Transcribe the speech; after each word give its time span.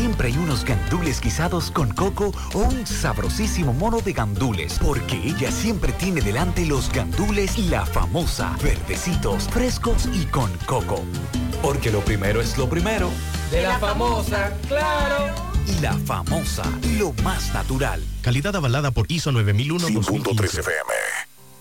siempre 0.00 0.28
hay 0.28 0.38
unos 0.38 0.64
gandules 0.64 1.20
guisados 1.20 1.70
con 1.70 1.92
coco 1.92 2.32
o 2.54 2.58
un 2.60 2.86
sabrosísimo 2.86 3.74
mono 3.74 4.00
de 4.00 4.14
gandules, 4.14 4.78
porque 4.80 5.16
ella 5.16 5.52
siempre 5.52 5.92
tiene 5.92 6.22
delante 6.22 6.64
los 6.64 6.90
gandules 6.90 7.58
la 7.58 7.84
famosa, 7.84 8.56
verdecitos, 8.62 9.46
frescos 9.50 10.08
y 10.14 10.24
con 10.24 10.50
coco. 10.64 11.04
Porque 11.60 11.90
lo 11.90 12.00
primero 12.00 12.40
es 12.40 12.56
lo 12.56 12.66
primero. 12.66 13.10
De 13.50 13.62
la 13.62 13.78
famosa, 13.78 14.56
claro. 14.68 15.34
Y 15.66 15.78
la 15.82 15.92
famosa, 16.06 16.62
lo 16.96 17.12
más 17.22 17.52
natural. 17.52 18.02
Calidad 18.22 18.56
avalada 18.56 18.92
por 18.92 19.04
ISO 19.12 19.32
9001-2015. 19.32 20.60
FM. 20.60 21.29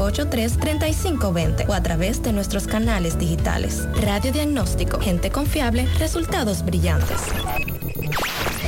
583-3520 0.00 1.68
o 1.68 1.74
a 1.74 1.82
través 1.82 2.22
de 2.22 2.32
nuestros 2.32 2.66
canales 2.66 3.18
digitales. 3.18 3.86
Radio 4.00 4.32
Diagnóstico, 4.32 4.98
gente 5.00 5.30
confiable, 5.30 5.86
resultados 5.98 6.64
brillantes. 6.64 7.20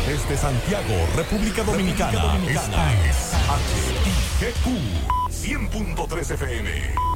Desde 0.07 0.37
Santiago, 0.37 0.95
República 1.17 1.63
Dominicana, 1.63 2.39
esta 2.49 2.93
es 3.09 3.33
HIGQ 4.41 5.13
100.3 5.31 6.35
FM. 6.35 6.71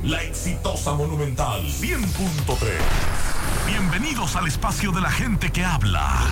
La 0.05 0.22
exitosa 0.22 0.94
Monumental 0.94 1.62
100.3. 1.62 3.46
Bienvenidos 3.66 4.37
al 4.37 4.47
espacio 4.47 4.93
de 4.93 5.00
la 5.00 5.10
gente 5.10 5.50
que 5.50 5.65
habla 5.65 6.27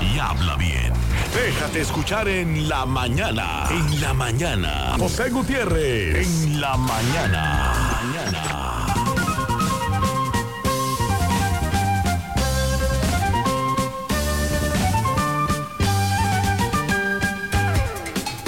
y 0.00 0.18
habla 0.18 0.56
bien. 0.56 0.92
Déjate 1.34 1.82
escuchar 1.82 2.28
en 2.28 2.68
la 2.68 2.86
mañana. 2.86 3.64
En 3.70 4.00
la 4.00 4.14
mañana. 4.14 4.96
José 4.98 5.28
Gutiérrez. 5.30 6.26
En 6.26 6.60
la 6.60 6.76
mañana. 6.76 7.72
Mañana. 8.02 8.86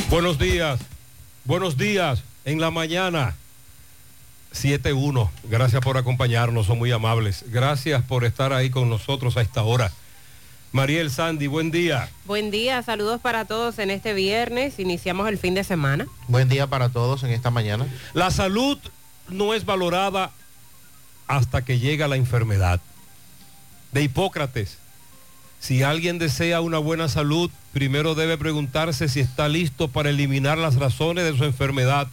Buenos 0.08 0.38
días, 0.38 0.80
buenos 1.44 1.76
días 1.76 2.24
en 2.47 2.60
la 2.60 2.70
mañana. 2.70 3.36
7-1, 4.64 5.30
gracias 5.44 5.82
por 5.82 5.96
acompañarnos, 5.96 6.66
son 6.66 6.78
muy 6.78 6.91
amables. 6.91 7.44
Gracias 7.48 8.02
por 8.02 8.24
estar 8.24 8.52
ahí 8.52 8.70
con 8.70 8.91
nosotros 8.91 9.36
a 9.36 9.42
esta 9.42 9.62
hora. 9.62 9.92
Mariel 10.72 11.10
Sandy, 11.10 11.46
buen 11.46 11.70
día. 11.70 12.10
Buen 12.26 12.50
día, 12.50 12.82
saludos 12.82 13.20
para 13.20 13.47
todos 13.47 13.78
en 13.78 13.91
este 13.91 14.12
viernes. 14.12 14.78
Iniciamos 14.78 15.28
el 15.28 15.38
fin 15.38 15.54
de 15.54 15.64
semana. 15.64 16.06
Buen 16.26 16.48
día 16.48 16.66
para 16.66 16.91
todos 16.91 17.22
en 17.22 17.30
esta 17.30 17.50
mañana. 17.50 17.86
La 18.12 18.30
salud 18.30 18.78
no 19.28 19.54
es 19.54 19.64
valorada 19.64 20.32
hasta 21.26 21.64
que 21.64 21.78
llega 21.78 22.08
la 22.08 22.16
enfermedad. 22.16 22.80
De 23.92 24.02
Hipócrates, 24.02 24.78
si 25.60 25.82
alguien 25.82 26.18
desea 26.18 26.60
una 26.60 26.78
buena 26.78 27.08
salud, 27.08 27.50
primero 27.72 28.14
debe 28.14 28.36
preguntarse 28.36 29.08
si 29.08 29.20
está 29.20 29.48
listo 29.48 29.88
para 29.88 30.10
eliminar 30.10 30.58
las 30.58 30.76
razones 30.76 31.24
de 31.24 31.36
su 31.36 31.44
enfermedad. 31.44 32.08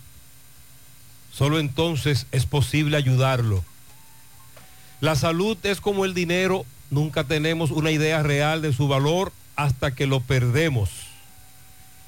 Solo 1.35 1.59
entonces 1.59 2.27
es 2.31 2.45
posible 2.45 2.95
ayudarlo. 2.95 3.61
La 5.01 5.15
salud 5.15 5.57
es 5.63 5.81
como 5.81 6.05
el 6.05 6.13
dinero, 6.13 6.65
nunca 6.89 7.25
tenemos 7.25 7.71
una 7.71 7.91
idea 7.91 8.23
real 8.23 8.61
de 8.61 8.71
su 8.71 8.87
valor 8.87 9.33
hasta 9.57 9.93
que 9.93 10.07
lo 10.07 10.21
perdemos. 10.21 10.89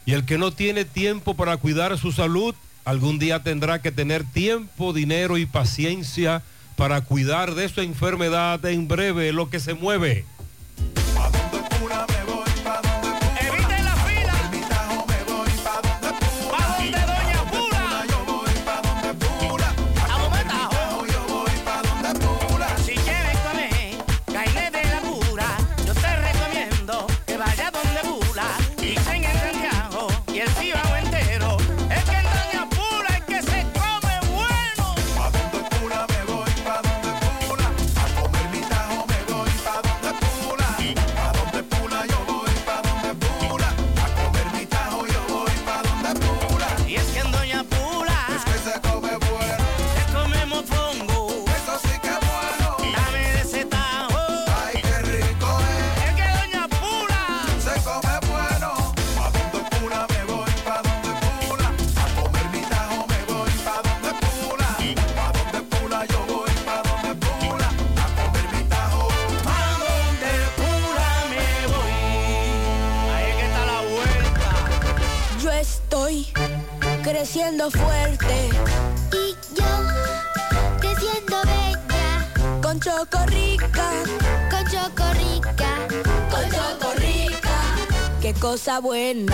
Y 0.06 0.14
el 0.14 0.24
que 0.24 0.38
no 0.38 0.52
tiene 0.52 0.86
tiempo 0.86 1.34
para 1.34 1.58
cuidar 1.58 1.98
su 1.98 2.14
salud, 2.14 2.56
algún 2.86 3.20
día 3.20 3.44
tendrá 3.44 3.82
que 3.82 3.92
tener 3.92 4.24
tiempo, 4.24 4.94
dinero 4.94 5.38
y 5.38 5.46
paciencia 5.46 6.42
para 6.78 7.02
cuidar 7.02 7.54
de 7.54 7.68
su 7.68 7.82
enfermedad 7.82 8.64
en 8.66 8.88
breve, 8.88 9.34
lo 9.34 9.50
que 9.50 9.60
se 9.60 9.74
mueve. 9.74 10.26
Creciendo 77.48 77.72
fuerte. 77.72 78.50
Y 79.14 79.56
yo 79.56 79.66
creciendo 80.80 81.38
bella. 81.44 82.62
Con 82.62 82.80
Chocorrica. 82.80 83.90
Con 84.50 84.66
Chocorrica. 84.66 85.88
Con 86.30 86.50
Chocorrica. 86.52 87.60
Qué 88.22 88.34
cosa 88.34 88.80
buena. 88.82 89.34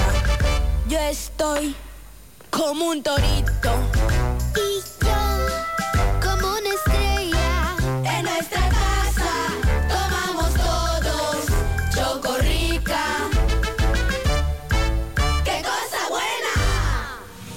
Yo 0.88 1.00
estoy 1.00 1.76
como 2.52 2.90
un 2.90 3.02
torito. 3.02 3.72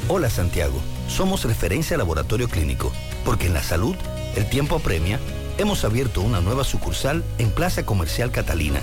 Hola 0.08 0.30
Santiago, 0.30 0.80
somos 1.08 1.42
referencia 1.42 1.96
laboratorio 1.96 2.48
clínico, 2.48 2.92
porque 3.24 3.48
en 3.48 3.54
la 3.54 3.62
salud 3.64 3.96
el 4.36 4.48
tiempo 4.48 4.76
apremia. 4.76 5.18
Hemos 5.58 5.84
abierto 5.84 6.20
una 6.20 6.40
nueva 6.40 6.62
sucursal 6.62 7.24
en 7.38 7.50
Plaza 7.50 7.84
Comercial 7.84 8.30
Catalina, 8.30 8.80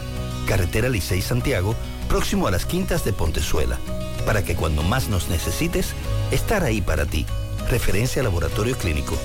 Carretera 0.49 0.89
Licey 0.89 1.21
Santiago, 1.21 1.75
próximo 2.09 2.47
a 2.47 2.51
las 2.51 2.65
Quintas 2.65 3.05
de 3.05 3.13
Pontezuela, 3.13 3.77
para 4.25 4.43
que 4.43 4.57
cuando 4.57 4.83
más 4.83 5.07
nos 5.07 5.29
necesites, 5.29 5.93
estar 6.31 6.61
ahí 6.65 6.81
para 6.81 7.05
ti. 7.05 7.25
Referencia 7.69 8.21
laboratorio 8.21 8.77
clínico. 8.77 9.17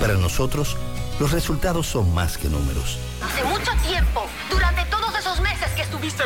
Para 0.00 0.14
nosotros, 0.14 0.78
los 1.20 1.32
resultados 1.32 1.86
son 1.86 2.14
más 2.14 2.38
que 2.38 2.48
números. 2.48 2.96
Hace 3.22 3.44
mucho 3.44 3.72
tiempo, 3.86 4.24
durante 4.50 4.86
todos 4.86 5.14
esos 5.18 5.38
meses 5.40 5.68
que 5.76 5.82
estuviste... 5.82 6.22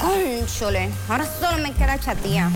Cónchole, 0.00 0.90
ahora 1.08 1.26
solo 1.38 1.58
me 1.58 1.72
queda 1.74 1.98
chatía. 1.98 2.50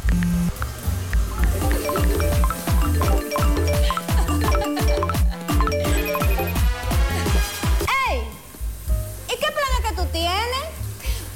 ¡Ey! 8.08 8.20
¿Y 9.26 9.36
qué 9.38 9.46
planes 9.52 9.80
que 9.88 9.94
tú 9.94 10.06
tienes? 10.10 10.40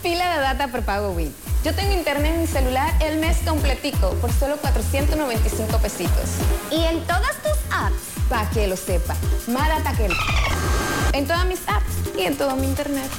Pila 0.02 0.34
de 0.34 0.40
data 0.40 0.68
por 0.68 0.82
pago 0.82 1.10
Wii. 1.10 1.30
Yo 1.62 1.74
tengo 1.74 1.92
internet 1.92 2.32
en 2.34 2.40
mi 2.40 2.46
celular 2.46 2.94
el 3.00 3.18
mes 3.18 3.38
completico 3.46 4.10
por 4.14 4.32
solo 4.32 4.56
495 4.56 5.78
pesitos. 5.78 6.30
¿Y 6.70 6.84
en 6.84 7.04
todas 7.06 7.36
tus 7.42 7.58
apps? 7.70 7.96
Para 8.30 8.48
que 8.50 8.66
lo 8.66 8.76
sepa. 8.76 9.14
Más 9.48 9.68
data 9.68 9.92
que... 9.92 10.08
En 11.12 11.26
todas 11.26 11.44
mis 11.44 11.60
apps 11.66 12.16
y 12.16 12.22
en 12.22 12.36
todo 12.36 12.56
mi 12.56 12.66
internet. 12.66 13.10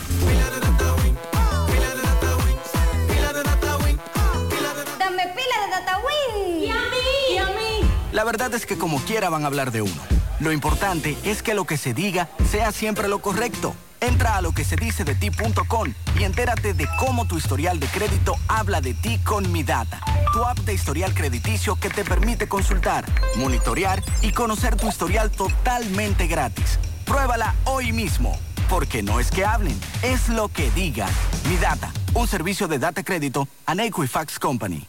La 8.19 8.25
verdad 8.25 8.53
es 8.53 8.65
que 8.65 8.77
como 8.77 8.99
quiera 8.99 9.29
van 9.29 9.45
a 9.45 9.47
hablar 9.47 9.71
de 9.71 9.81
uno. 9.81 10.01
Lo 10.41 10.51
importante 10.51 11.17
es 11.23 11.41
que 11.41 11.53
lo 11.53 11.63
que 11.63 11.77
se 11.77 11.93
diga 11.93 12.27
sea 12.51 12.73
siempre 12.73 13.07
lo 13.07 13.19
correcto. 13.19 13.73
Entra 14.01 14.35
a 14.35 14.41
lo 14.41 14.51
que 14.51 14.65
se 14.65 14.75
dice 14.75 15.05
de 15.05 15.15
ti.com 15.15 15.93
y 16.19 16.25
entérate 16.25 16.73
de 16.73 16.85
cómo 16.99 17.25
tu 17.27 17.37
historial 17.37 17.79
de 17.79 17.87
crédito 17.87 18.35
habla 18.49 18.81
de 18.81 18.93
ti 18.93 19.19
con 19.19 19.49
Mi 19.53 19.63
Data, 19.63 20.01
tu 20.33 20.43
app 20.43 20.57
de 20.59 20.73
historial 20.73 21.13
crediticio 21.13 21.77
que 21.77 21.89
te 21.89 22.03
permite 22.03 22.49
consultar, 22.49 23.05
monitorear 23.37 24.03
y 24.21 24.33
conocer 24.33 24.75
tu 24.75 24.89
historial 24.89 25.31
totalmente 25.31 26.27
gratis. 26.27 26.77
Pruébala 27.05 27.55
hoy 27.63 27.93
mismo, 27.93 28.37
porque 28.67 29.01
no 29.01 29.21
es 29.21 29.31
que 29.31 29.45
hablen, 29.45 29.79
es 30.01 30.27
lo 30.27 30.49
que 30.49 30.69
digan. 30.71 31.09
Mi 31.47 31.55
Data, 31.55 31.89
un 32.13 32.27
servicio 32.27 32.67
de 32.67 32.79
data 32.79 33.01
crédito 33.01 33.47
a 33.65 33.75
Equifax 33.75 34.39
Company. 34.39 34.85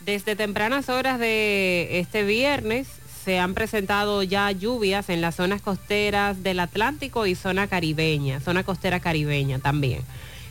Desde 0.00 0.34
tempranas 0.34 0.88
horas 0.88 1.18
de 1.18 2.00
este 2.00 2.24
viernes 2.24 2.88
se 3.22 3.38
han 3.38 3.52
presentado 3.52 4.22
ya 4.22 4.50
lluvias 4.50 5.10
en 5.10 5.20
las 5.20 5.34
zonas 5.34 5.60
costeras 5.60 6.42
del 6.42 6.58
Atlántico 6.58 7.26
y 7.26 7.34
zona 7.34 7.66
caribeña, 7.66 8.40
zona 8.40 8.64
costera 8.64 9.00
caribeña 9.00 9.58
también. 9.58 10.00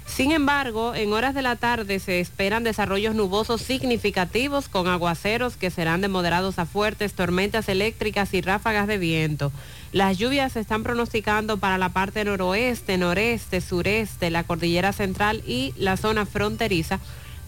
Sin 0.06 0.32
embargo, 0.32 0.94
en 0.94 1.14
horas 1.14 1.34
de 1.34 1.42
la 1.42 1.56
tarde 1.56 2.00
se 2.00 2.20
esperan 2.20 2.64
desarrollos 2.64 3.16
nubosos 3.16 3.62
significativos 3.62 4.68
con 4.68 4.88
aguaceros 4.88 5.56
que 5.56 5.70
serán 5.72 6.02
de 6.02 6.08
moderados 6.08 6.60
a 6.60 6.66
fuertes, 6.66 7.14
tormentas 7.14 7.70
eléctricas 7.70 8.34
y 8.34 8.42
ráfagas 8.42 8.88
de 8.88 8.98
viento. 8.98 9.52
Las 9.92 10.18
lluvias 10.18 10.54
se 10.54 10.60
están 10.60 10.84
pronosticando 10.84 11.58
para 11.58 11.78
la 11.78 11.90
parte 11.90 12.24
noroeste, 12.24 12.98
noreste, 12.98 13.62
sureste, 13.62 14.30
la 14.30 14.44
cordillera 14.44 14.94
central 14.94 15.44
y 15.46 15.74
la 15.78 15.96
zona 15.96 16.26
fronteriza 16.26 17.00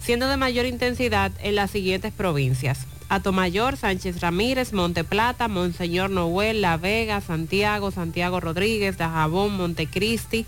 siendo 0.01 0.27
de 0.27 0.37
mayor 0.37 0.65
intensidad 0.65 1.31
en 1.41 1.55
las 1.55 1.71
siguientes 1.71 2.11
provincias. 2.11 2.87
Atomayor, 3.09 3.75
Sánchez 3.75 4.21
Ramírez, 4.21 4.73
Monteplata, 4.73 5.47
Monseñor 5.47 6.09
Noel, 6.09 6.61
La 6.61 6.77
Vega, 6.77 7.19
Santiago, 7.21 7.91
Santiago 7.91 8.39
Rodríguez, 8.39 8.97
Dajabón, 8.97 9.57
Montecristi, 9.57 10.45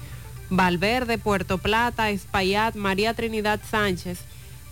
Valverde, 0.50 1.18
Puerto 1.18 1.58
Plata, 1.58 2.10
Espaillat, 2.10 2.76
María 2.76 3.14
Trinidad 3.14 3.60
Sánchez, 3.70 4.20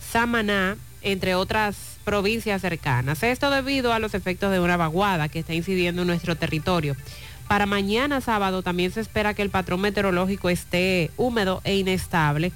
Samaná, 0.00 0.76
entre 1.02 1.34
otras 1.34 1.98
provincias 2.04 2.62
cercanas. 2.62 3.22
Esto 3.22 3.50
debido 3.50 3.92
a 3.92 3.98
los 3.98 4.14
efectos 4.14 4.50
de 4.52 4.60
una 4.60 4.76
vaguada 4.76 5.28
que 5.28 5.40
está 5.40 5.52
incidiendo 5.52 6.02
en 6.02 6.08
nuestro 6.08 6.36
territorio. 6.36 6.96
Para 7.46 7.66
mañana 7.66 8.20
sábado 8.20 8.62
también 8.62 8.92
se 8.92 9.00
espera 9.00 9.34
que 9.34 9.42
el 9.42 9.50
patrón 9.50 9.80
meteorológico 9.80 10.48
esté 10.48 11.10
húmedo 11.16 11.60
e 11.64 11.76
inestable 11.76 12.52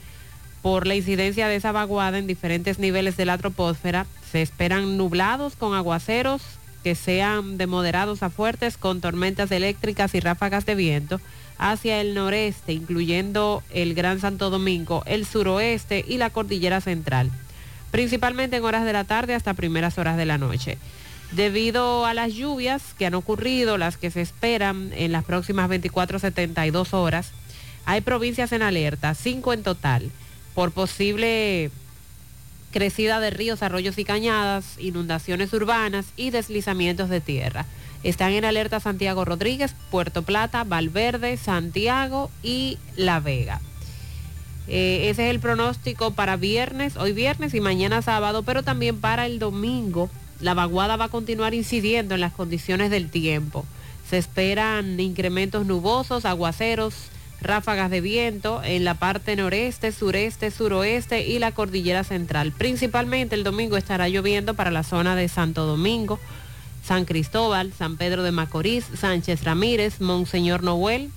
por 0.62 0.86
la 0.86 0.94
incidencia 0.94 1.48
de 1.48 1.56
esa 1.56 1.72
vaguada 1.72 2.18
en 2.18 2.26
diferentes 2.26 2.78
niveles 2.78 3.16
de 3.16 3.25
la 3.25 3.38
troposfera. 3.38 4.06
Se 4.30 4.42
esperan 4.42 4.96
nublados 4.96 5.56
con 5.56 5.75
aguaceros 5.75 6.42
que 6.82 6.94
sean 6.94 7.58
de 7.58 7.66
moderados 7.66 8.22
a 8.22 8.30
fuertes 8.30 8.76
con 8.76 9.00
tormentas 9.00 9.50
eléctricas 9.50 10.14
y 10.14 10.20
ráfagas 10.20 10.66
de 10.66 10.76
viento 10.76 11.20
hacia 11.58 12.00
el 12.00 12.14
noreste, 12.14 12.72
incluyendo 12.72 13.62
el 13.70 13.94
Gran 13.94 14.20
Santo 14.20 14.50
Domingo, 14.50 15.02
el 15.06 15.26
suroeste 15.26 16.04
y 16.06 16.18
la 16.18 16.30
cordillera 16.30 16.80
central, 16.80 17.30
principalmente 17.90 18.58
en 18.58 18.64
horas 18.64 18.84
de 18.84 18.92
la 18.92 19.04
tarde 19.04 19.34
hasta 19.34 19.54
primeras 19.54 19.98
horas 19.98 20.16
de 20.16 20.26
la 20.26 20.38
noche. 20.38 20.78
Debido 21.32 22.06
a 22.06 22.14
las 22.14 22.34
lluvias 22.34 22.94
que 22.96 23.06
han 23.06 23.14
ocurrido, 23.14 23.78
las 23.78 23.96
que 23.96 24.10
se 24.10 24.20
esperan 24.20 24.92
en 24.94 25.10
las 25.10 25.25
próximas 25.25 25.68
24-72 25.68 26.92
horas, 26.92 27.32
hay 27.84 28.00
provincias 28.00 28.52
en 28.52 28.62
alerta, 28.62 29.14
cinco 29.14 29.52
en 29.52 29.62
total, 29.62 30.10
por 30.56 30.72
posible 30.72 31.70
crecida 32.72 33.20
de 33.20 33.28
ríos, 33.28 33.62
arroyos 33.62 33.98
y 33.98 34.04
cañadas, 34.04 34.64
inundaciones 34.78 35.52
urbanas 35.52 36.06
y 36.16 36.30
deslizamientos 36.30 37.10
de 37.10 37.20
tierra. 37.20 37.66
Están 38.02 38.32
en 38.32 38.46
alerta 38.46 38.80
Santiago 38.80 39.26
Rodríguez, 39.26 39.75
Puerto 39.90 40.22
Plata, 40.22 40.64
Valverde, 40.64 41.36
Santiago 41.36 42.30
y 42.42 42.78
La 42.96 43.20
Vega. 43.20 43.60
Eh, 44.66 45.10
ese 45.10 45.26
es 45.26 45.30
el 45.30 45.40
pronóstico 45.40 46.12
para 46.12 46.36
viernes, 46.36 46.96
hoy 46.96 47.12
viernes 47.12 47.52
y 47.52 47.60
mañana 47.60 48.00
sábado, 48.00 48.42
pero 48.42 48.62
también 48.62 48.98
para 48.98 49.26
el 49.26 49.38
domingo. 49.38 50.08
La 50.40 50.54
vaguada 50.54 50.96
va 50.96 51.04
a 51.06 51.10
continuar 51.10 51.52
incidiendo 51.52 52.14
en 52.14 52.22
las 52.22 52.32
condiciones 52.32 52.90
del 52.90 53.10
tiempo. 53.10 53.66
Se 54.08 54.16
esperan 54.16 54.98
incrementos 55.00 55.66
nubosos, 55.66 56.25
aguaceros, 56.25 56.94
ráfagas 57.46 57.90
de 57.90 58.00
viento 58.00 58.60
en 58.64 58.84
la 58.84 58.94
parte 58.94 59.36
noreste, 59.36 59.92
sureste, 59.92 60.50
suroeste 60.50 61.26
y 61.26 61.38
la 61.38 61.52
cordillera 61.52 62.04
central. 62.04 62.52
Principalmente 62.52 63.34
el 63.34 63.44
domingo 63.44 63.76
estará 63.76 64.08
lloviendo 64.08 64.54
para 64.54 64.70
la 64.70 64.82
zona 64.82 65.16
de 65.16 65.28
Santo 65.28 65.66
Domingo, 65.66 66.18
San 66.84 67.04
Cristóbal, 67.04 67.72
San 67.72 67.96
Pedro 67.96 68.22
de 68.22 68.32
Macorís, 68.32 68.84
Sánchez 68.98 69.44
Ramírez, 69.44 70.00
Monseñor 70.00 70.62
Noel 70.62 71.10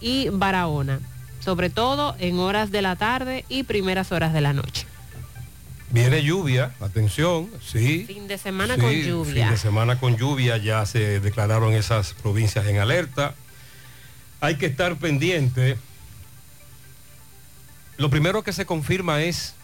y 0.00 0.28
Barahona, 0.30 1.00
sobre 1.40 1.70
todo 1.70 2.16
en 2.18 2.38
horas 2.38 2.70
de 2.70 2.82
la 2.82 2.96
tarde 2.96 3.44
y 3.48 3.62
primeras 3.62 4.12
horas 4.12 4.32
de 4.32 4.40
la 4.40 4.52
noche. 4.52 4.86
Viene 5.90 6.24
lluvia, 6.24 6.72
atención, 6.80 7.48
sí. 7.64 8.04
Fin 8.04 8.26
de 8.26 8.36
semana 8.36 8.74
Sí, 8.74 8.80
con 8.80 8.92
lluvia. 8.92 9.44
Fin 9.44 9.50
de 9.54 9.58
semana 9.58 10.00
con 10.00 10.16
lluvia, 10.16 10.56
ya 10.56 10.84
se 10.86 11.20
declararon 11.20 11.72
esas 11.72 12.14
provincias 12.14 12.66
en 12.66 12.78
alerta. 12.78 13.34
Hay 14.44 14.56
que 14.56 14.66
estar 14.66 14.94
pendiente. 14.96 15.78
Lo 17.96 18.10
primero 18.10 18.42
que 18.42 18.52
se 18.52 18.66
confirma 18.66 19.22
es 19.22 19.54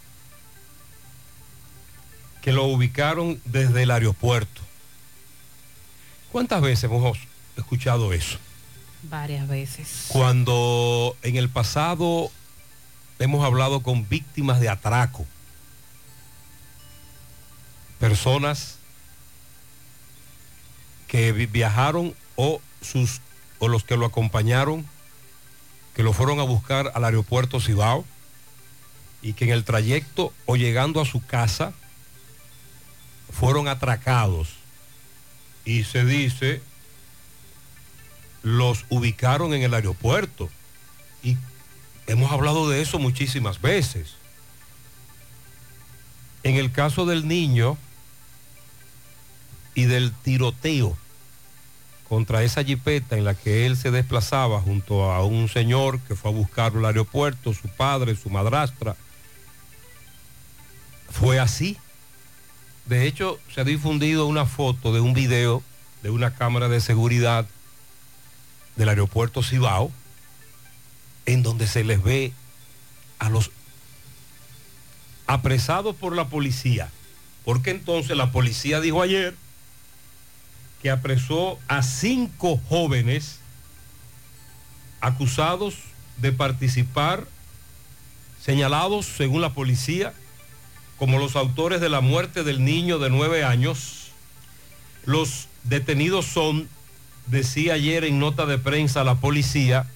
que 2.40 2.50
lo 2.52 2.64
ubicaron 2.64 3.38
desde 3.44 3.82
el 3.82 3.90
aeropuerto. 3.90 4.62
¿Cuántas 6.32 6.62
veces 6.62 6.84
hemos 6.84 7.18
escuchado 7.58 8.14
eso? 8.14 8.38
Varias 9.02 9.46
veces. 9.48 10.06
Cuando 10.08 11.14
en 11.22 11.36
el 11.36 11.50
pasado 11.50 12.30
hemos 13.18 13.44
hablado 13.44 13.82
con 13.82 14.08
víctimas 14.08 14.60
de 14.60 14.70
atraco, 14.70 15.26
personas 17.98 18.76
que 21.06 21.32
vi- 21.32 21.44
viajaron 21.44 22.14
o 22.36 22.62
sus 22.80 23.20
o 23.60 23.68
los 23.68 23.84
que 23.84 23.96
lo 23.96 24.06
acompañaron, 24.06 24.84
que 25.94 26.02
lo 26.02 26.12
fueron 26.12 26.40
a 26.40 26.44
buscar 26.44 26.90
al 26.94 27.04
aeropuerto 27.04 27.60
Cibao 27.60 28.04
y 29.22 29.34
que 29.34 29.44
en 29.44 29.50
el 29.50 29.64
trayecto 29.64 30.32
o 30.46 30.56
llegando 30.56 31.00
a 31.00 31.06
su 31.06 31.24
casa 31.24 31.72
fueron 33.30 33.68
atracados 33.68 34.48
y 35.64 35.84
se 35.84 36.04
dice 36.04 36.62
los 38.42 38.86
ubicaron 38.88 39.52
en 39.52 39.62
el 39.62 39.74
aeropuerto 39.74 40.48
y 41.22 41.36
hemos 42.06 42.32
hablado 42.32 42.68
de 42.68 42.80
eso 42.80 42.98
muchísimas 42.98 43.60
veces. 43.60 44.14
En 46.42 46.56
el 46.56 46.72
caso 46.72 47.04
del 47.04 47.28
niño 47.28 47.76
y 49.74 49.84
del 49.84 50.12
tiroteo 50.12 50.96
contra 52.10 52.42
esa 52.42 52.64
jipeta 52.64 53.16
en 53.16 53.24
la 53.24 53.36
que 53.36 53.66
él 53.66 53.76
se 53.76 53.92
desplazaba 53.92 54.60
junto 54.60 55.12
a 55.12 55.24
un 55.24 55.48
señor 55.48 56.00
que 56.00 56.16
fue 56.16 56.32
a 56.32 56.34
buscarlo 56.34 56.80
al 56.80 56.86
aeropuerto, 56.86 57.54
su 57.54 57.68
padre, 57.68 58.16
su 58.16 58.28
madrastra, 58.30 58.96
fue 61.08 61.38
así. 61.38 61.78
De 62.86 63.06
hecho, 63.06 63.38
se 63.54 63.60
ha 63.60 63.64
difundido 63.64 64.26
una 64.26 64.44
foto 64.44 64.92
de 64.92 64.98
un 64.98 65.14
video 65.14 65.62
de 66.02 66.10
una 66.10 66.34
cámara 66.34 66.68
de 66.68 66.80
seguridad 66.80 67.46
del 68.74 68.88
aeropuerto 68.88 69.44
Cibao, 69.44 69.92
en 71.26 71.44
donde 71.44 71.68
se 71.68 71.84
les 71.84 72.02
ve 72.02 72.32
a 73.20 73.30
los 73.30 73.52
apresados 75.28 75.94
por 75.94 76.16
la 76.16 76.26
policía. 76.28 76.90
Porque 77.44 77.70
entonces 77.70 78.16
la 78.16 78.32
policía 78.32 78.80
dijo 78.80 79.00
ayer 79.00 79.36
que 80.82 80.90
apresó 80.90 81.58
a 81.68 81.82
cinco 81.82 82.60
jóvenes 82.68 83.40
acusados 85.00 85.74
de 86.18 86.32
participar, 86.32 87.26
señalados 88.42 89.06
según 89.06 89.40
la 89.40 89.52
policía, 89.52 90.12
como 90.98 91.18
los 91.18 91.36
autores 91.36 91.80
de 91.80 91.88
la 91.88 92.00
muerte 92.00 92.44
del 92.44 92.64
niño 92.64 92.98
de 92.98 93.10
nueve 93.10 93.44
años. 93.44 94.10
Los 95.04 95.48
detenidos 95.64 96.26
son, 96.26 96.68
decía 97.26 97.74
ayer 97.74 98.04
en 98.04 98.18
nota 98.18 98.46
de 98.46 98.58
prensa 98.58 99.04
la 99.04 99.16
policía, 99.16 99.86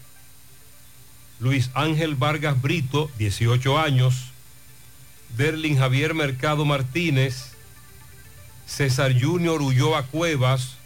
Luis 1.41 1.71
Ángel 1.75 2.14
Vargas 2.14 2.61
Brito, 2.61 3.11
18 3.19 3.79
años, 3.79 4.31
Derlin 5.37 5.76
Javier 5.76 6.14
Mercado 6.14 6.64
Martínez, 6.64 7.54
César 8.66 9.12
Junior 9.18 9.61
Ulloa 9.61 10.04
Cuevas, 10.04 10.76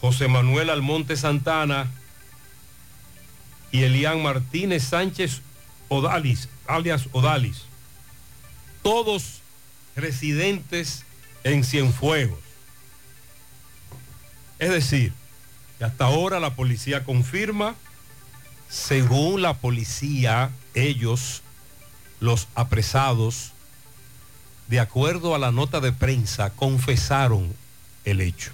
José 0.00 0.28
Manuel 0.28 0.70
Almonte 0.70 1.16
Santana 1.16 1.90
y 3.70 3.84
Elian 3.84 4.22
Martínez 4.22 4.84
Sánchez 4.84 5.42
Odalis, 5.88 6.48
alias 6.66 7.08
Odalis, 7.12 7.62
todos 8.82 9.40
residentes 9.94 11.04
en 11.44 11.64
Cienfuegos. 11.64 12.38
Es 14.58 14.70
decir, 14.70 15.12
que 15.78 15.84
hasta 15.84 16.04
ahora 16.04 16.40
la 16.40 16.54
policía 16.54 17.04
confirma, 17.04 17.74
según 18.68 19.42
la 19.42 19.54
policía, 19.54 20.50
ellos, 20.74 21.42
los 22.20 22.48
apresados, 22.54 23.52
de 24.72 24.80
acuerdo 24.80 25.34
a 25.34 25.38
la 25.38 25.52
nota 25.52 25.80
de 25.80 25.92
prensa, 25.92 26.48
confesaron 26.48 27.54
el 28.06 28.22
hecho. 28.22 28.52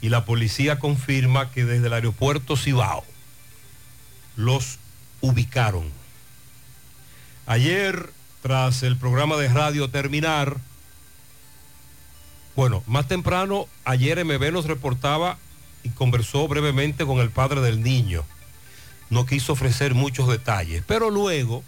Y 0.00 0.08
la 0.08 0.24
policía 0.24 0.80
confirma 0.80 1.52
que 1.52 1.64
desde 1.64 1.86
el 1.86 1.92
aeropuerto 1.92 2.56
Cibao 2.56 3.04
los 4.34 4.80
ubicaron. 5.20 5.84
Ayer, 7.46 8.12
tras 8.42 8.82
el 8.82 8.96
programa 8.96 9.36
de 9.36 9.46
radio 9.46 9.88
terminar, 9.90 10.56
bueno, 12.56 12.82
más 12.88 13.06
temprano, 13.06 13.68
ayer 13.84 14.24
MB 14.24 14.50
nos 14.50 14.64
reportaba 14.64 15.38
y 15.84 15.90
conversó 15.90 16.48
brevemente 16.48 17.06
con 17.06 17.20
el 17.20 17.30
padre 17.30 17.60
del 17.60 17.80
niño. 17.80 18.24
No 19.08 19.24
quiso 19.24 19.52
ofrecer 19.52 19.94
muchos 19.94 20.28
detalles, 20.28 20.82
pero 20.84 21.10
luego 21.10 21.62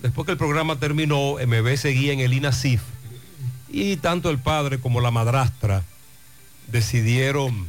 después 0.00 0.26
que 0.26 0.32
el 0.32 0.38
programa 0.38 0.78
terminó, 0.78 1.34
MB 1.34 1.76
seguía 1.76 2.12
en 2.12 2.20
el 2.20 2.32
INASIF 2.32 2.80
y 3.68 3.96
tanto 3.96 4.30
el 4.30 4.38
padre 4.38 4.78
como 4.78 5.00
la 5.00 5.10
madrastra 5.10 5.82
decidieron 6.68 7.68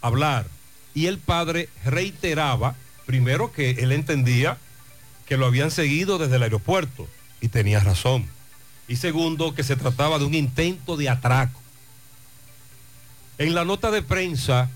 hablar. 0.00 0.46
Y 0.94 1.06
el 1.06 1.18
padre 1.18 1.68
reiteraba, 1.84 2.74
primero 3.06 3.52
que 3.52 3.70
él 3.70 3.92
entendía 3.92 4.58
que 5.26 5.36
lo 5.36 5.46
habían 5.46 5.70
seguido 5.70 6.18
desde 6.18 6.36
el 6.36 6.42
aeropuerto 6.42 7.08
y 7.40 7.48
tenía 7.48 7.80
razón. 7.80 8.26
Y 8.88 8.96
segundo, 8.96 9.54
que 9.54 9.62
se 9.62 9.76
trataba 9.76 10.18
de 10.18 10.24
un 10.24 10.34
intento 10.34 10.96
de 10.96 11.08
atraco. 11.08 11.60
En 13.36 13.54
la 13.54 13.64
nota 13.64 13.90
de 13.90 14.02
prensa 14.02 14.70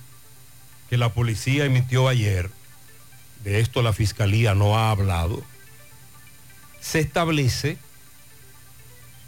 que 0.88 0.96
la 0.98 1.12
policía 1.12 1.64
emitió 1.64 2.08
ayer, 2.08 2.50
de 3.42 3.60
esto 3.60 3.82
la 3.82 3.92
fiscalía 3.92 4.54
no 4.54 4.78
ha 4.78 4.90
hablado, 4.90 5.42
se 6.82 6.98
establece 6.98 7.78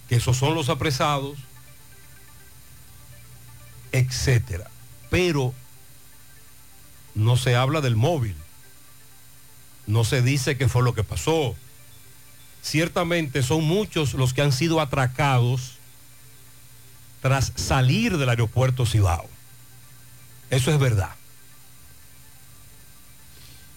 que 0.08 0.16
esos 0.16 0.37
son 0.37 0.54
los 0.54 0.68
apresados, 0.68 1.38
etcétera. 3.92 4.70
Pero 5.08 5.54
no 7.14 7.37
se 7.37 7.56
habla 7.56 7.80
del 7.80 7.96
móvil. 7.96 8.37
No 9.87 10.04
se 10.04 10.20
dice 10.20 10.56
qué 10.56 10.68
fue 10.68 10.82
lo 10.82 10.94
que 10.94 11.04
pasó. 11.04 11.54
Ciertamente 12.62 13.42
son 13.42 13.64
muchos 13.64 14.14
los 14.14 14.34
que 14.34 14.42
han 14.42 14.52
sido 14.52 14.80
atracados, 14.80 15.76
tras 17.23 17.52
salir 17.56 18.18
del 18.18 18.28
aeropuerto 18.28 18.84
Cibao. 18.84 19.28
Eso 20.50 20.70
es 20.70 20.78
verdad. 20.78 21.14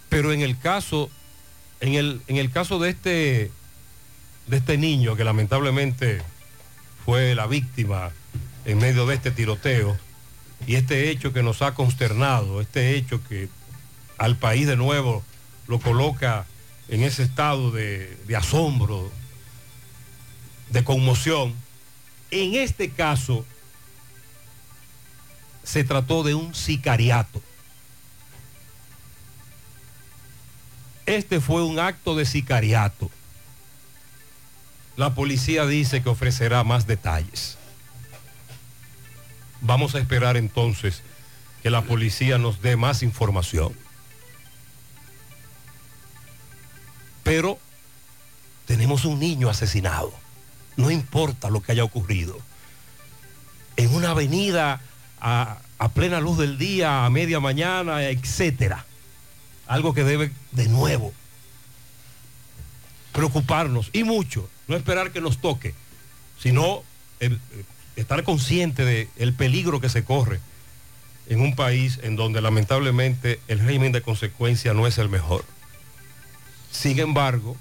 Pero 0.09 0.33
en 0.33 0.41
el 0.41 0.57
caso, 0.57 1.09
en 1.79 1.93
el, 1.93 2.21
en 2.27 2.37
el 2.37 2.51
caso 2.51 2.79
de 2.79 2.89
este, 2.89 3.51
de 4.47 4.57
este 4.57 4.77
niño 4.77 5.15
que 5.15 5.23
lamentablemente 5.23 6.21
fue 7.05 7.35
la 7.35 7.47
víctima 7.47 8.11
en 8.65 8.77
medio 8.79 9.05
de 9.05 9.15
este 9.15 9.31
tiroteo 9.31 9.97
y 10.65 10.75
este 10.75 11.09
hecho 11.09 11.33
que 11.33 11.43
nos 11.43 11.61
ha 11.61 11.73
consternado, 11.73 12.61
este 12.61 12.95
hecho 12.95 13.21
que 13.27 13.49
al 14.17 14.37
país 14.37 14.67
de 14.67 14.75
nuevo 14.75 15.23
lo 15.67 15.79
coloca 15.79 16.45
en 16.87 17.03
ese 17.03 17.23
estado 17.23 17.71
de, 17.71 18.17
de 18.25 18.35
asombro, 18.35 19.11
de 20.71 20.83
conmoción, 20.83 21.53
en 22.31 22.55
este 22.55 22.89
caso 22.89 23.45
se 25.63 25.83
trató 25.83 26.23
de 26.23 26.33
un 26.33 26.55
sicariato. 26.55 27.41
Este 31.05 31.39
fue 31.39 31.63
un 31.63 31.79
acto 31.79 32.15
de 32.15 32.25
sicariato. 32.25 33.09
La 34.97 35.13
policía 35.13 35.65
dice 35.67 36.01
que 36.01 36.09
ofrecerá 36.09 36.63
más 36.63 36.87
detalles. 36.87 37.57
Vamos 39.61 39.93
a 39.95 39.99
esperar 39.99 40.37
entonces 40.37 41.03
que 41.61 41.69
la 41.69 41.83
policía 41.83 42.39
nos 42.39 42.61
dé 42.61 42.75
más 42.75 43.03
información. 43.03 43.73
Pero 47.23 47.59
tenemos 48.65 49.05
un 49.05 49.19
niño 49.19 49.49
asesinado. 49.49 50.11
No 50.77 50.89
importa 50.89 51.49
lo 51.49 51.61
que 51.61 51.73
haya 51.73 51.83
ocurrido. 51.83 52.37
En 53.75 53.93
una 53.93 54.11
avenida 54.11 54.81
a, 55.21 55.59
plena 55.93 56.19
luz 56.19 56.39
del 56.39 56.57
día, 56.57 57.05
a 57.05 57.09
media 57.11 57.39
mañana, 57.39 58.03
etcétera. 58.03 58.85
Algo 59.67 59.93
que 59.93 60.03
debe 60.03 60.31
de 60.51 60.67
nuevo 60.69 61.13
preocuparnos 63.11 63.89
y 63.93 64.03
mucho. 64.03 64.47
No 64.67 64.75
esperar 64.75 65.11
que 65.11 65.21
nos 65.21 65.39
toque, 65.39 65.73
sino 66.39 66.83
eh, 67.19 67.37
estar 67.95 68.23
consciente 68.23 68.85
del 68.85 69.09
el 69.17 69.33
peligro 69.33 69.81
que 69.81 69.89
se 69.89 70.03
corre 70.03 70.39
en 71.29 71.41
un 71.41 71.55
país 71.55 71.99
en 72.03 72.15
donde 72.15 72.41
lamentablemente 72.41 73.39
el 73.47 73.59
régimen 73.59 73.91
de 73.91 74.01
consecuencia 74.01 74.73
no 74.73 74.87
es 74.87 74.97
el 74.97 75.09
mejor. 75.09 75.43
Sin 76.71 76.99
embargo, 76.99 77.57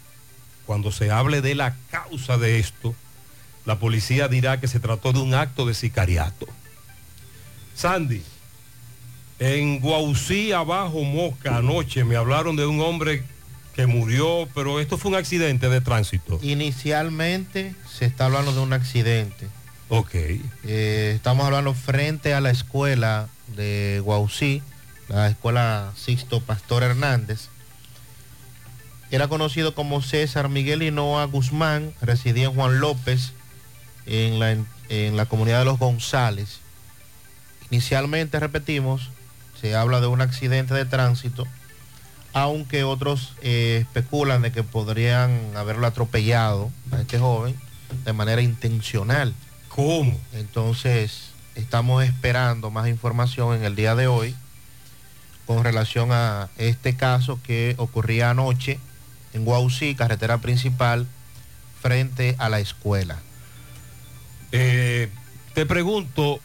cuando 0.67 0.93
se 0.93 1.11
hable 1.11 1.41
de 1.41 1.55
la 1.55 1.77
causa 1.91 2.39
de 2.39 2.59
esto, 2.59 2.95
la 3.65 3.79
policía 3.79 4.29
dirá 4.29 4.61
que 4.61 4.69
se 4.69 4.81
trató 4.81 5.13
de 5.13 5.21
un 5.21 5.35
acto 5.35 5.67
de 5.67 5.75
sicariato. 5.75 6.47
Sandy, 7.75 8.23
en 9.39 9.81
Guaucí, 9.81 10.53
abajo 10.53 11.03
Moca, 11.03 11.57
anoche 11.57 12.05
me 12.05 12.17
hablaron 12.17 12.57
de 12.57 12.67
un 12.67 12.81
hombre 12.81 13.25
que 13.77 13.87
murió, 13.87 14.49
pero 14.55 14.81
esto 14.81 14.97
fue 14.97 15.11
un 15.11 15.19
accidente 15.19 15.69
de 15.69 15.83
tránsito. 15.83 16.41
Inicialmente 16.43 17.75
se 17.87 18.07
está 18.07 18.25
hablando 18.25 18.55
de 18.55 18.61
un 18.61 18.73
accidente. 18.73 19.49
Ok. 19.91 20.15
Eh, 20.15 21.13
estamos 21.15 21.45
hablando 21.45 21.75
frente 21.75 22.33
a 22.33 22.41
la 22.41 22.51
escuela 22.51 23.29
de 23.55 24.01
Guaucí, 24.03 24.63
la 25.09 25.29
escuela 25.29 25.93
Sixto 25.95 26.41
Pastor 26.41 26.85
Hernández. 26.85 27.49
Era 29.11 29.29
conocido 29.29 29.75
como 29.75 30.01
César 30.01 30.49
Miguel 30.49 30.83
Hinoa 30.83 31.27
Guzmán, 31.27 31.93
residía 32.01 32.47
en 32.47 32.55
Juan 32.55 32.81
López, 32.81 33.33
en 34.07 34.39
la, 34.39 34.57
en 34.89 35.17
la 35.19 35.27
comunidad 35.27 35.59
de 35.59 35.65
los 35.67 35.79
González. 35.79 36.61
Inicialmente, 37.71 38.41
repetimos, 38.41 39.11
se 39.61 39.77
habla 39.77 40.01
de 40.01 40.07
un 40.07 40.23
accidente 40.23 40.73
de 40.73 40.87
tránsito, 40.87 41.47
aunque 42.37 42.85
otros 42.85 43.33
eh, 43.41 43.79
especulan 43.81 44.43
de 44.43 44.53
que 44.53 44.63
podrían 44.63 45.57
haberlo 45.57 45.87
atropellado 45.87 46.71
a 46.93 47.01
este 47.01 47.19
joven 47.19 47.59
de 48.05 48.13
manera 48.13 48.43
intencional. 48.43 49.33
¿Cómo? 49.71 50.21
Entonces, 50.35 51.31
estamos 51.55 52.05
esperando 52.05 52.71
más 52.71 52.89
información 52.89 53.57
en 53.57 53.65
el 53.65 53.75
día 53.75 53.95
de 53.95 54.07
hoy 54.07 54.35
con 55.47 55.65
relación 55.65 56.13
a 56.13 56.51
este 56.59 56.95
caso 56.95 57.41
que 57.43 57.75
ocurría 57.79 58.29
anoche 58.29 58.79
en 59.33 59.47
Guaucí, 59.47 59.95
carretera 59.95 60.37
principal, 60.37 61.07
frente 61.81 62.37
a 62.39 62.51
la 62.51 62.61
escuela. 62.61 63.19
Eh, 64.53 65.09
te 65.55 65.65
pregunto, 65.65 66.41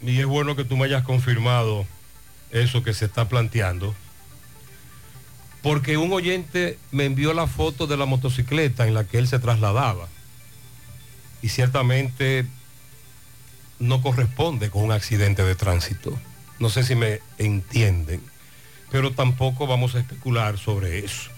y 0.00 0.18
es 0.18 0.24
bueno 0.24 0.56
que 0.56 0.64
tú 0.64 0.78
me 0.78 0.86
hayas 0.86 1.04
confirmado 1.04 1.84
eso 2.50 2.82
que 2.82 2.94
se 2.94 3.04
está 3.04 3.28
planteando, 3.28 3.94
porque 5.64 5.96
un 5.96 6.12
oyente 6.12 6.78
me 6.92 7.06
envió 7.06 7.32
la 7.32 7.46
foto 7.46 7.86
de 7.86 7.96
la 7.96 8.04
motocicleta 8.04 8.86
en 8.86 8.92
la 8.92 9.04
que 9.04 9.16
él 9.16 9.26
se 9.26 9.38
trasladaba, 9.38 10.08
y 11.40 11.48
ciertamente 11.48 12.44
no 13.78 14.02
corresponde 14.02 14.68
con 14.68 14.84
un 14.84 14.92
accidente 14.92 15.42
de 15.42 15.54
tránsito. 15.54 16.16
No 16.58 16.68
sé 16.68 16.84
si 16.84 16.94
me 16.94 17.20
entienden, 17.38 18.20
pero 18.90 19.12
tampoco 19.12 19.66
vamos 19.66 19.94
a 19.94 20.00
especular 20.00 20.58
sobre 20.58 20.98
eso. 20.98 21.30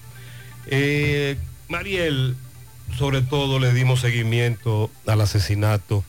Eh, 0.67 1.39
Mariel, 1.69 2.37
sobre 2.99 3.23
todo 3.23 3.61
le 3.61 3.73
dimos 3.73 4.01
seguimiento 4.01 4.91
al 5.07 5.21
asesinato 5.21 6.05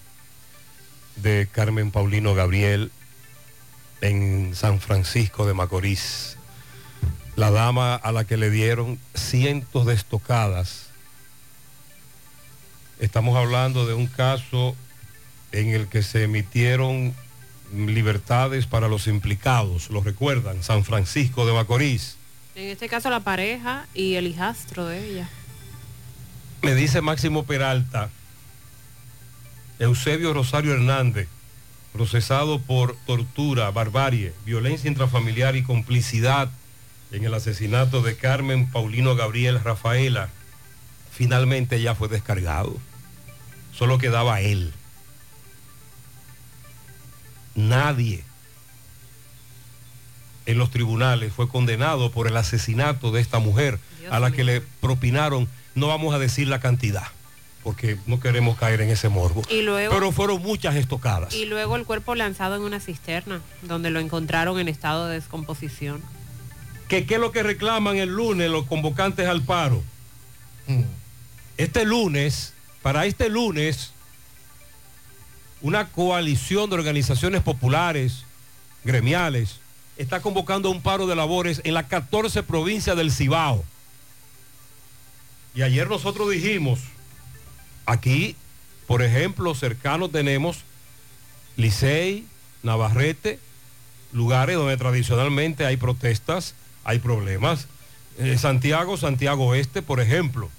de 1.18 1.48
Carmen 1.52 1.92
Paulino 1.92 2.34
Gabriel 2.34 2.92
en 4.02 4.56
San 4.56 4.80
Francisco 4.80 5.46
de 5.46 5.54
Macorís. 5.54 6.37
La 7.38 7.52
dama 7.52 7.94
a 7.94 8.12
la 8.12 8.24
que 8.26 8.36
le 8.36 8.50
dieron 8.50 8.98
cientos 9.14 9.86
de 9.86 9.94
estocadas. 9.94 10.88
Estamos 13.00 13.38
hablando 13.38 13.86
de 13.86 13.94
un 13.94 14.08
caso 14.08 14.76
en 15.52 15.70
el 15.70 15.88
que 15.88 16.02
se 16.02 16.24
emitieron 16.24 17.14
libertades 17.72 18.66
para 18.66 18.88
los 18.88 19.06
implicados, 19.06 19.92
lo 19.92 20.02
recuerdan, 20.02 20.64
San 20.64 20.84
Francisco 20.84 21.46
de 21.46 21.54
Macorís. 21.54 22.16
En 22.56 22.70
este 22.70 22.90
caso 22.90 23.12
la 23.12 23.20
pareja 23.20 23.86
y 23.94 24.16
el 24.16 24.26
hijastro 24.26 24.88
de 24.88 25.08
ella. 25.08 25.30
Me 26.64 26.74
dice 26.74 27.02
Máximo 27.02 27.44
Peralta, 27.44 28.10
Eusebio 29.78 30.34
Rosario 30.34 30.74
Hernández, 30.74 31.28
procesado 31.94 32.58
por 32.58 32.98
tortura, 33.06 33.70
barbarie, 33.70 34.34
violencia 34.44 34.88
intrafamiliar 34.88 35.56
y 35.56 35.62
complicidad 35.62 36.50
en 37.12 37.24
el 37.24 37.34
asesinato 37.34 38.02
de 38.02 38.16
Carmen 38.18 38.70
Paulino 38.70 39.16
Gabriel 39.16 39.62
Rafaela, 39.64 40.30
finalmente 41.12 41.82
ya 41.82 41.96
fue 41.96 42.08
descargado. 42.08 42.78
Solo 43.74 43.98
quedaba 43.98 44.42
él. 44.42 44.74
Nadie 47.56 48.24
en 50.46 50.58
los 50.58 50.70
tribunales 50.72 51.34
fue 51.34 51.50
condenado 51.50 52.12
por 52.12 52.28
el 52.28 52.38
asesinato 52.38 53.12
de 53.12 53.22
esta 53.22 53.40
mujer 53.40 53.80
a 54.10 54.20
la 54.20 54.32
que 54.32 54.44
le 54.46 54.62
propinaron, 54.62 55.48
no 55.76 55.88
vamos 55.88 56.14
a 56.16 56.20
decir 56.20 56.48
la 56.48 56.60
cantidad, 56.62 57.04
porque 57.64 57.98
no 58.06 58.22
queremos 58.22 58.58
caer 58.58 58.80
en 58.80 58.90
ese 58.90 59.10
morbo. 59.10 59.42
Y 59.50 59.64
luego, 59.64 59.94
Pero 59.94 60.12
fueron 60.14 60.42
muchas 60.42 60.76
estocadas. 60.76 61.34
y 61.34 61.46
luego 61.46 61.76
el 61.76 61.84
cuerpo 61.84 62.16
lanzado 62.16 62.56
en 62.56 62.62
una 62.62 62.80
cisterna, 62.80 63.42
donde 63.64 63.90
lo 63.90 64.00
encontraron 64.00 64.60
en 64.60 64.70
estado 64.70 65.08
de 65.08 65.16
descomposición. 65.16 66.02
¿Que 66.88 67.06
¿Qué 67.06 67.16
es 67.16 67.20
lo 67.20 67.32
que 67.32 67.44
reclaman 67.44 67.98
el 67.98 68.10
lunes 68.10 68.50
los 68.50 68.66
convocantes 68.66 69.28
al 69.28 69.42
paro? 69.42 69.84
Este 71.58 71.86
lunes, 71.86 72.54
para 72.82 73.06
este 73.06 73.30
lunes, 73.30 73.92
una 75.62 75.90
coalición 75.90 76.70
de 76.70 76.76
organizaciones 76.76 77.42
populares, 77.42 78.24
gremiales, 78.84 79.60
está 79.98 80.22
convocando 80.22 80.70
un 80.70 80.82
paro 80.82 81.08
de 81.08 81.16
labores 81.16 81.62
en 81.64 81.74
las 81.74 81.88
14 81.88 82.44
provincias 82.44 82.96
del 82.96 83.12
Cibao. 83.12 83.66
Y 85.56 85.64
ayer 85.64 85.90
nosotros 85.90 86.30
dijimos, 86.30 86.80
aquí, 87.86 88.36
por 88.86 89.02
ejemplo, 89.02 89.56
cercano 89.56 90.10
tenemos 90.10 90.60
Licey, 91.56 92.26
Navarrete, 92.62 93.40
lugares 94.14 94.56
donde 94.56 94.78
tradicionalmente 94.78 95.66
hay 95.66 95.78
protestas, 95.78 96.54
hay 96.88 97.00
problemas. 97.00 97.68
Eh, 98.18 98.38
Santiago, 98.40 98.98
Santiago 98.98 99.46
Oeste, 99.48 99.84
por 99.84 100.00
ejemplo. 100.00 100.50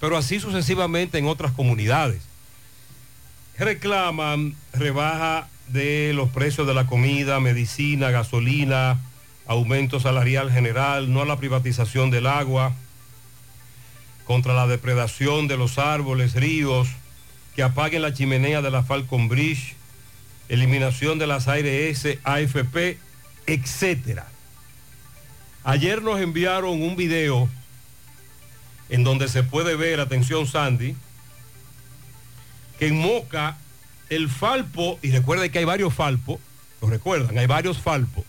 Pero 0.00 0.16
así 0.16 0.40
sucesivamente 0.40 1.18
en 1.18 1.26
otras 1.26 1.52
comunidades. 1.52 2.22
Reclaman 3.58 4.54
rebaja 4.72 5.48
de 5.68 6.12
los 6.14 6.30
precios 6.30 6.66
de 6.66 6.74
la 6.74 6.86
comida, 6.86 7.40
medicina, 7.40 8.10
gasolina, 8.10 8.98
aumento 9.46 9.98
salarial 9.98 10.50
general, 10.50 11.12
no 11.12 11.20
a 11.20 11.26
la 11.26 11.36
privatización 11.36 12.10
del 12.10 12.28
agua, 12.28 12.72
contra 14.24 14.54
la 14.54 14.68
depredación 14.68 15.48
de 15.48 15.56
los 15.56 15.78
árboles, 15.78 16.34
ríos, 16.34 16.88
que 17.56 17.64
apaguen 17.64 18.02
la 18.02 18.14
chimenea 18.14 18.62
de 18.62 18.70
la 18.70 18.84
Falcon 18.84 19.28
Bridge, 19.28 19.74
eliminación 20.48 21.18
de 21.18 21.26
las 21.26 21.48
ARS, 21.48 22.06
AFP, 22.22 22.98
etcétera. 23.46 24.31
Ayer 25.64 26.02
nos 26.02 26.20
enviaron 26.20 26.82
un 26.82 26.96
video 26.96 27.48
en 28.88 29.04
donde 29.04 29.28
se 29.28 29.42
puede 29.42 29.76
ver, 29.76 30.00
atención 30.00 30.46
Sandy, 30.46 30.96
que 32.78 32.88
en 32.88 32.98
Moca 32.98 33.56
el 34.10 34.28
Falpo, 34.28 34.98
y 35.02 35.10
recuerden 35.12 35.50
que 35.50 35.60
hay 35.60 35.64
varios 35.64 35.94
Falpos, 35.94 36.40
lo 36.80 36.88
recuerdan, 36.88 37.38
hay 37.38 37.46
varios 37.46 37.78
Falpos, 37.78 38.24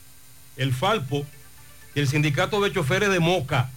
el 0.58 0.74
Falpo 0.74 1.26
y 1.96 2.00
el 2.00 2.08
sindicato 2.08 2.62
de 2.62 2.72
choferes 2.72 3.10
de 3.10 3.20
Moca, 3.20 3.70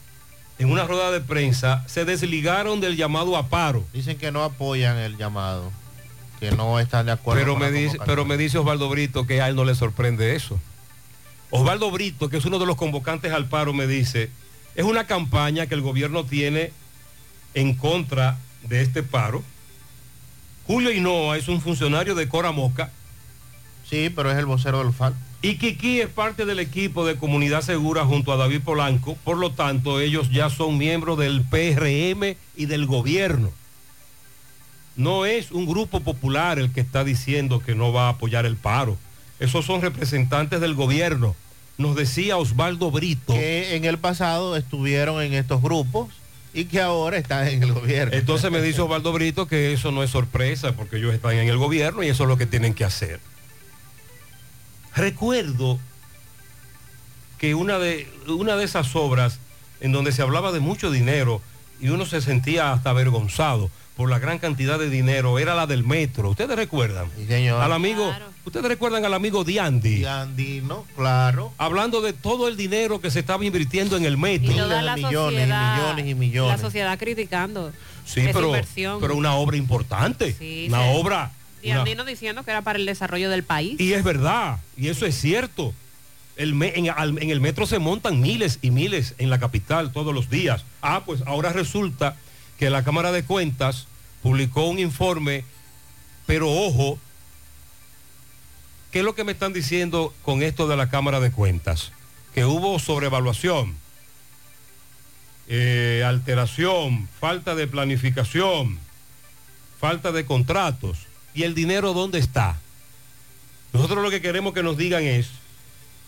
en 0.58 0.70
una 0.70 0.84
rueda 0.84 1.10
de 1.10 1.20
prensa, 1.20 1.84
se 1.86 2.04
desligaron 2.04 2.80
del 2.80 2.96
llamado 2.96 3.36
a 3.36 3.48
paro. 3.48 3.84
Dicen 3.92 4.16
que 4.16 4.30
no 4.30 4.42
apoyan 4.42 4.96
el 4.96 5.16
llamado, 5.16 5.70
que 6.40 6.50
no 6.50 6.78
están 6.78 7.06
de 7.06 7.12
acuerdo. 7.12 7.40
Pero 7.40 7.54
con 7.54 7.62
me, 7.62 7.70
dice, 7.70 7.98
pero 8.06 8.24
me 8.24 8.36
dice 8.36 8.58
Osvaldo 8.58 8.88
Brito 8.88 9.26
que 9.26 9.42
a 9.42 9.48
él 9.48 9.56
no 9.56 9.64
le 9.64 9.74
sorprende 9.74 10.34
eso. 10.34 10.58
Osvaldo 11.50 11.90
Brito, 11.90 12.28
que 12.28 12.38
es 12.38 12.44
uno 12.44 12.58
de 12.58 12.66
los 12.66 12.76
convocantes 12.76 13.32
al 13.32 13.48
paro, 13.48 13.72
me 13.72 13.86
dice, 13.86 14.30
es 14.74 14.84
una 14.84 15.06
campaña 15.06 15.66
que 15.66 15.74
el 15.74 15.80
gobierno 15.80 16.24
tiene 16.24 16.72
en 17.54 17.74
contra 17.74 18.38
de 18.62 18.82
este 18.82 19.02
paro. 19.02 19.42
Julio 20.66 20.90
Hinoa 20.90 21.36
es 21.36 21.48
un 21.48 21.60
funcionario 21.60 22.14
de 22.14 22.28
Cora 22.28 22.52
Moca. 22.52 22.90
Sí, 23.88 24.10
pero 24.14 24.30
es 24.30 24.36
el 24.36 24.46
vocero 24.46 24.78
del 24.80 24.92
FAL. 24.92 25.14
Y 25.42 25.58
Kiki 25.58 26.00
es 26.00 26.08
parte 26.08 26.44
del 26.44 26.58
equipo 26.58 27.06
de 27.06 27.16
Comunidad 27.16 27.62
Segura 27.62 28.04
junto 28.04 28.32
a 28.32 28.36
David 28.36 28.62
Polanco. 28.62 29.16
Por 29.22 29.36
lo 29.36 29.52
tanto, 29.52 30.00
ellos 30.00 30.30
ya 30.30 30.50
son 30.50 30.76
miembros 30.76 31.18
del 31.18 31.42
PRM 31.42 32.36
y 32.56 32.66
del 32.66 32.86
gobierno. 32.86 33.52
No 34.96 35.24
es 35.24 35.52
un 35.52 35.66
grupo 35.66 36.00
popular 36.00 36.58
el 36.58 36.72
que 36.72 36.80
está 36.80 37.04
diciendo 37.04 37.60
que 37.60 37.74
no 37.74 37.92
va 37.92 38.06
a 38.06 38.10
apoyar 38.10 38.44
el 38.44 38.56
paro. 38.56 38.96
Esos 39.38 39.64
son 39.64 39.82
representantes 39.82 40.60
del 40.60 40.74
gobierno. 40.74 41.36
Nos 41.78 41.94
decía 41.94 42.36
Osvaldo 42.38 42.90
Brito. 42.90 43.34
Que 43.34 43.76
en 43.76 43.84
el 43.84 43.98
pasado 43.98 44.56
estuvieron 44.56 45.22
en 45.22 45.34
estos 45.34 45.60
grupos 45.60 46.08
y 46.54 46.64
que 46.64 46.80
ahora 46.80 47.18
están 47.18 47.46
en 47.48 47.62
el 47.62 47.74
gobierno. 47.74 48.14
Entonces 48.14 48.50
me 48.50 48.62
dice 48.62 48.80
Osvaldo 48.80 49.12
Brito 49.12 49.46
que 49.46 49.74
eso 49.74 49.92
no 49.92 50.02
es 50.02 50.10
sorpresa 50.10 50.72
porque 50.72 50.96
ellos 50.96 51.12
están 51.12 51.32
en 51.32 51.48
el 51.48 51.58
gobierno 51.58 52.02
y 52.02 52.08
eso 52.08 52.22
es 52.22 52.28
lo 52.28 52.38
que 52.38 52.46
tienen 52.46 52.72
que 52.72 52.84
hacer. 52.84 53.20
Recuerdo 54.94 55.78
que 57.38 57.54
una 57.54 57.78
de, 57.78 58.08
una 58.28 58.56
de 58.56 58.64
esas 58.64 58.96
obras 58.96 59.38
en 59.80 59.92
donde 59.92 60.12
se 60.12 60.22
hablaba 60.22 60.52
de 60.52 60.60
mucho 60.60 60.90
dinero 60.90 61.42
y 61.78 61.90
uno 61.90 62.06
se 62.06 62.22
sentía 62.22 62.72
hasta 62.72 62.90
avergonzado 62.90 63.70
por 63.96 64.08
la 64.08 64.18
gran 64.18 64.38
cantidad 64.38 64.78
de 64.78 64.88
dinero 64.88 65.38
era 65.38 65.54
la 65.54 65.66
del 65.66 65.84
metro. 65.84 66.30
¿Ustedes 66.30 66.56
recuerdan? 66.56 67.10
señor. 67.28 67.60
Al 67.62 67.72
amigo, 67.72 68.14
¿ustedes 68.46 68.64
recuerdan 68.66 69.04
al 69.04 69.12
amigo 69.12 69.44
Diandi? 69.44 69.96
Diandi, 69.96 70.62
¿no? 70.62 70.86
Claro. 70.96 71.52
Hablando 71.58 72.00
de 72.00 72.12
todo 72.14 72.48
el 72.48 72.56
dinero 72.56 73.00
que 73.00 73.10
se 73.10 73.20
estaba 73.20 73.44
invirtiendo 73.44 73.96
en 73.98 74.04
el 74.06 74.16
metro. 74.16 74.50
Y 74.52 74.56
toda 74.56 74.80
la 74.82 74.96
sociedad, 74.96 75.96
La 75.98 76.58
sociedad 76.58 76.98
criticando 76.98 77.72
Sí, 78.06 78.20
esa 78.20 78.32
pero, 78.32 78.46
inversión. 78.48 79.00
pero 79.00 79.14
una 79.16 79.34
obra 79.34 79.56
importante. 79.56 80.32
Sí, 80.38 80.66
una 80.68 80.78
sí. 80.82 80.88
obra. 80.94 81.32
Y 81.62 81.70
una- 81.72 81.80
Andino 81.80 82.04
diciendo 82.04 82.44
que 82.44 82.52
era 82.52 82.62
para 82.62 82.78
el 82.78 82.86
desarrollo 82.86 83.28
del 83.28 83.42
país. 83.42 83.78
y 83.80 83.92
es 83.92 84.04
verdad, 84.04 84.60
y 84.76 84.88
eso 84.88 85.04
es 85.06 85.18
cierto. 85.20 85.74
El 86.36 86.54
me- 86.54 86.72
en, 86.78 86.90
al- 86.90 87.20
en 87.20 87.30
el 87.30 87.40
metro 87.40 87.66
se 87.66 87.78
montan 87.78 88.20
miles 88.20 88.58
y 88.62 88.70
miles 88.70 89.14
en 89.18 89.30
la 89.30 89.38
capital 89.40 89.90
todos 89.92 90.14
los 90.14 90.30
días. 90.30 90.64
Ah, 90.82 91.02
pues 91.04 91.22
ahora 91.26 91.52
resulta 91.52 92.16
que 92.58 92.70
la 92.70 92.84
Cámara 92.84 93.10
de 93.10 93.24
Cuentas 93.24 93.86
publicó 94.22 94.66
un 94.66 94.78
informe, 94.78 95.44
pero 96.26 96.50
ojo, 96.52 96.98
¿qué 98.96 99.00
es 99.00 99.04
lo 99.04 99.14
que 99.14 99.24
me 99.24 99.32
están 99.32 99.52
diciendo 99.52 100.14
con 100.22 100.42
esto 100.42 100.66
de 100.68 100.74
la 100.74 100.88
Cámara 100.88 101.20
de 101.20 101.30
Cuentas? 101.30 101.92
Que 102.34 102.46
hubo 102.46 102.78
sobrevaluación, 102.78 103.74
eh, 105.48 106.02
alteración, 106.02 107.06
falta 107.20 107.54
de 107.54 107.66
planificación, 107.66 108.78
falta 109.78 110.12
de 110.12 110.24
contratos. 110.24 111.00
¿Y 111.34 111.42
el 111.42 111.54
dinero 111.54 111.92
dónde 111.92 112.18
está? 112.18 112.58
Nosotros 113.74 114.02
lo 114.02 114.08
que 114.08 114.22
queremos 114.22 114.54
que 114.54 114.62
nos 114.62 114.78
digan 114.78 115.02
es 115.02 115.28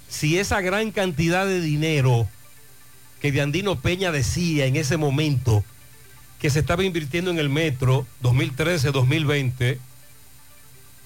si 0.09 0.39
esa 0.39 0.63
gran 0.63 0.91
cantidad 0.91 1.45
de 1.45 1.61
dinero 1.61 2.27
que 3.21 3.33
Diandino 3.33 3.79
Peña 3.79 4.13
decía 4.13 4.65
en 4.65 4.77
ese 4.77 4.97
momento 4.97 5.63
que 6.41 6.49
se 6.49 6.61
estaba 6.61 6.85
invirtiendo 6.85 7.31
en 7.31 7.39
el 7.39 7.51
metro 7.51 8.07
2013, 8.23 8.93
2020, 8.93 9.79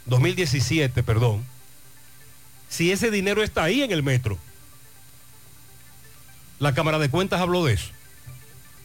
2017, 0.06 1.02
perdón, 1.02 1.50
si 2.72 2.90
ese 2.90 3.10
dinero 3.10 3.42
está 3.42 3.64
ahí 3.64 3.82
en 3.82 3.92
el 3.92 4.02
metro. 4.02 4.38
La 6.58 6.72
Cámara 6.72 6.98
de 6.98 7.10
Cuentas 7.10 7.40
habló 7.40 7.66
de 7.66 7.74
eso. 7.74 7.90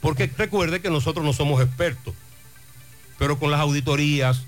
Porque 0.01 0.29
recuerde 0.37 0.81
que 0.81 0.89
nosotros 0.89 1.25
no 1.25 1.31
somos 1.31 1.61
expertos, 1.63 2.13
pero 3.17 3.39
con 3.39 3.49
las 3.49 3.61
auditorías 3.61 4.43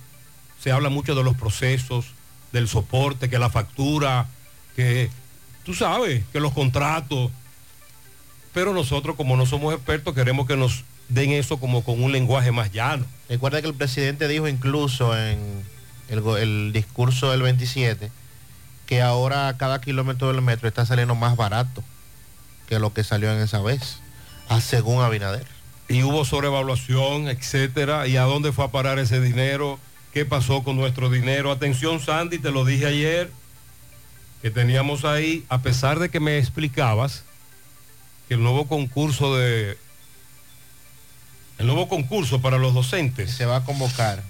se 0.61 0.73
habla 0.73 0.89
mucho 0.89 1.15
de 1.15 1.23
los 1.23 1.37
procesos, 1.37 2.07
del 2.51 2.67
soporte, 2.67 3.29
que 3.29 3.39
la 3.39 3.49
factura, 3.49 4.27
que 4.75 5.09
tú 5.63 5.73
sabes, 5.73 6.25
que 6.33 6.41
los 6.41 6.51
contratos. 6.51 7.31
Pero 8.53 8.73
nosotros 8.73 9.15
como 9.15 9.37
no 9.37 9.45
somos 9.45 9.73
expertos 9.73 10.13
queremos 10.15 10.47
que 10.47 10.57
nos 10.57 10.83
den 11.07 11.31
eso 11.31 11.61
como 11.61 11.81
con 11.85 12.03
un 12.03 12.11
lenguaje 12.11 12.51
más 12.51 12.73
llano. 12.73 13.05
Recuerda 13.29 13.61
que 13.61 13.67
el 13.67 13.73
presidente 13.73 14.27
dijo 14.27 14.49
incluso 14.49 15.17
en 15.17 15.39
el, 16.09 16.27
el 16.39 16.73
discurso 16.73 17.31
del 17.31 17.41
27 17.41 18.11
que 18.89 19.03
ahora 19.03 19.55
cada 19.55 19.79
kilómetro 19.81 20.29
del 20.33 20.41
metro 20.41 20.67
está 20.67 20.83
saliendo 20.83 21.13
más 21.13 21.37
barato 21.37 21.83
que 22.67 22.79
lo 22.79 22.91
que 22.91 23.03
salió 23.03 23.31
en 23.31 23.39
esa 23.39 23.61
vez, 23.61 23.99
a 24.49 24.61
según 24.61 25.03
Abinader. 25.03 25.45
y 25.87 26.01
hubo 26.01 26.25
sobrevaluación, 26.25 27.27
etcétera, 27.27 28.07
y 28.07 28.17
a 28.17 28.23
dónde 28.23 28.51
fue 28.51 28.65
a 28.65 28.69
parar 28.69 28.97
ese 28.97 29.21
dinero, 29.21 29.77
qué 30.11 30.25
pasó 30.25 30.63
con 30.63 30.75
nuestro 30.75 31.11
dinero. 31.11 31.51
Atención, 31.51 31.99
Sandy, 31.99 32.39
te 32.39 32.49
lo 32.49 32.65
dije 32.65 32.87
ayer, 32.87 33.29
que 34.41 34.49
teníamos 34.49 35.05
ahí, 35.05 35.45
a 35.49 35.59
pesar 35.61 35.99
de 35.99 36.09
que 36.09 36.19
me 36.19 36.39
explicabas 36.39 37.23
que 38.27 38.33
el 38.33 38.41
nuevo 38.41 38.67
concurso 38.67 39.37
de 39.37 39.77
el 41.59 41.67
nuevo 41.67 41.87
concurso 41.87 42.41
para 42.41 42.57
los 42.57 42.73
docentes 42.73 43.29
se 43.29 43.45
va 43.45 43.57
a 43.57 43.63
convocar 43.63 44.23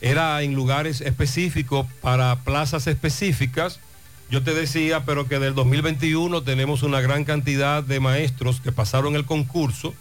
era 0.00 0.42
en 0.42 0.54
lugares 0.54 1.00
específicos 1.00 1.86
para 2.00 2.34
plazas 2.40 2.88
específicas. 2.88 3.78
Yo 4.30 4.44
te 4.44 4.54
decía, 4.54 5.04
pero 5.04 5.26
que 5.26 5.40
del 5.40 5.56
2021 5.56 6.42
tenemos 6.42 6.84
una 6.84 7.00
gran 7.00 7.24
cantidad 7.24 7.82
de 7.82 7.98
maestros 7.98 8.60
que 8.60 8.70
pasaron 8.70 9.16
el 9.16 9.24
concurso 9.24 9.92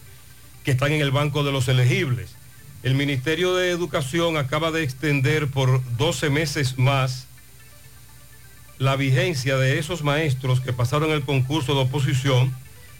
que 0.64 0.72
están 0.72 0.92
en 0.92 1.02
el 1.02 1.10
banco 1.10 1.44
de 1.44 1.52
los 1.52 1.68
elegibles. 1.68 2.36
El 2.84 2.94
Ministerio 2.94 3.56
de 3.56 3.72
Educación 3.72 4.38
acaba 4.38 4.70
de 4.70 4.84
extender 4.84 5.48
por 5.48 5.82
12 5.98 6.30
meses 6.30 6.78
más 6.78 7.26
la 8.78 8.96
vigencia 8.96 9.58
de 9.58 9.80
esos 9.80 10.04
maestros 10.04 10.60
que 10.60 10.74
pasaron 10.74 11.10
el 11.10 11.24
concurso 11.24 11.74
de 11.74 11.82
oposición, 11.82 12.56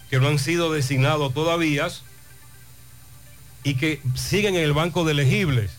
que 0.10 0.20
no 0.20 0.30
han 0.30 0.40
sido 0.40 0.74
designados 0.74 1.32
todavía 1.36 1.88
y 3.64 3.76
que 3.76 4.02
siguen 4.16 4.56
en 4.56 4.64
el 4.64 4.74
banco 4.74 5.06
de 5.06 5.12
elegibles, 5.12 5.70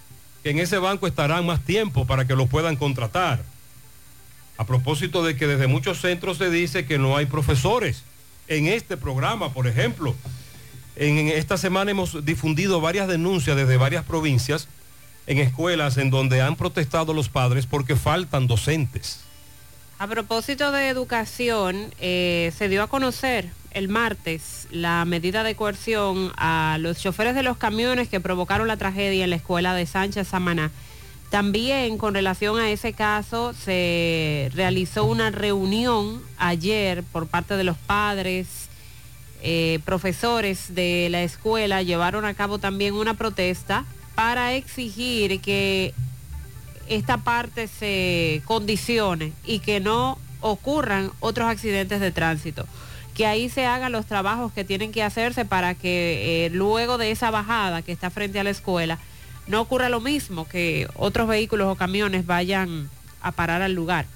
que 0.45 0.51
en 0.51 0.61
ese 0.61 0.79
banco 0.79 1.09
estarán 1.09 1.45
más 1.45 1.61
tiempo 1.65 2.07
para 2.07 2.25
que 2.25 2.37
los 2.37 2.49
puedan 2.49 2.77
contratar. 2.77 3.50
A 4.61 4.67
propósito 4.67 5.25
de 5.25 5.37
que 5.37 5.47
desde 5.47 5.69
muchos 5.69 6.03
centros 6.03 6.37
se 6.37 6.51
dice 6.51 6.85
que 6.85 6.99
no 6.99 7.17
hay 7.17 7.25
profesores. 7.25 8.03
En 8.47 8.67
este 8.67 8.99
programa, 8.99 9.55
por 9.55 9.67
ejemplo, 9.67 10.15
en, 10.97 11.29
esta 11.29 11.57
semana 11.57 11.93
hemos 11.93 12.27
difundido 12.27 12.79
varias 12.79 13.09
denuncias 13.09 13.57
desde 13.57 13.79
varias 13.79 14.05
provincias 14.05 14.69
en 15.27 15.39
escuelas 15.39 15.97
en 15.97 16.11
donde 16.11 16.43
han 16.43 16.57
protestado 16.57 17.15
los 17.15 17.31
padres 17.31 17.65
porque 17.65 17.97
faltan 17.97 18.49
docentes. 18.49 19.21
A 19.99 20.07
propósito 20.07 20.73
de 20.73 20.91
educación, 20.91 21.95
eh, 21.99 22.53
se 22.55 22.69
dio 22.69 22.83
a 22.83 22.89
conocer 22.89 23.49
el 23.71 23.89
martes 23.89 24.69
la 24.71 25.07
medida 25.07 25.43
de 25.43 25.55
coerción 25.55 26.33
a 26.37 26.77
los 26.81 26.99
choferes 26.99 27.35
de 27.35 27.43
los 27.43 27.57
camiones 27.57 28.11
que 28.11 28.21
provocaron 28.21 28.69
la 28.69 28.77
tragedia 28.77 29.25
en 29.25 29.31
la 29.31 29.37
escuela 29.37 29.73
de 29.73 29.87
Sánchez 29.87 30.29
Samaná. 30.29 30.71
También 31.31 31.97
con 31.97 32.13
relación 32.13 32.59
a 32.59 32.71
ese 32.71 32.93
caso 32.93 33.55
se 33.55 34.51
realizó 34.53 35.05
una 35.05 35.31
reunión 35.31 36.21
ayer 36.39 37.05
por 37.05 37.29
parte 37.29 37.57
de 37.57 37.63
los 37.63 37.77
padres, 37.79 38.69
eh, 39.41 39.79
profesores 39.85 40.75
de 40.75 41.09
la 41.09 41.23
escuela, 41.23 41.83
llevaron 41.83 42.25
a 42.25 42.35
cabo 42.35 42.59
también 42.59 42.95
una 42.95 43.15
protesta 43.15 43.85
para 44.17 44.55
exigir 44.55 45.41
que 45.41 45.95
esta 46.89 47.19
parte 47.19 47.69
se 47.69 48.43
condicione 48.45 49.33
y 49.45 49.61
que 49.61 49.79
no 49.79 50.19
ocurran 50.41 51.13
otros 51.21 51.49
accidentes 51.49 52.01
de 52.01 52.11
tránsito. 52.11 52.67
Que 53.15 53.27
ahí 53.27 53.49
se 53.49 53.67
hagan 53.67 53.93
los 53.93 54.07
trabajos 54.07 54.53
que 54.53 54.65
tienen 54.65 54.91
que 54.91 55.05
hacerse 55.05 55.45
para 55.45 55.75
que 55.75 56.47
eh, 56.47 56.51
luego 56.51 56.99
de 56.99 57.13
esa 57.13 57.31
bajada 57.31 57.83
que 57.83 57.93
está 57.93 58.11
frente 58.11 58.41
a 58.41 58.45
la 58.45 58.51
escuela 58.51 58.99
no 59.51 59.61
ocurra 59.61 59.89
lo 59.89 60.01
mismo, 60.01 60.49
que 60.49 60.89
otros 60.95 61.29
vehículos 61.29 61.69
o 61.69 61.77
camiones 61.77 62.27
vayan 62.27 62.89
a 63.21 63.33
parar 63.33 63.63
al 63.63 63.75
lugar. 63.75 64.07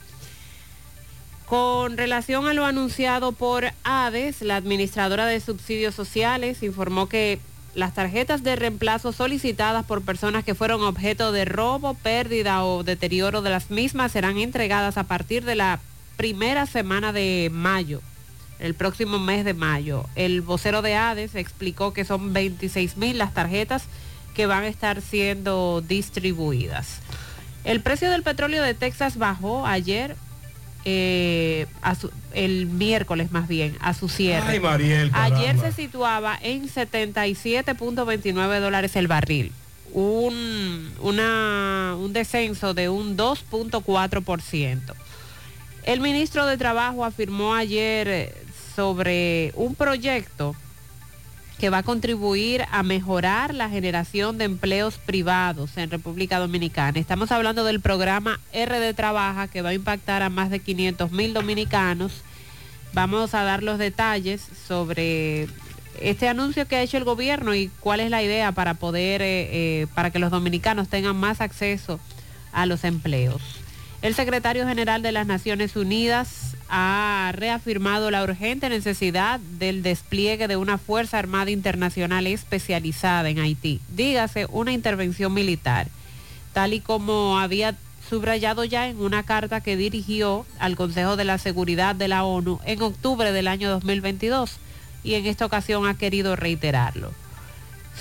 Con 1.46 1.98
relación 1.98 2.46
a 2.46 2.54
lo 2.54 2.64
anunciado 2.64 3.32
por 3.32 3.66
ADES, 3.84 4.40
la 4.42 4.56
administradora 4.56 5.26
de 5.26 5.40
subsidios 5.40 5.94
sociales 5.94 6.62
informó 6.62 7.08
que 7.08 7.38
las 7.74 7.92
tarjetas 7.92 8.42
de 8.42 8.56
reemplazo 8.56 9.12
solicitadas 9.12 9.84
por 9.84 10.02
personas 10.02 10.44
que 10.44 10.54
fueron 10.54 10.82
objeto 10.82 11.32
de 11.32 11.44
robo, 11.44 11.94
pérdida 11.94 12.64
o 12.64 12.82
deterioro 12.82 13.42
de 13.42 13.50
las 13.50 13.70
mismas 13.70 14.12
serán 14.12 14.38
entregadas 14.38 14.96
a 14.96 15.04
partir 15.04 15.44
de 15.44 15.56
la 15.56 15.80
primera 16.16 16.66
semana 16.66 17.12
de 17.12 17.50
mayo, 17.52 18.00
el 18.58 18.74
próximo 18.74 19.18
mes 19.18 19.44
de 19.44 19.54
mayo. 19.54 20.06
El 20.14 20.40
vocero 20.40 20.80
de 20.80 20.94
ADES 20.94 21.34
explicó 21.34 21.92
que 21.92 22.04
son 22.04 22.32
26 22.32 22.96
mil 22.96 23.18
las 23.18 23.34
tarjetas 23.34 23.84
que 24.34 24.46
van 24.46 24.64
a 24.64 24.68
estar 24.68 25.00
siendo 25.00 25.80
distribuidas. 25.86 26.98
El 27.64 27.80
precio 27.80 28.10
del 28.10 28.22
petróleo 28.22 28.62
de 28.62 28.74
Texas 28.74 29.16
bajó 29.16 29.66
ayer, 29.66 30.16
eh, 30.84 31.66
a 31.80 31.94
su- 31.94 32.10
el 32.34 32.66
miércoles 32.66 33.32
más 33.32 33.48
bien, 33.48 33.76
a 33.80 33.94
su 33.94 34.08
cierre. 34.10 34.50
Ay, 34.52 34.60
Mariel, 34.60 35.10
ayer 35.14 35.58
se 35.58 35.72
situaba 35.72 36.36
en 36.42 36.68
77.29 36.68 38.60
dólares 38.60 38.96
el 38.96 39.06
barril. 39.08 39.52
Un, 39.92 40.92
una- 41.00 41.94
un 41.98 42.12
descenso 42.12 42.74
de 42.74 42.88
un 42.88 43.16
2.4%. 43.16 44.94
El 45.84 46.00
ministro 46.00 46.46
de 46.46 46.56
Trabajo 46.56 47.04
afirmó 47.04 47.54
ayer 47.54 48.34
sobre 48.74 49.52
un 49.54 49.74
proyecto 49.74 50.56
que 51.58 51.70
va 51.70 51.78
a 51.78 51.82
contribuir 51.82 52.64
a 52.70 52.82
mejorar 52.82 53.54
la 53.54 53.68
generación 53.68 54.38
de 54.38 54.44
empleos 54.44 54.98
privados 54.98 55.76
en 55.76 55.90
República 55.90 56.38
Dominicana. 56.38 56.98
Estamos 56.98 57.30
hablando 57.32 57.64
del 57.64 57.80
programa 57.80 58.40
RD 58.52 58.94
Trabaja 58.94 59.48
que 59.48 59.62
va 59.62 59.70
a 59.70 59.74
impactar 59.74 60.22
a 60.22 60.30
más 60.30 60.50
de 60.50 60.60
500 60.60 61.12
mil 61.12 61.32
dominicanos. 61.32 62.12
Vamos 62.92 63.34
a 63.34 63.44
dar 63.44 63.62
los 63.62 63.78
detalles 63.78 64.46
sobre 64.66 65.48
este 66.00 66.28
anuncio 66.28 66.66
que 66.66 66.76
ha 66.76 66.82
hecho 66.82 66.96
el 66.96 67.04
gobierno 67.04 67.54
y 67.54 67.68
cuál 67.80 68.00
es 68.00 68.10
la 68.10 68.22
idea 68.22 68.52
para 68.52 68.74
poder, 68.74 69.22
eh, 69.22 69.82
eh, 69.82 69.86
para 69.94 70.10
que 70.10 70.18
los 70.18 70.30
dominicanos 70.30 70.88
tengan 70.88 71.16
más 71.16 71.40
acceso 71.40 72.00
a 72.52 72.66
los 72.66 72.84
empleos. 72.84 73.42
El 74.02 74.14
secretario 74.14 74.66
general 74.66 75.02
de 75.02 75.12
las 75.12 75.26
Naciones 75.26 75.76
Unidas 75.76 76.53
ha 76.76 77.30
reafirmado 77.30 78.10
la 78.10 78.24
urgente 78.24 78.68
necesidad 78.68 79.38
del 79.38 79.84
despliegue 79.84 80.48
de 80.48 80.56
una 80.56 80.76
Fuerza 80.76 81.20
Armada 81.20 81.52
Internacional 81.52 82.26
especializada 82.26 83.28
en 83.30 83.38
Haití, 83.38 83.80
dígase 83.94 84.48
una 84.50 84.72
intervención 84.72 85.32
militar, 85.32 85.86
tal 86.52 86.74
y 86.74 86.80
como 86.80 87.38
había 87.38 87.76
subrayado 88.10 88.64
ya 88.64 88.88
en 88.88 88.98
una 89.00 89.22
carta 89.22 89.60
que 89.60 89.76
dirigió 89.76 90.46
al 90.58 90.74
Consejo 90.74 91.14
de 91.14 91.22
la 91.22 91.38
Seguridad 91.38 91.94
de 91.94 92.08
la 92.08 92.24
ONU 92.24 92.58
en 92.64 92.82
octubre 92.82 93.30
del 93.30 93.46
año 93.46 93.70
2022 93.70 94.56
y 95.04 95.14
en 95.14 95.26
esta 95.26 95.46
ocasión 95.46 95.86
ha 95.86 95.96
querido 95.96 96.34
reiterarlo. 96.34 97.12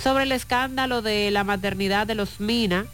Sobre 0.02 0.24
el 0.24 0.32
escándalo 0.32 1.00
de 1.00 1.30
la 1.30 1.44
maternidad 1.44 2.08
de 2.08 2.16
los 2.16 2.40
Mina 2.40 2.86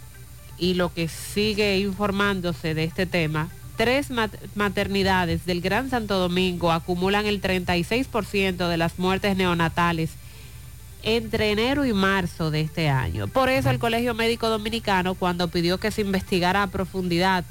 y 0.58 0.74
lo 0.74 0.92
que 0.92 1.08
sigue 1.08 1.78
informándose 1.78 2.74
de 2.74 2.84
este 2.84 3.06
tema, 3.06 3.48
tres 3.80 4.10
mat- 4.10 4.34
maternidades 4.56 5.46
del 5.46 5.62
Gran 5.62 5.88
Santo 5.88 6.18
Domingo 6.18 6.70
acumulan 6.70 7.24
el 7.24 7.40
36% 7.40 8.68
de 8.68 8.76
las 8.76 8.98
muertes 8.98 9.38
neonatales 9.38 10.10
entre 11.02 11.50
enero 11.50 11.86
y 11.86 11.94
marzo 11.94 12.50
de 12.50 12.60
este 12.60 12.90
año. 12.90 13.26
Por 13.26 13.48
eso 13.48 13.70
el 13.70 13.78
Colegio 13.78 14.12
Médico 14.12 14.50
Dominicano, 14.50 15.14
cuando 15.14 15.48
pidió 15.48 15.78
que 15.78 15.90
se 15.90 16.02
investigara 16.02 16.62
a 16.62 16.66
profundidad 16.66 17.42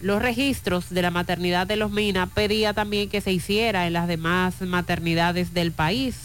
los 0.00 0.20
registros 0.20 0.90
de 0.90 1.00
la 1.02 1.12
maternidad 1.12 1.68
de 1.68 1.76
los 1.76 1.92
Mina, 1.92 2.26
pedía 2.26 2.72
también 2.74 3.08
que 3.08 3.20
se 3.20 3.30
hiciera 3.30 3.86
en 3.86 3.92
las 3.92 4.08
demás 4.08 4.60
maternidades 4.62 5.54
del 5.54 5.70
país 5.70 6.16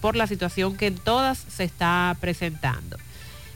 por 0.00 0.16
la 0.16 0.26
situación 0.26 0.76
que 0.76 0.88
en 0.88 0.96
todas 0.96 1.38
se 1.48 1.62
está 1.62 2.16
presentando. 2.20 2.96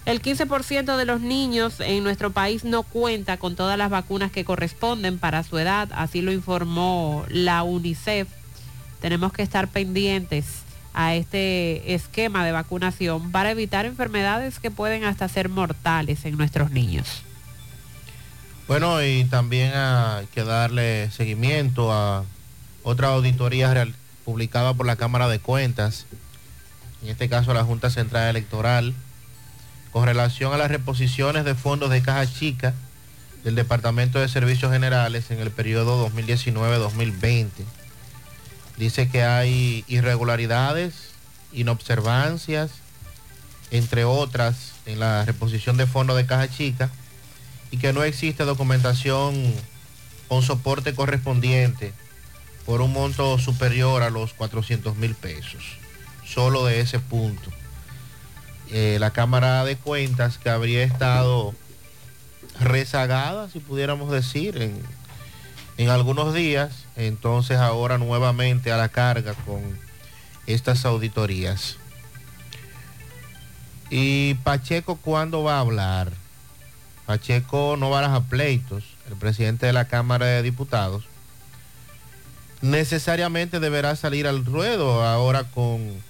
El 0.06 0.20
15% 0.20 0.96
de 0.96 1.04
los 1.06 1.20
niños 1.22 1.80
en 1.80 2.04
nuestro 2.04 2.30
país 2.30 2.64
no 2.64 2.82
cuenta 2.82 3.38
con 3.38 3.56
todas 3.56 3.78
las 3.78 3.88
vacunas 3.88 4.30
que 4.30 4.44
corresponden 4.44 5.18
para 5.18 5.42
su 5.44 5.58
edad, 5.58 5.88
así 5.94 6.20
lo 6.20 6.30
informó 6.30 7.24
la 7.28 7.62
UNICEF. 7.62 8.28
Tenemos 9.00 9.32
que 9.32 9.42
estar 9.42 9.68
pendientes 9.68 10.44
a 10.92 11.14
este 11.14 11.94
esquema 11.94 12.44
de 12.44 12.52
vacunación 12.52 13.32
para 13.32 13.50
evitar 13.50 13.86
enfermedades 13.86 14.58
que 14.60 14.70
pueden 14.70 15.04
hasta 15.04 15.26
ser 15.28 15.48
mortales 15.48 16.24
en 16.26 16.36
nuestros 16.36 16.70
niños. 16.70 17.22
Bueno, 18.68 19.02
y 19.02 19.24
también 19.24 19.72
hay 19.74 20.26
que 20.26 20.44
darle 20.44 21.10
seguimiento 21.10 21.92
a 21.92 22.24
otra 22.82 23.08
auditoría 23.08 23.72
real- 23.72 23.94
publicada 24.24 24.72
por 24.72 24.86
la 24.86 24.96
Cámara 24.96 25.28
de 25.28 25.38
Cuentas, 25.38 26.06
en 27.02 27.10
este 27.10 27.28
caso 27.28 27.52
la 27.52 27.64
Junta 27.64 27.90
Central 27.90 28.30
Electoral, 28.30 28.94
con 29.94 30.06
relación 30.06 30.52
a 30.52 30.56
las 30.56 30.72
reposiciones 30.72 31.44
de 31.44 31.54
fondos 31.54 31.88
de 31.88 32.02
caja 32.02 32.26
chica 32.26 32.74
del 33.44 33.54
Departamento 33.54 34.18
de 34.18 34.28
Servicios 34.28 34.72
Generales 34.72 35.30
en 35.30 35.38
el 35.38 35.52
periodo 35.52 36.10
2019-2020. 36.10 37.46
Dice 38.76 39.08
que 39.08 39.22
hay 39.22 39.84
irregularidades, 39.86 41.10
inobservancias, 41.52 42.72
entre 43.70 44.04
otras, 44.04 44.72
en 44.84 44.98
la 44.98 45.24
reposición 45.26 45.76
de 45.76 45.86
fondos 45.86 46.16
de 46.16 46.26
caja 46.26 46.48
chica 46.48 46.90
y 47.70 47.76
que 47.76 47.92
no 47.92 48.02
existe 48.02 48.42
documentación 48.42 49.54
con 50.26 50.42
soporte 50.42 50.92
correspondiente 50.92 51.92
por 52.66 52.80
un 52.80 52.92
monto 52.92 53.38
superior 53.38 54.02
a 54.02 54.10
los 54.10 54.34
400 54.34 54.96
mil 54.96 55.14
pesos. 55.14 55.62
Solo 56.26 56.64
de 56.64 56.80
ese 56.80 56.98
punto. 56.98 57.52
Eh, 58.70 58.96
la 58.98 59.10
Cámara 59.10 59.64
de 59.64 59.76
Cuentas 59.76 60.38
que 60.38 60.50
habría 60.50 60.82
estado 60.82 61.54
rezagada, 62.60 63.48
si 63.50 63.60
pudiéramos 63.60 64.10
decir, 64.10 64.60
en, 64.60 64.80
en 65.76 65.90
algunos 65.90 66.34
días, 66.34 66.84
entonces 66.96 67.58
ahora 67.58 67.98
nuevamente 67.98 68.72
a 68.72 68.76
la 68.76 68.88
carga 68.88 69.34
con 69.34 69.62
estas 70.46 70.84
auditorías. 70.84 71.76
¿Y 73.90 74.34
Pacheco 74.34 74.96
cuándo 74.96 75.42
va 75.42 75.56
a 75.56 75.60
hablar? 75.60 76.12
Pacheco 77.06 77.76
no 77.78 77.90
baraja 77.90 78.22
pleitos, 78.22 78.84
el 79.08 79.16
presidente 79.16 79.66
de 79.66 79.72
la 79.72 79.86
Cámara 79.86 80.26
de 80.26 80.42
Diputados, 80.42 81.04
necesariamente 82.62 83.60
deberá 83.60 83.94
salir 83.94 84.26
al 84.26 84.44
ruedo 84.44 85.02
ahora 85.04 85.44
con 85.44 86.02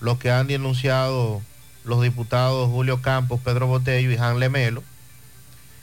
lo 0.00 0.18
que 0.18 0.30
han 0.30 0.46
denunciado 0.46 1.42
los 1.88 2.02
diputados 2.02 2.70
Julio 2.70 3.00
Campos, 3.02 3.40
Pedro 3.42 3.66
Botello 3.66 4.10
y 4.10 4.16
Jan 4.16 4.38
Lemelo, 4.38 4.82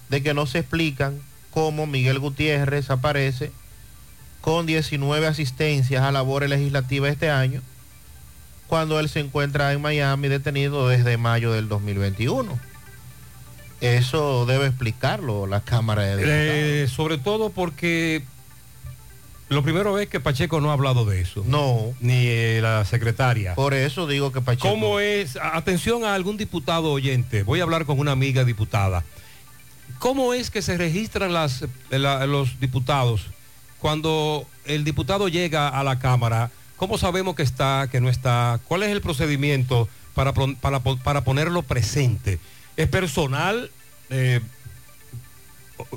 de 0.10 0.22
que 0.22 0.34
no 0.34 0.46
se 0.46 0.60
explican 0.60 1.20
cómo 1.52 1.88
Miguel 1.88 2.20
Gutiérrez 2.20 2.90
aparece 2.90 3.52
con 4.42 4.66
19 4.66 5.26
asistencias 5.26 6.04
a 6.04 6.12
labores 6.12 6.50
legislativas 6.50 7.12
este 7.12 7.32
año, 7.32 7.62
cuando 8.68 9.00
él 9.00 9.10
se 9.10 9.20
encuentra 9.20 9.74
en 9.74 9.82
Miami 9.82 10.28
detenido 10.28 10.88
desde 10.88 11.18
mayo 11.18 11.52
del 11.52 11.68
2021. 11.68 12.60
Eso 13.82 14.46
debe 14.46 14.68
explicarlo 14.68 15.48
la 15.48 15.62
Cámara 15.62 16.04
de 16.04 16.18
Diputados. 16.18 16.40
Eh, 16.40 16.88
sobre 16.90 17.18
todo 17.18 17.50
porque 17.50 18.24
lo 19.50 19.62
primero 19.64 20.00
es 20.00 20.08
que 20.10 20.20
Pacheco 20.20 20.60
no 20.62 20.70
ha 20.72 20.74
hablado 20.74 21.06
de 21.06 21.22
eso. 21.22 21.44
No. 21.48 21.94
Ni 22.00 22.26
eh, 22.28 22.60
la 22.62 22.84
secretaria. 22.86 23.54
Por 23.56 23.74
eso 23.74 24.08
digo 24.08 24.32
que 24.32 24.42
Pacheco... 24.42 24.70
¿Cómo 24.70 25.00
es? 25.00 25.38
Atención 25.38 26.04
a 26.04 26.16
algún 26.16 26.38
diputado 26.38 26.92
oyente. 26.92 27.44
Voy 27.44 27.60
a 27.60 27.64
hablar 27.64 27.86
con 27.86 28.00
una 28.00 28.12
amiga 28.12 28.44
diputada. 28.44 29.04
¿Cómo 30.00 30.34
es 30.34 30.50
que 30.50 30.62
se 30.62 30.78
registran 30.78 31.32
las, 31.34 31.62
eh, 31.92 32.00
la- 32.00 32.26
los 32.26 32.60
diputados 32.60 33.28
cuando 33.80 34.48
el 34.66 34.84
diputado 34.84 35.28
llega 35.28 35.70
a 35.70 35.84
la 35.84 36.00
Cámara? 36.00 36.50
¿Cómo 36.76 36.98
sabemos 36.98 37.36
que 37.36 37.44
está, 37.44 37.88
que 37.92 38.02
no 38.02 38.10
está? 38.10 38.60
¿Cuál 38.68 38.84
es 38.84 38.90
el 38.90 39.02
procedimiento 39.02 39.88
para 40.16 41.22
ponerlo 41.24 41.62
presente? 41.62 42.40
¿Es 42.78 42.88
personal? 42.90 43.70
eh, 44.10 44.40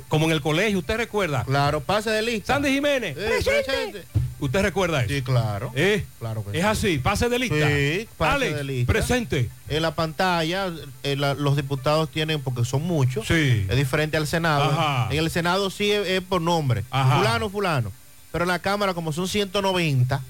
como 0.07 0.25
en 0.25 0.31
el 0.31 0.41
colegio, 0.41 0.79
¿usted 0.79 0.97
recuerda? 0.97 1.43
Claro, 1.45 1.81
pase 1.81 2.09
de 2.09 2.21
lista. 2.21 2.53
Sandy 2.53 2.69
Jiménez. 2.73 3.15
Presente. 3.15 3.63
presente. 3.63 4.03
¿Usted 4.41 4.61
recuerda 4.61 5.01
eso? 5.03 5.13
Sí, 5.13 5.21
claro. 5.21 5.71
¿Eh? 5.75 6.05
Claro 6.17 6.45
que 6.45 6.51
Es 6.57 6.63
sí. 6.63 6.67
así, 6.69 6.97
pase 6.99 7.27
de 7.27 7.39
lista. 7.39 7.67
Sí, 7.67 8.07
pase 8.17 8.35
Alex, 8.35 8.55
de 8.55 8.63
lista. 8.63 8.93
presente. 8.93 9.49
En 9.67 9.81
la 9.81 9.95
pantalla, 9.95 10.71
eh, 11.03 11.17
la- 11.17 11.33
los 11.33 11.57
diputados 11.57 12.09
tienen, 12.09 12.41
porque 12.41 12.63
son 12.63 12.83
muchos, 12.83 13.27
Sí. 13.27 13.65
es 13.69 13.75
diferente 13.75 14.15
al 14.15 14.27
Senado. 14.27 14.63
Ajá. 14.63 15.07
En 15.11 15.19
el 15.19 15.29
Senado 15.29 15.69
sí 15.69 15.91
es, 15.91 16.07
es 16.07 16.21
por 16.21 16.41
nombre. 16.41 16.85
Ajá. 16.89 17.17
Fulano, 17.17 17.49
fulano. 17.49 17.91
Pero 18.31 18.45
en 18.45 18.49
la 18.49 18.59
Cámara, 18.59 18.93
como 18.93 19.11
son 19.11 19.27
190, 19.27 20.21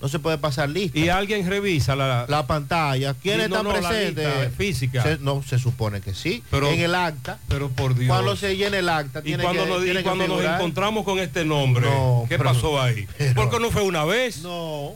no 0.00 0.08
se 0.08 0.18
puede 0.18 0.36
pasar 0.38 0.68
lista. 0.68 0.98
Y 0.98 1.08
alguien 1.08 1.48
revisa 1.48 1.96
la, 1.96 2.26
la 2.28 2.46
pantalla. 2.46 3.14
¿Quiénes 3.14 3.48
no, 3.48 3.56
están 3.58 3.72
no, 3.72 3.78
presentes? 3.88 4.54
física. 4.54 5.02
Se- 5.02 5.18
no, 5.18 5.42
se 5.42 5.58
supone 5.58 6.00
que 6.00 6.12
sí. 6.14 6.42
Pero- 6.50 6.68
en 6.70 6.80
el 6.80 6.94
acta. 6.94 7.38
Pero 7.48 7.70
por 7.70 7.94
Dios. 7.94 8.08
Cuando 8.08 8.36
se 8.36 8.56
llene 8.56 8.78
el 8.80 8.88
acta, 8.88 9.20
y 9.20 9.22
tiene 9.22 9.42
cuando, 9.42 9.64
que, 9.64 9.68
nos, 9.70 9.84
y 9.86 9.92
que 9.92 10.02
cuando 10.02 10.28
nos 10.28 10.44
encontramos 10.44 11.04
con 11.04 11.18
este 11.18 11.44
nombre, 11.44 11.86
No, 11.88 12.26
¿qué 12.28 12.36
pero- 12.36 12.52
pasó 12.52 12.80
ahí? 12.80 13.06
pero- 13.18 13.34
Porque 13.34 13.58
no 13.58 13.70
fue 13.70 13.82
una 13.82 14.04
vez. 14.04 14.42
No, 14.42 14.92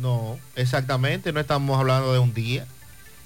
no, 0.00 0.38
exactamente, 0.56 1.32
no 1.32 1.40
estamos 1.40 1.78
hablando 1.78 2.12
de 2.12 2.18
un 2.20 2.32
día. 2.32 2.66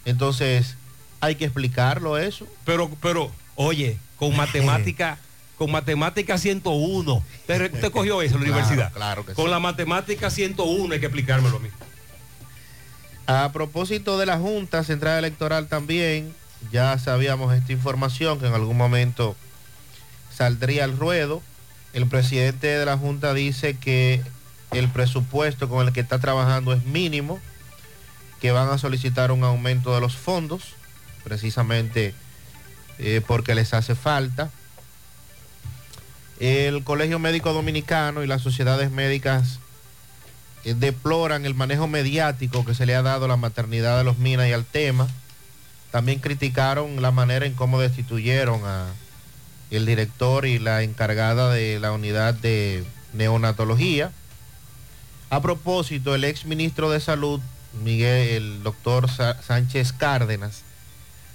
Entonces, 0.04 0.76
hay 1.20 1.34
que 1.34 1.44
explicarlo 1.44 2.16
eso. 2.18 2.46
Pero, 2.64 2.90
pero, 3.02 3.30
oye, 3.56 3.98
con 4.16 4.34
matemática, 4.36 5.18
con 5.58 5.70
matemática 5.72 6.38
101. 6.38 7.22
¿Te, 7.46 7.68
te 7.68 7.90
cogió 7.90 8.22
eso 8.22 8.36
en 8.36 8.40
la 8.42 8.46
Claro, 8.46 8.52
universidad? 8.60 8.92
claro 8.92 9.26
que 9.26 9.34
Con 9.34 9.46
sí. 9.46 9.50
la 9.50 9.58
matemática 9.58 10.30
101 10.30 10.94
hay 10.94 11.00
que 11.00 11.06
explicármelo 11.06 11.56
a 11.56 11.60
mí. 11.60 11.68
A 13.26 13.50
propósito 13.52 14.18
de 14.18 14.26
la 14.26 14.38
Junta 14.38 14.82
Central 14.84 15.18
Electoral 15.18 15.66
también, 15.68 16.32
ya 16.72 16.96
sabíamos 16.98 17.54
esta 17.54 17.72
información 17.72 18.38
que 18.40 18.46
en 18.46 18.54
algún 18.54 18.76
momento 18.76 19.36
saldría 20.34 20.84
al 20.84 20.96
ruedo. 20.96 21.42
El 21.92 22.06
presidente 22.06 22.66
de 22.68 22.84
la 22.86 22.96
Junta 22.96 23.34
dice 23.34 23.74
que 23.76 24.22
el 24.72 24.88
presupuesto 24.88 25.68
con 25.68 25.86
el 25.86 25.92
que 25.92 26.00
está 26.00 26.18
trabajando 26.18 26.72
es 26.72 26.84
mínimo, 26.84 27.40
que 28.40 28.52
van 28.52 28.68
a 28.70 28.78
solicitar 28.78 29.32
un 29.32 29.42
aumento 29.44 29.94
de 29.94 30.00
los 30.00 30.16
fondos, 30.16 30.62
precisamente 31.24 32.14
eh, 32.98 33.20
porque 33.26 33.54
les 33.54 33.74
hace 33.74 33.94
falta. 33.94 34.50
El 36.38 36.84
Colegio 36.84 37.18
Médico 37.18 37.52
Dominicano 37.52 38.22
y 38.22 38.28
las 38.28 38.42
sociedades 38.42 38.92
médicas 38.92 39.58
eh, 40.64 40.74
deploran 40.74 41.44
el 41.44 41.54
manejo 41.54 41.88
mediático 41.88 42.64
que 42.64 42.74
se 42.74 42.86
le 42.86 42.94
ha 42.94 43.02
dado 43.02 43.24
a 43.24 43.28
la 43.28 43.36
maternidad 43.36 43.98
de 43.98 44.04
los 44.04 44.18
Minas 44.18 44.48
y 44.48 44.52
al 44.52 44.64
tema. 44.64 45.08
También 45.90 46.20
criticaron 46.20 47.02
la 47.02 47.10
manera 47.10 47.44
en 47.44 47.54
cómo 47.54 47.80
destituyeron 47.80 48.60
a 48.64 48.86
el 49.70 49.84
director 49.84 50.46
y 50.46 50.58
la 50.58 50.82
encargada 50.82 51.52
de 51.52 51.80
la 51.80 51.92
unidad 51.92 52.34
de 52.34 52.84
neonatología. 53.12 54.12
A 55.30 55.42
propósito, 55.42 56.14
el 56.14 56.24
ex 56.24 56.44
ministro 56.44 56.88
de 56.90 57.00
Salud, 57.00 57.40
Miguel, 57.82 58.28
el 58.28 58.62
doctor 58.62 59.10
Sánchez 59.10 59.92
Cárdenas, 59.92 60.62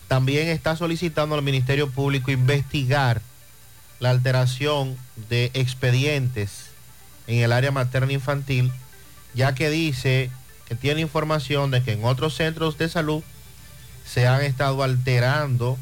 también 0.07 0.47
está 0.47 0.75
solicitando 0.75 1.35
al 1.35 1.43
Ministerio 1.43 1.89
Público 1.89 2.31
investigar 2.31 3.21
la 4.03 4.09
alteración 4.09 4.97
de 5.29 5.49
expedientes 5.53 6.65
en 7.25 7.37
el 7.37 7.53
área 7.53 7.71
materna 7.71 8.11
infantil, 8.11 8.69
ya 9.33 9.55
que 9.55 9.69
dice 9.69 10.29
que 10.67 10.75
tiene 10.75 10.99
información 10.99 11.71
de 11.71 11.81
que 11.81 11.93
en 11.93 12.03
otros 12.03 12.35
centros 12.35 12.77
de 12.77 12.89
salud 12.89 13.23
se 14.05 14.27
han 14.27 14.41
estado 14.41 14.83
alterando 14.83 15.77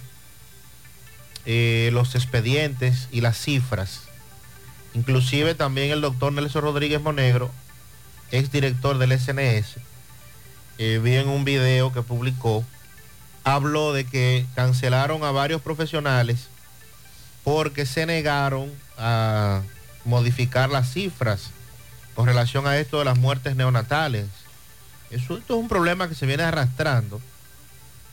eh, 1.47 1.89
los 1.93 2.13
expedientes 2.13 3.07
y 3.11 3.21
las 3.21 3.39
cifras. 3.39 4.01
Inclusive 4.93 5.55
también 5.55 5.89
el 5.89 6.01
doctor 6.01 6.31
Nelson 6.31 6.61
Rodríguez 6.61 7.01
Monegro, 7.01 7.49
ex 8.29 8.51
director 8.51 8.99
del 8.99 9.19
SNS, 9.19 9.77
eh, 10.77 11.01
vi 11.03 11.15
en 11.15 11.27
un 11.27 11.43
video 11.43 11.91
que 11.91 12.03
publicó, 12.03 12.63
habló 13.43 13.93
de 13.93 14.05
que 14.05 14.45
cancelaron 14.53 15.23
a 15.23 15.31
varios 15.31 15.59
profesionales 15.59 16.50
porque 17.43 17.85
se 17.85 18.05
negaron 18.05 18.71
a 18.97 19.61
modificar 20.05 20.69
las 20.69 20.91
cifras 20.91 21.51
con 22.15 22.25
relación 22.25 22.67
a 22.67 22.77
esto 22.77 22.99
de 22.99 23.05
las 23.05 23.17
muertes 23.17 23.55
neonatales. 23.55 24.27
Eso, 25.09 25.37
esto 25.37 25.55
es 25.55 25.59
un 25.59 25.67
problema 25.67 26.07
que 26.07 26.15
se 26.15 26.25
viene 26.25 26.43
arrastrando 26.43 27.21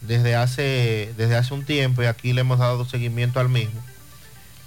desde 0.00 0.36
hace, 0.36 1.12
desde 1.16 1.36
hace 1.36 1.54
un 1.54 1.64
tiempo 1.64 2.02
y 2.02 2.06
aquí 2.06 2.32
le 2.32 2.42
hemos 2.42 2.58
dado 2.58 2.84
seguimiento 2.84 3.40
al 3.40 3.48
mismo, 3.48 3.80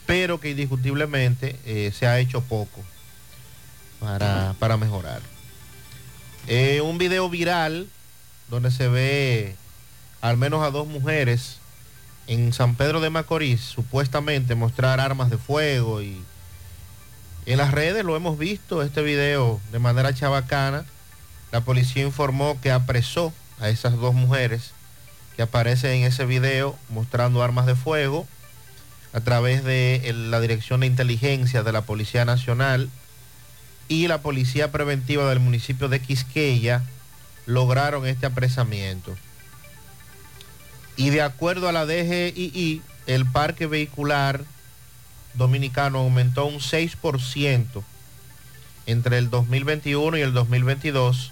pero 0.06 0.39
que 0.39 0.52
indiscutiblemente 0.52 1.58
eh, 1.65 1.91
se 1.97 2.08
ha 2.08 2.19
hecho 2.19 2.41
poco 2.41 2.82
para, 4.00 4.56
para 4.60 4.78
mejorar. 4.78 5.21
Eh, 6.47 6.82
un 6.82 6.97
video 6.97 7.30
viral 7.30 7.88
donde 8.50 8.71
se 8.71 8.88
ve 8.88 9.56
al 10.21 10.38
menos 10.38 10.63
a 10.63 10.71
dos 10.71 10.88
mujeres 10.88 11.61
en 12.32 12.54
San 12.54 12.76
Pedro 12.76 13.02
de 13.02 13.10
Macorís 13.10 13.60
supuestamente 13.60 14.56
mostrar 14.56 15.02
armas 15.02 15.30
de 15.30 15.38
fuego 15.38 16.02
y 16.02 16.24
en 17.46 17.58
las 17.58 17.72
redes 17.72 18.06
lo 18.06 18.15
hemos 18.15 18.38
visto 18.38 18.82
este 18.84 19.02
video 19.02 19.60
de 19.74 19.80
manera 19.80 20.13
chabacana. 20.13 20.86
La 21.52 21.60
policía 21.60 22.04
informó 22.04 22.58
que 22.62 22.72
apresó 22.72 23.34
a 23.60 23.67
esas 23.67 23.98
dos 23.98 24.13
mujeres 24.13 24.72
que 25.36 25.41
aparecen 25.41 25.91
en 25.91 26.04
ese 26.04 26.24
video 26.24 26.78
mostrando 26.88 27.44
armas 27.44 27.65
de 27.65 27.76
fuego 27.76 28.26
a 29.12 29.20
través 29.20 29.65
de 29.65 30.13
la 30.30 30.39
Dirección 30.39 30.80
de 30.80 30.88
Inteligencia 30.88 31.63
de 31.63 31.74
la 31.74 31.82
Policía 31.82 32.24
Nacional 32.24 32.89
y 33.89 34.08
la 34.08 34.22
Policía 34.22 34.72
Preventiva 34.72 35.28
del 35.28 35.41
municipio 35.41 35.89
de 35.89 36.00
Quisqueya 36.00 36.82
lograron 37.46 38.08
este 38.08 38.26
apresamiento. 38.26 39.17
Y 41.02 41.10
de 41.10 41.22
acuerdo 41.24 41.68
a 41.68 41.72
la 41.72 41.88
DGII, 41.88 42.84
el 43.08 43.26
parque 43.26 43.66
vehicular 43.66 44.44
dominicano 45.34 45.98
aumentó 45.98 46.46
un 46.46 46.60
6% 46.60 47.66
entre 48.86 49.18
el 49.18 49.32
2021 49.32 50.18
y 50.18 50.22
el 50.22 50.32
2022, 50.32 51.32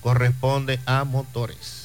corresponde 0.00 0.78
a 0.86 1.02
motores. 1.02 1.81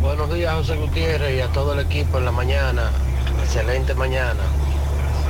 Buenos 0.00 0.34
días, 0.34 0.54
José 0.54 0.76
Gutiérrez, 0.76 1.36
y 1.36 1.40
a 1.40 1.48
todo 1.48 1.74
el 1.74 1.80
equipo 1.80 2.18
en 2.18 2.24
la 2.24 2.32
mañana. 2.32 2.90
Excelente 3.42 3.94
mañana. 3.94 4.40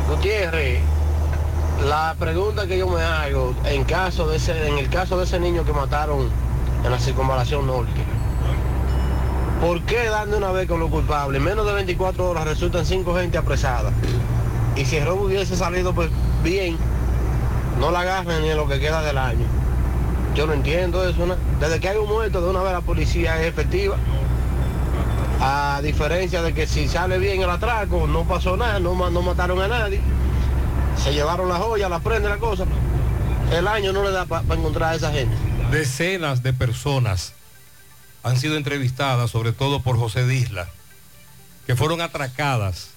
Gutiérrez, 0.08 0.80
la 1.86 2.14
pregunta 2.18 2.66
que 2.66 2.78
yo 2.78 2.88
me 2.88 3.02
hago, 3.02 3.54
en, 3.64 3.84
caso 3.84 4.26
de 4.28 4.38
en 4.66 4.78
el 4.78 4.88
caso 4.88 5.18
de 5.18 5.24
ese 5.24 5.38
niño 5.40 5.64
que 5.64 5.72
mataron 5.72 6.28
en 6.84 6.90
la 6.90 6.98
circunvalación 6.98 7.66
norte, 7.66 8.02
¿por 9.60 9.82
qué 9.82 10.06
dan 10.06 10.30
de 10.30 10.36
una 10.38 10.52
vez 10.52 10.68
con 10.68 10.80
los 10.80 10.90
culpables? 10.90 11.38
En 11.38 11.44
menos 11.44 11.66
de 11.66 11.72
24 11.72 12.30
horas 12.30 12.44
resultan 12.44 12.86
cinco 12.86 13.14
gente 13.14 13.38
apresada. 13.38 13.90
Y 14.76 14.84
si 14.84 14.96
el 14.96 15.06
robo 15.06 15.26
hubiese 15.26 15.56
salido 15.56 15.94
pues 15.94 16.08
bien, 16.42 16.78
no 17.78 17.90
la 17.90 18.00
agarran 18.00 18.42
ni 18.42 18.50
en 18.50 18.56
lo 18.56 18.66
que 18.68 18.80
queda 18.80 19.02
del 19.02 19.18
año. 19.18 19.61
Yo 20.34 20.46
no 20.46 20.52
entiendo 20.54 21.06
eso. 21.08 21.36
Desde 21.60 21.80
que 21.80 21.88
hay 21.88 21.96
un 21.98 22.08
muerto, 22.08 22.40
de 22.40 22.48
una 22.50 22.62
vez 22.62 22.72
la 22.72 22.80
policía 22.80 23.40
es 23.42 23.48
efectiva. 23.48 23.96
A 25.40 25.80
diferencia 25.82 26.40
de 26.42 26.54
que 26.54 26.66
si 26.66 26.88
sale 26.88 27.18
bien 27.18 27.42
el 27.42 27.50
atraco, 27.50 28.06
no 28.06 28.24
pasó 28.24 28.56
nada, 28.56 28.78
no, 28.78 28.94
ma- 28.94 29.10
no 29.10 29.22
mataron 29.22 29.60
a 29.60 29.68
nadie. 29.68 30.00
Se 31.02 31.12
llevaron 31.12 31.48
la 31.48 31.56
joya, 31.56 31.88
la 31.88 31.98
prende 32.00 32.28
la 32.28 32.38
cosa. 32.38 32.64
El 33.50 33.66
año 33.66 33.92
no 33.92 34.04
le 34.04 34.12
da 34.12 34.24
para 34.24 34.42
encontrar 34.54 34.92
a 34.92 34.94
esa 34.94 35.10
gente. 35.12 35.34
Decenas 35.70 36.42
de 36.42 36.52
personas 36.52 37.32
han 38.22 38.38
sido 38.38 38.56
entrevistadas, 38.56 39.30
sobre 39.30 39.52
todo 39.52 39.82
por 39.82 39.98
José 39.98 40.26
Disla, 40.26 40.68
que 41.66 41.74
fueron 41.74 42.00
atracadas 42.00 42.90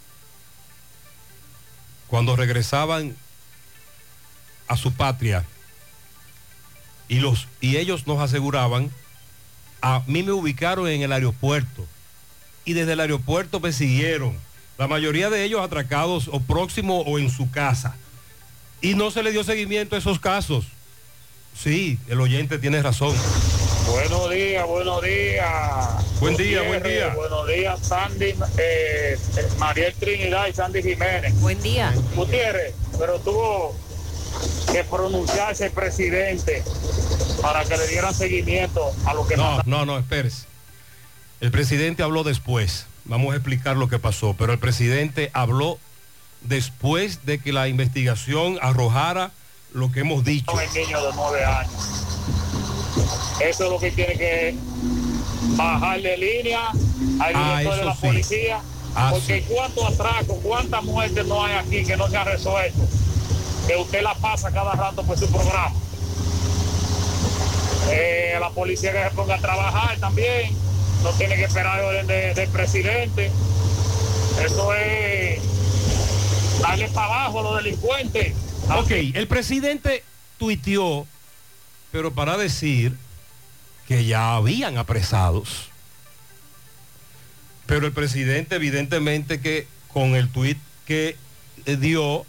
cuando 2.08 2.36
regresaban 2.36 3.16
a 4.68 4.78
su 4.78 4.94
patria. 4.94 5.44
Y, 7.08 7.20
los, 7.20 7.48
y 7.62 7.78
ellos 7.78 8.08
nos 8.08 8.20
aseguraban, 8.20 8.92
a 9.82 10.02
mí 10.08 10.24
me 10.24 10.32
ubicaron 10.32 10.88
en 10.88 11.02
el 11.02 11.12
aeropuerto 11.12 11.86
y 12.66 12.74
desde 12.74 12.94
el 12.94 13.00
aeropuerto 13.00 13.60
me 13.60 13.72
siguieron. 13.72 14.38
La 14.78 14.88
mayoría 14.88 15.30
de 15.30 15.44
ellos 15.44 15.62
atracados 15.62 16.28
o 16.32 16.40
próximo 16.40 17.02
o 17.02 17.20
en 17.20 17.30
su 17.30 17.50
casa. 17.50 17.96
Y 18.82 18.96
no 18.96 19.12
se 19.12 19.24
le 19.24 19.32
dio 19.32 19.44
seguimiento 19.44 19.96
a 19.96 20.00
esos 20.00 20.20
casos. 20.20 20.66
Sí, 21.58 21.98
el 22.10 22.20
oyente 22.20 22.58
tiene 22.58 22.82
razón. 22.82 23.16
Buenos 23.88 24.30
días, 24.32 24.68
buenos 24.68 25.02
días. 25.02 26.20
Buen 26.20 26.36
día, 26.36 26.64
buen 26.64 26.84
día. 26.84 27.14
Buenos 27.16 27.48
días, 27.48 27.80
Sandy, 27.80 28.26
eh, 28.26 28.36
eh, 28.58 29.18
Mariel 29.60 29.94
Trinidad 29.94 30.48
y 30.48 30.54
Sandy 30.54 30.82
Jiménez. 30.82 31.40
Buen 31.40 31.62
día. 31.62 31.94
Gutiérrez, 32.16 32.74
pero 33.00 33.20
tuvo 33.20 33.76
que 34.72 34.84
pronunciarse 34.84 35.66
el 35.68 35.72
presidente 35.72 36.64
para 37.42 37.64
que 37.66 37.78
le 37.78 37.88
dieran 37.88 38.14
seguimiento 38.14 38.92
a 39.06 39.14
lo 39.14 39.26
que 39.28 39.38
No, 39.38 39.62
no, 39.66 39.86
no, 39.86 39.98
espérese. 39.98 40.46
El 41.42 41.52
presidente 41.52 42.04
habló 42.04 42.24
después. 42.24 42.86
Vamos 43.06 43.34
a 43.34 43.36
explicar 43.38 43.78
lo 43.78 43.88
que 43.88 44.00
pasó. 44.00 44.34
Pero 44.38 44.54
el 44.54 44.60
presidente 44.60 45.30
habló 45.34 45.78
después 46.42 47.26
de 47.26 47.40
que 47.40 47.52
la 47.54 47.68
investigación 47.68 48.58
arrojara 48.62 49.32
lo 49.74 49.92
que 49.92 50.00
hemos 50.02 50.24
dicho. 50.24 50.60
el 50.60 50.74
niño 50.74 51.02
de 51.06 51.14
nueve 51.16 51.44
años. 51.46 51.72
Eso 53.42 53.66
es 53.66 53.70
lo 53.70 53.80
que 53.80 53.92
tiene 53.92 54.14
que 54.18 54.56
bajarle 55.58 56.18
línea 56.18 56.70
al 57.20 57.34
Ah, 57.36 57.58
director 57.60 57.80
de 57.80 57.86
la 57.86 57.96
sí. 57.96 58.02
policía. 58.08 58.62
Ah, 58.96 59.10
porque 59.12 59.44
cuántos 59.50 59.84
atracos, 59.94 60.38
cuántas 60.42 60.84
muertes 60.84 61.26
no 61.28 61.44
hay 61.44 61.56
aquí 61.56 61.84
que 61.84 61.98
no 61.98 62.08
se 62.10 62.16
han 62.18 62.26
resuelto. 62.26 62.80
Que 63.68 63.76
usted 63.78 64.02
la 64.04 64.14
pasa 64.16 64.52
cada 64.52 64.74
rato 64.74 65.04
por 65.04 65.18
su 65.18 65.28
programa. 65.28 65.74
Eh, 67.90 68.38
la 68.40 68.50
policía 68.50 68.92
que 68.92 69.10
se 69.10 69.16
ponga 69.16 69.36
a 69.36 69.40
trabajar 69.42 69.98
también. 70.00 70.56
No 71.04 71.12
tiene 71.12 71.36
que 71.36 71.44
esperar 71.46 71.82
orden 71.84 72.08
de- 72.08 72.34
del 72.34 72.50
presidente. 72.50 73.32
Eso 74.44 74.74
es 74.74 75.40
darle 76.62 76.88
para 76.90 77.06
abajo 77.08 77.40
a 77.40 77.44
los 77.44 77.64
delincuentes. 77.64 78.34
Ok, 78.76 78.92
el 79.14 79.28
presidente 79.28 80.04
tuiteó, 80.38 81.06
pero 81.92 82.12
para 82.14 82.38
decir 82.38 82.96
que 83.88 84.06
ya 84.06 84.36
habían 84.36 84.78
apresados. 84.78 85.70
Pero 87.68 87.86
el 87.88 87.94
presidente 87.94 88.56
evidentemente 88.56 89.40
que 89.42 89.68
con 89.94 90.16
el 90.16 90.30
tuit 90.30 90.58
que 90.86 91.16
dio 91.66 92.26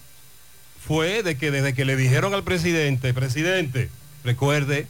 fue 0.87 1.23
de 1.25 1.37
que 1.37 1.51
desde 1.51 1.75
que 1.75 1.85
le 1.85 1.97
dijeron 1.97 2.33
al 2.33 2.45
presidente, 2.45 3.13
presidente, 3.13 3.91
recuerde 4.23 4.87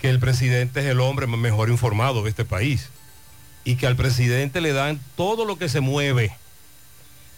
que 0.00 0.08
el 0.08 0.20
presidente 0.20 0.80
es 0.80 0.86
el 0.86 1.00
hombre 1.00 1.26
mejor 1.26 1.68
informado 1.68 2.22
de 2.22 2.30
este 2.30 2.44
país 2.44 2.90
y 3.64 3.74
que 3.74 3.88
al 3.88 3.96
presidente 3.96 4.60
le 4.60 4.72
dan 4.72 5.00
todo 5.16 5.44
lo 5.44 5.58
que 5.58 5.68
se 5.68 5.80
mueve. 5.80 6.32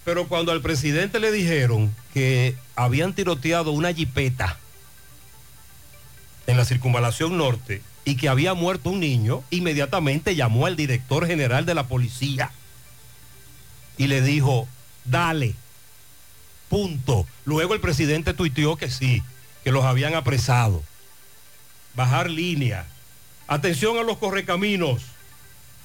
Pero 0.05 0.29
cuando 0.29 0.53
al 0.53 0.61
presidente 0.61 1.19
le 1.19 1.33
dijeron 1.33 1.95
que 2.13 2.57
habían 2.77 3.15
tiroteado 3.15 3.73
una 3.73 3.93
jipeta 3.95 4.59
en 6.47 6.57
la 6.59 6.65
circunvalación 6.65 7.39
norte 7.39 7.83
y 8.05 8.17
que 8.17 8.29
había 8.29 8.53
muerto 8.53 8.91
un 8.91 9.01
niño, 9.01 9.43
inmediatamente 9.51 10.35
llamó 10.35 10.67
al 10.67 10.77
director 10.77 11.27
general 11.27 11.65
de 11.65 11.75
la 11.75 11.87
policía 11.87 12.51
y 13.97 14.09
le 14.09 14.21
dijo, 14.21 14.69
dale, 15.05 15.55
punto. 16.73 17.27
Luego 17.45 17.75
el 17.75 17.83
presidente 17.83 18.33
tuiteó 18.33 18.77
que 18.77 18.89
sí, 18.89 19.23
que 19.63 19.73
los 19.73 19.85
habían 19.85 20.15
apresado. 20.15 20.83
Bajar 21.95 22.31
línea. 22.31 22.87
Atención 23.47 23.99
a 23.99 24.03
los 24.03 24.17
correcaminos. 24.17 25.03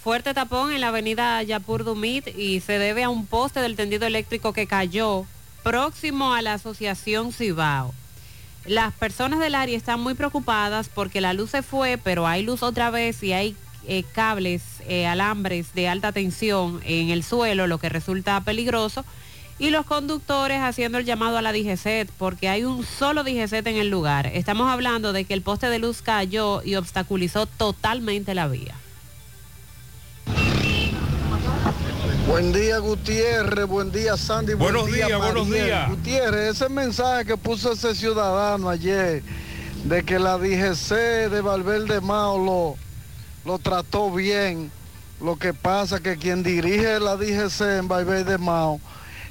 Fuerte 0.01 0.33
tapón 0.33 0.71
en 0.71 0.79
la 0.79 0.87
avenida 0.87 1.43
Yapur 1.43 1.83
Dumit 1.83 2.29
y 2.37 2.61
se 2.61 2.79
debe 2.79 3.03
a 3.03 3.09
un 3.09 3.25
poste 3.25 3.59
del 3.59 3.75
tendido 3.75 4.07
eléctrico 4.07 4.53
que 4.53 4.65
cayó 4.65 5.25
próximo 5.61 6.33
a 6.33 6.41
la 6.41 6.53
asociación 6.53 7.33
Cibao. 7.33 7.93
Las 8.65 8.93
personas 8.93 9.39
del 9.41 9.55
área 9.55 9.75
están 9.75 9.99
muy 9.99 10.13
preocupadas 10.13 10.87
porque 10.87 11.19
la 11.19 11.33
luz 11.33 11.49
se 11.49 11.63
fue, 11.63 11.97
pero 12.01 12.27
hay 12.27 12.43
luz 12.43 12.63
otra 12.63 12.91
vez 12.91 13.21
y 13.23 13.33
hay 13.33 13.57
eh, 13.89 14.05
cables, 14.13 14.63
eh, 14.87 15.05
alambres 15.05 15.73
de 15.73 15.89
alta 15.89 16.13
tensión 16.13 16.79
en 16.85 17.09
el 17.09 17.25
suelo, 17.25 17.67
lo 17.67 17.77
que 17.77 17.89
resulta 17.89 18.39
peligroso. 18.39 19.03
Y 19.59 19.71
los 19.71 19.85
conductores 19.87 20.61
haciendo 20.61 20.99
el 20.99 21.05
llamado 21.05 21.37
a 21.37 21.41
la 21.41 21.51
DGCET 21.51 22.11
porque 22.19 22.47
hay 22.47 22.63
un 22.63 22.85
solo 22.85 23.23
DGCET 23.23 23.65
en 23.65 23.77
el 23.77 23.89
lugar. 23.89 24.27
Estamos 24.27 24.69
hablando 24.69 25.13
de 25.13 25.25
que 25.25 25.33
el 25.33 25.41
poste 25.41 25.67
de 25.69 25.79
luz 25.79 26.03
cayó 26.03 26.61
y 26.63 26.75
obstaculizó 26.75 27.47
totalmente 27.47 28.35
la 28.35 28.47
vía. 28.47 28.75
Buen 32.27 32.53
día, 32.53 32.77
Gutiérrez. 32.77 33.65
Buen 33.65 33.91
día, 33.91 34.15
Sandy. 34.15 34.53
Buen 34.53 34.73
Buenos 34.73 34.93
día, 34.93 35.07
días, 35.07 35.19
buenos 35.19 35.49
días. 35.49 35.89
Gutiérrez, 35.89 36.55
ese 36.55 36.69
mensaje 36.69 37.25
que 37.25 37.37
puso 37.37 37.71
ese 37.71 37.95
ciudadano 37.95 38.69
ayer 38.69 39.23
de 39.85 40.03
que 40.03 40.19
la 40.19 40.37
DGC 40.37 41.29
de 41.31 41.41
Valverde 41.41 41.99
Mao 41.99 42.37
lo, 42.37 42.75
lo 43.43 43.57
trató 43.57 44.11
bien. 44.11 44.71
Lo 45.19 45.37
que 45.37 45.53
pasa 45.53 45.99
que 45.99 46.17
quien 46.17 46.43
dirige 46.43 46.99
la 46.99 47.15
DGC 47.15 47.79
en 47.79 47.87
Valverde 47.87 48.37
Mao 48.37 48.79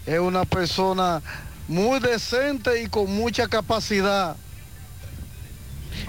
es 0.06 0.18
una 0.18 0.44
persona 0.44 1.22
muy 1.68 2.00
decente 2.00 2.82
y 2.82 2.86
con 2.88 3.14
mucha 3.14 3.48
capacidad. 3.48 4.36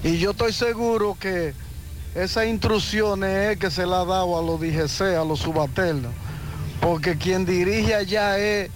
Y 0.03 0.17
yo 0.19 0.31
estoy 0.31 0.53
seguro 0.53 1.17
que 1.19 1.53
esas 2.15 2.45
instrucciones 2.45 3.51
es 3.51 3.57
que 3.57 3.71
se 3.71 3.85
la 3.85 4.01
ha 4.01 4.05
dado 4.05 4.37
a 4.37 4.41
los 4.41 4.59
DGC, 4.59 5.17
a 5.17 5.25
los 5.25 5.39
subalternos 5.39 6.13
porque 6.79 7.17
quien 7.17 7.45
dirige 7.45 7.95
allá 7.95 8.37
es 8.37 8.69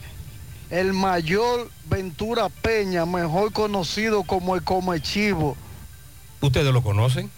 el 0.69 0.93
mayor 0.93 1.69
Ventura 1.86 2.49
Peña, 2.49 3.05
mejor 3.05 3.51
conocido 3.51 4.24
como 4.24 4.55
el 4.55 4.63
Comechivo. 4.63 5.55
¿Ustedes 6.39 6.74
lo 6.74 6.82
conocen? 6.82 7.30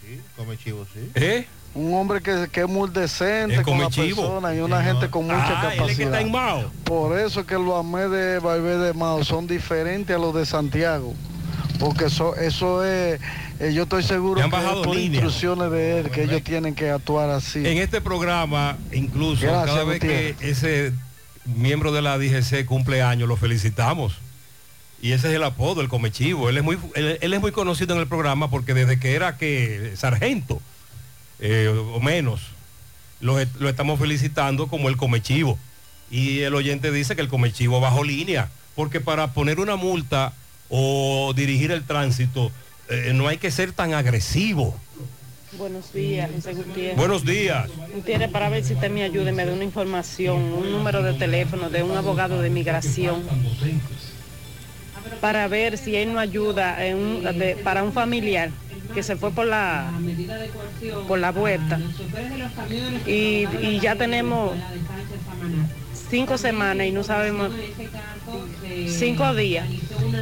Sí, 0.00 0.20
come 0.36 0.56
chivo, 0.58 0.86
sí. 0.92 1.10
¿Eh? 1.14 1.46
Un 1.74 1.94
hombre 1.94 2.20
que, 2.20 2.48
que 2.52 2.60
es 2.60 2.68
muy 2.68 2.90
decente 2.90 3.62
con 3.62 3.80
la 3.80 3.88
persona 3.88 4.54
y 4.54 4.60
una 4.60 4.82
gente 4.82 5.08
con 5.08 5.24
mucha 5.24 5.38
Ah, 5.60 5.70
que 5.70 5.76
capacidad. 5.78 6.06
está 6.08 6.20
en 6.20 6.30
Mao. 6.30 6.70
Por 6.84 7.18
eso 7.18 7.40
es 7.40 7.46
que 7.46 7.54
los 7.54 7.74
AME 7.80 8.08
de 8.08 8.38
Valverde 8.40 8.92
Mao 8.92 9.24
son 9.24 9.46
diferentes 9.46 10.14
a 10.14 10.18
los 10.18 10.34
de 10.34 10.44
Santiago. 10.44 11.14
Porque 11.78 12.04
eso, 12.04 12.36
eso 12.36 12.84
es, 12.84 13.18
eh, 13.58 13.72
yo 13.72 13.84
estoy 13.84 14.02
seguro 14.02 14.40
que 14.40 14.46
es 14.56 14.62
por 14.62 14.94
línea. 14.94 15.20
instrucciones 15.22 15.70
de 15.72 16.00
él 16.00 16.10
que 16.10 16.24
ellos 16.24 16.42
tienen 16.44 16.74
que 16.74 16.90
actuar 16.90 17.30
así. 17.30 17.66
En 17.66 17.78
este 17.78 18.00
programa, 18.02 18.76
incluso 18.92 19.42
Gracias, 19.46 19.66
cada 19.66 19.84
vez 19.84 19.98
que 19.98 20.36
ese 20.40 20.92
miembro 21.46 21.90
de 21.90 22.02
la 22.02 22.18
DGC 22.18 22.66
cumple 22.66 23.02
años, 23.02 23.28
lo 23.28 23.36
felicitamos. 23.36 24.18
Y 25.00 25.12
ese 25.12 25.30
es 25.30 25.34
el 25.34 25.42
apodo, 25.42 25.80
el 25.80 25.88
comechivo. 25.88 26.48
Él 26.48 26.58
es 26.58 26.62
muy, 26.62 26.78
él, 26.94 27.18
él 27.20 27.34
es 27.34 27.40
muy 27.40 27.50
conocido 27.50 27.94
en 27.94 28.00
el 28.00 28.06
programa 28.06 28.48
porque 28.50 28.74
desde 28.74 29.00
que 29.00 29.14
era 29.16 29.36
que 29.36 29.94
sargento, 29.96 30.60
eh, 31.42 31.68
o 31.68 32.00
menos, 32.00 32.40
lo, 33.20 33.36
lo 33.58 33.68
estamos 33.68 33.98
felicitando 34.00 34.68
como 34.68 34.88
el 34.88 34.96
comechivo. 34.96 35.58
Y 36.10 36.40
el 36.40 36.54
oyente 36.54 36.90
dice 36.92 37.14
que 37.16 37.22
el 37.22 37.28
comechivo 37.28 37.80
bajo 37.80 38.04
línea, 38.04 38.48
porque 38.76 39.00
para 39.00 39.32
poner 39.32 39.58
una 39.60 39.76
multa 39.76 40.32
o 40.70 41.32
dirigir 41.34 41.70
el 41.72 41.82
tránsito, 41.84 42.50
eh, 42.88 43.12
no 43.14 43.28
hay 43.28 43.38
que 43.38 43.50
ser 43.50 43.72
tan 43.72 43.92
agresivo. 43.92 44.74
Buenos 45.58 45.92
días, 45.92 46.30
José 46.34 46.54
Gutiérrez. 46.54 46.96
Buenos 46.96 47.24
días. 47.26 47.68
Gutiérrez, 47.94 48.30
para 48.30 48.48
ver 48.48 48.64
si 48.64 48.72
usted 48.74 48.90
me 48.90 49.02
ayuda 49.02 49.30
y 49.30 49.34
me 49.34 49.44
da 49.44 49.52
una 49.52 49.64
información, 49.64 50.36
un 50.40 50.70
número 50.72 51.02
de 51.02 51.12
teléfono 51.14 51.68
de 51.68 51.82
un 51.82 51.94
abogado 51.96 52.40
de 52.40 52.48
migración, 52.50 53.22
para 55.20 55.46
ver 55.48 55.76
si 55.78 55.94
él 55.96 56.12
nos 56.12 56.22
ayuda 56.22 56.84
en 56.86 56.96
un- 56.96 57.22
de- 57.38 57.56
para 57.56 57.82
un 57.82 57.92
familiar 57.92 58.50
que 58.94 59.02
se 59.02 59.16
fue 59.16 59.30
por 59.30 59.46
la 59.46 59.90
por 61.08 61.18
la 61.18 61.32
vuelta 61.32 61.80
y, 63.06 63.46
ya 63.80 63.96
tenemos 63.96 64.52
cinco 66.10 66.38
semanas 66.38 66.86
y 66.86 66.92
no 66.92 67.02
sabemos 67.02 67.52
cinco 68.86 69.34
días 69.34 69.66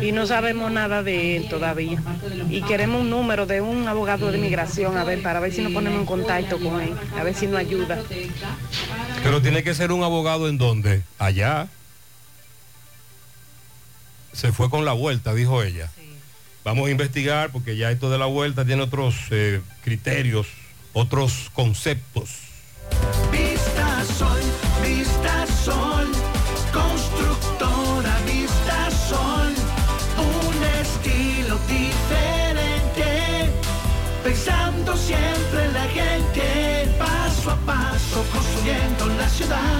y 0.02 0.12
no 0.12 0.26
sabemos 0.26 0.70
nada 0.70 1.02
de 1.02 1.36
él 1.36 1.48
todavía 1.48 2.02
y 2.48 2.62
queremos 2.62 3.02
un 3.02 3.10
número 3.10 3.46
de 3.46 3.60
un 3.60 3.86
abogado 3.88 4.30
de 4.30 4.38
migración 4.38 4.96
a 4.96 5.04
ver 5.04 5.22
para 5.22 5.40
ver 5.40 5.52
si 5.52 5.62
nos 5.62 5.72
ponemos 5.72 6.00
en 6.00 6.06
contacto 6.06 6.58
con 6.58 6.80
él 6.80 6.94
a 7.18 7.22
ver 7.22 7.34
si 7.34 7.46
nos 7.46 7.58
ayuda 7.58 7.98
Pero 9.22 9.42
tiene 9.42 9.62
que 9.62 9.74
ser 9.74 9.92
un 9.92 10.02
abogado 10.02 10.48
en 10.48 10.58
donde, 10.58 11.02
allá. 11.18 11.68
Se 14.32 14.52
fue 14.52 14.70
con 14.70 14.84
la 14.84 14.92
vuelta, 14.92 15.34
dijo 15.34 15.62
ella. 15.62 15.90
Vamos 16.64 16.88
a 16.88 16.90
investigar 16.90 17.50
porque 17.52 17.76
ya 17.76 17.90
esto 17.90 18.10
de 18.10 18.18
la 18.18 18.26
vuelta 18.26 18.64
tiene 18.64 18.82
otros 18.82 19.14
eh, 19.30 19.60
criterios, 19.82 20.46
otros 20.92 21.50
conceptos. 21.54 22.30
Vista 23.32 24.04
Sol, 24.18 24.40
Vista 24.82 25.46
Sol, 25.64 26.06
constructora 26.70 28.14
Vista 28.26 28.90
Sol, 29.08 29.54
un 30.18 30.64
estilo 30.82 31.58
diferente, 31.66 33.50
pensando 34.22 34.96
siempre 34.96 35.64
en 35.64 35.72
la 35.72 35.84
gente, 35.88 36.94
paso 36.98 37.52
a 37.52 37.56
paso 37.64 38.24
construyendo 38.32 39.06
la 39.06 39.28
ciudad, 39.30 39.79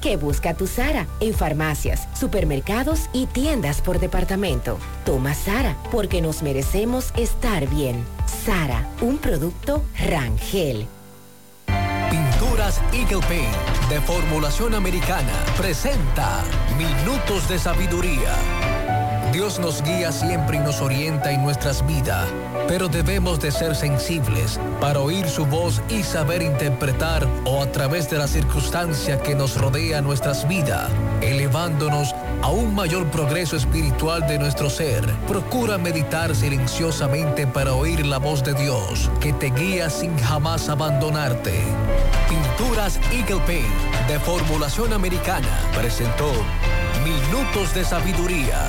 que 0.00 0.16
busca 0.16 0.54
tu 0.54 0.66
Sara 0.66 1.06
en 1.20 1.34
farmacias, 1.34 2.08
supermercados 2.18 3.08
y 3.12 3.26
tiendas 3.26 3.80
por 3.80 3.98
departamento. 3.98 4.78
Toma 5.04 5.34
Sara 5.34 5.76
porque 5.90 6.20
nos 6.20 6.42
merecemos 6.42 7.12
estar 7.16 7.68
bien. 7.68 8.04
Sara, 8.44 8.88
un 9.00 9.18
producto 9.18 9.82
Rangel. 10.08 10.86
Pinturas 12.10 12.80
Eagle 12.92 13.26
Paint 13.26 13.74
de 13.88 14.00
formulación 14.00 14.74
americana 14.74 15.32
presenta 15.56 16.42
Minutos 16.78 17.48
de 17.48 17.58
Sabiduría. 17.58 18.34
Dios 19.32 19.58
nos 19.58 19.82
guía 19.82 20.12
siempre 20.12 20.58
y 20.58 20.60
nos 20.60 20.80
orienta 20.80 21.32
en 21.32 21.42
nuestras 21.42 21.84
vidas, 21.86 22.28
pero 22.68 22.88
debemos 22.88 23.40
de 23.40 23.50
ser 23.50 23.74
sensibles 23.74 24.58
para 24.80 25.00
oír 25.00 25.28
su 25.28 25.46
voz 25.46 25.82
y 25.88 26.02
saber 26.02 26.42
interpretar 26.42 27.26
o 27.44 27.62
a 27.62 27.70
través 27.70 28.10
de 28.10 28.18
la 28.18 28.26
circunstancia 28.26 29.20
que 29.20 29.34
nos 29.34 29.60
rodea 29.60 30.00
nuestras 30.00 30.46
vidas, 30.48 30.90
elevándonos 31.20 32.14
a 32.42 32.48
un 32.48 32.74
mayor 32.74 33.10
progreso 33.10 33.56
espiritual 33.56 34.26
de 34.26 34.38
nuestro 34.38 34.68
ser. 34.68 35.04
Procura 35.26 35.78
meditar 35.78 36.34
silenciosamente 36.34 37.46
para 37.46 37.74
oír 37.74 38.04
la 38.04 38.18
voz 38.18 38.42
de 38.44 38.54
Dios, 38.54 39.10
que 39.20 39.32
te 39.32 39.50
guía 39.50 39.88
sin 39.90 40.16
jamás 40.18 40.68
abandonarte. 40.68 41.62
Pinturas 42.28 42.98
Eagle 43.12 43.40
Paint 43.46 44.08
de 44.08 44.18
formulación 44.20 44.92
americana 44.92 45.58
presentó 45.74 46.30
Minutos 47.02 47.74
de 47.74 47.84
Sabiduría. 47.84 48.68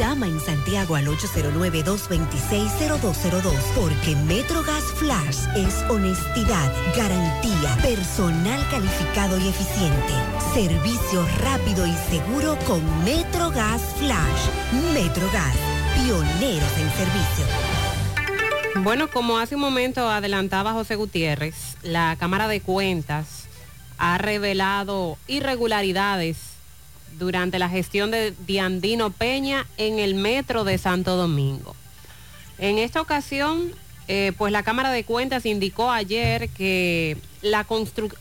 Llama 0.00 0.26
en 0.28 0.40
Santiago 0.40 0.96
al 0.96 1.06
809-226-0202 1.08 3.52
porque 3.76 4.16
MetroGas 4.16 4.84
Flash 4.94 5.40
es 5.54 5.84
honestidad, 5.90 6.72
garantía, 6.96 7.76
personal 7.82 8.66
calificado 8.70 9.38
y 9.38 9.48
eficiente, 9.48 10.14
servicio 10.54 11.26
rápido 11.42 11.86
y 11.86 11.92
seguro 12.08 12.56
con 12.66 12.80
MetroGas 13.04 13.82
Flash. 13.98 14.48
MetroGas, 14.94 15.54
pioneros 15.96 16.78
en 16.78 16.90
servicio. 16.92 17.44
Bueno, 18.76 19.10
como 19.10 19.36
hace 19.36 19.56
un 19.56 19.60
momento 19.60 20.08
adelantaba 20.08 20.72
José 20.72 20.96
Gutiérrez, 20.96 21.76
la 21.82 22.16
Cámara 22.18 22.48
de 22.48 22.62
Cuentas 22.62 23.44
ha 23.98 24.16
revelado 24.16 25.18
irregularidades 25.26 26.49
durante 27.20 27.60
la 27.60 27.68
gestión 27.68 28.10
de 28.10 28.34
Diandino 28.46 29.10
Peña 29.10 29.66
en 29.76 30.00
el 30.00 30.16
metro 30.16 30.64
de 30.64 30.78
Santo 30.78 31.16
Domingo. 31.16 31.76
En 32.58 32.78
esta 32.78 33.00
ocasión, 33.00 33.72
eh, 34.08 34.32
pues 34.36 34.50
la 34.52 34.64
Cámara 34.64 34.90
de 34.90 35.04
Cuentas 35.04 35.46
indicó 35.46 35.92
ayer 35.92 36.48
que 36.48 37.16
la 37.42 37.64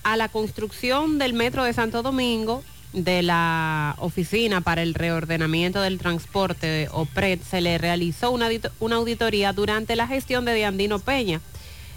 a 0.03 0.17
la 0.17 0.29
construcción 0.29 1.17
del 1.17 1.33
metro 1.33 1.63
de 1.63 1.73
Santo 1.73 2.03
Domingo 2.03 2.63
de 2.93 3.21
la 3.21 3.95
Oficina 3.99 4.61
para 4.61 4.81
el 4.81 4.93
Reordenamiento 4.93 5.81
del 5.81 5.97
Transporte, 5.97 6.87
OPRED, 6.91 7.39
se 7.41 7.61
le 7.61 7.77
realizó 7.77 8.31
una, 8.31 8.49
una 8.79 8.95
auditoría 8.97 9.53
durante 9.53 9.95
la 9.95 10.07
gestión 10.07 10.45
de 10.45 10.53
Diandino 10.53 10.99
Peña. 10.99 11.41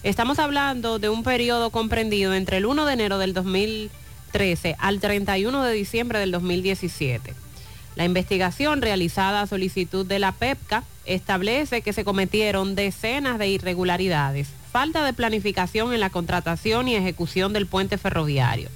Estamos 0.03 0.39
hablando 0.39 0.99
de 0.99 1.09
un 1.09 1.23
periodo 1.23 1.71
comprendido 1.71 2.35
entre 2.35 2.59
el 2.59 2.67
1 2.67 2.87
de 2.87 2.93
enero 2.93 3.19
del 3.19 3.35
2013 4.33 4.77
al 4.79 4.99
31 4.99 5.63
de 5.63 5.73
diciembre 5.73 6.19
del 6.19 6.33
2017. 6.33 7.35
La 7.97 8.05
investigación 8.05 8.81
realizada 8.81 9.43
a 9.43 9.47
solicitud 9.47 10.07
de 10.07 10.19
la 10.19 10.33
PEPCA 10.33 10.85
establece 11.05 11.83
que 11.83 11.93
se 11.93 12.05
cometieron 12.05 12.75
decenas 12.75 13.39
de 13.39 13.49
irregularidades, 13.49 14.49
falta 14.73 15.05
de 15.05 15.13
planificación 15.13 15.93
en 15.93 16.01
la 16.01 16.09
contratación 16.09 16.89
y 16.89 16.97
ejecución 16.97 17.53
del 17.53 17.67
puente 17.67 17.99
ferroviario 17.99 18.69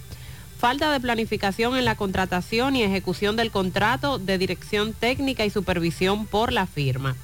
falta 0.58 0.90
de 0.90 1.00
planificación 1.00 1.76
en 1.76 1.84
la 1.84 1.96
contratación 1.96 2.76
y 2.76 2.82
ejecución 2.82 3.36
del 3.36 3.50
contrato 3.50 4.18
de 4.18 4.38
dirección 4.38 4.94
técnica 4.94 5.44
y 5.44 5.50
supervisión 5.50 6.26
por 6.26 6.50
la 6.50 6.66
firma. 6.66 7.14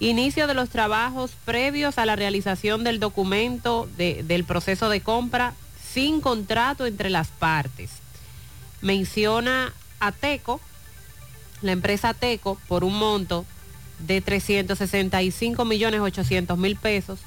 Inicio 0.00 0.48
de 0.48 0.54
los 0.54 0.70
trabajos 0.70 1.30
previos 1.44 1.98
a 1.98 2.04
la 2.04 2.16
realización 2.16 2.82
del 2.82 2.98
documento 2.98 3.88
del 3.96 4.42
proceso 4.42 4.88
de 4.88 5.00
compra 5.00 5.54
sin 5.94 6.20
contrato 6.20 6.86
entre 6.86 7.08
las 7.08 7.28
partes. 7.28 7.90
Menciona 8.82 9.72
a 10.00 10.10
TECO, 10.10 10.60
la 11.62 11.70
empresa 11.70 12.12
TECO, 12.14 12.58
por 12.66 12.82
un 12.82 12.98
monto 12.98 13.46
de 14.00 14.20
365 14.20 15.64
millones 15.64 16.00
800 16.00 16.58
mil 16.58 16.74
pesos 16.76 17.20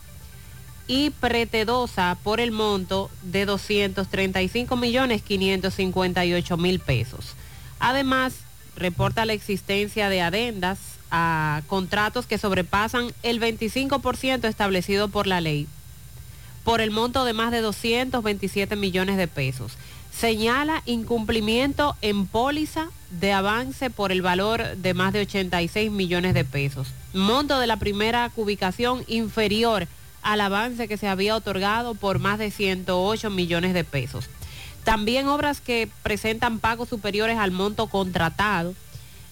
y 0.86 1.12
Pretedosa 1.12 2.18
por 2.24 2.42
el 2.42 2.52
monto 2.52 3.10
de 3.24 3.46
235 3.46 4.76
millones 4.76 5.22
558 5.22 6.58
mil 6.58 6.80
pesos. 6.80 7.36
Además, 7.80 8.34
reporta 8.76 9.26
la 9.26 9.34
existencia 9.34 10.10
de 10.10 10.22
adendas 10.22 10.78
a 11.10 11.62
contratos 11.68 12.26
que 12.26 12.38
sobrepasan 12.38 13.14
el 13.24 13.40
25% 13.40 14.44
establecido 14.46 15.08
por 15.08 15.26
la 15.26 15.40
ley 15.40 15.68
por 16.68 16.82
el 16.82 16.92
monto 16.92 17.24
de 17.24 17.32
más 17.32 17.52
de 17.52 17.62
227 17.62 18.76
millones 18.76 19.16
de 19.16 19.30
pesos. 19.30 19.72
Señala 20.12 20.84
incumplimiento 20.86 21.96
en 22.02 22.28
póliza 22.28 22.90
de 23.10 23.32
avance 23.32 23.90
por 23.90 24.12
el 24.12 24.22
valor 24.22 24.76
de 24.76 24.94
más 24.94 25.14
de 25.14 25.22
86 25.22 25.90
millones 25.92 26.34
de 26.34 26.44
pesos. 26.44 26.90
Monto 27.14 27.62
de 27.62 27.68
la 27.68 27.78
primera 27.78 28.34
ubicación 28.36 29.06
inferior 29.08 29.88
al 30.22 30.42
avance 30.42 30.90
que 30.90 30.98
se 30.98 31.08
había 31.08 31.38
otorgado 31.38 31.96
por 31.96 32.20
más 32.20 32.38
de 32.38 32.52
108 32.52 33.30
millones 33.30 33.74
de 33.74 33.86
pesos. 33.86 34.26
También 34.84 35.30
obras 35.30 35.62
que 35.62 35.88
presentan 36.04 36.60
pagos 36.60 36.90
superiores 36.90 37.38
al 37.38 37.52
monto 37.52 37.88
contratado. 37.88 38.76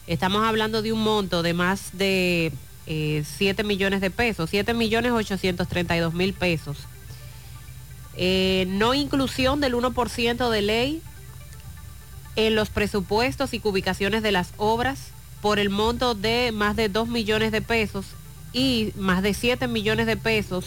Estamos 0.08 0.42
hablando 0.46 0.82
de 0.82 0.94
un 0.94 1.04
monto 1.04 1.44
de 1.44 1.54
más 1.54 1.90
de 1.92 2.54
7 2.86 3.26
eh, 3.62 3.66
millones 3.66 4.00
de 4.00 4.10
pesos, 4.10 4.52
7 4.52 4.74
millones 4.74 5.12
832 5.12 6.14
mil 6.14 6.34
pesos. 6.34 6.78
Eh, 8.18 8.66
no 8.70 8.93
inclusión 8.93 9.59
del 9.59 9.74
1% 9.74 10.49
de 10.49 10.61
ley 10.61 11.01
en 12.36 12.55
los 12.55 12.70
presupuestos 12.70 13.53
y 13.53 13.61
ubicaciones 13.63 14.24
de 14.24 14.32
las 14.32 14.53
obras 14.57 15.09
por 15.41 15.59
el 15.59 15.70
monto 15.70 16.16
de 16.16 16.51
más 16.53 16.76
de 16.76 16.89
2 16.89 17.07
millones 17.07 17.51
de 17.51 17.61
pesos 17.61 18.05
y 18.53 18.93
más 18.95 19.22
de 19.22 19.34
7 19.34 19.68
millones 19.68 20.07
de 20.07 20.18
pesos 20.18 20.66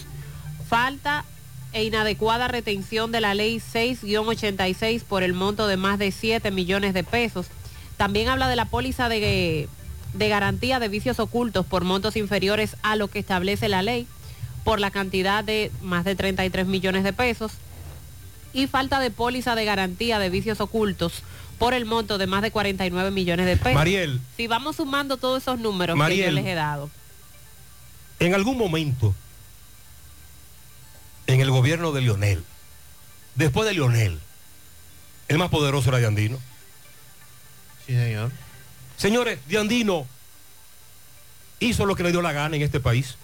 falta 0.69 1.25
e 1.73 1.85
inadecuada 1.85 2.49
retención 2.49 3.13
de 3.13 3.21
la 3.21 3.35
ley 3.35 3.59
6-86 3.59 5.03
por 5.03 5.23
el 5.23 5.33
monto 5.33 5.67
de 5.67 5.77
más 5.77 5.99
de 5.99 6.13
7 6.13 6.51
millones 6.51 6.95
de 6.95 7.05
pesos. 7.05 7.47
También 7.97 8.29
habla 8.29 8.49
de 8.49 8.57
la 8.57 8.67
póliza 8.67 9.09
de, 9.09 9.69
de 10.15 10.29
garantía 10.29 10.79
de 10.79 10.89
vicios 10.89 11.19
ocultos 11.19 11.67
por 11.67 11.85
montos 11.85 12.17
inferiores 12.17 12.77
a 12.83 12.97
lo 12.97 13.09
que 13.09 13.19
establece 13.19 13.69
la 13.69 13.83
ley 13.83 14.07
por 14.69 14.81
la 14.81 14.91
cantidad 14.91 15.43
de 15.43 15.73
más 15.81 16.05
de 16.05 16.15
33 16.15 16.67
millones 16.67 17.03
de 17.03 17.15
pesos 17.15 17.53
y 18.53 18.67
falta 18.67 19.01
de 19.01 19.11
póliza 19.11 19.55
de 19.55 19.65
garantía 19.65 20.19
de 20.19 20.29
vicios 20.29 20.61
ocultos 20.61 21.23
por 21.59 21.73
el 21.73 21.87
monto 21.87 22.19
de 22.19 22.27
más 22.27 22.43
de 22.43 22.51
49 22.51 23.11
millones 23.11 23.47
de 23.47 23.57
pesos. 23.57 23.73
Mariel. 23.73 24.21
Si 24.37 24.47
vamos 24.47 24.77
sumando 24.77 25.17
todos 25.17 25.41
esos 25.43 25.59
números 25.59 25.99
que 26.09 26.19
yo 26.19 26.31
les 26.33 26.45
he 26.45 26.53
dado. 26.53 26.91
En 28.19 28.35
algún 28.35 28.59
momento 28.59 29.15
en 31.29 31.41
el 31.41 31.51
gobierno 31.51 31.93
de 31.93 32.03
Lionel. 32.03 32.45
Después 33.37 33.67
de 33.67 33.73
Lionel, 33.73 34.21
el 35.29 35.39
más 35.39 35.49
poderoso 35.49 35.89
era 35.89 35.97
Diandino. 35.97 36.39
Sí, 37.87 37.95
señor. 37.95 38.33
Señores, 38.99 39.39
Diandino 39.49 40.07
hizo 41.59 41.87
lo 41.87 41.97
que 41.97 42.03
le 42.03 42.13
dio 42.13 42.21
la 42.21 42.33
gana 42.33 42.55
en 42.55 42.61
este 42.61 42.81
país. 42.81 43.17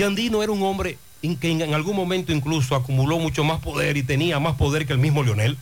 Diandino 0.00 0.42
era 0.42 0.50
un 0.50 0.62
hombre 0.62 0.96
que 1.20 1.50
en 1.50 1.74
algún 1.74 1.94
momento 1.94 2.32
incluso 2.32 2.74
acumuló 2.74 3.18
mucho 3.18 3.44
más 3.44 3.60
poder 3.60 3.98
y 3.98 4.02
tenía 4.02 4.40
más 4.40 4.56
poder 4.56 4.86
que 4.86 4.94
el 4.94 4.98
mismo 4.98 5.22
Lionel. 5.22 5.58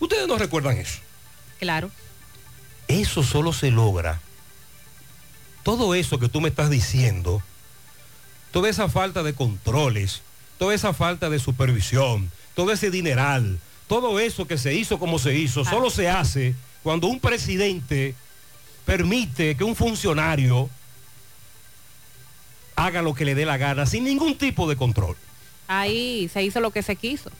Ustedes 0.00 0.26
no 0.26 0.38
recuerdan 0.38 0.78
eso. 0.78 1.00
Claro. 1.58 1.90
Eso 2.88 3.22
solo 3.22 3.52
se 3.52 3.70
logra. 3.70 4.22
Todo 5.62 5.94
eso 5.94 6.18
que 6.18 6.30
tú 6.30 6.40
me 6.40 6.48
estás 6.48 6.70
diciendo 6.70 7.42
toda 8.52 8.70
esa 8.70 8.88
falta 8.88 9.22
de 9.22 9.34
controles, 9.34 10.22
toda 10.56 10.74
esa 10.74 10.94
falta 10.94 11.28
de 11.28 11.40
supervisión, 11.40 12.30
todo 12.54 12.72
ese 12.72 12.90
dineral, 12.90 13.58
todo 13.86 14.18
eso 14.18 14.46
que 14.46 14.56
se 14.56 14.72
hizo 14.72 14.98
como 14.98 15.18
se 15.18 15.34
hizo, 15.34 15.66
solo 15.66 15.90
se 15.90 16.08
hace 16.08 16.54
cuando 16.82 17.06
un 17.08 17.20
presidente 17.20 18.14
permite 18.86 19.58
que 19.58 19.64
un 19.64 19.76
funcionario 19.76 20.70
haga 22.76 23.02
lo 23.02 23.14
que 23.14 23.24
le 23.24 23.34
dé 23.34 23.44
la 23.44 23.56
gana 23.56 23.86
sin 23.86 24.04
ningún 24.04 24.36
tipo 24.36 24.68
de 24.68 24.76
control. 24.76 25.16
Ahí 25.68 26.28
se 26.32 26.42
hizo 26.42 26.60
lo 26.60 26.70
que 26.70 26.82
se 26.82 26.96
quiso, 26.96 27.30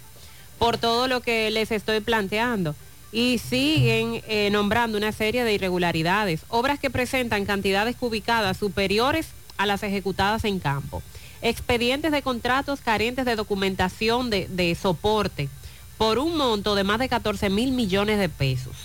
por 0.59 0.79
todo 0.79 1.09
lo 1.09 1.21
que 1.21 1.51
les 1.51 1.71
estoy 1.71 2.01
planteando. 2.01 2.75
Y 3.15 3.39
siguen 3.39 4.23
eh, 4.27 4.49
nombrando 4.51 4.97
una 4.97 5.13
serie 5.13 5.45
de 5.45 5.53
irregularidades, 5.53 6.45
obras 6.49 6.79
que 6.79 6.89
presentan 6.89 7.45
cantidades 7.45 7.95
cubicadas 7.95 8.57
superiores 8.57 9.29
a 9.59 9.67
las 9.67 9.83
ejecutadas 9.83 10.45
en 10.45 10.59
campo. 10.61 11.03
Expedientes 11.43 12.11
de 12.11 12.23
contratos 12.23 12.81
carentes 12.81 13.27
de 13.27 13.37
documentación 13.37 14.31
de, 14.31 14.77
soporte 14.81 15.51
por 15.99 16.19
un 16.19 16.37
monto 16.39 16.75
de 16.75 16.85
más 16.85 16.99
de 16.99 17.11
14 17.11 17.51
mil 17.51 17.73
millones 17.73 18.19
de 18.19 18.31
pesos. 18.31 18.77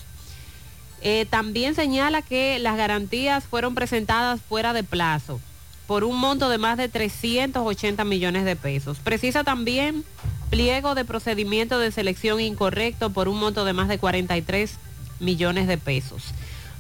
Eh, 1.02 1.26
también 1.30 1.74
señala 1.74 2.22
que 2.22 2.60
las 2.60 2.76
garantías 2.76 3.46
fueron 3.46 3.76
presentadas 3.76 4.42
fuera 4.42 4.74
de 4.74 4.84
plazo 4.84 5.40
por 5.88 6.04
un 6.04 6.20
monto 6.20 6.50
de 6.50 6.58
más 6.58 6.78
de 6.78 6.90
380 6.90 8.04
millones 8.04 8.46
de 8.46 8.56
pesos. 8.56 9.00
Precisa 9.00 9.44
también 9.44 10.04
pliego 10.50 10.96
de 10.96 11.06
procedimiento 11.06 11.80
de 11.80 11.92
selección 11.92 12.40
incorrecto 12.40 13.10
por 13.10 13.28
un 13.28 13.40
monto 13.40 13.66
de 13.66 13.74
más 13.74 13.88
de 13.88 13.98
43 13.98 14.76
millones 15.20 15.68
de 15.68 15.78
pesos. 15.78 16.24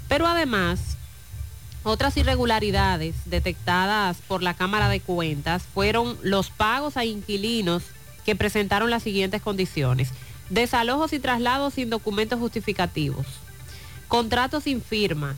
Pero 0.07 0.27
además 0.27 0.97
otras 1.83 2.17
irregularidades 2.17 3.15
detectadas 3.25 4.17
por 4.27 4.43
la 4.43 4.53
Cámara 4.53 4.89
de 4.89 4.99
Cuentas 4.99 5.63
fueron 5.73 6.17
los 6.21 6.49
pagos 6.49 6.97
a 6.97 7.05
inquilinos 7.05 7.83
que 8.25 8.35
presentaron 8.35 8.89
las 8.89 9.03
siguientes 9.03 9.41
condiciones. 9.41 10.09
Desalojos 10.49 11.13
y 11.13 11.19
traslados 11.19 11.75
sin 11.75 11.89
documentos 11.89 12.39
justificativos. 12.39 13.25
Contratos 14.09 14.65
sin 14.65 14.81
firmas. 14.81 15.37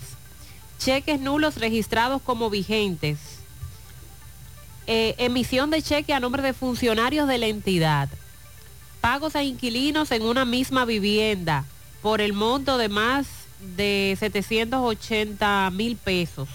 Cheques 0.80 1.20
nulos 1.20 1.58
registrados 1.58 2.22
como 2.22 2.50
vigentes. 2.50 3.39
Eh, 4.92 5.14
emisión 5.20 5.70
de 5.70 5.84
cheque 5.84 6.16
a 6.16 6.20
nombre 6.20 6.42
de 6.42 6.52
funcionarios 6.52 7.28
de 7.28 7.38
la 7.38 7.46
entidad, 7.46 8.10
pagos 9.02 9.36
a 9.36 9.44
inquilinos 9.44 10.12
en 10.12 10.24
una 10.24 10.46
misma 10.46 10.84
vivienda 10.84 11.64
por 12.02 12.22
el 12.22 12.34
monto 12.34 12.80
de 12.80 12.90
más 12.90 13.28
de 13.78 14.18
780 14.20 15.70
mil 15.70 15.96
pesos, 15.96 16.50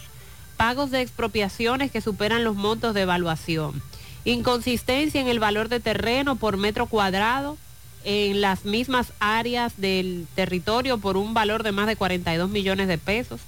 pagos 0.56 0.90
de 0.90 1.02
expropiaciones 1.02 1.92
que 1.92 2.00
superan 2.00 2.42
los 2.42 2.56
montos 2.56 2.92
de 2.92 3.02
evaluación, 3.02 3.80
inconsistencia 4.24 5.20
en 5.20 5.28
el 5.28 5.38
valor 5.38 5.68
de 5.68 5.78
terreno 5.78 6.34
por 6.34 6.56
metro 6.56 6.86
cuadrado 6.86 7.56
en 8.02 8.40
las 8.40 8.64
mismas 8.64 9.12
áreas 9.20 9.80
del 9.80 10.26
territorio 10.34 10.98
por 10.98 11.16
un 11.16 11.34
valor 11.34 11.62
de 11.62 11.70
más 11.70 11.86
de 11.86 11.94
42 11.94 12.50
millones 12.50 12.88
de 12.88 12.98
pesos, 12.98 13.40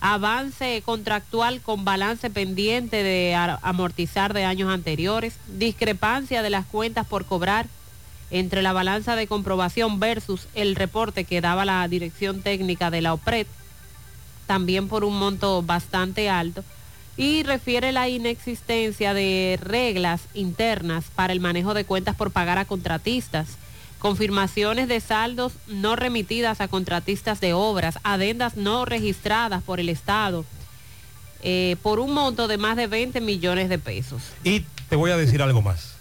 avance 0.00 0.82
contractual 0.84 1.60
con 1.60 1.84
balance 1.84 2.30
pendiente 2.30 3.02
de 3.02 3.34
amortizar 3.34 4.32
de 4.34 4.44
años 4.44 4.70
anteriores, 4.70 5.34
discrepancia 5.46 6.42
de 6.42 6.50
las 6.50 6.66
cuentas 6.66 7.06
por 7.06 7.24
cobrar. 7.24 7.66
Entre 8.30 8.60
la 8.60 8.74
balanza 8.74 9.16
de 9.16 9.26
comprobación 9.26 10.00
versus 10.00 10.48
el 10.54 10.76
reporte 10.76 11.24
que 11.24 11.40
daba 11.40 11.64
la 11.64 11.88
dirección 11.88 12.42
técnica 12.42 12.90
de 12.90 13.00
la 13.00 13.14
OPRED, 13.14 13.46
también 14.46 14.88
por 14.88 15.02
un 15.02 15.18
monto 15.18 15.62
bastante 15.62 16.28
alto, 16.28 16.62
y 17.16 17.42
refiere 17.42 17.90
la 17.90 18.08
inexistencia 18.08 19.14
de 19.14 19.58
reglas 19.62 20.20
internas 20.34 21.06
para 21.14 21.32
el 21.32 21.40
manejo 21.40 21.72
de 21.72 21.84
cuentas 21.84 22.14
por 22.14 22.30
pagar 22.30 22.58
a 22.58 22.66
contratistas, 22.66 23.56
confirmaciones 23.98 24.88
de 24.88 25.00
saldos 25.00 25.52
no 25.66 25.96
remitidas 25.96 26.60
a 26.60 26.68
contratistas 26.68 27.40
de 27.40 27.52
obras, 27.52 27.98
adendas 28.02 28.56
no 28.56 28.84
registradas 28.84 29.62
por 29.62 29.80
el 29.80 29.88
Estado, 29.88 30.44
eh, 31.42 31.76
por 31.82 31.98
un 32.00 32.12
monto 32.12 32.48
de 32.48 32.58
más 32.58 32.76
de 32.76 32.86
20 32.86 33.20
millones 33.20 33.68
de 33.68 33.78
pesos. 33.78 34.22
Y 34.44 34.64
te 34.88 34.96
voy 34.96 35.10
a 35.10 35.16
decir 35.16 35.42
algo 35.42 35.62
más. 35.62 35.94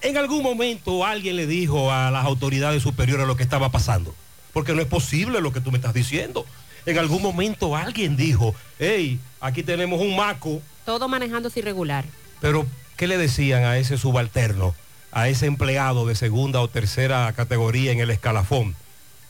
En 0.00 0.16
algún 0.16 0.42
momento 0.42 1.04
alguien 1.04 1.36
le 1.36 1.46
dijo 1.46 1.90
a 1.90 2.10
las 2.10 2.24
autoridades 2.24 2.82
superiores 2.82 3.26
lo 3.26 3.36
que 3.36 3.42
estaba 3.42 3.70
pasando. 3.70 4.14
Porque 4.52 4.72
no 4.72 4.80
es 4.80 4.86
posible 4.86 5.40
lo 5.40 5.52
que 5.52 5.60
tú 5.60 5.70
me 5.70 5.78
estás 5.78 5.94
diciendo. 5.94 6.46
En 6.86 6.98
algún 6.98 7.20
momento 7.20 7.76
alguien 7.76 8.16
dijo, 8.16 8.54
hey, 8.78 9.18
aquí 9.40 9.62
tenemos 9.62 10.00
un 10.00 10.16
maco. 10.16 10.62
Todo 10.86 11.08
manejándose 11.08 11.60
irregular. 11.60 12.04
Pero, 12.40 12.66
¿qué 12.96 13.06
le 13.06 13.18
decían 13.18 13.64
a 13.64 13.76
ese 13.76 13.98
subalterno, 13.98 14.74
a 15.20 15.28
ese 15.28 15.46
empleado 15.46 16.06
de 16.06 16.14
segunda 16.14 16.60
o 16.60 16.68
tercera 16.68 17.32
categoría 17.32 17.92
en 17.92 18.00
el 18.00 18.10
escalafón? 18.10 18.74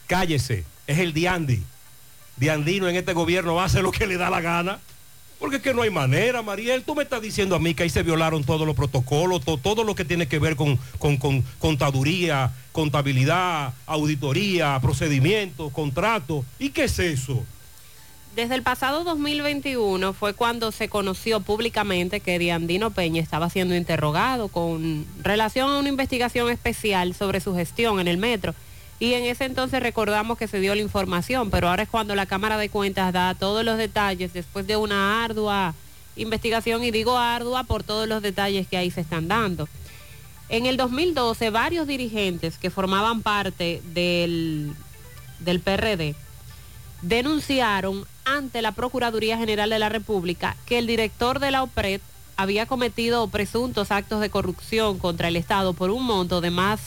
Cállese, 0.07 0.63
es 0.87 0.99
el 0.99 1.13
Diandi. 1.13 1.63
Diandino 2.37 2.87
en 2.87 2.95
este 2.95 3.13
gobierno 3.13 3.59
hace 3.61 3.81
lo 3.81 3.91
que 3.91 4.07
le 4.07 4.17
da 4.17 4.29
la 4.29 4.41
gana. 4.41 4.79
Porque 5.39 5.55
es 5.57 5.61
que 5.61 5.73
no 5.73 5.83
hay 5.83 5.89
manera, 5.89 6.41
Mariel. 6.41 6.83
Tú 6.83 6.95
me 6.95 7.03
estás 7.03 7.21
diciendo 7.21 7.55
a 7.55 7.59
mí 7.59 7.73
que 7.73 7.83
ahí 7.83 7.89
se 7.89 8.03
violaron 8.03 8.43
todos 8.43 8.67
los 8.67 8.75
protocolos, 8.75 9.41
to- 9.45 9.57
todo 9.57 9.85
lo 9.85 9.95
que 9.95 10.03
tiene 10.03 10.27
que 10.27 10.37
ver 10.37 10.57
con, 10.57 10.77
con- 10.97 11.15
con 11.15 11.41
contaduría, 11.59 12.51
contabilidad, 12.73 13.73
auditoría, 13.85 14.77
procedimientos, 14.81 15.71
contratos. 15.71 16.45
¿Y 16.59 16.71
qué 16.71 16.83
es 16.85 16.99
eso? 16.99 17.45
Desde 18.39 18.55
el 18.55 18.63
pasado 18.63 19.03
2021 19.03 20.13
fue 20.13 20.33
cuando 20.33 20.71
se 20.71 20.87
conoció 20.87 21.41
públicamente 21.41 22.21
que 22.21 22.39
Diandino 22.39 22.89
Peña 22.89 23.21
estaba 23.21 23.49
siendo 23.49 23.75
interrogado 23.75 24.47
con 24.47 25.05
relación 25.21 25.69
a 25.69 25.77
una 25.77 25.89
investigación 25.89 26.49
especial 26.49 27.13
sobre 27.13 27.41
su 27.41 27.53
gestión 27.53 27.99
en 27.99 28.07
el 28.07 28.17
metro. 28.17 28.55
Y 28.97 29.11
en 29.11 29.25
ese 29.25 29.43
entonces 29.43 29.83
recordamos 29.83 30.37
que 30.37 30.47
se 30.47 30.61
dio 30.61 30.73
la 30.73 30.79
información, 30.79 31.49
pero 31.49 31.67
ahora 31.67 31.83
es 31.83 31.89
cuando 31.89 32.15
la 32.15 32.27
Cámara 32.27 32.57
de 32.57 32.69
Cuentas 32.69 33.11
da 33.11 33.35
todos 33.35 33.65
los 33.65 33.77
detalles 33.77 34.31
después 34.31 34.65
de 34.65 34.77
una 34.77 35.21
ardua 35.25 35.73
investigación, 36.15 36.81
y 36.85 36.91
digo 36.91 37.17
ardua 37.17 37.65
por 37.65 37.83
todos 37.83 38.07
los 38.07 38.21
detalles 38.21 38.69
que 38.69 38.77
ahí 38.77 38.89
se 38.89 39.01
están 39.01 39.27
dando. 39.27 39.67
En 40.47 40.65
el 40.65 40.77
2012, 40.77 41.49
varios 41.49 41.87
dirigentes 41.87 42.57
que 42.57 42.69
formaban 42.69 43.21
parte 43.21 43.81
del, 43.93 44.71
del 45.39 45.59
PRD 45.59 46.15
denunciaron 47.01 48.05
ante 48.37 48.61
la 48.61 48.73
Procuraduría 48.73 49.37
General 49.37 49.69
de 49.69 49.79
la 49.79 49.87
República 49.89 50.55
que 50.65 50.79
el 50.79 50.87
director 50.87 51.39
de 51.39 51.51
la 51.51 51.63
OPRED 51.63 52.01
había 52.37 52.65
cometido 52.65 53.27
presuntos 53.27 53.91
actos 53.91 54.21
de 54.21 54.29
corrupción 54.29 54.97
contra 54.97 55.27
el 55.27 55.35
Estado 55.35 55.73
por 55.73 55.89
un 55.89 56.05
monto 56.05 56.39
de 56.39 56.51
más, 56.51 56.79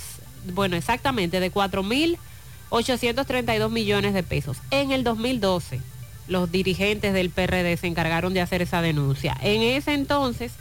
bueno, 0.55 0.76
exactamente 0.76 1.40
de 1.40 1.53
4.832 1.53 3.70
millones 3.70 4.14
de 4.14 4.22
pesos. 4.22 4.57
En 4.70 4.93
el 4.93 5.05
2012, 5.05 5.82
los 6.28 6.51
dirigentes 6.51 7.12
del 7.12 7.28
PRD 7.30 7.76
se 7.76 7.86
encargaron 7.86 8.32
de 8.32 8.40
hacer 8.40 8.62
esa 8.62 8.80
denuncia. 8.80 9.36
En 9.43 9.61
ese 9.62 9.93
entonces, 9.93 10.53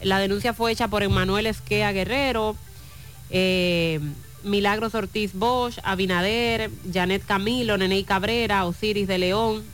la 0.00 0.18
denuncia 0.18 0.54
fue 0.54 0.72
hecha 0.72 0.88
por 0.88 1.02
Emanuel 1.02 1.44
Esquea 1.46 1.92
Guerrero, 1.92 2.56
eh, 3.30 4.00
Milagros 4.42 4.94
Ortiz 4.94 5.34
Bosch, 5.34 5.78
Abinader, 5.82 6.70
Janet 6.92 7.26
Camilo, 7.26 7.76
Neney 7.76 8.04
Cabrera, 8.04 8.64
Osiris 8.64 9.08
de 9.08 9.18
León, 9.18 9.73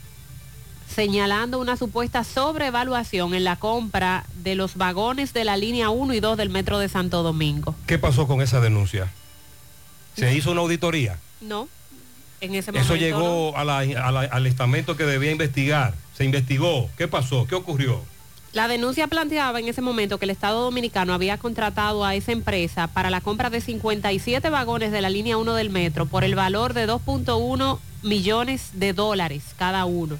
señalando 0.95 1.59
una 1.59 1.76
supuesta 1.76 2.24
sobrevaluación 2.24 3.34
en 3.34 3.45
la 3.45 3.57
compra 3.57 4.24
de 4.43 4.55
los 4.55 4.76
vagones 4.76 5.32
de 5.32 5.45
la 5.45 5.57
línea 5.57 5.91
1 5.91 6.14
y 6.14 6.20
2 6.20 6.36
del 6.36 6.51
Metro 6.51 6.78
de 6.78 6.88
Santo 6.88 7.22
Domingo. 7.22 7.74
¿Qué 7.86 7.99
pasó 7.99 8.26
con 8.26 8.43
esa 8.43 8.61
denuncia? 8.61 9.11
¿Se 10.16 10.34
hizo 10.34 10.51
una 10.53 10.61
auditoría? 10.61 11.18
No, 11.41 11.68
en 12.41 12.55
ese 12.55 12.72
momento. 12.72 12.93
Eso 12.95 13.01
llegó 13.01 13.57
a 13.57 13.64
la- 13.64 13.78
a 13.78 14.11
la- 14.11 14.20
al 14.20 14.47
estamento 14.47 14.97
que 14.97 15.05
debía 15.05 15.30
investigar. 15.30 15.95
Se 16.16 16.24
investigó. 16.24 16.91
¿Qué 16.99 17.09
pasó? 17.09 17.47
¿Qué 17.47 17.55
ocurrió? 17.55 18.03
La 18.53 18.66
denuncia 18.66 19.07
planteaba 19.07 19.61
en 19.61 19.68
ese 19.68 19.80
momento 19.80 20.18
que 20.18 20.24
el 20.24 20.30
Estado 20.30 20.62
Dominicano 20.62 21.14
había 21.14 21.38
contratado 21.38 22.05
a 22.05 22.16
esa 22.16 22.32
empresa 22.32 22.88
para 22.88 23.09
la 23.09 23.20
compra 23.20 23.49
de 23.49 23.61
57 23.61 24.51
vagones 24.51 24.91
de 24.91 25.01
la 25.01 25.09
línea 25.09 25.36
1 25.36 25.55
del 25.55 25.70
metro 25.70 26.07
por 26.07 26.24
el 26.24 26.34
valor 26.34 26.74
de 26.74 26.86
2.1 26.86 27.78
millones 28.03 28.70
de 28.72 28.93
dólares 28.93 29.45
cada 29.57 29.84
uno. 29.84 30.18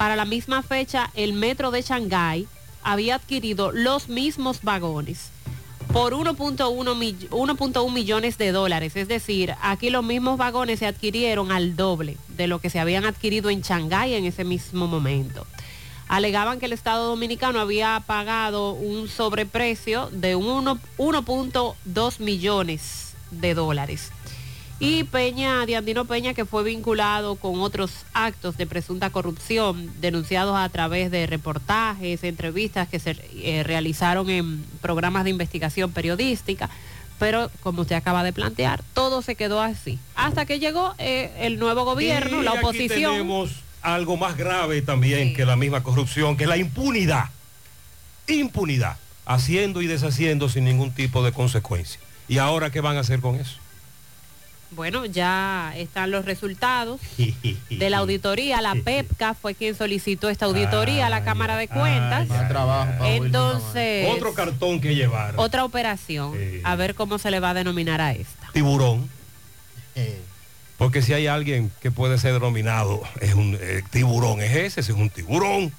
Para 0.00 0.16
la 0.16 0.24
misma 0.24 0.62
fecha, 0.62 1.10
el 1.12 1.34
metro 1.34 1.70
de 1.70 1.82
Shanghái 1.82 2.48
había 2.82 3.16
adquirido 3.16 3.70
los 3.70 4.08
mismos 4.08 4.60
vagones 4.62 5.28
por 5.92 6.14
1.1 6.14 6.94
mill- 6.94 7.28
1.1 7.28 7.92
millones 7.92 8.38
de 8.38 8.50
dólares. 8.50 8.96
Es 8.96 9.08
decir, 9.08 9.54
aquí 9.60 9.90
los 9.90 10.02
mismos 10.02 10.38
vagones 10.38 10.78
se 10.78 10.86
adquirieron 10.86 11.52
al 11.52 11.76
doble 11.76 12.16
de 12.28 12.46
lo 12.46 12.60
que 12.60 12.70
se 12.70 12.80
habían 12.80 13.04
adquirido 13.04 13.50
en 13.50 13.60
Shanghái 13.60 14.14
en 14.14 14.24
ese 14.24 14.42
mismo 14.44 14.86
momento. 14.86 15.46
Alegaban 16.08 16.60
que 16.60 16.64
el 16.64 16.72
Estado 16.72 17.08
Dominicano 17.08 17.60
había 17.60 18.02
pagado 18.06 18.72
un 18.72 19.06
sobreprecio 19.06 20.08
de 20.12 20.34
uno- 20.34 20.78
1.2 20.96 22.20
millones 22.20 23.12
de 23.32 23.52
dólares. 23.52 24.12
Y 24.82 25.04
Peña, 25.04 25.66
Diandino 25.66 26.06
Peña, 26.06 26.32
que 26.32 26.46
fue 26.46 26.64
vinculado 26.64 27.36
con 27.36 27.60
otros 27.60 27.90
actos 28.14 28.56
de 28.56 28.66
presunta 28.66 29.10
corrupción 29.10 29.92
denunciados 30.00 30.56
a 30.56 30.66
través 30.70 31.10
de 31.10 31.26
reportajes, 31.26 32.24
entrevistas 32.24 32.88
que 32.88 32.98
se 32.98 33.14
eh, 33.34 33.62
realizaron 33.62 34.30
en 34.30 34.64
programas 34.80 35.24
de 35.24 35.30
investigación 35.30 35.92
periodística. 35.92 36.70
Pero, 37.18 37.50
como 37.62 37.82
usted 37.82 37.94
acaba 37.96 38.24
de 38.24 38.32
plantear, 38.32 38.82
todo 38.94 39.20
se 39.20 39.34
quedó 39.34 39.60
así. 39.60 39.98
Hasta 40.14 40.46
que 40.46 40.58
llegó 40.58 40.94
eh, 40.96 41.30
el 41.40 41.58
nuevo 41.58 41.84
gobierno, 41.84 42.40
Y 42.40 42.44
la 42.44 42.52
aquí 42.52 42.60
oposición. 42.60 43.12
tenemos 43.12 43.50
algo 43.82 44.16
más 44.16 44.38
grave 44.38 44.80
también 44.80 45.34
que 45.34 45.44
la 45.44 45.56
misma 45.56 45.82
corrupción, 45.82 46.38
que 46.38 46.44
es 46.44 46.48
la 46.48 46.56
impunidad. 46.56 47.28
Impunidad. 48.26 48.96
Haciendo 49.26 49.82
y 49.82 49.86
deshaciendo 49.86 50.48
sin 50.48 50.64
ningún 50.64 50.94
tipo 50.94 51.22
de 51.22 51.32
consecuencia. 51.32 52.00
¿Y 52.28 52.38
ahora 52.38 52.70
qué 52.70 52.80
van 52.80 52.96
a 52.96 53.00
hacer 53.00 53.20
con 53.20 53.36
eso? 53.36 53.59
Bueno, 54.72 55.04
ya 55.04 55.72
están 55.76 56.10
los 56.10 56.24
resultados 56.24 57.00
de 57.70 57.90
la 57.90 57.98
auditoría. 57.98 58.60
La 58.60 58.74
PEPCA 58.84 59.34
fue 59.34 59.54
quien 59.54 59.74
solicitó 59.74 60.28
esta 60.28 60.46
auditoría 60.46 61.06
a 61.06 61.10
la 61.10 61.24
Cámara 61.24 61.56
de 61.56 61.68
Cuentas. 61.68 62.28
Entonces, 63.04 64.08
Otro 64.10 64.34
cartón 64.34 64.80
que 64.80 64.94
llevar. 64.94 65.34
otra 65.36 65.64
operación. 65.64 66.34
A 66.64 66.76
ver 66.76 66.94
cómo 66.94 67.18
se 67.18 67.30
le 67.30 67.40
va 67.40 67.50
a 67.50 67.54
denominar 67.54 68.00
a 68.00 68.12
esta. 68.12 68.48
Tiburón. 68.52 69.08
Porque 70.78 71.02
si 71.02 71.12
hay 71.12 71.26
alguien 71.26 71.70
que 71.82 71.90
puede 71.90 72.16
ser 72.16 72.32
denominado 72.32 73.02
es 73.20 73.34
un 73.34 73.58
eh, 73.60 73.82
tiburón, 73.90 74.40
es 74.40 74.52
ese, 74.56 74.80
ese 74.80 74.92
es 74.92 74.98
un 74.98 75.10
tiburón. 75.10 75.72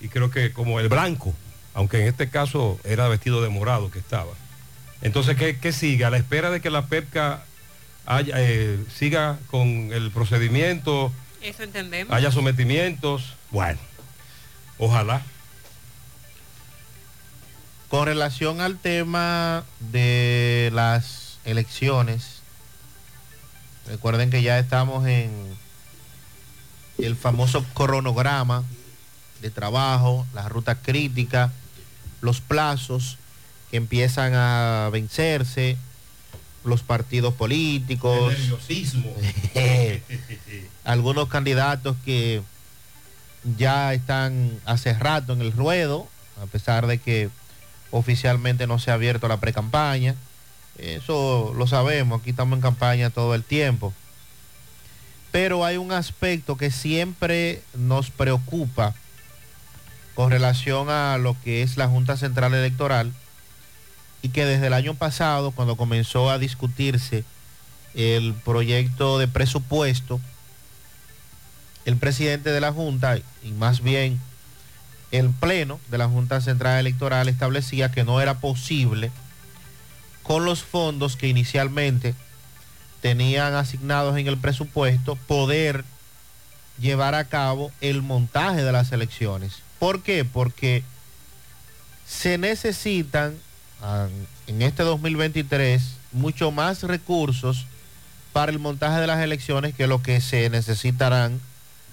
Y 0.00 0.08
creo 0.08 0.30
que 0.30 0.52
como 0.52 0.80
el 0.80 0.88
blanco, 0.88 1.34
aunque 1.74 2.00
en 2.00 2.06
este 2.08 2.30
caso 2.30 2.78
era 2.84 3.08
vestido 3.08 3.42
de 3.42 3.50
morado 3.50 3.90
que 3.90 3.98
estaba. 3.98 4.32
Entonces, 5.02 5.36
¿qué, 5.36 5.58
qué 5.58 5.70
sigue? 5.72 6.06
A 6.06 6.10
la 6.10 6.16
espera 6.16 6.50
de 6.50 6.62
que 6.62 6.70
la 6.70 6.86
PEPCA 6.86 7.44
haya, 8.06 8.34
eh, 8.38 8.78
siga 8.94 9.38
con 9.50 9.92
el 9.92 10.10
procedimiento, 10.10 11.12
Eso 11.40 11.62
entendemos. 11.62 12.14
haya 12.14 12.30
sometimientos. 12.30 13.34
Bueno, 13.50 13.78
ojalá. 14.78 15.22
Con 17.88 18.06
relación 18.06 18.60
al 18.60 18.78
tema 18.78 19.64
de 19.78 20.70
las 20.72 21.38
elecciones, 21.44 22.40
recuerden 23.86 24.30
que 24.30 24.42
ya 24.42 24.58
estamos 24.58 25.06
en 25.06 25.30
el 26.98 27.16
famoso 27.16 27.64
cronograma 27.74 28.64
de 29.42 29.50
trabajo, 29.50 30.26
la 30.34 30.48
ruta 30.48 30.76
crítica 30.76 31.52
los 32.24 32.40
plazos 32.40 33.18
que 33.70 33.76
empiezan 33.76 34.32
a 34.34 34.88
vencerse, 34.90 35.76
los 36.64 36.82
partidos 36.82 37.34
políticos, 37.34 38.32
El 38.32 38.40
nerviosismo. 38.40 39.12
algunos 40.84 41.28
candidatos 41.28 41.96
que 42.04 42.42
ya 43.56 43.92
están 43.92 44.58
hace 44.64 44.94
rato 44.94 45.32
en 45.32 45.40
el 45.40 45.52
ruedo, 45.52 46.08
a 46.42 46.46
pesar 46.46 46.86
de 46.86 46.98
que 46.98 47.28
oficialmente 47.90 48.66
no 48.66 48.78
se 48.78 48.90
ha 48.90 48.94
abierto 48.94 49.28
la 49.28 49.38
precampaña. 49.38 50.14
Eso 50.78 51.52
lo 51.56 51.66
sabemos, 51.66 52.20
aquí 52.20 52.30
estamos 52.30 52.56
en 52.56 52.62
campaña 52.62 53.10
todo 53.10 53.34
el 53.34 53.44
tiempo. 53.44 53.92
Pero 55.30 55.64
hay 55.64 55.76
un 55.76 55.92
aspecto 55.92 56.56
que 56.56 56.70
siempre 56.70 57.62
nos 57.74 58.10
preocupa 58.10 58.94
con 60.14 60.30
relación 60.30 60.90
a 60.90 61.18
lo 61.18 61.36
que 61.42 61.62
es 61.62 61.76
la 61.76 61.88
Junta 61.88 62.16
Central 62.16 62.54
Electoral 62.54 63.12
y 64.24 64.30
que 64.30 64.46
desde 64.46 64.68
el 64.68 64.72
año 64.72 64.94
pasado, 64.94 65.50
cuando 65.50 65.76
comenzó 65.76 66.30
a 66.30 66.38
discutirse 66.38 67.24
el 67.94 68.32
proyecto 68.32 69.18
de 69.18 69.28
presupuesto, 69.28 70.18
el 71.84 71.98
presidente 71.98 72.50
de 72.50 72.60
la 72.62 72.72
Junta, 72.72 73.18
y 73.18 73.50
más 73.52 73.82
bien 73.82 74.18
el 75.10 75.28
Pleno 75.28 75.78
de 75.90 75.98
la 75.98 76.08
Junta 76.08 76.40
Central 76.40 76.80
Electoral, 76.80 77.28
establecía 77.28 77.92
que 77.92 78.02
no 78.02 78.18
era 78.18 78.40
posible 78.40 79.10
con 80.22 80.46
los 80.46 80.62
fondos 80.62 81.16
que 81.16 81.28
inicialmente 81.28 82.14
tenían 83.02 83.52
asignados 83.52 84.16
en 84.16 84.26
el 84.26 84.38
presupuesto 84.38 85.16
poder 85.16 85.84
llevar 86.80 87.14
a 87.14 87.26
cabo 87.26 87.70
el 87.82 88.00
montaje 88.00 88.62
de 88.62 88.72
las 88.72 88.90
elecciones. 88.90 89.58
¿Por 89.78 90.02
qué? 90.02 90.24
Porque 90.24 90.82
se 92.06 92.38
necesitan 92.38 93.36
en 94.46 94.62
este 94.62 94.82
2023 94.82 95.82
mucho 96.12 96.50
más 96.50 96.82
recursos 96.82 97.66
para 98.32 98.50
el 98.52 98.58
montaje 98.58 99.00
de 99.00 99.06
las 99.06 99.20
elecciones 99.22 99.74
que 99.74 99.86
lo 99.86 100.02
que 100.02 100.20
se 100.20 100.48
necesitarán 100.50 101.40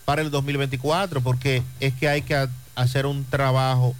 para 0.05 0.21
el 0.21 0.31
2024, 0.31 1.21
porque 1.21 1.63
es 1.79 1.93
que 1.93 2.09
hay 2.09 2.21
que 2.23 2.35
ha- 2.35 2.49
hacer 2.75 3.05
un 3.05 3.25
trabajo 3.25 3.95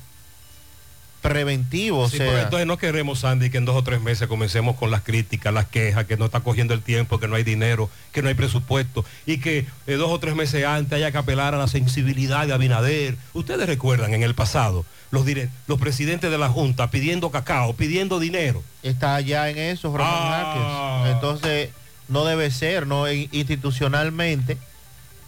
preventivo. 1.22 2.00
O 2.02 2.10
Sí, 2.10 2.18
sea, 2.18 2.26
pero 2.28 2.40
entonces 2.42 2.68
no 2.68 2.78
queremos, 2.78 3.20
Sandy, 3.20 3.50
que 3.50 3.58
en 3.58 3.66
dos 3.66 3.76
o 3.76 3.84
tres 3.84 4.02
meses 4.02 4.28
comencemos 4.28 4.76
con 4.76 4.92
las 4.92 5.02
críticas, 5.02 5.54
las 5.54 5.68
quejas, 5.68 6.06
que 6.06 6.18
no 6.18 6.26
está 6.26 6.40
cogiendo 6.42 6.74
el 6.74 6.82
tiempo, 6.82 7.20
que 7.20 7.28
no 7.28 7.36
hay 7.36 7.44
dinero, 7.44 7.90
que 8.12 8.22
no 8.22 8.28
hay 8.30 8.34
presupuesto 8.34 9.06
y 9.26 9.38
que 9.38 9.66
eh, 9.88 9.94
dos 9.94 10.10
o 10.10 10.20
tres 10.20 10.36
meses 10.36 10.66
antes 10.66 10.94
haya 10.94 11.12
que 11.12 11.18
apelar 11.18 11.54
a 11.54 11.58
la 11.58 11.68
sensibilidad 11.68 12.48
de 12.48 12.54
Abinader. 12.54 13.16
Ustedes 13.34 13.68
recuerdan 13.68 14.14
en 14.14 14.24
el 14.24 14.34
pasado 14.36 14.86
los, 15.12 15.26
los 15.68 15.80
presidentes 15.80 16.32
de 16.32 16.38
la 16.38 16.50
Junta 16.50 16.90
pidiendo 16.90 17.30
cacao, 17.32 17.74
pidiendo 17.76 18.20
dinero. 18.20 18.64
está 18.82 19.16
allá 19.16 19.50
en 19.50 19.58
eso, 19.58 19.94
Ah. 20.00 21.06
Entonces, 21.14 21.70
no 22.08 22.26
debe 22.26 22.50
ser, 22.52 22.88
¿no? 22.88 23.10
In- 23.12 23.30
Institucionalmente 23.32 24.58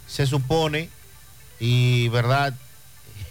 se 0.06 0.26
supone, 0.26 0.88
y 1.60 2.08
verdad, 2.08 2.52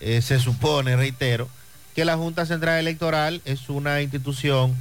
eh, 0.00 0.22
se 0.22 0.38
supone, 0.38 0.96
reitero, 0.96 1.48
que 1.94 2.04
la 2.04 2.16
Junta 2.16 2.46
Central 2.46 2.78
Electoral 2.78 3.40
es 3.44 3.68
una 3.68 4.00
institución 4.02 4.74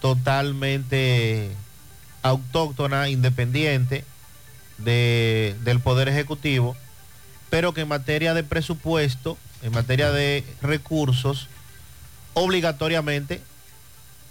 totalmente 0.00 1.50
autóctona, 2.22 3.08
independiente 3.08 4.04
de- 4.78 5.56
del 5.64 5.80
Poder 5.80 6.08
Ejecutivo, 6.08 6.76
pero 7.50 7.72
que 7.74 7.82
en 7.82 7.88
materia 7.88 8.34
de 8.34 8.42
presupuesto, 8.44 9.38
en 9.62 9.72
materia 9.72 10.10
de 10.10 10.44
recursos, 10.60 11.48
obligatoriamente 12.34 13.40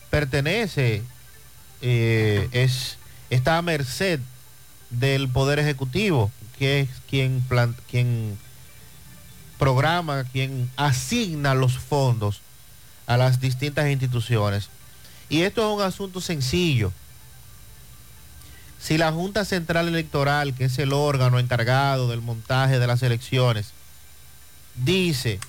pertenece, 0.10 1.02
eh, 1.82 2.48
es, 2.52 2.98
está 3.30 3.58
a 3.58 3.62
merced 3.62 4.20
del 4.90 5.30
Poder 5.30 5.60
Ejecutivo, 5.60 6.32
que 6.60 6.82
es 6.82 6.90
quien, 7.10 7.42
plan- 7.42 7.76
quien 7.90 8.38
programa, 9.62 10.24
quien 10.24 10.72
asigna 10.76 11.54
los 11.54 11.78
fondos 11.78 12.42
a 13.06 13.16
las 13.16 13.40
distintas 13.40 13.88
instituciones. 13.92 14.70
Y 15.30 15.44
esto 15.44 15.62
es 15.62 15.78
un 15.78 15.84
asunto 15.84 16.20
sencillo. 16.20 16.92
Si 18.80 18.98
la 18.98 19.12
Junta 19.12 19.46
Central 19.46 19.88
Electoral, 19.88 20.56
que 20.56 20.66
es 20.66 20.80
el 20.80 20.94
órgano 20.94 21.38
encargado 21.38 22.10
del 22.10 22.22
montaje 22.22 22.80
de 22.80 22.88
las 22.88 23.04
elecciones, 23.04 23.68
dice, 24.84 25.40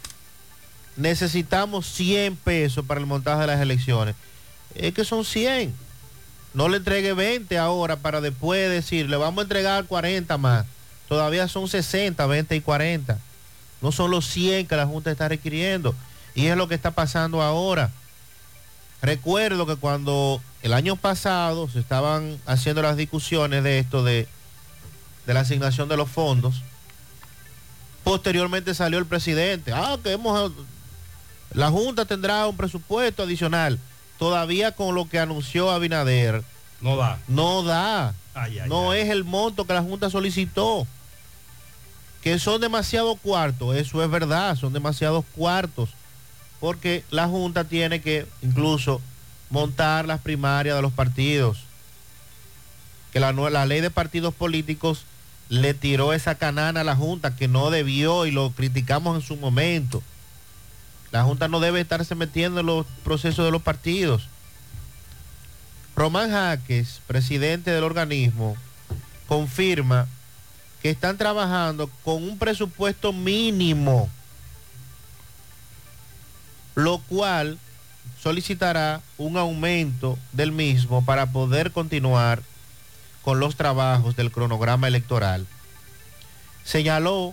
necesitamos 0.98 1.86
100 1.86 2.36
pesos 2.36 2.84
para 2.84 3.00
el 3.00 3.06
montaje 3.06 3.40
de 3.40 3.46
las 3.46 3.62
elecciones, 3.62 4.14
es 4.74 4.92
que 4.92 5.06
son 5.06 5.24
100. 5.24 5.72
No 6.52 6.68
le 6.68 6.76
entregue 6.76 7.14
20 7.14 7.56
ahora 7.56 7.96
para 7.96 8.20
después 8.20 8.68
decir, 8.68 9.08
le 9.08 9.16
vamos 9.16 9.38
a 9.38 9.44
entregar 9.44 9.86
40 9.86 10.36
más. 10.36 10.66
Todavía 11.08 11.48
son 11.48 11.66
60, 11.66 12.26
20 12.26 12.56
y 12.56 12.60
40. 12.60 13.18
No 13.82 13.92
son 13.92 14.10
los 14.10 14.26
100 14.26 14.66
que 14.66 14.76
la 14.76 14.86
Junta 14.86 15.10
está 15.10 15.28
requiriendo. 15.28 15.94
Y 16.34 16.46
es 16.46 16.56
lo 16.56 16.68
que 16.68 16.74
está 16.74 16.92
pasando 16.92 17.42
ahora. 17.42 17.90
Recuerdo 19.02 19.66
que 19.66 19.76
cuando 19.76 20.40
el 20.62 20.72
año 20.72 20.96
pasado 20.96 21.68
se 21.68 21.80
estaban 21.80 22.38
haciendo 22.46 22.82
las 22.82 22.96
discusiones 22.96 23.64
de 23.64 23.80
esto, 23.80 24.04
de, 24.04 24.28
de 25.26 25.34
la 25.34 25.40
asignación 25.40 25.88
de 25.88 25.96
los 25.96 26.08
fondos, 26.08 26.62
posteriormente 28.04 28.74
salió 28.74 28.98
el 28.98 29.06
presidente. 29.06 29.72
Ah, 29.72 29.98
que 30.02 30.12
hemos, 30.12 30.52
la 31.52 31.70
Junta 31.70 32.04
tendrá 32.04 32.46
un 32.46 32.56
presupuesto 32.56 33.24
adicional. 33.24 33.78
Todavía 34.18 34.72
con 34.72 34.94
lo 34.94 35.08
que 35.08 35.18
anunció 35.18 35.70
Abinader. 35.70 36.44
No 36.80 36.96
da. 36.96 37.18
No 37.26 37.62
da. 37.62 38.14
Ay, 38.34 38.60
ay, 38.60 38.68
no 38.68 38.94
es 38.94 39.10
el 39.10 39.24
monto 39.24 39.66
que 39.66 39.74
la 39.74 39.82
Junta 39.82 40.10
solicitó. 40.10 40.86
Que 42.22 42.38
son 42.38 42.60
demasiados 42.60 43.18
cuartos, 43.20 43.76
eso 43.76 44.02
es 44.02 44.10
verdad, 44.10 44.56
son 44.56 44.72
demasiados 44.72 45.24
cuartos. 45.34 45.90
Porque 46.60 47.04
la 47.10 47.26
Junta 47.26 47.64
tiene 47.64 48.00
que 48.00 48.26
incluso 48.42 49.00
montar 49.50 50.06
las 50.06 50.20
primarias 50.20 50.76
de 50.76 50.82
los 50.82 50.92
partidos. 50.92 51.64
Que 53.12 53.20
la, 53.20 53.32
la 53.32 53.66
ley 53.66 53.80
de 53.80 53.90
partidos 53.90 54.32
políticos 54.32 55.04
le 55.48 55.74
tiró 55.74 56.12
esa 56.12 56.36
canana 56.36 56.80
a 56.80 56.84
la 56.84 56.96
Junta 56.96 57.36
que 57.36 57.48
no 57.48 57.70
debió 57.70 58.24
y 58.24 58.30
lo 58.30 58.50
criticamos 58.52 59.16
en 59.16 59.22
su 59.22 59.36
momento. 59.36 60.02
La 61.10 61.24
Junta 61.24 61.48
no 61.48 61.60
debe 61.60 61.80
estarse 61.80 62.14
metiendo 62.14 62.60
en 62.60 62.66
los 62.66 62.86
procesos 63.04 63.44
de 63.44 63.50
los 63.50 63.60
partidos. 63.60 64.28
Román 65.94 66.30
Jaques, 66.30 67.02
presidente 67.06 67.70
del 67.70 67.84
organismo, 67.84 68.56
confirma 69.28 70.06
que 70.82 70.90
están 70.90 71.16
trabajando 71.16 71.88
con 72.04 72.24
un 72.24 72.38
presupuesto 72.38 73.12
mínimo, 73.12 74.10
lo 76.74 76.98
cual 76.98 77.58
solicitará 78.20 79.00
un 79.16 79.36
aumento 79.36 80.18
del 80.32 80.50
mismo 80.50 81.04
para 81.04 81.26
poder 81.26 81.70
continuar 81.70 82.42
con 83.22 83.38
los 83.38 83.54
trabajos 83.54 84.16
del 84.16 84.32
cronograma 84.32 84.88
electoral. 84.88 85.46
Señaló 86.64 87.32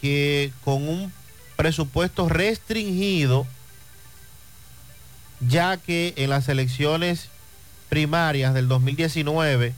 que 0.00 0.52
con 0.64 0.88
un 0.88 1.12
presupuesto 1.56 2.28
restringido, 2.28 3.46
ya 5.40 5.76
que 5.76 6.14
en 6.16 6.30
las 6.30 6.48
elecciones 6.48 7.28
primarias 7.88 8.54
del 8.54 8.66
2019 8.66 9.72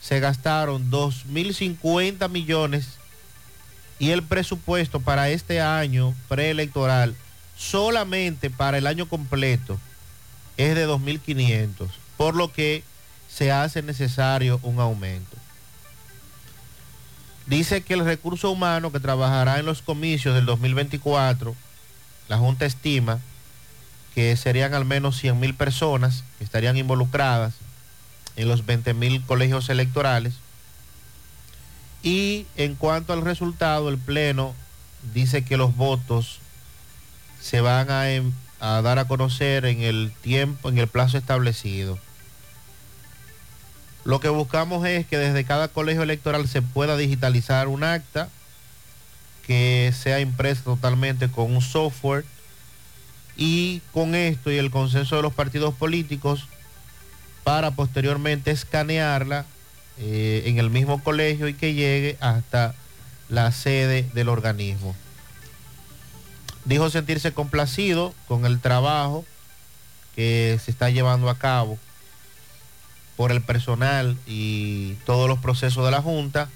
se 0.00 0.20
gastaron 0.20 0.90
2.050 0.90 2.28
millones 2.28 2.98
y 3.98 4.10
el 4.10 4.22
presupuesto 4.22 5.00
para 5.00 5.30
este 5.30 5.60
año 5.60 6.14
preelectoral 6.28 7.16
solamente 7.56 8.50
para 8.50 8.78
el 8.78 8.86
año 8.86 9.08
completo 9.08 9.78
es 10.56 10.74
de 10.74 10.86
2.500, 10.86 11.88
por 12.16 12.34
lo 12.34 12.52
que 12.52 12.84
se 13.28 13.52
hace 13.52 13.82
necesario 13.82 14.60
un 14.62 14.80
aumento. 14.80 15.36
Dice 17.46 17.82
que 17.82 17.94
el 17.94 18.04
recurso 18.04 18.50
humano 18.50 18.90
que 18.90 19.00
trabajará 19.00 19.58
en 19.58 19.66
los 19.66 19.82
comicios 19.82 20.34
del 20.34 20.46
2024, 20.46 21.54
la 22.28 22.38
Junta 22.38 22.66
estima 22.66 23.20
que 24.14 24.34
serían 24.36 24.74
al 24.74 24.84
menos 24.84 25.18
100 25.18 25.38
mil 25.38 25.54
personas 25.54 26.24
que 26.38 26.44
estarían 26.44 26.76
involucradas 26.76 27.54
en 28.36 28.48
los 28.48 28.64
20 28.66 28.94
mil 28.94 29.22
colegios 29.24 29.68
electorales. 29.68 30.34
Y 32.02 32.46
en 32.56 32.74
cuanto 32.74 33.12
al 33.12 33.22
resultado, 33.22 33.88
el 33.88 33.98
Pleno 33.98 34.54
dice 35.14 35.44
que 35.44 35.56
los 35.56 35.74
votos 35.76 36.38
se 37.40 37.60
van 37.60 37.90
a, 37.90 38.10
em- 38.10 38.32
a 38.60 38.80
dar 38.82 38.98
a 38.98 39.06
conocer 39.06 39.64
en 39.66 39.82
el 39.82 40.12
tiempo, 40.22 40.68
en 40.68 40.78
el 40.78 40.88
plazo 40.88 41.18
establecido. 41.18 41.98
Lo 44.04 44.20
que 44.20 44.28
buscamos 44.28 44.86
es 44.86 45.06
que 45.06 45.18
desde 45.18 45.44
cada 45.44 45.68
colegio 45.68 46.02
electoral 46.02 46.46
se 46.46 46.62
pueda 46.62 46.96
digitalizar 46.96 47.66
un 47.66 47.82
acta 47.82 48.28
que 49.46 49.92
sea 49.98 50.20
impresa 50.20 50.62
totalmente 50.62 51.28
con 51.28 51.54
un 51.54 51.62
software 51.62 52.24
y 53.36 53.80
con 53.92 54.14
esto 54.14 54.50
y 54.50 54.58
el 54.58 54.70
consenso 54.70 55.16
de 55.16 55.22
los 55.22 55.34
partidos 55.34 55.74
políticos 55.74 56.46
para 57.46 57.70
posteriormente 57.70 58.50
escanearla 58.50 59.46
eh, 59.98 60.42
en 60.46 60.58
el 60.58 60.68
mismo 60.68 61.00
colegio 61.04 61.46
y 61.46 61.54
que 61.54 61.74
llegue 61.74 62.16
hasta 62.18 62.74
la 63.28 63.52
sede 63.52 64.02
del 64.14 64.30
organismo. 64.30 64.96
Dijo 66.64 66.90
sentirse 66.90 67.32
complacido 67.32 68.12
con 68.26 68.46
el 68.46 68.58
trabajo 68.58 69.24
que 70.16 70.58
se 70.64 70.72
está 70.72 70.90
llevando 70.90 71.30
a 71.30 71.38
cabo 71.38 71.78
por 73.16 73.30
el 73.30 73.42
personal 73.42 74.16
y 74.26 74.94
todos 75.06 75.28
los 75.28 75.38
procesos 75.38 75.84
de 75.84 75.92
la 75.92 76.02
Junta, 76.02 76.48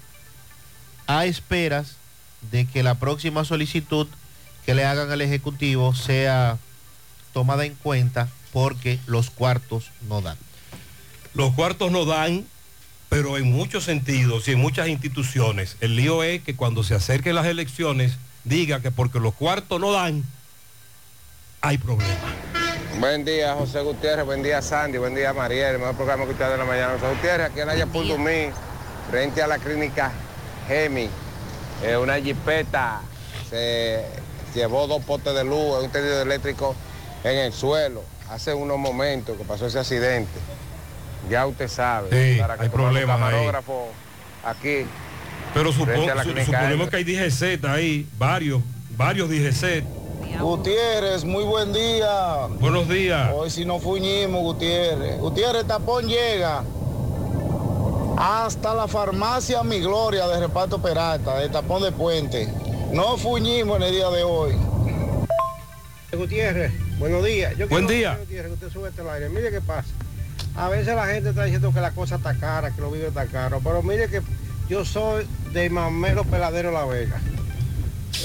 a 1.07 1.25
esperas 1.25 1.95
de 2.51 2.65
que 2.65 2.83
la 2.83 2.95
próxima 2.95 3.45
solicitud 3.45 4.07
que 4.65 4.75
le 4.75 4.83
hagan 4.83 5.09
al 5.09 5.21
Ejecutivo 5.21 5.95
sea 5.95 6.57
tomada 7.31 7.63
en 7.63 7.75
cuenta 7.75 8.27
porque 8.51 8.99
los 9.07 9.29
cuartos 9.29 9.89
no 10.09 10.19
dan. 10.19 10.35
Los 11.33 11.53
cuartos 11.53 11.91
no 11.91 12.05
dan, 12.05 12.45
pero 13.09 13.37
en 13.37 13.51
muchos 13.51 13.85
sentidos 13.85 14.47
y 14.47 14.51
en 14.51 14.59
muchas 14.59 14.89
instituciones. 14.89 15.77
El 15.79 15.95
lío 15.95 16.23
es 16.23 16.41
que 16.41 16.55
cuando 16.55 16.83
se 16.83 16.93
acerquen 16.93 17.35
las 17.35 17.45
elecciones, 17.45 18.17
diga 18.43 18.81
que 18.81 18.91
porque 18.91 19.19
los 19.19 19.33
cuartos 19.33 19.79
no 19.79 19.91
dan, 19.91 20.23
hay 21.61 21.77
problema. 21.77 22.13
Buen 22.99 23.23
día, 23.23 23.55
José 23.55 23.81
Gutiérrez. 23.81 24.25
Buen 24.25 24.43
día, 24.43 24.61
Sandy. 24.61 24.97
Buen 24.97 25.15
día, 25.15 25.31
Mariel. 25.31 25.75
El 25.75 25.79
mejor 25.79 25.95
programa 25.95 26.25
que 26.25 26.31
ustedes 26.31 26.51
de 26.51 26.57
la 26.57 26.65
mañana. 26.65 26.93
José 26.93 27.13
Gutiérrez, 27.13 27.49
aquí 27.49 27.61
en 27.61 27.69
Ayapur 27.69 28.05
Dumí, 28.05 28.49
frente 29.09 29.41
a 29.41 29.47
la 29.47 29.57
clínica 29.57 30.11
Gemi. 30.67 31.09
Eh, 31.83 31.97
una 31.97 32.19
jipeta 32.19 33.01
se 33.49 34.03
llevó 34.53 34.87
dos 34.87 35.03
potes 35.03 35.33
de 35.33 35.43
luz, 35.43 35.83
un 35.83 35.89
tendido 35.91 36.21
eléctrico 36.21 36.75
en 37.23 37.37
el 37.37 37.53
suelo. 37.53 38.03
Hace 38.29 38.53
unos 38.53 38.77
momentos 38.77 39.37
que 39.37 39.43
pasó 39.43 39.67
ese 39.67 39.79
accidente. 39.79 40.39
Ya 41.29 41.45
usted 41.47 41.67
sabe. 41.67 42.09
Sí, 42.33 42.39
para 42.39 42.57
que 42.57 42.63
hay 42.63 42.69
problemas 42.69 43.15
ahí. 43.21 43.29
camarógrafo 43.31 43.87
aquí. 44.43 44.85
Pero 45.53 45.71
supo- 45.71 45.85
Frente 45.85 46.11
a 46.11 46.15
la 46.15 46.23
su- 46.23 46.31
clínica 46.31 46.57
suponemos 46.59 46.89
que 46.89 46.95
hay 46.97 47.03
DGZ 47.03 47.65
ahí, 47.65 48.07
varios, 48.17 48.61
varios 48.97 49.29
DGZ. 49.29 49.83
Gutiérrez, 50.39 51.23
muy 51.25 51.43
buen 51.43 51.73
día. 51.73 52.47
Buenos 52.59 52.87
días. 52.87 53.31
Hoy 53.33 53.49
si 53.49 53.65
no 53.65 53.79
fuñimos, 53.79 54.41
Gutiérrez. 54.41 55.19
Gutiérrez, 55.19 55.65
tapón 55.67 56.07
llega 56.07 56.63
hasta 58.17 58.73
la 58.73 58.87
farmacia 58.87 59.63
Mi 59.63 59.79
Gloria 59.79 60.27
de 60.27 60.39
Reparto 60.39 60.81
Peralta, 60.81 61.37
de 61.37 61.49
tapón 61.49 61.83
de 61.83 61.91
puente. 61.91 62.47
No 62.93 63.17
fuñimos 63.17 63.77
en 63.77 63.83
el 63.83 63.91
día 63.91 64.09
de 64.09 64.23
hoy. 64.23 64.53
Gutiérrez, 66.13 66.71
buenos 66.99 67.23
días. 67.23 67.55
Yo 67.57 67.67
Buen 67.67 67.87
día. 67.87 68.17
Gutiérrez, 68.17 68.47
que 68.49 68.53
usted 68.65 68.69
sube 68.71 68.89
este 68.89 69.01
aire. 69.09 69.29
Mire 69.29 69.49
qué 69.51 69.61
pasa. 69.61 69.89
A 70.55 70.69
veces 70.69 70.95
la 70.95 71.07
gente 71.07 71.29
está 71.29 71.45
diciendo 71.45 71.73
que 71.73 71.81
la 71.81 71.91
cosa 71.91 72.15
está 72.15 72.35
cara, 72.35 72.71
que 72.71 72.81
los 72.81 72.91
vídeos 72.91 73.09
está 73.09 73.25
caro, 73.25 73.61
pero 73.63 73.81
mire 73.81 74.09
que 74.09 74.21
yo 74.69 74.85
soy 74.85 75.25
de 75.53 75.69
Mamero 75.69 76.23
Peladero 76.23 76.71
La 76.71 76.85
Vega. 76.85 77.19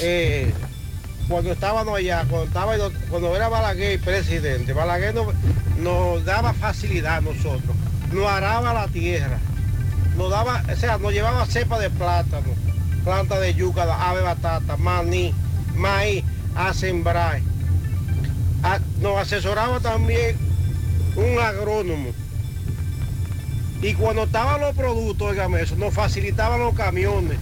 Eh, 0.01 0.53
cuando 1.29 1.53
estábamos 1.53 1.97
allá, 1.97 2.25
cuando, 2.29 2.47
estaba, 2.47 2.75
cuando 3.11 3.35
era 3.35 3.49
Balaguer 3.49 4.01
presidente, 4.01 4.73
Balaguer 4.73 5.15
nos, 5.79 6.25
daba 6.25 6.53
facilidad 6.53 7.17
a 7.17 7.21
nosotros, 7.21 7.77
nos 8.13 8.27
araba 8.27 8.73
la 8.73 8.89
tierra, 8.89 9.39
nos 10.17 10.31
daba, 10.31 10.63
o 10.73 10.77
sea, 10.77 10.99
nos 10.99 11.13
llevaba 11.13 11.47
cepa 11.47 11.79
de 11.79 11.91
plátano, 11.91 12.55
planta 13.05 13.41
de 13.41 13.55
yuca, 13.55 13.83
ave 14.09 14.23
batata, 14.23 14.77
maní, 14.77 15.33
maíz, 15.75 16.25
a 16.55 16.73
sembrar. 16.75 17.41
Nos 19.01 19.19
asesoraba 19.19 19.81
también 19.81 20.46
un 21.17 21.39
agrónomo. 21.39 22.11
Y 23.83 23.95
cuando 23.95 24.25
estaban 24.25 24.61
los 24.61 24.75
productos, 24.75 25.31
oígame 25.31 25.61
eso, 25.63 25.77
nos 25.77 25.93
facilitaban 25.93 26.61
los 26.61 26.75
camiones. 26.75 27.39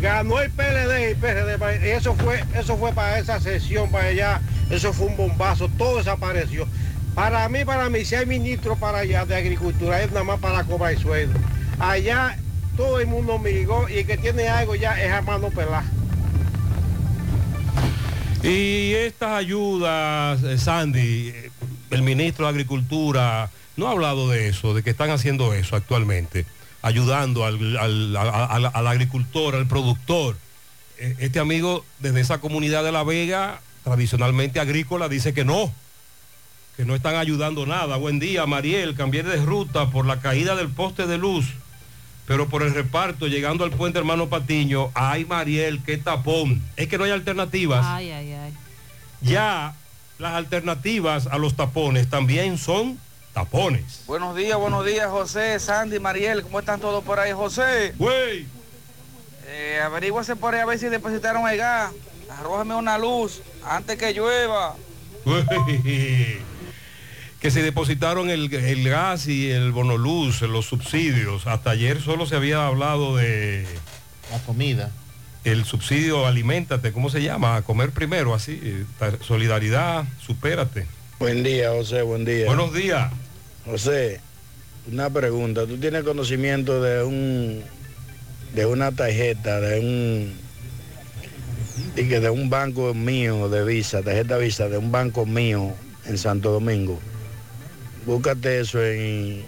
Ganó 0.00 0.40
el 0.40 0.50
PLD 0.50 1.10
y 1.10 1.14
PRD. 1.14 1.94
Eso 1.94 2.14
fue, 2.14 2.42
eso 2.54 2.76
fue 2.76 2.92
para 2.92 3.18
esa 3.18 3.40
sesión, 3.40 3.90
para 3.90 4.08
allá. 4.08 4.40
Eso 4.70 4.92
fue 4.92 5.06
un 5.06 5.16
bombazo, 5.16 5.68
todo 5.76 5.98
desapareció. 5.98 6.66
Para 7.14 7.48
mí, 7.48 7.64
para 7.64 7.90
mí, 7.90 8.04
si 8.04 8.14
hay 8.14 8.24
ministro 8.24 8.76
para 8.76 8.98
allá 8.98 9.26
de 9.26 9.36
agricultura, 9.36 10.00
es 10.02 10.10
nada 10.12 10.24
más 10.24 10.38
para 10.38 10.64
cobrar 10.64 10.96
sueldo. 10.98 11.38
Allá 11.78 12.36
todo 12.76 13.00
el 13.00 13.08
mundo 13.08 13.38
migró 13.38 13.88
y 13.88 13.98
el 13.98 14.06
que 14.06 14.16
tiene 14.16 14.48
algo 14.48 14.74
ya 14.74 15.00
es 15.02 15.12
a 15.12 15.20
mano 15.22 15.50
pelada. 15.50 15.84
Y 18.42 18.94
estas 18.94 19.32
ayudas, 19.32 20.42
eh, 20.44 20.56
Sandy, 20.56 21.34
el 21.90 22.02
ministro 22.02 22.46
de 22.46 22.50
Agricultura, 22.50 23.50
no 23.76 23.88
ha 23.88 23.92
hablado 23.92 24.28
de 24.28 24.48
eso, 24.48 24.74
de 24.74 24.82
que 24.82 24.90
están 24.90 25.10
haciendo 25.10 25.54
eso 25.54 25.76
actualmente, 25.76 26.46
ayudando 26.82 27.44
al, 27.44 27.76
al- 27.76 28.16
a- 28.16 28.22
a- 28.22 28.56
al 28.74 28.86
agricultor, 28.86 29.54
al 29.56 29.66
productor. 29.66 30.36
Eh, 30.98 31.16
Este 31.18 31.40
amigo 31.40 31.84
desde 31.98 32.20
esa 32.20 32.38
comunidad 32.38 32.84
de 32.84 32.92
La 32.92 33.02
Vega, 33.04 33.60
tradicionalmente 33.84 34.60
agrícola, 34.60 35.08
dice 35.08 35.32
que 35.34 35.44
no, 35.44 35.72
que 36.76 36.84
no 36.84 36.94
están 36.94 37.16
ayudando 37.16 37.66
nada. 37.66 37.96
Buen 37.96 38.18
día, 38.18 38.46
Mariel, 38.46 38.94
cambié 38.94 39.22
de 39.22 39.36
ruta 39.36 39.90
por 39.90 40.06
la 40.06 40.20
caída 40.20 40.54
del 40.56 40.68
poste 40.68 41.06
de 41.06 41.18
luz, 41.18 41.46
pero 42.26 42.48
por 42.48 42.62
el 42.62 42.72
reparto, 42.74 43.26
llegando 43.26 43.64
al 43.64 43.70
puente 43.72 43.98
Hermano 43.98 44.28
Patiño, 44.28 44.90
ay 44.94 45.24
Mariel, 45.24 45.80
qué 45.84 45.96
tapón. 45.96 46.62
Es 46.76 46.88
que 46.88 46.96
no 46.98 47.04
hay 47.04 47.10
alternativas. 47.10 47.84
Ay, 47.84 48.10
ay, 48.12 48.32
ay. 48.32 48.52
Ya 49.22 49.74
las 50.20 50.34
alternativas 50.34 51.26
a 51.26 51.38
los 51.38 51.54
tapones 51.56 52.08
también 52.08 52.58
son 52.58 52.98
tapones. 53.32 54.02
Buenos 54.06 54.36
días, 54.36 54.58
buenos 54.58 54.84
días, 54.84 55.08
José, 55.10 55.58
Sandy, 55.58 55.98
Mariel, 55.98 56.42
¿cómo 56.42 56.60
están 56.60 56.78
todos 56.78 57.02
por 57.02 57.18
ahí, 57.18 57.32
José? 57.32 57.94
Güey. 57.96 58.46
Eh, 59.46 59.80
averíguase 59.82 60.36
por 60.36 60.54
ahí 60.54 60.60
a 60.60 60.66
ver 60.66 60.78
si 60.78 60.86
depositaron 60.86 61.48
el 61.48 61.56
gas. 61.56 61.92
Arrójame 62.38 62.74
una 62.74 62.98
luz 62.98 63.40
antes 63.64 63.96
que 63.96 64.12
llueva. 64.12 64.76
que 67.40 67.50
se 67.50 67.62
depositaron 67.62 68.28
el, 68.28 68.52
el 68.52 68.88
gas 68.88 69.26
y 69.26 69.50
el 69.50 69.72
bonoluz, 69.72 70.42
los 70.42 70.66
subsidios. 70.66 71.46
Hasta 71.46 71.70
ayer 71.70 72.00
solo 72.02 72.26
se 72.26 72.36
había 72.36 72.66
hablado 72.66 73.16
de 73.16 73.66
la 74.30 74.38
comida. 74.40 74.90
El 75.42 75.64
subsidio 75.64 76.26
aliméntate, 76.26 76.92
¿cómo 76.92 77.08
se 77.08 77.22
llama? 77.22 77.56
A 77.56 77.62
comer 77.62 77.92
primero, 77.92 78.34
así. 78.34 78.60
eh, 78.62 78.84
Solidaridad, 79.22 80.04
supérate. 80.20 80.86
Buen 81.18 81.42
día, 81.42 81.70
José, 81.70 82.02
buen 82.02 82.24
día. 82.24 82.46
Buenos 82.46 82.74
días. 82.74 83.10
José, 83.64 84.20
una 84.90 85.08
pregunta. 85.08 85.66
¿Tú 85.66 85.78
tienes 85.78 86.02
conocimiento 86.04 86.82
de 86.82 87.02
un 87.04 87.62
de 88.54 88.66
una 88.66 88.92
tarjeta, 88.92 89.60
de 89.60 89.80
un 89.80 90.34
y 91.96 92.08
que 92.08 92.20
de 92.20 92.28
un 92.30 92.50
banco 92.50 92.92
mío 92.92 93.48
de 93.48 93.64
Visa, 93.64 94.02
tarjeta 94.02 94.36
Visa 94.36 94.68
de 94.68 94.76
un 94.76 94.92
banco 94.92 95.24
mío 95.24 95.72
en 96.04 96.18
Santo 96.18 96.50
Domingo? 96.52 97.00
Búscate 98.04 98.60
eso 98.60 98.84
en 98.84 99.42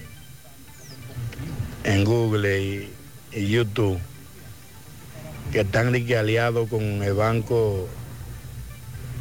en 1.85 2.05
Google 2.05 2.63
y, 2.63 2.93
y 3.33 3.49
YouTube 3.49 3.99
que 5.53 5.61
están 5.61 5.95
aliados 5.95 6.69
con 6.71 6.83
el 7.03 7.13
banco 7.13 7.87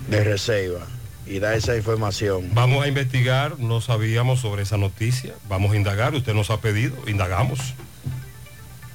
de 0.09 0.23
reserva 0.23 0.87
y 1.27 1.39
da 1.39 1.55
esa 1.55 1.75
información. 1.75 2.49
Vamos 2.53 2.83
a 2.85 2.87
investigar, 2.87 3.59
no 3.59 3.81
sabíamos 3.81 4.39
sobre 4.39 4.63
esa 4.63 4.77
noticia. 4.77 5.35
Vamos 5.49 5.73
a 5.73 5.75
indagar, 5.75 6.15
usted 6.15 6.33
nos 6.33 6.49
ha 6.49 6.61
pedido, 6.61 6.95
indagamos. 7.07 7.59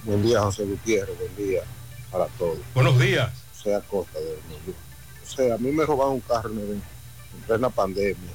Buen 0.04 0.22
día, 0.22 0.40
José 0.40 0.64
Gutiérrez. 0.64 1.16
Buen 1.18 1.36
día 1.48 1.60
para 2.10 2.26
todos. 2.38 2.58
Buenos 2.74 2.98
días. 2.98 3.30
José 3.52 3.74
Acosta 3.74 4.18
de 4.18 4.26
Hornillo. 4.26 4.74
O 5.22 5.36
sea, 5.36 5.54
a 5.54 5.58
mí 5.58 5.70
me 5.72 5.84
robaron 5.84 6.14
un 6.14 6.20
carro 6.20 6.50
en, 6.50 6.58
en 6.72 7.40
plena 7.46 7.68
pandemia. 7.68 8.32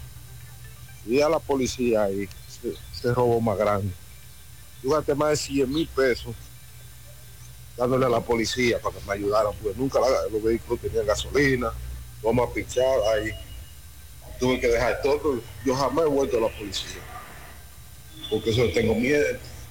Y 1.08 1.22
a 1.22 1.30
la 1.30 1.40
policía 1.40 2.04
ahí 2.04 2.30
se, 2.48 2.74
se 2.94 3.14
robó 3.14 3.42
más 3.42 3.58
grande. 3.58 3.92
Gasté 4.84 5.16
más 5.16 5.30
de 5.30 5.36
100 5.38 5.74
mil 5.74 5.88
pesos 5.88 6.36
dándole 7.82 8.06
a 8.06 8.10
la 8.10 8.22
policía 8.22 8.80
para 8.80 8.96
que 8.96 9.06
me 9.08 9.14
ayudaran, 9.14 9.54
porque 9.60 9.78
nunca 9.78 10.00
los 10.32 10.44
vehículos 10.44 10.80
tenían 10.82 11.08
gasolina. 11.08 11.72
Vamos 12.22 12.48
a 12.48 12.54
pichar 12.54 12.86
ahí. 13.16 13.32
Tuve 14.40 14.60
que 14.60 14.68
dejar 14.68 15.02
todo. 15.02 15.42
Yo 15.66 15.76
jamás 15.76 16.06
he 16.06 16.10
vuelto 16.10 16.38
a 16.38 16.42
la 16.42 16.50
policía. 16.50 17.02
Porque 18.30 18.52
eso 18.52 18.68
tengo 18.74 18.94
miedo. 18.94 19.26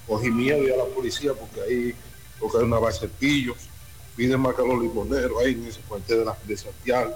Cogí 0.05 0.29
miedo 0.29 0.67
y 0.67 0.71
a 0.71 0.75
la 0.75 0.85
policía 0.85 1.31
porque 1.33 1.61
ahí, 1.61 1.95
porque 2.37 2.57
hay 2.57 2.63
una 2.65 2.79
base 2.79 3.07
de 3.07 3.13
pillos. 3.13 3.55
Piden 4.17 4.41
más 4.41 4.55
que 4.55 4.61
los 4.61 4.81
limoneros 4.81 5.41
ahí 5.41 5.53
en 5.53 5.67
ese 5.67 5.79
cuartel 5.81 6.19
de, 6.19 6.25
la, 6.25 6.37
de 6.45 6.57
Santiago. 6.57 7.13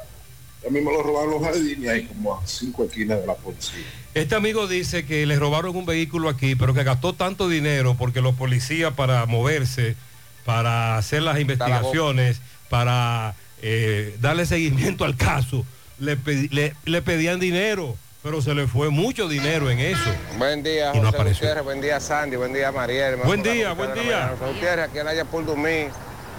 A 0.66 0.70
mí 0.70 0.80
me 0.80 0.94
lo 0.94 1.04
robaron 1.04 1.32
los 1.32 1.44
jardines 1.44 1.90
ahí 1.90 2.06
como 2.06 2.36
a 2.36 2.48
cinco 2.48 2.86
esquinas 2.86 3.20
de 3.20 3.28
la 3.28 3.36
policía. 3.36 3.84
Este 4.14 4.34
amigo 4.34 4.66
dice 4.66 5.06
que 5.06 5.26
le 5.26 5.36
robaron 5.36 5.76
un 5.76 5.86
vehículo 5.86 6.30
aquí, 6.30 6.56
pero 6.56 6.74
que 6.74 6.84
gastó 6.84 7.12
tanto 7.12 7.50
dinero 7.50 7.98
porque 8.00 8.22
los 8.22 8.36
policías 8.36 8.94
para 8.94 9.26
moverse, 9.26 9.98
para 10.46 10.98
hacer 10.98 11.24
las 11.24 11.40
investigaciones, 11.40 12.40
para 12.70 13.36
eh, 13.62 14.16
darle 14.22 14.46
seguimiento 14.46 15.04
al 15.06 15.16
caso, 15.18 15.66
le, 16.00 16.18
pedi- 16.18 16.50
le- 16.52 16.76
le 16.86 17.02
pedían 17.02 17.40
dinero, 17.40 17.98
pero 18.22 18.42
se 18.42 18.54
le 18.54 18.68
fue 18.68 18.90
mucho 18.90 19.28
dinero 19.28 19.70
en 19.70 19.80
eso. 19.80 20.10
Buen 20.38 20.62
día, 20.64 20.92
Y 20.94 20.98
no 21.00 21.06
José 21.06 21.18
apareció. 21.18 21.64
Buen 21.64 21.82
día, 21.82 22.00
Sandy, 22.00 22.36
buen 22.36 22.54
día, 22.54 22.72
Mariel. 22.72 23.16
Buen 23.18 23.42
día, 23.44 23.74
buen 23.74 23.94
día. 23.94 24.36
José 24.40 24.54
Gutiérrez, 24.54 24.90
aquí 24.90 25.00
en 25.00 25.08
Haya 25.08 25.26
por 25.26 25.46
Dumí, 25.46 25.88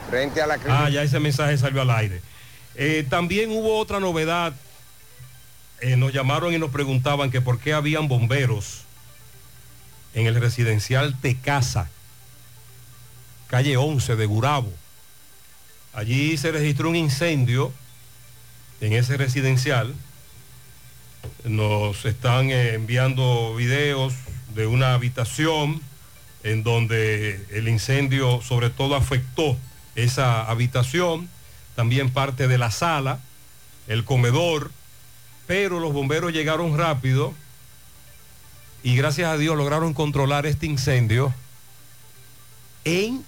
frente 0.09 0.41
a 0.41 0.47
la 0.47 0.55
clínica. 0.59 0.85
Ah, 0.85 0.89
ya 0.91 1.03
ese 1.03 1.19
mensaje 1.21 1.57
salió 1.59 1.83
al 1.83 1.91
aire. 1.91 2.21
Eh, 2.77 3.07
también 3.09 3.51
hubo 3.51 3.79
otra 3.79 3.99
novedad. 4.01 4.53
Eh, 5.81 5.97
nos 5.97 6.13
llamaron 6.13 6.55
y 6.55 6.59
nos 6.59 6.71
preguntaban 6.71 7.31
que 7.31 7.41
por 7.41 7.59
qué 7.59 7.73
habían 7.73 8.09
bomberos 8.09 8.83
en 10.15 10.27
el 10.27 10.35
residencial 10.41 11.15
Tecasa, 11.21 11.91
calle 13.49 13.77
11 13.77 14.17
de 14.17 14.27
Gurabo. 14.27 14.73
Allí 15.93 16.37
se 16.37 16.53
registró 16.53 16.91
un 16.91 16.97
incendio 16.97 17.73
en 18.81 18.93
ese 18.93 19.17
residencial. 19.17 19.95
Nos 21.45 22.05
están 22.05 22.51
eh, 22.51 22.75
enviando 22.75 23.55
videos 23.55 24.15
de 24.55 24.67
una 24.67 24.95
habitación 24.95 25.81
en 26.43 26.63
donde 26.63 27.45
el 27.51 27.69
incendio 27.69 28.41
sobre 28.43 28.71
todo 28.71 28.95
afectó 28.95 29.57
esa 29.95 30.45
habitación, 30.45 31.29
también 31.75 32.11
parte 32.11 32.47
de 32.47 32.59
la 32.59 32.71
sala, 32.71 33.21
el 33.89 34.05
comedor, 34.05 34.71
pero 35.47 35.81
los 35.81 35.93
bomberos 35.93 36.33
llegaron 36.33 36.77
rápido 36.77 37.35
y 38.83 38.97
gracias 38.97 39.31
a 39.31 39.39
Dios 39.39 39.57
lograron 39.57 39.95
controlar 39.95 40.47
este 40.47 40.67
incendio 40.67 41.33
en 42.85 43.25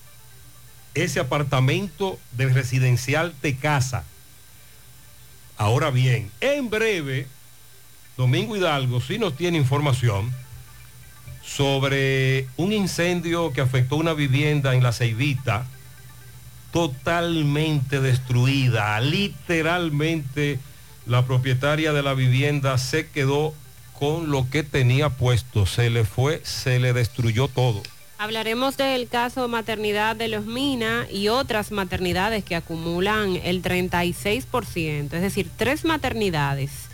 ese 1.02 1.20
apartamento 1.20 2.18
del 2.32 2.54
residencial 2.54 3.34
de 3.42 3.56
casa. 3.56 4.04
Ahora 5.56 5.90
bien, 5.90 6.30
en 6.40 6.70
breve, 6.70 7.26
Domingo 8.16 8.56
Hidalgo 8.56 9.00
sí 9.00 9.18
nos 9.18 9.36
tiene 9.36 9.58
información 9.58 10.32
sobre 11.42 12.46
un 12.56 12.72
incendio 12.72 13.52
que 13.52 13.60
afectó 13.60 13.96
una 13.96 14.12
vivienda 14.12 14.74
en 14.74 14.82
la 14.82 14.92
Ceibita, 14.92 15.66
totalmente 16.72 18.00
destruida, 18.00 19.00
literalmente 19.00 20.58
la 21.06 21.24
propietaria 21.24 21.92
de 21.92 22.02
la 22.02 22.14
vivienda 22.14 22.76
se 22.76 23.08
quedó 23.08 23.54
con 23.98 24.30
lo 24.30 24.48
que 24.50 24.62
tenía 24.62 25.08
puesto, 25.08 25.66
se 25.66 25.90
le 25.90 26.04
fue, 26.04 26.40
se 26.44 26.78
le 26.78 26.92
destruyó 26.92 27.48
todo. 27.48 27.82
Hablaremos 28.20 28.76
del 28.76 29.06
caso 29.06 29.46
maternidad 29.46 30.16
de 30.16 30.26
los 30.26 30.44
Mina 30.44 31.06
y 31.08 31.28
otras 31.28 31.70
maternidades 31.70 32.42
que 32.42 32.56
acumulan 32.56 33.36
el 33.44 33.62
36%, 33.62 35.12
es 35.12 35.22
decir, 35.22 35.48
tres 35.56 35.84
maternidades 35.84 36.88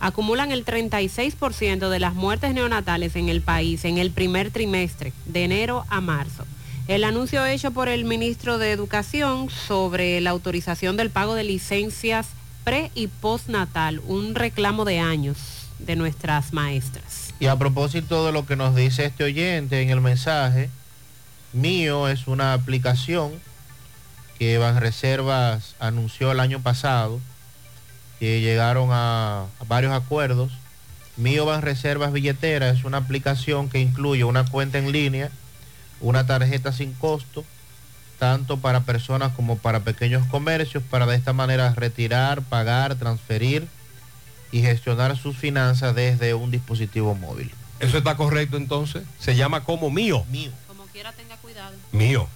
acumulan 0.00 0.52
el 0.52 0.64
36% 0.64 1.88
de 1.88 1.98
las 1.98 2.14
muertes 2.14 2.54
neonatales 2.54 3.16
en 3.16 3.28
el 3.28 3.42
país 3.42 3.84
en 3.84 3.98
el 3.98 4.12
primer 4.12 4.52
trimestre, 4.52 5.12
de 5.26 5.42
enero 5.42 5.84
a 5.88 6.00
marzo. 6.00 6.44
El 6.86 7.02
anuncio 7.02 7.44
hecho 7.44 7.72
por 7.72 7.88
el 7.88 8.04
ministro 8.04 8.58
de 8.58 8.70
Educación 8.70 9.50
sobre 9.50 10.20
la 10.20 10.30
autorización 10.30 10.96
del 10.96 11.10
pago 11.10 11.34
de 11.34 11.44
licencias 11.44 12.28
pre 12.62 12.90
y 12.94 13.08
postnatal, 13.08 14.00
un 14.06 14.36
reclamo 14.36 14.84
de 14.84 15.00
años 15.00 15.38
de 15.78 15.96
nuestras 15.96 16.52
maestras. 16.52 17.27
Y 17.40 17.46
a 17.46 17.56
propósito 17.56 18.26
de 18.26 18.32
lo 18.32 18.46
que 18.46 18.56
nos 18.56 18.74
dice 18.74 19.04
este 19.04 19.22
oyente 19.22 19.80
en 19.80 19.90
el 19.90 20.00
mensaje, 20.00 20.70
mío 21.52 22.08
es 22.08 22.26
una 22.26 22.52
aplicación 22.52 23.32
que 24.38 24.58
Banreservas 24.58 25.76
anunció 25.78 26.32
el 26.32 26.40
año 26.40 26.60
pasado, 26.60 27.20
que 28.18 28.40
llegaron 28.40 28.88
a, 28.92 29.46
varios 29.68 29.92
acuerdos. 29.92 30.52
Mío 31.16 31.46
Banreservas 31.46 32.12
Billetera 32.12 32.70
es 32.70 32.84
una 32.84 32.98
aplicación 32.98 33.68
que 33.68 33.78
incluye 33.78 34.24
una 34.24 34.44
cuenta 34.44 34.78
en 34.78 34.90
línea, 34.90 35.30
una 36.00 36.26
tarjeta 36.26 36.72
sin 36.72 36.92
costo, 36.92 37.44
tanto 38.18 38.56
para 38.56 38.80
personas 38.80 39.32
como 39.34 39.58
para 39.58 39.80
pequeños 39.80 40.26
comercios, 40.26 40.82
para 40.90 41.06
de 41.06 41.14
esta 41.14 41.32
manera 41.32 41.72
retirar, 41.74 42.42
pagar, 42.42 42.96
transferir 42.96 43.68
y 44.50 44.62
gestionar 44.62 45.16
sus 45.16 45.36
finanzas 45.36 45.94
desde 45.94 46.34
un 46.34 46.50
dispositivo 46.50 47.14
móvil. 47.14 47.52
¿Eso 47.80 47.98
está 47.98 48.16
correcto 48.16 48.56
entonces? 48.56 49.04
Se 49.18 49.36
llama 49.36 49.64
como 49.64 49.90
mío. 49.90 50.24
Mío. 50.30 50.50
Como 50.66 50.84
quiera 50.86 51.12
tenga 51.12 51.36
cuidado. 51.36 51.76
Mío. 51.92 52.28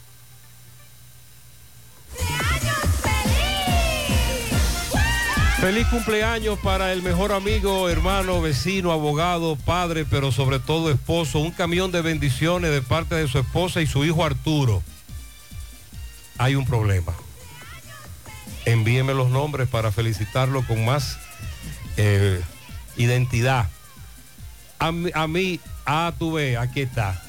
Feliz 5.63 5.87
cumpleaños 5.87 6.59
para 6.59 6.93
el 6.93 7.03
mejor 7.03 7.31
amigo, 7.31 7.89
hermano, 7.89 8.41
vecino, 8.41 8.91
abogado, 8.91 9.55
padre, 9.55 10.05
pero 10.05 10.33
sobre 10.33 10.59
todo 10.59 10.91
esposo. 10.91 11.39
Un 11.39 11.53
camión 11.53 11.93
de 11.93 12.03
bendiciones 12.03 12.73
de 12.73 12.83
parte 12.83 13.15
de 13.15 13.29
su 13.29 13.39
esposa 13.39 13.81
y 13.81 13.87
su 13.87 14.05
hijo 14.05 14.25
Arturo. 14.25 14.83
Hay 16.39 16.57
un 16.57 16.67
problema. 16.67 17.13
Envíeme 18.65 19.15
los 19.15 19.31
nombres 19.31 19.69
para 19.69 19.93
felicitarlo 19.93 20.67
con 20.67 20.85
más 20.85 21.19
eh, 21.97 22.41
identidad. 22.97 23.69
A, 24.79 24.93
mí- 24.93 25.11
a 25.15 25.27
mí, 25.27 25.61
ah, 25.87 26.13
tú 26.19 26.33
ves, 26.33 26.57
aquí 26.59 26.81
está. 26.81 27.21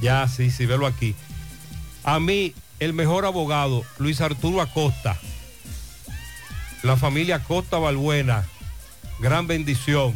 Ya, 0.00 0.26
sí, 0.28 0.50
sí, 0.50 0.66
velo 0.66 0.86
aquí. 0.86 1.14
A 2.04 2.20
mí, 2.20 2.54
el 2.80 2.92
mejor 2.92 3.24
abogado, 3.24 3.84
Luis 3.98 4.20
Arturo 4.20 4.60
Acosta. 4.60 5.18
La 6.82 6.96
familia 6.96 7.36
Acosta 7.36 7.78
Balbuena. 7.78 8.44
Gran 9.20 9.46
bendición. 9.46 10.14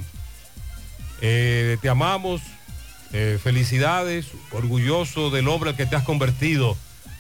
Eh, 1.21 1.77
te 1.81 1.89
amamos. 1.89 2.41
eh, 3.15 3.39
felicidades. 3.43 4.29
Orgulloso 4.53 5.31
del 5.31 5.49
hombre 5.49 5.75
que 5.75 5.85
te 5.87 5.97
has 5.97 6.03
convertido. 6.05 6.77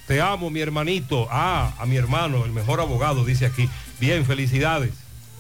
Te 0.06 0.20
amo, 0.22 0.48
mi 0.48 0.60
hermanito. 0.60 1.28
Ah, 1.30 1.74
a 1.78 1.84
mi 1.86 1.96
hermano, 1.96 2.44
el 2.44 2.52
mejor 2.52 2.80
abogado, 2.80 3.24
dice 3.26 3.44
aquí. 3.46 3.68
Bien, 4.00 4.24
felicidades. 4.24 4.92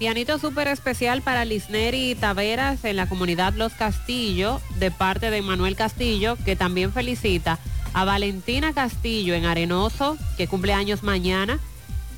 Pianito 0.02 0.36
súper 0.40 0.66
especial 0.66 1.22
para 1.22 1.44
Lisneri 1.44 2.16
Taveras 2.16 2.84
en 2.84 2.96
la 2.96 3.08
comunidad 3.08 3.54
Los 3.54 3.72
Castillo, 3.72 4.60
de 4.80 4.90
parte 4.90 5.30
de 5.30 5.42
Manuel 5.42 5.76
Castillo, 5.76 6.36
que 6.44 6.56
también 6.56 6.92
felicita 6.92 7.60
a 7.94 8.04
Valentina 8.04 8.72
Castillo 8.72 9.32
en 9.34 9.44
Arenoso, 9.44 10.18
que 10.36 10.48
cumple 10.48 10.72
años 10.72 11.04
mañana, 11.04 11.60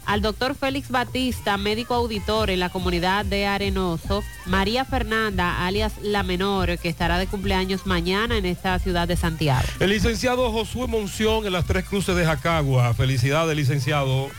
al 0.06 0.22
doctor 0.22 0.54
Félix 0.54 0.88
Batista, 0.88 1.58
médico 1.58 1.92
auditor 1.92 2.48
en 2.48 2.60
la 2.60 2.70
comunidad 2.70 3.26
de 3.26 3.44
Arenoso, 3.44 4.24
María 4.46 4.86
Fernanda, 4.86 5.66
alias 5.66 5.92
La 6.00 6.22
Menor, 6.22 6.78
que 6.78 6.88
estará 6.88 7.18
de 7.18 7.26
cumpleaños 7.26 7.84
mañana 7.84 8.38
en 8.38 8.46
esta 8.46 8.78
ciudad 8.78 9.06
de 9.06 9.16
Santiago. 9.16 9.66
El 9.78 9.90
licenciado 9.90 10.50
Josué 10.50 10.86
Monción 10.86 11.44
en 11.44 11.52
las 11.52 11.66
tres 11.66 11.84
cruces 11.84 12.16
de 12.16 12.24
Jacagua. 12.24 12.94
Felicidades, 12.94 13.54
licenciado. 13.54 14.30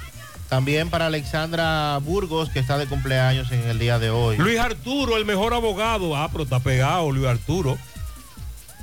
También 0.49 0.89
para 0.89 1.07
Alexandra 1.07 1.97
Burgos, 1.99 2.49
que 2.49 2.59
está 2.59 2.77
de 2.77 2.85
cumpleaños 2.85 3.51
en 3.51 3.61
el 3.67 3.79
día 3.79 3.97
de 3.97 4.11
hoy. 4.11 4.37
Luis 4.37 4.59
Arturo, 4.59 5.17
el 5.17 5.25
mejor 5.25 5.53
abogado. 5.53 6.15
Ah, 6.15 6.29
pero 6.31 6.43
está 6.43 6.59
pegado, 6.59 7.11
Luis 7.11 7.27
Arturo. 7.27 7.77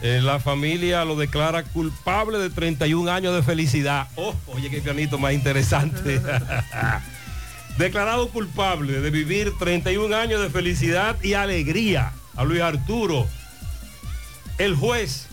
Eh, 0.03 0.21
la 0.21 0.41
familia 0.41 1.05
lo 1.05 1.15
declara 1.15 1.63
culpable 1.63 2.39
de 2.39 2.51
31 2.51 3.11
años 3.11 3.35
de 3.35 3.43
felicidad. 3.45 4.09
Oh, 4.17 4.35
oye, 4.49 4.69
qué 4.69 4.81
pianito 4.81 5.17
más 5.19 5.33
interesante. 5.33 6.21
Declarado 7.79 8.29
culpable 8.29 9.01
de 9.01 9.11
vivir 9.11 9.53
31 9.59 10.15
años 10.17 10.43
de 10.43 10.51
felicidad 10.51 11.17
y 11.23 11.35
alegría 11.35 12.13
a 12.37 12.43
Luis 12.43 12.61
Arturo. 12.61 13.29
El 14.59 14.75
juez 14.75 15.29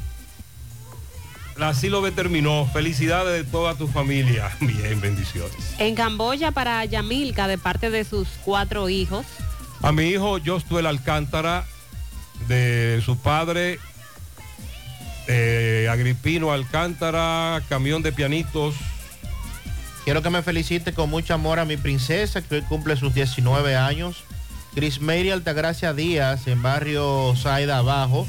así 1.63 1.89
lo 1.89 2.01
determinó. 2.01 2.67
Felicidades 2.71 3.45
de 3.45 3.49
toda 3.49 3.75
tu 3.75 3.87
familia. 3.87 4.51
Bien, 4.59 4.99
bendiciones. 4.99 5.75
En 5.77 5.95
Camboya 5.95 6.51
para 6.51 6.83
Yamilca, 6.85 7.47
de 7.47 7.57
parte 7.57 7.89
de 7.89 8.03
sus 8.03 8.27
cuatro 8.43 8.89
hijos, 8.89 9.25
A 9.81 9.91
mi 9.91 10.09
hijo 10.09 10.39
Jostuel 10.45 10.85
Alcántara, 10.85 11.65
de 12.47 13.01
su 13.05 13.17
padre 13.17 13.79
eh, 15.27 15.87
Agripino 15.91 16.51
Alcántara, 16.51 17.61
camión 17.69 18.01
de 18.01 18.11
pianitos. 18.11 18.75
Quiero 20.03 20.23
que 20.23 20.29
me 20.31 20.41
felicite 20.41 20.93
con 20.93 21.09
mucho 21.09 21.35
amor 21.35 21.59
a 21.59 21.65
mi 21.65 21.77
princesa, 21.77 22.41
que 22.41 22.55
hoy 22.55 22.61
cumple 22.63 22.95
sus 22.95 23.13
19 23.13 23.75
años. 23.75 24.23
Chris 24.73 25.01
Mary 25.01 25.29
Altagracia 25.29 25.93
Díaz, 25.93 26.47
en 26.47 26.61
barrio 26.61 27.35
Saida 27.35 27.77
Abajo, 27.77 28.27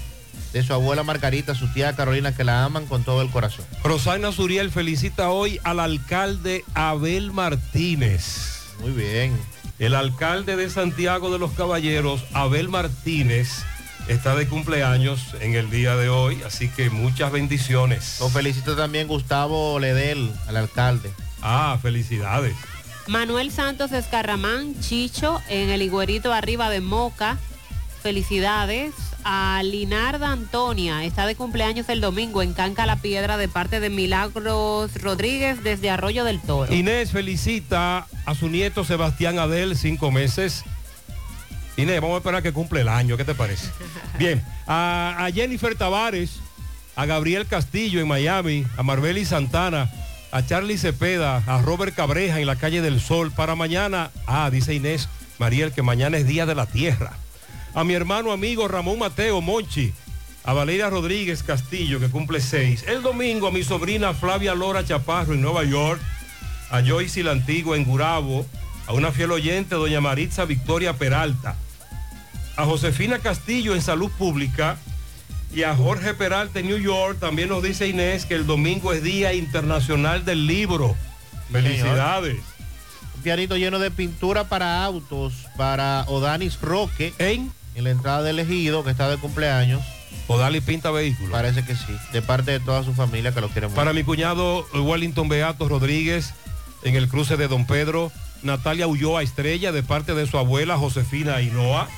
de 0.53 0.63
su 0.63 0.73
abuela 0.73 1.03
Margarita, 1.03 1.55
su 1.55 1.73
tía 1.73 1.95
Carolina, 1.95 2.35
que 2.35 2.45
la 2.45 2.65
aman 2.65 2.87
con 2.87 3.05
todo 3.05 3.23
el 3.23 3.31
corazón. 3.31 3.65
Rosana 3.85 4.33
Suriel 4.33 4.71
felicita 4.71 5.31
hoy 5.31 5.61
al 5.65 5.81
alcalde 5.81 6.65
Abel 6.75 7.33
Martínez. 7.33 8.75
Muy 8.81 8.93
bien. 8.93 9.39
El 9.79 9.95
alcalde 9.95 10.57
de 10.57 10.69
Santiago 10.69 11.31
de 11.31 11.39
los 11.39 11.53
Caballeros, 11.53 12.25
Abel 12.35 12.69
Martínez, 12.69 13.63
está 14.09 14.35
de 14.35 14.47
cumpleaños 14.47 15.35
en 15.41 15.55
el 15.55 15.71
día 15.71 15.97
de 15.97 16.09
hoy, 16.09 16.43
así 16.45 16.69
que 16.69 16.91
muchas 16.91 17.33
bendiciones. 17.33 18.19
Lo 18.21 18.29
felicito 18.29 18.77
también 18.77 19.09
Gustavo 19.09 19.79
Ledel, 19.79 20.33
al 20.49 20.57
alcalde. 20.57 21.11
Ah, 21.43 21.79
felicidades. 21.81 22.55
Manuel 23.07 23.51
Santos 23.51 23.93
Escarramán, 23.93 24.79
Chicho, 24.81 25.41
en 25.49 25.71
el 25.71 25.83
Higuerito 25.83 26.33
arriba 26.33 26.69
de 26.69 26.81
Moca. 26.81 27.39
Felicidades 28.03 28.93
a 29.25 29.63
Linarda 29.65 30.33
Antonia. 30.33 31.05
Está 31.05 31.27
de 31.27 31.35
cumpleaños 31.35 31.89
el 31.89 32.01
domingo 32.01 32.43
en 32.43 32.53
Canca 32.53 32.87
la 32.87 32.97
Piedra 32.97 33.37
de 33.37 33.49
parte 33.49 33.81
de 33.81 33.91
Milagros 33.91 34.95
Rodríguez 34.95 35.63
desde 35.63 35.91
Arroyo 35.91 36.25
del 36.25 36.41
Toro. 36.41 36.73
Inés 36.73 37.13
felicita 37.13 38.07
a 38.25 38.35
su 38.35 38.49
nieto 38.49 38.85
Sebastián 38.85 39.39
Adel, 39.39 39.77
cinco 39.77 40.11
meses. 40.11 40.65
Inés, 41.77 42.01
vamos 42.01 42.15
a 42.15 42.19
esperar 42.19 42.43
que 42.43 42.53
cumple 42.53 42.83
el 42.83 42.89
año, 42.89 43.17
¿qué 43.17 43.25
te 43.25 43.35
parece? 43.35 43.69
Bien, 44.19 44.45
a, 44.67 45.17
a 45.19 45.31
Jennifer 45.31 45.75
Tavares, 45.75 46.41
a 46.97 47.07
Gabriel 47.07 47.47
Castillo 47.47 48.01
en 48.01 48.09
Miami, 48.09 48.67
a 48.77 48.83
Marbeli 48.83 49.25
Santana, 49.25 49.91
a 50.33 50.45
Charlie 50.45 50.79
Cepeda, 50.79 51.43
a 51.47 51.63
Robert 51.63 51.95
Cabreja 51.95 52.41
en 52.41 52.47
la 52.47 52.57
calle 52.57 52.83
del 52.83 53.01
Sol. 53.01 53.33
Para 53.33 53.55
mañana, 53.55 54.11
ah, 54.27 54.51
dice 54.51 54.75
Inés 54.75 55.09
Mariel 55.39 55.73
que 55.73 55.83
mañana 55.83 56.19
es 56.19 56.27
Día 56.27 56.47
de 56.47 56.55
la 56.55 56.67
Tierra. 56.67 57.13
A 57.75 57.85
mi 57.85 57.95
hermano 57.95 58.33
amigo 58.33 58.67
Ramón 58.67 58.99
Mateo 58.99 59.41
Monchi, 59.41 59.93
a 60.45 60.53
Valeria 60.53 60.91
Rodríguez 60.91 61.43
Castillo, 61.43 62.01
que 62.01 62.09
cumple 62.09 62.41
seis. 62.41 62.85
El 62.89 63.03
domingo 63.03 63.47
a 63.47 63.53
mi 63.53 63.63
sobrina 63.63 64.13
Flavia 64.13 64.55
Lora 64.55 64.85
Chaparro 64.85 65.35
en 65.35 65.43
Nueva 65.43 65.65
York, 65.65 66.01
a 66.71 66.83
Joyce 66.83 67.23
la 67.23 67.31
Antigua 67.31 67.77
en 67.77 67.85
Gurabo, 67.85 68.45
a 68.87 68.93
una 68.93 69.13
fiel 69.13 69.31
oyente, 69.31 69.77
doña 69.77 70.01
Maritza 70.01 70.45
Victoria 70.47 70.95
Peralta, 70.95 71.57
a 72.57 72.65
Josefina 72.65 73.21
Castillo 73.21 73.75
en 73.75 73.83
Salud 73.83 74.11
Pública 74.19 74.77
y 75.55 75.63
a 75.63 75.77
Jorge 75.77 76.15
Peralta 76.15 76.59
en 76.59 76.67
New 76.67 76.79
York. 76.79 77.19
También 77.21 77.51
nos 77.51 77.63
dice 77.63 77.87
Inés 77.87 78.27
que 78.27 78.35
el 78.35 78.47
domingo 78.47 78.93
es 78.93 79.03
Día 79.03 79.33
Internacional 79.33 80.25
del 80.25 80.49
Libro. 80.49 80.97
Felicidades. 81.53 82.39
Un 83.17 83.23
pianito 83.23 83.57
lleno 83.57 83.79
de 83.79 83.91
pintura 83.91 84.49
para 84.49 84.85
autos 84.85 85.47
para 85.57 86.05
Odanis 86.09 86.61
Roque. 86.61 87.13
¿En? 87.19 87.53
En 87.75 87.85
la 87.85 87.91
entrada 87.91 88.23
del 88.23 88.39
ejido, 88.39 88.85
que 88.85 88.91
está 88.91 89.09
de 89.09 89.17
cumpleaños. 89.17 89.83
Odalis 90.27 90.63
pinta 90.63 90.91
vehículos. 90.91 91.33
Parece 91.33 91.65
que 91.65 91.75
sí. 91.75 91.97
De 92.13 92.23
parte 92.23 92.53
de 92.53 92.61
toda 92.61 92.85
su 92.85 92.95
familia 92.95 93.33
que 93.33 93.41
lo 93.41 93.49
quiere 93.49 93.69
mucho. 93.69 93.77
Para 93.77 93.93
mi 93.93 94.05
cuñado 94.05 94.67
Wellington 94.75 95.29
Beato 95.29 95.69
Rodríguez 95.69 96.35
en 96.83 96.97
el 96.97 97.09
cruce 97.09 97.37
de 97.37 97.49
Don 97.49 97.67
Pedro. 97.67 98.13
Natalia 98.43 98.87
Ulloa 98.87 99.23
Estrella 99.23 99.73
de 99.73 99.83
parte 99.83 100.15
de 100.15 100.27
su 100.27 100.39
abuela 100.39 100.79
Josefina 100.79 101.37
Ainoa. 101.37 101.89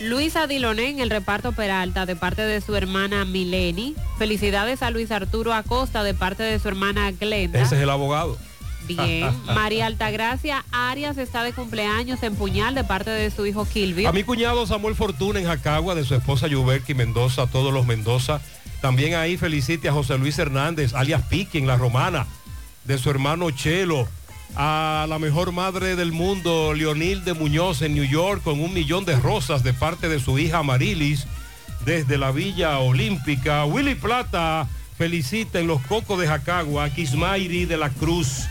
Luisa 0.00 0.46
Diloné 0.46 0.90
en 0.90 1.00
el 1.00 1.08
reparto 1.08 1.52
Peralta 1.52 2.04
de 2.04 2.16
parte 2.16 2.42
de 2.42 2.60
su 2.60 2.74
hermana 2.74 3.24
Mileni. 3.24 3.94
Felicidades 4.18 4.82
a 4.82 4.90
Luis 4.90 5.10
Arturo 5.10 5.54
Acosta 5.54 6.02
de 6.02 6.14
parte 6.14 6.42
de 6.42 6.58
su 6.58 6.68
hermana 6.68 7.12
Glenda. 7.12 7.60
Ese 7.62 7.76
es 7.76 7.82
el 7.82 7.90
abogado. 7.90 8.36
Bien. 8.86 9.30
María 9.46 9.86
Altagracia 9.86 10.64
Arias 10.70 11.18
está 11.18 11.42
de 11.42 11.52
cumpleaños 11.52 12.22
en 12.22 12.36
Puñal 12.36 12.74
de 12.74 12.84
parte 12.84 13.10
de 13.10 13.30
su 13.30 13.46
hijo 13.46 13.66
Kilby. 13.66 14.06
A 14.06 14.12
mi 14.12 14.24
cuñado 14.24 14.66
Samuel 14.66 14.94
Fortuna 14.94 15.40
en 15.40 15.46
Jacagua, 15.46 15.94
de 15.94 16.04
su 16.04 16.14
esposa 16.14 16.46
Yuberki 16.46 16.94
Mendoza, 16.94 17.42
a 17.42 17.46
todos 17.46 17.72
los 17.72 17.86
Mendoza. 17.86 18.40
También 18.80 19.14
ahí 19.14 19.36
felicite 19.36 19.88
a 19.88 19.92
José 19.92 20.18
Luis 20.18 20.38
Hernández, 20.38 20.94
alias 20.94 21.22
Piqui 21.22 21.58
en 21.58 21.66
La 21.66 21.76
Romana, 21.76 22.26
de 22.84 22.98
su 22.98 23.10
hermano 23.10 23.50
Chelo. 23.50 24.06
A 24.56 25.06
la 25.08 25.18
mejor 25.18 25.52
madre 25.52 25.96
del 25.96 26.12
mundo, 26.12 26.74
Leonil 26.74 27.24
de 27.24 27.34
Muñoz 27.34 27.82
en 27.82 27.94
New 27.94 28.04
York, 28.04 28.42
con 28.44 28.60
un 28.60 28.72
millón 28.72 29.04
de 29.04 29.16
rosas 29.16 29.64
de 29.64 29.72
parte 29.72 30.08
de 30.08 30.20
su 30.20 30.38
hija 30.38 30.62
Marilis, 30.62 31.26
desde 31.84 32.18
la 32.18 32.30
Villa 32.30 32.78
Olímpica. 32.78 33.64
Willy 33.64 33.94
Plata 33.94 34.68
felicita 34.96 35.58
en 35.58 35.66
los 35.66 35.80
Cocos 35.82 36.20
de 36.20 36.28
Jacagua 36.28 36.84
a 36.84 36.90
Kismairi 36.90 37.64
de 37.64 37.76
la 37.76 37.90
Cruz 37.90 38.44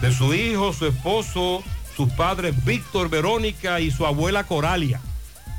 de 0.00 0.12
su 0.12 0.34
hijo, 0.34 0.72
su 0.72 0.86
esposo, 0.86 1.62
sus 1.96 2.10
padres 2.12 2.64
Víctor, 2.64 3.08
Verónica 3.08 3.80
y 3.80 3.90
su 3.90 4.06
abuela 4.06 4.44
Coralia. 4.44 5.00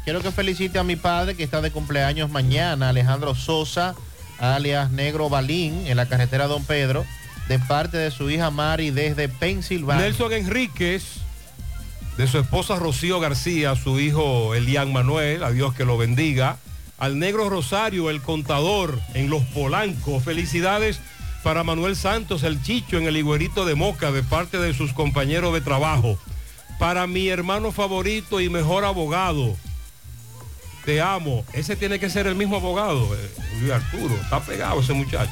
Quiero 0.03 0.21
que 0.21 0.31
felicite 0.31 0.79
a 0.79 0.83
mi 0.83 0.95
padre 0.95 1.35
que 1.35 1.43
está 1.43 1.61
de 1.61 1.71
cumpleaños 1.71 2.29
mañana, 2.29 2.89
Alejandro 2.89 3.35
Sosa, 3.35 3.95
alias 4.39 4.91
Negro 4.91 5.29
Balín, 5.29 5.85
en 5.87 5.97
la 5.97 6.07
carretera 6.07 6.47
Don 6.47 6.63
Pedro, 6.63 7.05
de 7.47 7.59
parte 7.59 7.97
de 7.97 8.11
su 8.11 8.29
hija 8.29 8.49
Mari 8.49 8.91
desde 8.91 9.27
Pensilvania. 9.27 10.05
Nelson 10.05 10.31
Enríquez, 10.33 11.03
de 12.17 12.27
su 12.27 12.39
esposa 12.39 12.77
Rocío 12.77 13.19
García, 13.19 13.75
su 13.75 13.99
hijo 13.99 14.55
Elian 14.55 14.93
Manuel, 14.93 15.43
a 15.43 15.51
Dios 15.51 15.73
que 15.73 15.85
lo 15.85 15.97
bendiga. 15.97 16.57
Al 16.97 17.17
Negro 17.17 17.49
Rosario, 17.49 18.09
el 18.09 18.21
contador 18.21 18.99
en 19.13 19.29
Los 19.29 19.43
Polancos. 19.43 20.23
Felicidades 20.23 20.99
para 21.43 21.63
Manuel 21.63 21.95
Santos, 21.95 22.43
el 22.43 22.61
Chicho 22.61 22.97
en 22.97 23.07
el 23.07 23.17
Higuerito 23.17 23.65
de 23.65 23.75
Moca, 23.75 24.11
de 24.11 24.23
parte 24.23 24.57
de 24.57 24.73
sus 24.73 24.93
compañeros 24.93 25.53
de 25.53 25.61
trabajo. 25.61 26.17
Para 26.77 27.07
mi 27.07 27.27
hermano 27.27 27.71
favorito 27.71 28.39
y 28.41 28.49
mejor 28.49 28.85
abogado, 28.85 29.55
te 30.85 31.01
amo. 31.01 31.43
Ese 31.53 31.75
tiene 31.75 31.99
que 31.99 32.09
ser 32.09 32.27
el 32.27 32.35
mismo 32.35 32.57
abogado, 32.57 33.15
eh, 33.15 33.29
Luis 33.59 33.71
Arturo. 33.71 34.15
Está 34.15 34.39
pegado 34.41 34.79
ese 34.79 34.93
muchacho. 34.93 35.31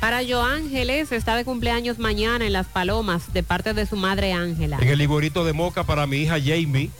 Para 0.00 0.22
Yo 0.22 0.42
Ángeles 0.42 1.10
está 1.10 1.34
de 1.34 1.44
cumpleaños 1.44 1.98
mañana 1.98 2.46
en 2.46 2.52
Las 2.52 2.68
Palomas 2.68 3.32
de 3.32 3.42
parte 3.42 3.74
de 3.74 3.84
su 3.86 3.96
madre 3.96 4.32
Ángela. 4.32 4.78
En 4.80 4.88
el 4.88 5.00
Higuerito 5.00 5.44
de 5.44 5.52
Moca 5.52 5.82
para 5.84 6.06
mi 6.06 6.18
hija 6.18 6.36
Jamie, 6.38 6.90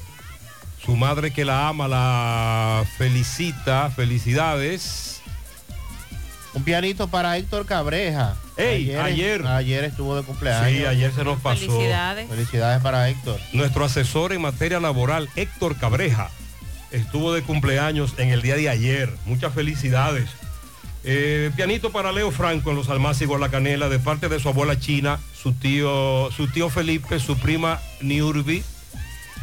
su 0.85 0.97
madre 0.97 1.33
que 1.33 1.45
la 1.45 1.69
ama, 1.69 1.87
la 1.87 2.85
felicita. 2.97 3.91
Felicidades. 3.91 5.18
Un 6.55 6.65
pianito 6.65 7.09
para 7.09 7.37
Héctor 7.37 7.67
Cabreja. 7.67 8.37
Ey, 8.57 8.95
ayer. 8.95 9.47
Ayer 9.47 9.85
estuvo 9.85 10.17
de 10.17 10.23
cumpleaños. 10.23 10.71
Sí, 10.71 10.85
ayer 10.85 11.13
se 11.13 11.25
nos 11.25 11.41
pasó. 11.41 11.61
Felicidades. 11.61 12.29
Felicidades 12.29 12.83
para 12.83 13.09
Héctor. 13.09 13.39
Nuestro 13.53 13.85
asesor 13.85 14.33
en 14.33 14.41
materia 14.41 14.81
laboral, 14.81 15.29
Héctor 15.37 15.77
Cabreja, 15.77 16.31
estuvo 16.91 17.33
de 17.33 17.43
cumpleaños 17.43 18.15
en 18.19 18.31
el 18.31 18.43
día 18.43 18.57
de 18.57 18.69
ayer. 18.69 19.15
Muchas 19.27 19.53
felicidades. 19.55 20.31
Eh, 21.05 21.51
pianito 21.55 21.93
para 21.93 22.13
Leo 22.13 22.31
Franco 22.31 22.71
en 22.71 22.77
los 22.77 22.89
Almácigos 22.89 23.39
La 23.39 23.51
Canela, 23.51 23.89
de 23.89 23.99
parte 23.99 24.29
de 24.29 24.41
su 24.41 24.49
abuela 24.49 24.79
China, 24.79 25.21
su 25.35 25.53
tío, 25.53 26.31
su 26.33 26.49
tío 26.49 26.71
Felipe, 26.71 27.21
su 27.21 27.39
prima 27.39 27.81
Niurbi 28.01 28.63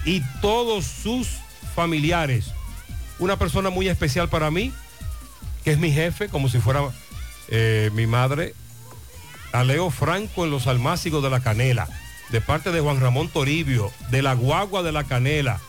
y 0.05 0.21
todos 0.41 0.85
sus 0.85 1.27
familiares. 1.73 2.51
Una 3.19 3.37
persona 3.37 3.69
muy 3.69 3.87
especial 3.87 4.27
para 4.27 4.51
mí, 4.51 4.73
que 5.65 5.71
es 5.71 5.79
mi 5.79 5.91
jefe, 5.91 6.29
como 6.29 6.47
si 6.47 6.59
fuera 6.59 6.81
eh, 7.47 7.89
mi 7.93 8.05
madre, 8.05 8.53
a 9.51 9.63
Leo 9.63 9.89
Franco 9.89 10.45
en 10.45 10.51
los 10.51 10.67
Almácigos 10.67 11.23
de 11.23 11.31
la 11.31 11.39
Canela, 11.39 11.89
de 12.29 12.39
parte 12.39 12.71
de 12.71 12.81
Juan 12.81 13.01
Ramón 13.01 13.29
Toribio, 13.29 13.91
de 14.11 14.21
la 14.21 14.35
Guagua 14.35 14.83
de 14.83 14.91
la 14.91 15.05
Canela. 15.05 15.59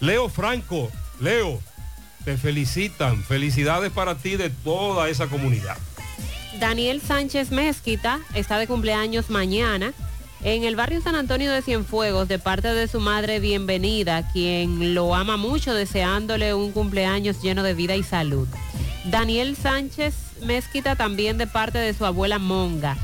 Leo 0.00 0.30
Franco, 0.30 0.90
Leo, 1.20 1.60
te 2.24 2.38
felicitan. 2.38 3.22
Felicidades 3.22 3.92
para 3.92 4.14
ti 4.14 4.36
de 4.36 4.48
toda 4.48 5.10
esa 5.10 5.26
comunidad. 5.26 5.76
Daniel 6.58 7.02
Sánchez 7.02 7.50
Mezquita 7.50 8.20
está 8.34 8.58
de 8.58 8.66
cumpleaños 8.66 9.28
mañana 9.28 9.92
en 10.42 10.64
el 10.64 10.76
barrio 10.76 11.00
San 11.02 11.14
Antonio 11.14 11.52
de 11.52 11.62
Cienfuegos 11.62 12.28
de 12.28 12.38
parte 12.38 12.68
de 12.68 12.88
su 12.88 13.00
madre 13.00 13.40
Bienvenida, 13.40 14.30
quien 14.32 14.94
lo 14.94 15.14
ama 15.14 15.36
mucho 15.36 15.74
deseándole 15.74 16.54
un 16.54 16.72
cumpleaños 16.72 17.42
lleno 17.42 17.62
de 17.62 17.74
vida 17.74 17.94
y 17.96 18.02
salud. 18.02 18.48
Daniel 19.04 19.56
Sánchez 19.56 20.14
Mezquita 20.42 20.96
también 20.96 21.36
de 21.36 21.46
parte 21.46 21.78
de 21.78 21.92
su 21.92 22.06
abuela 22.06 22.38
Monga. 22.38 22.96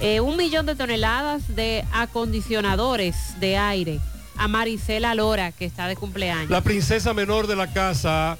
Eh, 0.00 0.20
un 0.20 0.36
millón 0.36 0.66
de 0.66 0.74
toneladas 0.74 1.54
de 1.54 1.84
acondicionadores 1.92 3.38
de 3.38 3.56
aire 3.56 4.00
a 4.36 4.48
Marisela 4.48 5.14
Lora, 5.14 5.52
que 5.52 5.66
está 5.66 5.86
de 5.86 5.96
cumpleaños. 5.96 6.50
La 6.50 6.62
princesa 6.62 7.12
menor 7.12 7.46
de 7.46 7.56
la 7.56 7.72
casa, 7.72 8.38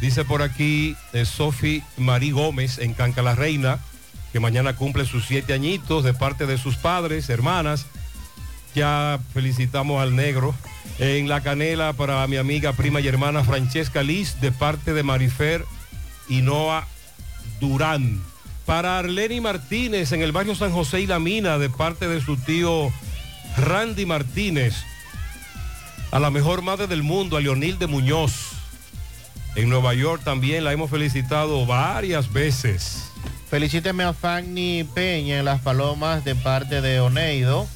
dice 0.00 0.24
por 0.24 0.42
aquí 0.42 0.96
eh, 1.12 1.24
Sofi 1.24 1.82
Marí 1.96 2.32
Gómez 2.32 2.78
en 2.78 2.94
Canca 2.94 3.22
la 3.22 3.36
Reina, 3.36 3.78
que 4.32 4.40
mañana 4.40 4.76
cumple 4.76 5.04
sus 5.04 5.26
siete 5.26 5.52
añitos 5.52 6.04
de 6.04 6.14
parte 6.14 6.46
de 6.46 6.58
sus 6.58 6.76
padres, 6.76 7.28
hermanas. 7.28 7.86
Ya 8.74 9.20
felicitamos 9.34 10.00
al 10.00 10.14
negro. 10.14 10.54
En 10.98 11.28
la 11.28 11.40
canela 11.40 11.92
para 11.92 12.26
mi 12.26 12.36
amiga, 12.36 12.72
prima 12.74 13.00
y 13.00 13.08
hermana 13.08 13.42
Francesca 13.42 14.02
Liz, 14.02 14.40
de 14.40 14.52
parte 14.52 14.92
de 14.92 15.02
Marifer 15.02 15.64
y 16.28 16.42
Noa 16.42 16.86
Durán. 17.58 18.22
Para 18.66 18.98
Arleni 18.98 19.40
Martínez 19.40 20.12
en 20.12 20.22
el 20.22 20.32
barrio 20.32 20.54
San 20.54 20.72
José 20.72 21.00
y 21.00 21.06
La 21.06 21.18
Mina, 21.18 21.58
de 21.58 21.70
parte 21.70 22.06
de 22.06 22.20
su 22.20 22.36
tío 22.36 22.92
Randy 23.56 24.06
Martínez 24.06 24.74
a 26.10 26.18
la 26.18 26.30
mejor 26.30 26.62
madre 26.62 26.86
del 26.86 27.02
mundo, 27.02 27.36
a 27.36 27.40
Leonil 27.40 27.78
de 27.78 27.86
Muñoz. 27.86 28.52
En 29.54 29.68
Nueva 29.68 29.94
York 29.94 30.22
también 30.24 30.64
la 30.64 30.72
hemos 30.72 30.90
felicitado 30.90 31.66
varias 31.66 32.32
veces. 32.32 33.09
Felicíteme 33.48 34.04
a 34.04 34.12
Fanny 34.12 34.84
Peña 34.84 35.38
en 35.38 35.44
Las 35.44 35.60
Palomas 35.60 36.24
de 36.24 36.34
parte 36.34 36.80
de 36.80 37.00
Oneido. 37.00 37.66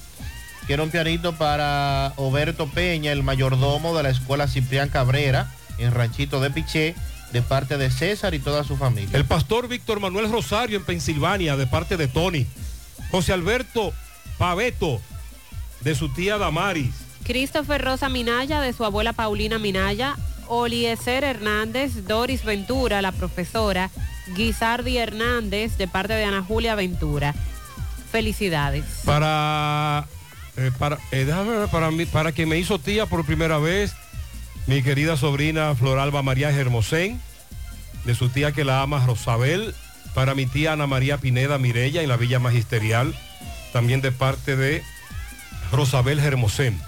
Quiero 0.66 0.85
un 0.85 0.91
pianito 0.91 1.37
para 1.37 2.12
Oberto 2.16 2.69
Peña, 2.69 3.12
el 3.12 3.23
mayordomo 3.23 3.97
de 3.97 4.03
la 4.03 4.11
escuela 4.11 4.49
Ciprián 4.49 4.89
Cabrera, 4.89 5.53
en 5.79 5.93
Ranchito 5.93 6.41
de 6.41 6.51
Piché, 6.51 6.95
de 7.33 7.43
parte 7.43 7.77
de 7.77 7.91
César 7.91 8.35
y 8.35 8.39
toda 8.39 8.65
su 8.65 8.77
familia. 8.77 9.11
El 9.12 9.25
pastor 9.25 9.69
Víctor 9.69 10.01
Manuel 10.01 10.31
Rosario 10.31 10.79
en 10.79 10.85
Pensilvania, 10.85 11.57
de 11.57 11.66
parte 11.66 11.97
de 11.97 12.09
Tony. 12.09 12.47
José 13.11 13.33
Alberto 13.33 13.93
Paveto, 14.39 15.01
de 15.81 15.95
su 15.95 16.09
tía 16.09 16.39
Damaris. 16.39 16.95
Christopher 17.25 17.83
Rosa 17.83 18.09
Minaya, 18.09 18.61
de 18.61 18.73
su 18.73 18.85
abuela 18.85 19.12
Paulina 19.12 19.59
Minaya. 19.59 20.16
Oliezer 20.47 21.25
Hernández, 21.25 22.07
Doris 22.07 22.45
Ventura, 22.45 23.03
la 23.03 23.12
profesora. 23.12 23.91
Guisardi 24.29 24.99
Hernández, 24.99 25.77
de 25.77 25.89
parte 25.89 26.15
de 26.15 26.25
Ana 26.25 26.43
Julia 26.43 26.75
Ventura. 26.75 27.35
Felicidades. 28.11 28.85
Para, 29.05 30.07
eh, 30.57 30.71
para, 30.79 30.99
eh, 31.11 31.25
déjame 31.25 31.67
para, 31.69 31.91
mí, 31.91 32.07
para 32.07 32.33
quien 32.33 32.49
me 32.49 32.59
hizo 32.59 32.79
tía 32.79 33.07
por 33.07 33.25
primera 33.27 33.59
vez, 33.59 33.93
mi 34.67 34.83
querida 34.83 35.17
sobrina 35.17 35.75
Floralba 35.75 36.23
María 36.23 36.51
Hermosén, 36.51 37.21
de 38.05 38.15
su 38.15 38.29
tía 38.29 38.53
que 38.53 38.65
la 38.65 38.83
ama 38.83 39.05
Rosabel, 39.05 39.75
para 40.15 40.35
mi 40.35 40.47
tía 40.47 40.73
Ana 40.73 40.87
María 40.87 41.19
Pineda 41.19 41.59
Mirella 41.59 42.03
en 42.03 42.09
la 42.09 42.17
Villa 42.17 42.39
Magisterial, 42.39 43.15
también 43.73 44.01
de 44.01 44.13
parte 44.13 44.57
de 44.57 44.83
Rosabel 45.73 46.21
Hermosén. 46.21 46.81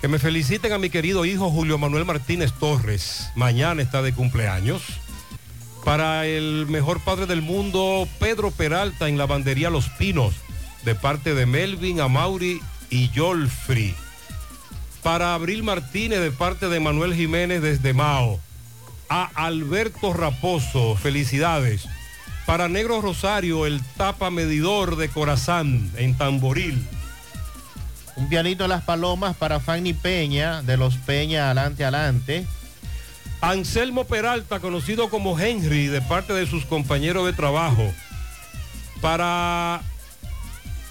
Que 0.00 0.08
me 0.08 0.18
feliciten 0.18 0.72
a 0.72 0.78
mi 0.78 0.90
querido 0.90 1.24
hijo 1.24 1.50
Julio 1.50 1.78
Manuel 1.78 2.04
Martínez 2.04 2.52
Torres, 2.58 3.30
mañana 3.36 3.82
está 3.82 4.02
de 4.02 4.12
cumpleaños. 4.12 4.82
Para 5.84 6.26
el 6.26 6.66
mejor 6.68 7.00
padre 7.00 7.26
del 7.26 7.42
mundo, 7.42 8.06
Pedro 8.20 8.50
Peralta 8.52 9.08
en 9.08 9.18
la 9.18 9.26
bandería 9.26 9.68
Los 9.68 9.88
Pinos, 9.88 10.34
de 10.84 10.94
parte 10.94 11.34
de 11.34 11.44
Melvin, 11.44 12.00
Amauri 12.00 12.60
y 12.88 13.10
Yolfri. 13.10 13.94
Para 15.02 15.34
Abril 15.34 15.64
Martínez, 15.64 16.20
de 16.20 16.30
parte 16.30 16.68
de 16.68 16.78
Manuel 16.78 17.14
Jiménez 17.14 17.62
desde 17.62 17.94
Mao. 17.94 18.38
A 19.08 19.24
Alberto 19.34 20.12
Raposo, 20.12 20.94
felicidades. 20.94 21.88
Para 22.46 22.68
Negro 22.68 23.00
Rosario, 23.00 23.66
el 23.66 23.82
tapa 23.96 24.30
medidor 24.30 24.96
de 24.96 25.08
Corazán 25.08 25.90
en 25.96 26.16
Tamboril. 26.16 26.86
Un 28.14 28.28
pianito 28.28 28.64
en 28.64 28.70
las 28.70 28.82
palomas 28.82 29.36
para 29.36 29.58
Fanny 29.58 29.94
Peña, 29.94 30.62
de 30.62 30.76
los 30.76 30.96
Peña 30.96 31.46
Adelante 31.46 31.84
Adelante. 31.84 32.46
Anselmo 33.42 34.04
Peralta, 34.04 34.60
conocido 34.60 35.10
como 35.10 35.38
Henry, 35.38 35.88
de 35.88 36.00
parte 36.00 36.32
de 36.32 36.46
sus 36.46 36.64
compañeros 36.64 37.26
de 37.26 37.32
trabajo. 37.32 37.92
Para, 39.00 39.80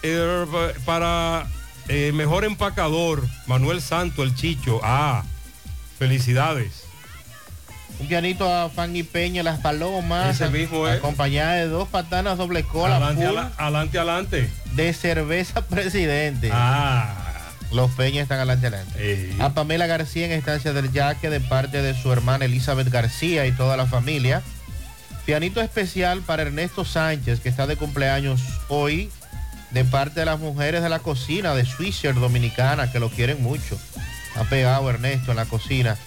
eh, 0.04 0.46
para 0.86 1.48
eh, 1.88 2.12
mejor 2.14 2.44
empacador, 2.44 3.26
Manuel 3.48 3.82
Santo, 3.82 4.22
el 4.24 4.36
Chicho. 4.36 4.82
Ah, 4.84 5.24
felicidades. 5.98 6.84
Un 8.00 8.08
pianito 8.08 8.54
a 8.54 8.70
Fanny 8.70 9.04
Peña, 9.04 9.44
Las 9.44 9.60
Palomas. 9.62 10.36
Ese 10.42 10.50
mismo 10.50 10.88
es. 10.88 10.98
Acompañada 10.98 11.54
de 11.56 11.68
dos 11.68 11.88
patanas 11.88 12.38
doble 12.38 12.64
cola. 12.64 12.98
Adelante, 12.98 13.28
full 13.28 13.38
ala- 13.38 13.52
adelante, 13.58 13.98
adelante. 13.98 14.50
De 14.74 14.92
cerveza 14.94 15.62
presidente. 15.68 16.50
Ah. 16.52 17.28
Los 17.72 17.92
Peñas 17.92 18.24
están 18.24 18.40
adelante 18.40 18.68
adelante. 18.68 19.36
A 19.40 19.54
Pamela 19.54 19.88
García 19.88 20.26
en 20.26 20.34
Estancia 20.34 20.74
del 20.74 20.92
Yaque 20.92 21.30
de 21.30 21.40
parte 21.40 21.82
de 21.82 21.94
su 21.94 22.12
hermana 22.12 22.46
Elizabeth 22.46 22.90
García 22.90 23.46
y 23.48 23.54
toda 23.54 23.78
la 23.78 23.86
familia. 23.86 24.42
Pianito 25.26 25.62
especial 25.62 26.22
para 26.22 26.42
Ernesto 26.42 26.84
Sánchez, 26.84 27.40
que 27.40 27.50
está 27.50 27.68
de 27.68 27.78
cumpleaños 27.78 28.42
hoy, 28.68 29.10
de 29.70 29.86
parte 29.86 30.20
de 30.20 30.26
las 30.26 30.40
mujeres 30.40 30.84
de 30.84 30.90
la 30.90 31.00
cocina 31.00 31.56
de 31.56 31.66
Swisher 31.66 32.16
Dominicana, 32.16 32.92
que 32.92 33.00
lo 33.00 33.10
quieren 33.10 33.42
mucho. 33.42 33.80
Ha 34.36 34.44
pegado 34.46 34.90
Ernesto 34.90 35.32
en 35.32 35.38
la 35.38 35.46
cocina. 35.46 35.98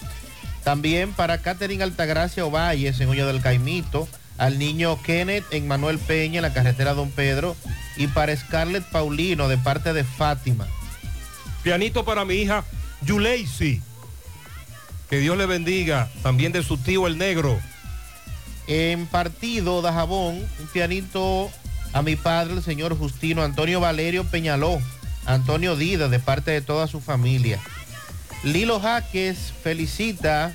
También 0.63 1.13
para 1.13 1.39
Catherine 1.39 1.83
Altagracia 1.83 2.45
Ovalles 2.45 2.99
en 2.99 3.09
Hoyo 3.09 3.25
del 3.25 3.41
Caimito, 3.41 4.07
al 4.37 4.59
niño 4.59 5.01
Kenneth 5.01 5.45
en 5.51 5.67
Manuel 5.67 5.97
Peña 5.97 6.37
en 6.37 6.41
la 6.41 6.53
carretera 6.53 6.93
Don 6.93 7.09
Pedro 7.09 7.55
y 7.97 8.07
para 8.07 8.35
Scarlett 8.35 8.83
Paulino 8.83 9.47
de 9.47 9.57
parte 9.57 9.93
de 9.93 10.03
Fátima. 10.03 10.67
Pianito 11.65 12.05
para 12.05 12.25
mi 12.25 12.35
hija 12.35 12.63
Yuleisi. 13.01 13.81
Que 15.09 15.17
Dios 15.17 15.35
le 15.35 15.47
bendiga. 15.47 16.11
También 16.21 16.51
de 16.51 16.61
su 16.61 16.77
tío 16.77 17.07
el 17.07 17.17
negro. 17.17 17.59
En 18.67 19.07
partido 19.07 19.81
de 19.81 19.91
Jabón, 19.91 20.47
un 20.59 20.67
pianito 20.71 21.49
a 21.91 22.03
mi 22.03 22.15
padre, 22.17 22.53
el 22.53 22.61
señor 22.61 22.95
Justino 22.95 23.41
Antonio 23.41 23.79
Valerio 23.79 24.25
Peñaló, 24.25 24.79
Antonio 25.25 25.75
Dida, 25.75 26.07
de 26.07 26.19
parte 26.19 26.51
de 26.51 26.61
toda 26.61 26.85
su 26.85 27.01
familia. 27.01 27.59
Lilo 28.43 28.79
Jaques 28.79 29.51
felicita 29.63 30.53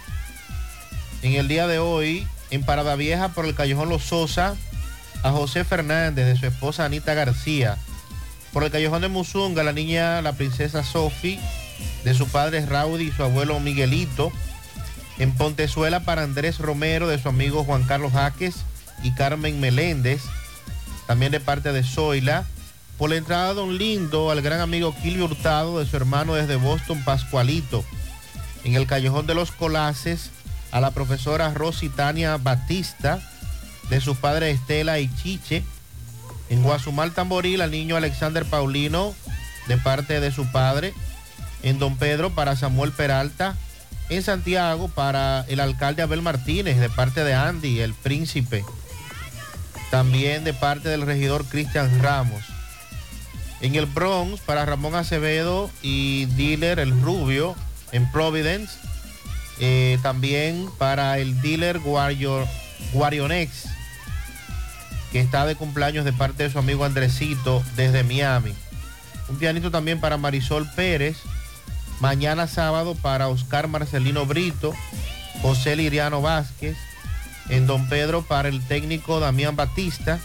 en 1.22 1.32
el 1.32 1.48
día 1.48 1.66
de 1.66 1.80
hoy 1.80 2.24
en 2.52 2.62
Parada 2.62 2.94
Vieja 2.94 3.30
por 3.30 3.46
el 3.46 3.56
Callejón 3.56 3.88
Los 3.88 4.04
Sosa 4.04 4.54
a 5.24 5.32
José 5.32 5.64
Fernández 5.64 6.26
de 6.26 6.36
su 6.36 6.46
esposa 6.46 6.84
Anita 6.84 7.14
García. 7.14 7.78
Por 8.52 8.64
el 8.64 8.70
Callejón 8.70 9.02
de 9.02 9.08
Musunga, 9.08 9.62
la 9.62 9.72
niña, 9.72 10.22
la 10.22 10.32
princesa 10.32 10.82
Sofi, 10.82 11.38
de 12.04 12.14
su 12.14 12.26
padre 12.28 12.64
Raudy 12.66 13.08
y 13.08 13.12
su 13.12 13.22
abuelo 13.22 13.60
Miguelito. 13.60 14.32
En 15.18 15.32
Pontezuela 15.32 16.00
para 16.00 16.22
Andrés 16.22 16.58
Romero, 16.58 17.06
de 17.06 17.20
su 17.20 17.28
amigo 17.28 17.64
Juan 17.64 17.84
Carlos 17.84 18.12
Jaques 18.12 18.56
y 19.02 19.12
Carmen 19.12 19.60
Meléndez. 19.60 20.22
También 21.06 21.32
de 21.32 21.40
parte 21.40 21.72
de 21.72 21.84
Zoila. 21.84 22.44
Por 22.98 23.10
la 23.10 23.16
entrada 23.16 23.48
de 23.48 23.54
Don 23.54 23.78
Lindo, 23.78 24.30
al 24.30 24.42
gran 24.42 24.60
amigo 24.60 24.94
Kilvio 25.02 25.24
Hurtado, 25.24 25.78
de 25.78 25.86
su 25.86 25.96
hermano 25.96 26.34
desde 26.34 26.56
Boston, 26.56 27.02
Pascualito. 27.04 27.84
En 28.64 28.74
el 28.74 28.86
Callejón 28.86 29.26
de 29.26 29.34
los 29.34 29.52
Colaces, 29.52 30.30
a 30.70 30.80
la 30.80 30.90
profesora 30.90 31.54
Rositania 31.54 32.36
Batista, 32.36 33.20
de 33.88 34.00
su 34.00 34.16
padre 34.16 34.50
Estela 34.50 34.98
y 34.98 35.08
Chiche. 35.16 35.64
En 36.50 36.62
Guasumal 36.62 37.12
Tamboril, 37.12 37.62
al 37.62 37.70
niño 37.70 37.96
Alexander 37.96 38.44
Paulino, 38.44 39.14
de 39.68 39.78
parte 39.78 40.20
de 40.20 40.32
su 40.32 40.50
padre. 40.50 40.92
En 41.62 41.78
Don 41.78 41.96
Pedro, 41.96 42.30
para 42.30 42.56
Samuel 42.56 42.92
Peralta. 42.92 43.56
En 44.08 44.24
Santiago, 44.24 44.88
para 44.88 45.44
el 45.48 45.60
alcalde 45.60 46.02
Abel 46.02 46.22
Martínez, 46.22 46.78
de 46.78 46.90
parte 46.90 47.22
de 47.22 47.34
Andy, 47.34 47.78
el 47.78 47.94
príncipe. 47.94 48.64
También 49.92 50.42
de 50.42 50.52
parte 50.52 50.88
del 50.88 51.02
regidor 51.02 51.44
Cristian 51.44 52.02
Ramos. 52.02 52.42
En 53.60 53.76
el 53.76 53.86
Bronx, 53.86 54.40
para 54.40 54.66
Ramón 54.66 54.96
Acevedo 54.96 55.70
y 55.82 56.26
dealer 56.26 56.80
El 56.80 57.00
Rubio, 57.00 57.54
en 57.92 58.10
Providence. 58.10 58.74
Eh, 59.60 59.98
también 60.02 60.68
para 60.78 61.18
el 61.18 61.40
dealer 61.42 61.78
Guario, 61.78 62.48
Guarionex, 62.92 63.66
que 65.12 65.20
está 65.20 65.46
de 65.46 65.56
cumpleaños 65.56 66.04
de 66.04 66.12
parte 66.12 66.44
de 66.44 66.50
su 66.50 66.58
amigo 66.58 66.84
Andresito 66.84 67.62
desde 67.76 68.04
Miami. 68.04 68.54
Un 69.28 69.38
pianito 69.38 69.70
también 69.70 70.00
para 70.00 70.16
Marisol 70.16 70.68
Pérez. 70.74 71.18
Mañana 72.00 72.46
sábado 72.46 72.94
para 72.94 73.28
Oscar 73.28 73.68
Marcelino 73.68 74.24
Brito, 74.24 74.72
José 75.42 75.76
Liriano 75.76 76.22
Vázquez. 76.22 76.76
En 77.48 77.66
Don 77.66 77.88
Pedro 77.88 78.22
para 78.22 78.48
el 78.48 78.64
técnico 78.66 79.18
Damián 79.18 79.56
Batista. 79.56 80.20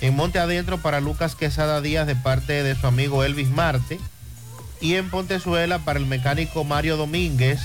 En 0.00 0.16
Monte 0.16 0.40
Adentro 0.40 0.78
para 0.78 1.00
Lucas 1.00 1.36
Quesada 1.36 1.80
Díaz 1.80 2.06
de 2.06 2.16
parte 2.16 2.64
de 2.64 2.74
su 2.74 2.86
amigo 2.86 3.22
Elvis 3.22 3.50
Marte. 3.50 4.00
Y 4.80 4.94
en 4.94 5.08
Pontezuela 5.10 5.78
para 5.78 6.00
el 6.00 6.06
mecánico 6.06 6.64
Mario 6.64 6.96
Domínguez. 6.96 7.60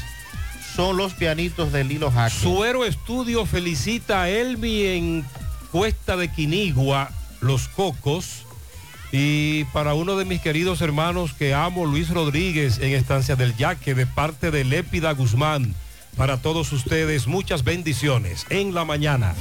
Son 0.76 0.96
los 0.96 1.14
pianitos 1.16 1.72
de 1.72 1.84
Lilo 1.84 2.12
Jaque. 2.12 2.36
Suero 2.36 2.86
Estudio 2.86 3.48
felicita 3.48 4.22
a 4.22 4.30
Elmi 4.30 4.84
en 4.84 5.26
Cuesta 5.78 6.18
de 6.18 6.30
Quinigua, 6.30 7.12
Los 7.40 7.68
Cocos. 7.68 8.46
Y 9.12 9.66
para 9.66 9.94
uno 9.94 10.18
de 10.18 10.26
mis 10.26 10.42
queridos 10.42 10.82
hermanos 10.82 11.34
que 11.34 11.54
amo, 11.54 11.86
Luis 11.86 12.10
Rodríguez, 12.10 12.80
en 12.80 12.94
Estancia 12.96 13.36
del 13.36 13.56
Yaque, 13.56 13.94
de 13.94 14.08
parte 14.08 14.50
de 14.50 14.64
Lépida 14.64 15.12
Guzmán. 15.12 15.76
Para 16.16 16.42
todos 16.42 16.74
ustedes, 16.74 17.28
muchas 17.28 17.64
bendiciones 17.64 18.48
en 18.50 18.74
la 18.74 18.86
mañana. 18.86 19.36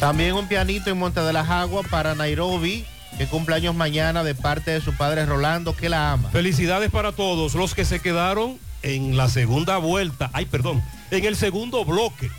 También 0.00 0.32
un 0.32 0.48
pianito 0.48 0.88
en 0.88 0.96
Monte 0.96 1.20
de 1.20 1.34
las 1.34 1.50
Aguas 1.50 1.86
para 1.90 2.14
Nairobi, 2.14 2.86
que 3.16 3.26
cumpleaños 3.26 3.74
mañana 3.74 4.22
de 4.24 4.34
parte 4.34 4.70
de 4.70 4.80
su 4.80 4.94
padre 4.94 5.26
Rolando, 5.26 5.74
que 5.74 5.88
la 5.88 6.12
ama. 6.12 6.30
Felicidades 6.30 6.90
para 6.90 7.12
todos 7.12 7.54
los 7.54 7.74
que 7.74 7.84
se 7.84 8.00
quedaron 8.00 8.58
en 8.82 9.16
la 9.16 9.28
segunda 9.28 9.78
vuelta, 9.78 10.30
ay 10.32 10.46
perdón, 10.46 10.82
en 11.10 11.24
el 11.24 11.36
segundo 11.36 11.84
bloque. 11.84 12.30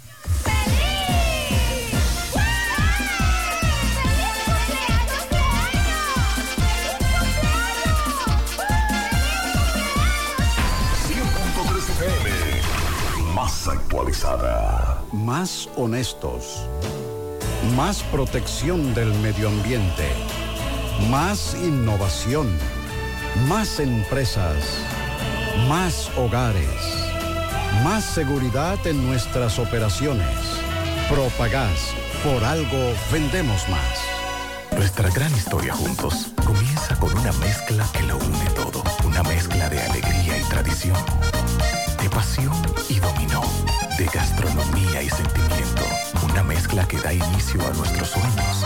Más 13.34 13.68
actualizada. 13.68 15.04
Más 15.14 15.70
honestos. 15.76 16.68
Más 17.76 18.04
protección 18.04 18.94
del 18.94 19.14
medio 19.16 19.48
ambiente. 19.49 20.06
Más 21.10 21.56
innovación. 21.56 22.49
Más 23.48 23.80
empresas. 23.80 24.57
Más 25.69 26.11
hogares. 26.18 26.68
Más 27.84 28.03
seguridad 28.03 28.78
en 28.86 29.07
nuestras 29.07 29.57
operaciones. 29.60 30.28
Propagás. 31.10 31.94
Por 32.24 32.44
algo 32.44 32.94
vendemos 33.11 33.69
más. 33.69 34.07
Nuestra 34.76 35.10
gran 35.10 35.34
historia 35.34 35.74
juntos 35.74 36.28
comienza 36.44 36.95
con 36.99 37.18
una 37.18 37.32
mezcla 37.34 37.88
que 37.94 38.03
lo 38.03 38.18
une 38.18 38.49
todo. 38.56 38.84
Una 39.06 39.24
mezcla 39.24 39.69
de 39.69 39.82
alegría 39.82 40.38
y 40.38 40.44
tradición, 40.49 40.98
de 42.02 42.10
pasión 42.10 42.53
y 42.90 42.99
dominó, 42.99 43.44
de 43.98 44.06
gastronomía 44.06 45.02
y 45.02 45.10
sentimiento. 45.10 45.84
Una 46.24 46.44
mezcla 46.44 46.88
que 46.88 46.98
da 46.98 47.14
inicio 47.14 47.65
a 47.65 47.74
nuestros 47.74 48.10
sueños, 48.10 48.65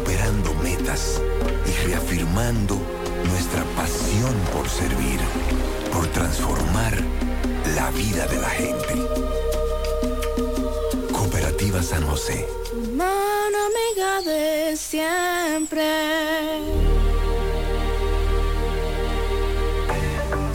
superando 0.00 0.54
metas 0.62 1.20
y 1.66 1.86
reafirmando 1.86 2.80
nuestra 3.28 3.62
pasión 3.76 4.34
por 4.54 4.66
servir, 4.66 5.20
por 5.92 6.06
transformar 6.06 6.96
la 7.76 7.90
vida 7.90 8.26
de 8.26 8.36
la 8.40 8.48
gente. 8.48 8.94
Cooperativa 11.12 11.82
San 11.82 12.06
José. 12.06 12.48
Mano 12.96 13.58
amiga 13.70 14.22
de 14.22 14.76
siempre. 14.76 15.84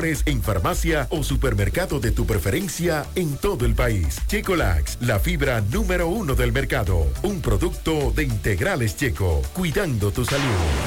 en 0.00 0.42
farmacia 0.42 1.06
o 1.10 1.22
supermercado 1.22 2.00
de 2.00 2.10
tu 2.10 2.24
preferencia 2.24 3.04
en 3.16 3.36
todo 3.36 3.66
el 3.66 3.74
país. 3.74 4.16
Checolax, 4.28 4.96
la 5.02 5.18
fibra 5.18 5.60
número 5.60 6.08
uno 6.08 6.34
del 6.34 6.52
mercado. 6.52 7.06
Un 7.22 7.42
producto 7.42 8.10
de 8.10 8.22
integrales 8.22 8.96
checo, 8.96 9.42
cuidando 9.52 10.10
tu 10.10 10.24
salud. 10.24 10.40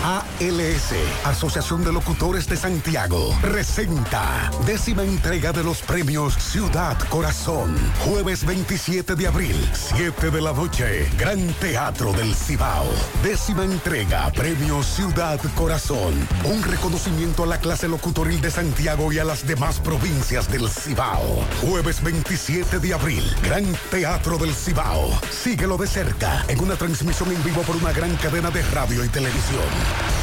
ALS, 0.03 0.95
Asociación 1.25 1.83
de 1.83 1.93
Locutores 1.93 2.49
de 2.49 2.57
Santiago, 2.57 3.37
presenta 3.39 4.49
décima 4.65 5.03
entrega 5.03 5.51
de 5.51 5.63
los 5.63 5.83
premios 5.83 6.33
Ciudad 6.33 6.97
Corazón. 7.09 7.75
Jueves 8.05 8.43
27 8.43 9.13
de 9.13 9.27
abril, 9.27 9.55
7 9.73 10.31
de 10.31 10.41
la 10.41 10.53
noche, 10.53 11.07
Gran 11.19 11.53
Teatro 11.59 12.13
del 12.13 12.33
Cibao. 12.33 12.87
Décima 13.21 13.63
entrega, 13.63 14.31
Premio 14.31 14.81
Ciudad 14.81 15.39
Corazón. 15.53 16.13
Un 16.45 16.63
reconocimiento 16.63 17.43
a 17.43 17.47
la 17.47 17.59
clase 17.59 17.87
locutoril 17.87 18.41
de 18.41 18.49
Santiago 18.49 19.02
y 19.11 19.19
a 19.19 19.23
las 19.23 19.45
demás 19.45 19.79
provincias 19.79 20.49
del 20.49 20.69
Cibao. 20.69 21.45
Jueves 21.61 22.01
27 22.01 22.79
de 22.79 22.93
abril, 22.93 23.23
Gran 23.43 23.65
Teatro 23.91 24.37
del 24.37 24.53
Cibao. 24.53 25.09
Síguelo 25.29 25.77
de 25.77 25.87
cerca 25.87 26.45
en 26.47 26.61
una 26.61 26.75
transmisión 26.75 27.31
en 27.31 27.43
vivo 27.43 27.61
por 27.63 27.75
una 27.75 27.91
gran 27.91 28.15
cadena 28.17 28.49
de 28.49 28.61
radio 28.69 29.03
y 29.03 29.09
televisión. 29.09 30.22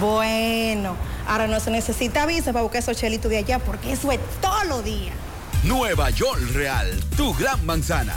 Bueno, 0.00 0.96
ahora 1.28 1.46
no 1.46 1.60
se 1.60 1.70
necesita 1.70 2.24
visa 2.24 2.52
para 2.52 2.62
buscar 2.62 2.80
esos 2.80 2.96
chelitos 2.96 3.30
de 3.30 3.36
allá 3.36 3.58
porque 3.58 3.92
eso 3.92 4.10
es 4.10 4.18
todo 4.40 4.64
lo 4.64 4.82
día. 4.82 5.12
Nueva 5.64 6.08
York 6.08 6.40
Real, 6.54 6.88
tu 7.16 7.34
gran 7.34 7.64
manzana. 7.66 8.16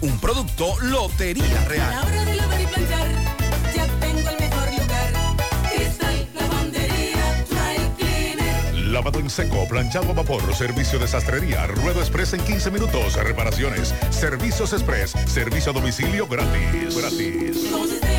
Un 0.00 0.18
producto 0.18 0.78
Lotería 0.82 1.64
Real. 1.66 1.92
A 1.92 1.96
la 1.96 2.02
hora 2.02 2.24
de 2.24 2.34
lavar 2.36 2.60
y 2.60 2.66
planchar, 2.66 3.08
ya 3.74 3.86
tengo 3.98 4.28
el 4.28 4.38
mejor 4.38 4.70
lugar. 4.70 5.12
Cristal 5.72 6.28
Lavandería 6.34 7.44
Dry 7.48 7.90
Cleaner. 7.96 8.74
Lavado 8.74 9.20
en 9.20 9.30
seco, 9.30 9.66
planchado 9.68 10.10
a 10.10 10.14
vapor, 10.14 10.54
servicio 10.54 10.98
de 10.98 11.08
sastrería, 11.08 11.66
ruedo 11.66 12.00
express 12.00 12.34
en 12.34 12.44
15 12.44 12.70
minutos, 12.70 13.14
reparaciones, 13.14 13.94
servicios 14.10 14.72
express, 14.72 15.12
servicio 15.26 15.70
a 15.70 15.74
domicilio 15.74 16.26
gratis. 16.26 16.96
Gratis. 16.96 18.15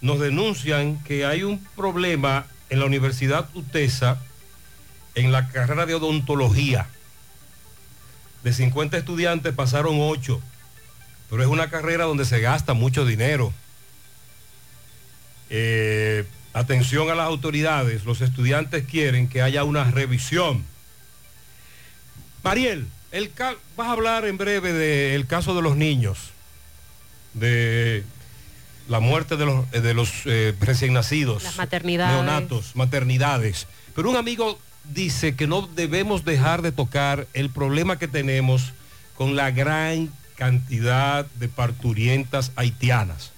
nos 0.00 0.20
denuncian 0.20 1.02
que 1.02 1.26
hay 1.26 1.42
un 1.42 1.58
problema 1.74 2.46
en 2.70 2.78
la 2.78 2.86
Universidad 2.86 3.48
UTESA 3.54 4.18
en 5.16 5.32
la 5.32 5.48
carrera 5.48 5.86
de 5.86 5.96
odontología. 5.96 6.86
De 8.44 8.52
50 8.52 8.96
estudiantes 8.96 9.52
pasaron 9.54 9.96
8, 9.98 10.40
pero 11.30 11.42
es 11.42 11.48
una 11.48 11.68
carrera 11.68 12.04
donde 12.04 12.24
se 12.24 12.40
gasta 12.40 12.74
mucho 12.74 13.04
dinero. 13.04 13.52
Eh, 15.54 16.24
atención 16.54 17.10
a 17.10 17.14
las 17.14 17.26
autoridades, 17.26 18.06
los 18.06 18.22
estudiantes 18.22 18.86
quieren 18.86 19.28
que 19.28 19.42
haya 19.42 19.64
una 19.64 19.90
revisión. 19.90 20.64
Mariel, 22.42 22.86
el 23.10 23.30
vas 23.76 23.88
a 23.88 23.92
hablar 23.92 24.24
en 24.24 24.38
breve 24.38 24.72
del 24.72 25.26
caso 25.26 25.54
de 25.54 25.60
los 25.60 25.76
niños, 25.76 26.30
de 27.34 28.02
la 28.88 29.00
muerte 29.00 29.36
de 29.36 29.44
los, 29.44 29.66
eh, 29.72 29.80
de 29.82 29.92
los 29.92 30.10
eh, 30.24 30.54
recién 30.58 30.94
nacidos, 30.94 31.42
Las 31.42 31.58
maternidades. 31.58 32.14
neonatos, 32.14 32.74
maternidades. 32.74 33.66
Pero 33.94 34.08
un 34.08 34.16
amigo 34.16 34.58
dice 34.84 35.36
que 35.36 35.46
no 35.46 35.66
debemos 35.66 36.24
dejar 36.24 36.62
de 36.62 36.72
tocar 36.72 37.26
el 37.34 37.50
problema 37.50 37.98
que 37.98 38.08
tenemos 38.08 38.72
con 39.18 39.36
la 39.36 39.50
gran 39.50 40.10
cantidad 40.36 41.26
de 41.26 41.48
parturientas 41.48 42.52
haitianas. 42.56 43.32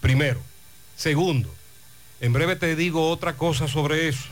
Primero. 0.00 0.40
Segundo, 1.06 1.52
en 2.20 2.32
breve 2.32 2.54
te 2.54 2.76
digo 2.76 3.10
otra 3.10 3.32
cosa 3.32 3.66
sobre 3.66 4.06
eso. 4.06 4.22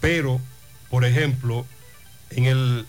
Pero, 0.00 0.40
por 0.88 1.04
ejemplo, 1.04 1.66
en, 2.30 2.44
el, 2.44 2.86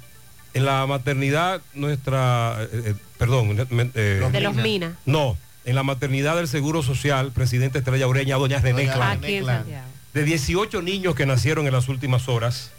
en 0.53 0.65
la 0.65 0.85
maternidad 0.85 1.61
nuestra, 1.73 2.57
eh, 2.61 2.69
eh, 2.89 2.95
perdón, 3.17 3.57
eh, 3.95 4.29
De 4.31 4.39
los 4.39 4.53
Minas. 4.55 4.93
no, 5.07 5.35
en 5.65 5.73
la 5.73 5.81
maternidad 5.81 6.35
del 6.35 6.47
Seguro 6.47 6.83
Social, 6.83 7.31
presidente 7.31 7.79
Estrella 7.79 8.07
Ureña, 8.07 8.35
doña 8.35 8.59
René 8.59 8.85
Doña 8.85 8.93
Clan. 8.93 9.65
De 10.13 10.23
18 10.23 10.83
niños 10.83 11.15
que 11.15 11.25
nacieron 11.25 11.65
en 11.65 11.73
las 11.73 11.89
últimas 11.89 12.29
horas, 12.29 12.69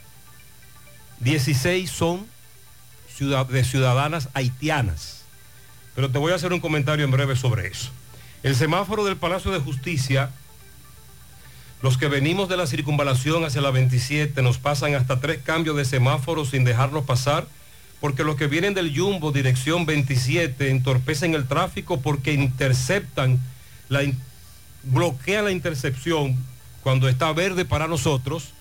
16 1.19 1.91
son 1.91 2.27
ciudad- 3.13 3.47
de 3.47 3.65
ciudadanas 3.65 4.29
haitianas. 4.35 5.23
Pero 5.97 6.13
te 6.13 6.19
voy 6.19 6.31
a 6.31 6.37
hacer 6.37 6.53
un 6.53 6.61
comentario 6.61 7.05
en 7.05 7.11
breve 7.11 7.35
sobre 7.35 7.67
eso. 7.67 7.91
El 8.43 8.55
semáforo 8.55 9.05
del 9.05 9.17
Palacio 9.17 9.51
de 9.51 9.59
Justicia, 9.59 10.31
los 11.83 11.99
que 11.99 12.09
venimos 12.09 12.49
de 12.49 12.57
la 12.57 12.67
circunvalación 12.67 13.45
hacia 13.45 13.61
la 13.61 13.71
27 13.71 14.41
nos 14.43 14.59
pasan 14.59 14.95
hasta 14.95 15.21
tres 15.21 15.41
cambios 15.43 15.77
de 15.77 15.85
semáforo 15.85 16.45
sin 16.45 16.65
dejarnos 16.65 17.05
pasar, 17.05 17.47
porque 18.01 18.25
los 18.25 18.37
que 18.37 18.47
vienen 18.47 18.75
del 18.75 18.97
Jumbo, 18.97 19.33
dirección 19.33 19.87
27, 19.87 20.71
entorpecen 20.71 21.35
el 21.35 21.47
tráfico 21.47 22.01
porque 22.01 22.33
interceptan, 22.33 23.41
la 23.89 24.03
bloquean 24.83 25.45
la 25.45 25.51
intercepción 25.51 26.37
cuando 26.83 27.09
está 27.09 27.33
verde 27.33 27.65
para 27.65 27.89
nosotros 27.89 28.53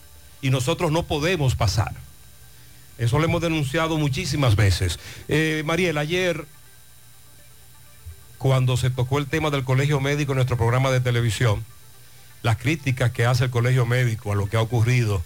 y 0.41 0.49
nosotros 0.49 0.91
no 0.91 1.03
podemos 1.03 1.55
pasar. 1.55 1.93
Eso 2.97 3.19
lo 3.19 3.25
hemos 3.25 3.41
denunciado 3.41 3.97
muchísimas 3.97 4.55
veces. 4.55 4.99
Eh, 5.27 5.63
Mariel, 5.65 5.97
ayer, 5.97 6.45
cuando 8.37 8.77
se 8.77 8.89
tocó 8.89 9.17
el 9.19 9.27
tema 9.27 9.49
del 9.49 9.63
colegio 9.63 9.99
médico 9.99 10.31
en 10.31 10.37
nuestro 10.37 10.57
programa 10.57 10.91
de 10.91 11.01
televisión, 11.01 11.65
las 12.43 12.57
críticas 12.57 13.11
que 13.11 13.25
hace 13.25 13.45
el 13.45 13.49
colegio 13.49 13.85
médico 13.85 14.31
a 14.31 14.35
lo 14.35 14.47
que 14.49 14.57
ha 14.57 14.61
ocurrido, 14.61 15.23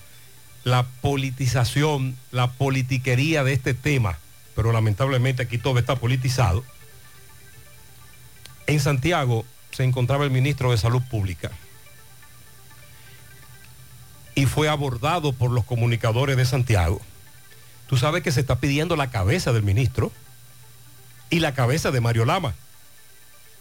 la 0.63 0.83
politización, 1.01 2.15
la 2.31 2.51
politiquería 2.51 3.43
de 3.43 3.53
este 3.53 3.73
tema, 3.73 4.17
pero 4.55 4.71
lamentablemente 4.71 5.43
aquí 5.43 5.57
todo 5.57 5.79
está 5.79 5.95
politizado. 5.95 6.63
En 8.67 8.79
Santiago 8.79 9.45
se 9.71 9.83
encontraba 9.83 10.25
el 10.25 10.31
ministro 10.31 10.71
de 10.71 10.77
Salud 10.77 11.01
Pública 11.09 11.51
y 14.35 14.45
fue 14.45 14.69
abordado 14.69 15.33
por 15.33 15.51
los 15.51 15.65
comunicadores 15.65 16.37
de 16.37 16.45
Santiago. 16.45 17.01
Tú 17.87 17.97
sabes 17.97 18.23
que 18.23 18.31
se 18.31 18.39
está 18.39 18.59
pidiendo 18.59 18.95
la 18.95 19.09
cabeza 19.09 19.51
del 19.51 19.63
ministro 19.63 20.11
y 21.29 21.39
la 21.39 21.53
cabeza 21.53 21.91
de 21.91 22.01
Mario 22.01 22.25
Lama. 22.25 22.53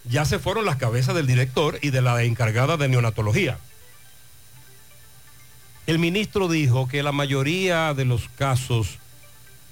Ya 0.05 0.25
se 0.25 0.39
fueron 0.39 0.65
las 0.65 0.77
cabezas 0.77 1.15
del 1.15 1.27
director 1.27 1.77
y 1.81 1.89
de 1.89 2.01
la 2.01 2.23
encargada 2.23 2.77
de 2.77 2.87
neonatología. 2.87 3.59
El 5.87 5.99
ministro 5.99 6.47
dijo 6.47 6.87
que 6.87 7.03
la 7.03 7.11
mayoría 7.11 7.93
de 7.93 8.05
los 8.05 8.29
casos 8.29 8.99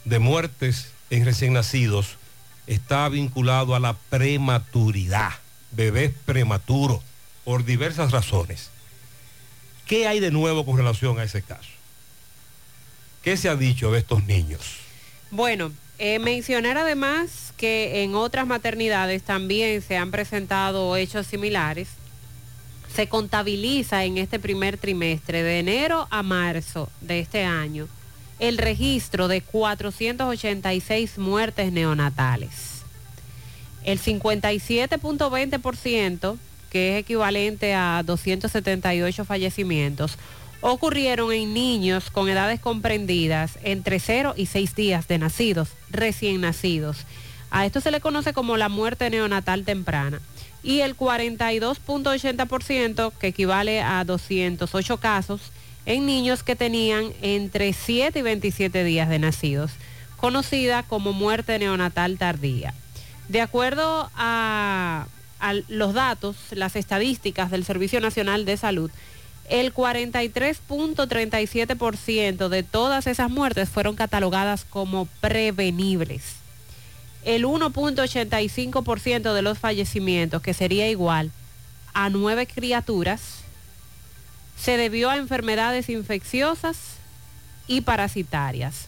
de 0.03 0.19
muertes 0.19 0.91
en 1.09 1.25
recién 1.25 1.53
nacidos 1.53 2.17
está 2.65 3.07
vinculado 3.09 3.75
a 3.75 3.79
la 3.79 3.93
prematuridad, 3.93 5.31
bebés 5.71 6.13
prematuros, 6.25 7.01
por 7.43 7.63
diversas 7.63 8.11
razones. 8.11 8.69
¿Qué 9.85 10.07
hay 10.07 10.19
de 10.19 10.31
nuevo 10.31 10.65
con 10.65 10.75
relación 10.75 11.17
a 11.19 11.23
ese 11.23 11.41
caso? 11.41 11.69
¿Qué 13.21 13.37
se 13.37 13.47
ha 13.47 13.55
dicho 13.55 13.91
de 13.91 13.99
estos 13.99 14.25
niños? 14.25 14.61
Bueno, 15.31 15.71
eh, 15.99 16.19
mencionar 16.19 16.77
además 16.77 17.53
que 17.57 18.03
en 18.03 18.13
otras 18.13 18.45
maternidades 18.45 19.23
también 19.23 19.81
se 19.81 19.97
han 19.97 20.11
presentado 20.11 20.95
hechos 20.95 21.25
similares. 21.25 21.87
Se 22.93 23.07
contabiliza 23.07 24.05
en 24.05 24.19
este 24.19 24.37
primer 24.39 24.77
trimestre, 24.77 25.43
de 25.43 25.59
enero 25.59 26.07
a 26.11 26.23
marzo 26.23 26.89
de 27.01 27.19
este 27.19 27.43
año, 27.43 27.89
el 28.39 28.57
registro 28.59 29.27
de 29.27 29.41
486 29.41 31.17
muertes 31.17 31.71
neonatales. 31.71 32.83
El 33.83 33.99
57.20%, 33.99 36.37
que 36.69 36.93
es 36.93 36.99
equivalente 37.01 37.73
a 37.73 38.03
278 38.05 39.25
fallecimientos, 39.25 40.19
ocurrieron 40.61 41.31
en 41.31 41.53
niños 41.53 42.09
con 42.09 42.29
edades 42.29 42.59
comprendidas 42.59 43.59
entre 43.63 43.99
0 43.99 44.34
y 44.35 44.47
6 44.47 44.75
días 44.75 45.07
de 45.07 45.17
nacidos, 45.17 45.69
recién 45.89 46.41
nacidos. 46.41 47.05
A 47.49 47.65
esto 47.65 47.81
se 47.81 47.89
le 47.91 48.01
conoce 48.01 48.34
como 48.34 48.57
la 48.57 48.69
muerte 48.69 49.09
neonatal 49.09 49.63
temprana. 49.63 50.19
Y 50.63 50.81
el 50.81 50.97
42.80%, 50.97 53.13
que 53.13 53.27
equivale 53.27 53.81
a 53.81 54.03
208 54.03 54.97
casos, 54.97 55.39
en 55.85 56.05
niños 56.05 56.43
que 56.43 56.57
tenían 56.57 57.13
entre 57.21 57.71
7 57.71 58.19
y 58.19 58.21
27 58.21 58.84
días 58.84 59.07
de 59.07 59.19
nacidos, 59.19 59.71
conocida 60.17 60.84
como 60.84 61.13
muerte 61.13 61.57
neonatal 61.59 62.17
tardía. 62.17 62.73
De 63.29 63.39
acuerdo 63.39 64.11
a, 64.15 65.07
a 65.39 65.53
los 65.69 65.93
datos, 65.93 66.35
las 66.51 66.75
estadísticas 66.75 67.49
del 67.51 67.63
Servicio 67.63 68.01
Nacional 68.01 68.43
de 68.43 68.57
Salud, 68.57 68.91
el 69.49 69.73
43.37% 69.73 72.49
de 72.49 72.63
todas 72.63 73.07
esas 73.07 73.29
muertes 73.29 73.69
fueron 73.69 73.95
catalogadas 73.95 74.65
como 74.65 75.05
prevenibles. 75.21 76.35
El 77.23 77.45
1.85% 77.45 79.33
de 79.33 79.41
los 79.41 79.57
fallecimientos, 79.57 80.41
que 80.41 80.53
sería 80.53 80.89
igual 80.89 81.31
a 81.93 82.09
nueve 82.09 82.45
criaturas, 82.45 83.21
se 84.57 84.75
debió 84.77 85.09
a 85.09 85.15
enfermedades 85.17 85.89
infecciosas 85.89 86.77
y 87.67 87.81
parasitarias. 87.81 88.87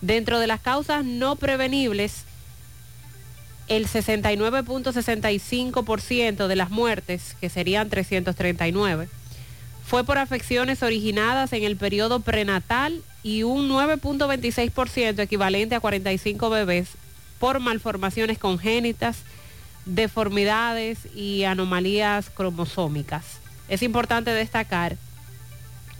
Dentro 0.00 0.38
de 0.38 0.46
las 0.46 0.60
causas 0.60 1.04
no 1.04 1.34
prevenibles, 1.36 2.24
el 3.68 3.88
69.65% 3.88 6.46
de 6.46 6.56
las 6.56 6.70
muertes, 6.70 7.34
que 7.40 7.48
serían 7.48 7.88
339, 7.88 9.08
fue 9.90 10.04
por 10.04 10.18
afecciones 10.18 10.84
originadas 10.84 11.52
en 11.52 11.64
el 11.64 11.76
periodo 11.76 12.20
prenatal 12.20 13.02
y 13.24 13.42
un 13.42 13.68
9.26% 13.68 15.18
equivalente 15.18 15.74
a 15.74 15.80
45 15.80 16.48
bebés 16.48 16.90
por 17.40 17.58
malformaciones 17.58 18.38
congénitas, 18.38 19.16
deformidades 19.86 21.08
y 21.12 21.42
anomalías 21.42 22.30
cromosómicas. 22.30 23.40
Es 23.68 23.82
importante 23.82 24.30
destacar 24.30 24.96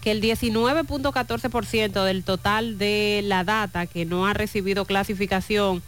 que 0.01 0.13
el 0.13 0.23
19.14% 0.23 2.05
del 2.05 2.23
total 2.23 2.79
de 2.79 3.23
la 3.25 3.43
data 3.43 3.87
que 3.87 4.05
no 4.05 4.25
ha 4.29 4.35
recibido 4.35 4.85
clasificación 4.85 5.83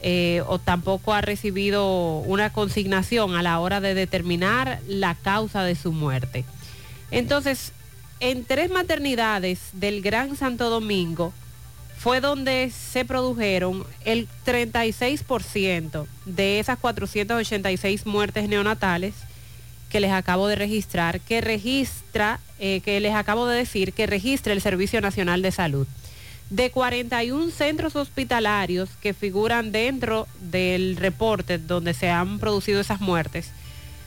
eh, 0.00 0.42
o 0.48 0.58
tampoco 0.58 1.14
ha 1.14 1.20
recibido 1.20 2.18
una 2.26 2.52
consignación 2.52 3.36
a 3.36 3.42
la 3.42 3.60
hora 3.60 3.80
de 3.80 3.94
determinar 3.94 4.80
la 4.88 5.14
causa 5.14 5.62
de 5.62 5.76
su 5.76 5.92
muerte. 5.92 6.44
Entonces, 7.10 7.72
en 8.20 8.44
tres 8.44 8.70
maternidades 8.70 9.60
del 9.72 10.02
Gran 10.02 10.36
Santo 10.36 10.70
Domingo 10.70 11.32
fue 11.98 12.20
donde 12.20 12.70
se 12.70 13.04
produjeron 13.04 13.84
el 14.04 14.28
36% 14.44 16.06
de 16.26 16.58
esas 16.58 16.78
486 16.78 18.06
muertes 18.06 18.48
neonatales 18.48 19.14
que 19.88 20.00
les 20.00 20.10
acabo 20.10 20.48
de 20.48 20.56
registrar, 20.56 21.20
que 21.20 21.40
registra, 21.40 22.40
eh, 22.58 22.80
que 22.84 22.98
les 23.00 23.14
acabo 23.14 23.46
de 23.46 23.56
decir, 23.56 23.92
que 23.92 24.06
registra 24.06 24.52
el 24.52 24.60
Servicio 24.60 25.00
Nacional 25.00 25.40
de 25.40 25.52
Salud. 25.52 25.86
De 26.50 26.70
41 26.70 27.50
centros 27.50 27.96
hospitalarios 27.96 28.90
que 29.00 29.14
figuran 29.14 29.72
dentro 29.72 30.26
del 30.40 30.96
reporte 30.96 31.58
donde 31.58 31.94
se 31.94 32.10
han 32.10 32.38
producido 32.38 32.80
esas 32.80 33.00
muertes, 33.00 33.50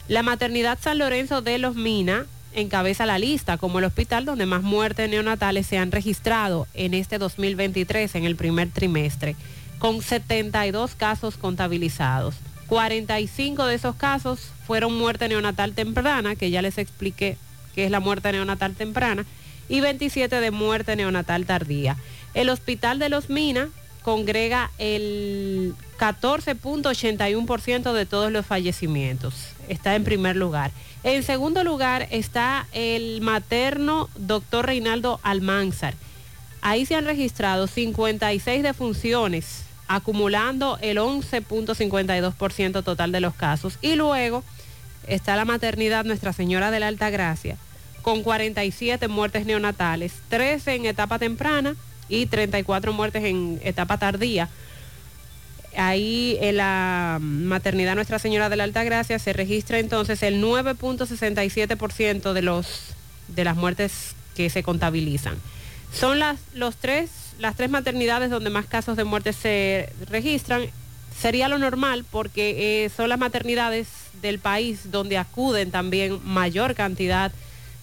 la 0.08 0.24
maternidad 0.24 0.78
San 0.82 0.98
Lorenzo 0.98 1.42
de 1.42 1.58
los 1.58 1.76
Mina 1.76 2.26
encabeza 2.62 3.06
la 3.06 3.20
lista 3.20 3.58
como 3.58 3.80
el 3.80 3.86
hospital 3.86 4.26
donde 4.26 4.46
más 4.46 4.64
muertes 4.64 5.10
neonatales 5.10 5.68
se 5.68 5.78
han 5.78 5.92
registrado 5.92 6.68
en 6.74 6.94
este 6.94 7.18
2023, 7.18 8.16
en 8.16 8.26
el 8.26 8.36
primer 8.36 8.70
trimestre, 8.70 9.36
con 9.80 10.02
72 10.02 10.96
casos 10.96 11.38
contabilizados. 11.38 12.36
45 12.68 13.66
de 13.66 13.76
esos 13.76 13.96
casos 13.96 14.52
fueron 14.66 14.98
muerte 14.98 15.30
neonatal 15.30 15.74
temprana, 15.74 16.36
que 16.36 16.50
ya 16.50 16.62
les 16.62 16.78
expliqué 16.78 17.38
qué 17.76 17.86
es 17.86 17.92
la 17.92 18.00
muerte 18.00 18.32
neonatal 18.32 18.76
temprana, 18.76 19.26
y 19.70 19.82
27 19.82 20.40
de 20.40 20.52
muerte 20.52 20.96
neonatal 20.96 21.46
tardía. 21.46 21.98
El 22.34 22.50
Hospital 22.50 23.00
de 23.00 23.10
los 23.10 23.30
Minas 23.30 23.70
congrega 24.02 24.72
el 24.78 25.74
14.81% 26.00 27.94
de 27.94 28.06
todos 28.06 28.32
los 28.32 28.46
fallecimientos. 28.46 29.34
Está 29.68 29.96
en 29.96 30.04
primer 30.04 30.36
lugar. 30.36 30.72
En 31.08 31.24
segundo 31.24 31.64
lugar 31.64 32.10
está 32.12 32.68
el 32.74 33.22
materno 33.22 34.10
doctor 34.18 34.66
Reinaldo 34.66 35.22
Almanzar. 35.24 35.94
Ahí 36.60 36.86
se 36.86 36.96
han 36.96 37.06
registrado 37.06 37.68
56 37.68 38.62
defunciones, 38.62 39.64
acumulando 39.88 40.78
el 40.82 40.98
11.52% 40.98 42.84
total 42.84 43.14
de 43.14 43.22
los 43.22 43.34
casos. 43.36 43.80
Y 43.82 43.96
luego 43.96 44.44
está 45.08 45.38
la 45.38 45.46
maternidad 45.46 46.04
Nuestra 46.04 46.34
Señora 46.34 46.72
de 46.72 46.82
la 46.82 46.90
Alta 46.90 47.10
Gracia, 47.10 47.56
con 48.02 48.22
47 48.22 49.08
muertes 49.08 49.46
neonatales, 49.46 50.12
13 50.28 50.76
en 50.76 50.86
etapa 50.88 51.20
temprana 51.20 51.78
y 52.10 52.26
34 52.26 52.92
muertes 52.92 53.24
en 53.24 53.62
etapa 53.64 53.98
tardía. 53.98 54.50
Ahí 55.78 56.40
en 56.42 56.58
la 56.58 57.20
maternidad 57.22 57.94
Nuestra 57.94 58.18
Señora 58.18 58.50
de 58.50 58.56
la 58.56 58.64
Alta 58.64 58.84
Gracia 58.84 59.20
se 59.20 59.32
registra 59.32 59.78
entonces 59.78 60.24
el 60.24 60.42
9.67% 60.44 62.34
de, 62.34 62.64
de 63.28 63.44
las 63.44 63.56
muertes 63.56 64.16
que 64.36 64.50
se 64.50 64.64
contabilizan. 64.64 65.36
Son 65.94 66.18
las, 66.18 66.40
los 66.56 66.78
tres, 66.78 67.12
las 67.38 67.56
tres 67.56 67.70
maternidades 67.70 68.32
donde 68.32 68.50
más 68.50 68.66
casos 68.66 68.98
de 68.98 69.04
muerte 69.04 69.34
se 69.34 69.94
registran. 70.10 70.66
Sería 71.16 71.48
lo 71.48 71.60
normal 71.60 72.06
porque 72.10 72.86
eh, 72.86 72.90
son 72.90 73.10
las 73.10 73.20
maternidades 73.20 73.88
del 74.20 74.40
país 74.40 74.90
donde 74.92 75.20
acuden 75.20 75.70
también 75.70 76.20
mayor 76.24 76.74
cantidad 76.74 77.32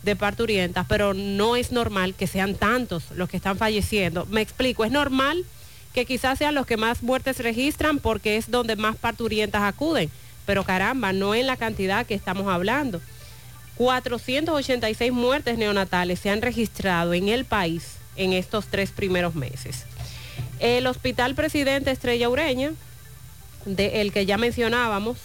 de 0.02 0.16
parturientas, 0.16 0.84
pero 0.88 1.14
no 1.14 1.54
es 1.54 1.70
normal 1.70 2.14
que 2.14 2.26
sean 2.26 2.56
tantos 2.56 3.04
los 3.14 3.28
que 3.28 3.36
están 3.36 3.56
falleciendo. 3.56 4.26
Me 4.26 4.40
explico, 4.40 4.84
es 4.84 4.90
normal 4.90 5.44
que 5.94 6.04
quizás 6.04 6.38
sean 6.38 6.54
los 6.54 6.66
que 6.66 6.76
más 6.76 7.02
muertes 7.02 7.38
registran 7.38 8.00
porque 8.00 8.36
es 8.36 8.50
donde 8.50 8.74
más 8.76 8.96
parturientas 8.96 9.62
acuden, 9.62 10.10
pero 10.44 10.64
caramba, 10.64 11.12
no 11.12 11.34
en 11.34 11.46
la 11.46 11.56
cantidad 11.56 12.04
que 12.04 12.14
estamos 12.14 12.48
hablando. 12.48 13.00
486 13.76 15.12
muertes 15.12 15.56
neonatales 15.56 16.18
se 16.18 16.30
han 16.30 16.42
registrado 16.42 17.14
en 17.14 17.28
el 17.28 17.44
país 17.44 17.96
en 18.16 18.32
estos 18.32 18.66
tres 18.66 18.90
primeros 18.90 19.34
meses. 19.34 19.84
El 20.58 20.86
Hospital 20.86 21.34
Presidente 21.34 21.90
Estrella 21.90 22.28
Ureña, 22.28 22.72
del 23.64 24.12
que 24.12 24.26
ya 24.26 24.36
mencionábamos, 24.36 25.18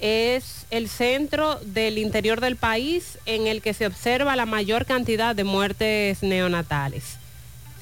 es 0.00 0.66
el 0.70 0.88
centro 0.88 1.56
del 1.64 1.98
interior 1.98 2.40
del 2.40 2.56
país 2.56 3.18
en 3.26 3.46
el 3.46 3.62
que 3.62 3.74
se 3.74 3.86
observa 3.86 4.36
la 4.36 4.46
mayor 4.46 4.86
cantidad 4.86 5.34
de 5.34 5.44
muertes 5.44 6.22
neonatales. 6.22 7.16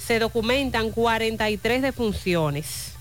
Se 0.07 0.21
documentan 0.21 0.91
43 0.91 1.83
defunciones, 1.83 2.93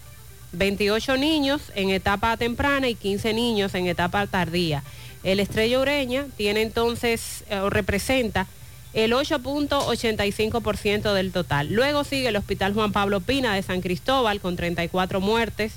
28 0.53 1.17
niños 1.17 1.61
en 1.75 1.91
etapa 1.91 2.35
temprana 2.37 2.89
y 2.89 2.95
15 2.95 3.33
niños 3.33 3.75
en 3.75 3.87
etapa 3.87 4.25
tardía. 4.25 4.81
El 5.23 5.39
Estrella 5.39 5.79
Ureña 5.79 6.25
tiene 6.35 6.63
entonces, 6.63 7.43
o 7.51 7.69
representa 7.69 8.47
el 8.93 9.11
8.85% 9.11 11.13
del 11.13 11.31
total. 11.31 11.71
Luego 11.71 12.03
sigue 12.03 12.29
el 12.29 12.37
Hospital 12.37 12.73
Juan 12.73 12.91
Pablo 12.91 13.19
Pina 13.19 13.53
de 13.53 13.61
San 13.61 13.81
Cristóbal 13.81 14.39
con 14.39 14.55
34 14.55 15.21
muertes. 15.21 15.73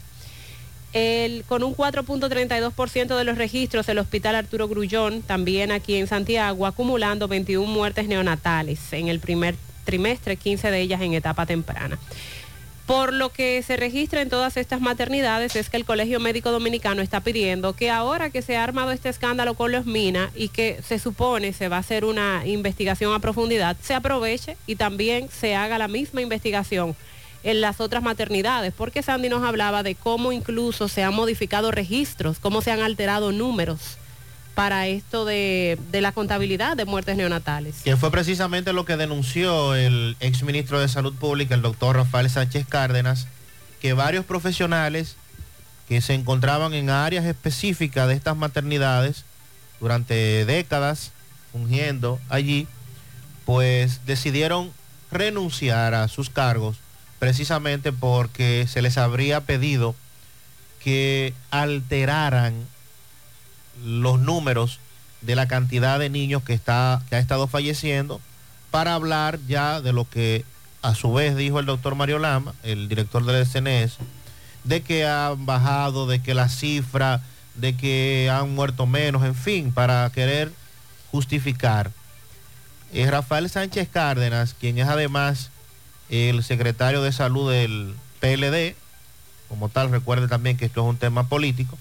El, 0.94 1.44
con 1.44 1.62
un 1.62 1.76
4.32% 1.76 3.18
de 3.18 3.24
los 3.24 3.36
registros, 3.36 3.86
el 3.90 3.98
Hospital 3.98 4.36
Arturo 4.36 4.68
Grullón, 4.68 5.20
también 5.20 5.72
aquí 5.72 5.96
en 5.96 6.06
Santiago, 6.06 6.64
acumulando 6.64 7.28
21 7.28 7.70
muertes 7.70 8.08
neonatales 8.08 8.80
en 8.92 9.08
el 9.08 9.20
primer 9.20 9.56
trimestre, 9.88 10.36
15 10.36 10.70
de 10.70 10.80
ellas 10.82 11.00
en 11.00 11.14
etapa 11.14 11.46
temprana. 11.46 11.98
Por 12.84 13.14
lo 13.14 13.30
que 13.30 13.62
se 13.62 13.78
registra 13.78 14.20
en 14.20 14.28
todas 14.28 14.58
estas 14.58 14.82
maternidades 14.82 15.56
es 15.56 15.70
que 15.70 15.78
el 15.78 15.86
Colegio 15.86 16.20
Médico 16.20 16.50
Dominicano 16.50 17.00
está 17.00 17.20
pidiendo 17.20 17.72
que 17.72 17.88
ahora 17.88 18.28
que 18.28 18.42
se 18.42 18.58
ha 18.58 18.64
armado 18.64 18.92
este 18.92 19.08
escándalo 19.08 19.54
con 19.54 19.72
los 19.72 19.86
minas 19.86 20.30
y 20.34 20.50
que 20.50 20.80
se 20.86 20.98
supone 20.98 21.54
se 21.54 21.68
va 21.68 21.76
a 21.76 21.80
hacer 21.80 22.04
una 22.04 22.46
investigación 22.46 23.14
a 23.14 23.18
profundidad, 23.18 23.78
se 23.82 23.94
aproveche 23.94 24.58
y 24.66 24.76
también 24.76 25.30
se 25.30 25.54
haga 25.54 25.78
la 25.78 25.88
misma 25.88 26.20
investigación 26.20 26.94
en 27.44 27.62
las 27.62 27.80
otras 27.80 28.02
maternidades, 28.02 28.74
porque 28.76 29.02
Sandy 29.02 29.30
nos 29.30 29.42
hablaba 29.42 29.82
de 29.82 29.94
cómo 29.94 30.32
incluso 30.32 30.88
se 30.88 31.02
han 31.02 31.14
modificado 31.14 31.70
registros, 31.70 32.38
cómo 32.38 32.60
se 32.60 32.72
han 32.72 32.80
alterado 32.80 33.32
números 33.32 33.96
para 34.58 34.88
esto 34.88 35.24
de, 35.24 35.78
de 35.92 36.00
la 36.00 36.10
contabilidad 36.10 36.76
de 36.76 36.84
muertes 36.84 37.16
neonatales. 37.16 37.76
Que 37.84 37.96
fue 37.96 38.10
precisamente 38.10 38.72
lo 38.72 38.84
que 38.84 38.96
denunció 38.96 39.76
el 39.76 40.16
exministro 40.18 40.80
de 40.80 40.88
Salud 40.88 41.14
Pública, 41.14 41.54
el 41.54 41.62
doctor 41.62 41.94
Rafael 41.94 42.28
Sánchez 42.28 42.66
Cárdenas, 42.68 43.28
que 43.80 43.92
varios 43.92 44.24
profesionales 44.24 45.14
que 45.88 46.00
se 46.00 46.14
encontraban 46.14 46.74
en 46.74 46.90
áreas 46.90 47.24
específicas 47.24 48.08
de 48.08 48.14
estas 48.14 48.36
maternidades 48.36 49.24
durante 49.78 50.44
décadas 50.44 51.12
fungiendo 51.52 52.18
allí, 52.28 52.66
pues 53.44 54.04
decidieron 54.06 54.72
renunciar 55.12 55.94
a 55.94 56.08
sus 56.08 56.30
cargos 56.30 56.78
precisamente 57.20 57.92
porque 57.92 58.66
se 58.68 58.82
les 58.82 58.98
habría 58.98 59.40
pedido 59.40 59.94
que 60.82 61.32
alteraran 61.52 62.66
los 63.84 64.20
números 64.20 64.80
de 65.20 65.34
la 65.34 65.48
cantidad 65.48 65.98
de 65.98 66.10
niños 66.10 66.42
que, 66.42 66.54
está, 66.54 67.02
que 67.08 67.16
ha 67.16 67.18
estado 67.18 67.46
falleciendo 67.46 68.20
para 68.70 68.94
hablar 68.94 69.38
ya 69.48 69.80
de 69.80 69.92
lo 69.92 70.08
que 70.08 70.44
a 70.82 70.94
su 70.94 71.12
vez 71.12 71.36
dijo 71.36 71.58
el 71.58 71.66
doctor 71.66 71.94
Mario 71.94 72.18
Lama, 72.18 72.54
el 72.62 72.88
director 72.88 73.24
del 73.24 73.44
SNS, 73.44 73.98
de 74.64 74.82
que 74.82 75.06
han 75.06 75.46
bajado, 75.46 76.06
de 76.06 76.20
que 76.20 76.34
la 76.34 76.48
cifra, 76.48 77.22
de 77.54 77.76
que 77.76 78.30
han 78.30 78.54
muerto 78.54 78.86
menos, 78.86 79.24
en 79.24 79.34
fin, 79.34 79.72
para 79.72 80.08
querer 80.10 80.52
justificar. 81.10 81.90
Es 82.92 83.10
Rafael 83.10 83.50
Sánchez 83.50 83.88
Cárdenas, 83.88 84.54
quien 84.54 84.78
es 84.78 84.88
además 84.88 85.50
el 86.08 86.42
secretario 86.44 87.02
de 87.02 87.12
salud 87.12 87.50
del 87.50 87.94
PLD, 88.20 88.76
como 89.48 89.68
tal, 89.68 89.90
recuerde 89.90 90.28
también 90.28 90.56
que 90.56 90.66
esto 90.66 90.82
es 90.82 90.86
un 90.86 90.96
tema 90.96 91.28
político, 91.28 91.78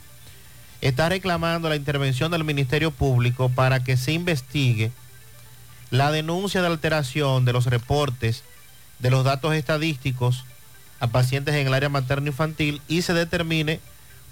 está 0.82 1.10
reclamando 1.10 1.70
la 1.70 1.76
intervención 1.76 2.32
del 2.32 2.44
Ministerio 2.44 2.92
Público 2.92 3.50
para 3.50 3.84
que 3.84 3.98
se 3.98 4.12
investigue 4.12 4.92
la 5.90 6.12
denuncia 6.12 6.62
de 6.62 6.68
alteración 6.68 7.46
de 7.46 7.54
los 7.54 7.66
reportes 7.66 8.44
de 9.00 9.10
los 9.10 9.24
datos 9.24 9.54
estadísticos 9.54 10.46
a 11.00 11.08
pacientes 11.08 11.56
en 11.56 11.68
el 11.68 11.74
área 11.74 11.90
materno-infantil 11.90 12.82
y 12.88 13.04
se 13.04 13.14
determine 13.14 13.80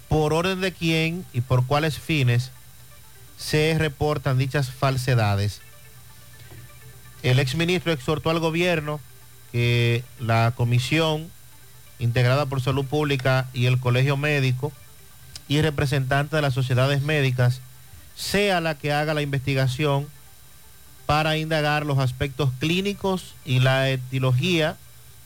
por 0.08 0.32
orden 0.32 0.60
de 0.60 0.72
quién 0.72 1.24
y 1.32 1.40
por 1.40 1.66
cuáles 1.66 1.98
fines 1.98 2.50
se 3.38 3.76
reportan 3.78 4.38
dichas 4.38 4.70
falsedades. 4.70 5.60
El 7.22 7.38
exministro 7.38 7.92
exhortó 7.92 8.30
al 8.30 8.40
gobierno 8.40 9.00
que 9.52 10.04
la 10.20 10.52
comisión 10.56 11.30
integrada 11.98 12.46
por 12.46 12.60
Salud 12.60 12.84
Pública 12.84 13.48
y 13.52 13.66
el 13.66 13.80
Colegio 13.80 14.16
Médico 14.16 14.72
y 15.48 15.60
representante 15.62 16.36
de 16.36 16.42
las 16.42 16.54
sociedades 16.54 17.02
médicas 17.02 17.60
sea 18.16 18.60
la 18.60 18.76
que 18.76 18.92
haga 18.92 19.14
la 19.14 19.22
investigación 19.22 20.06
para 21.04 21.36
indagar 21.36 21.86
los 21.86 21.98
aspectos 21.98 22.50
clínicos 22.58 23.34
y 23.44 23.60
la 23.60 23.90
etiología 23.90 24.76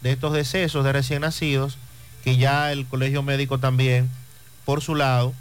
de 0.03 0.13
estos 0.13 0.33
decesos 0.33 0.85
de 0.85 0.93
recién 0.93 1.23
nacidos, 1.23 1.79
que 2.25 2.37
ya 2.37 2.73
el 2.73 2.87
Colegio 2.87 3.23
Médico 3.23 3.59
también, 3.59 4.11
por 4.65 4.83
su 4.83 4.95
lado, 4.95 5.33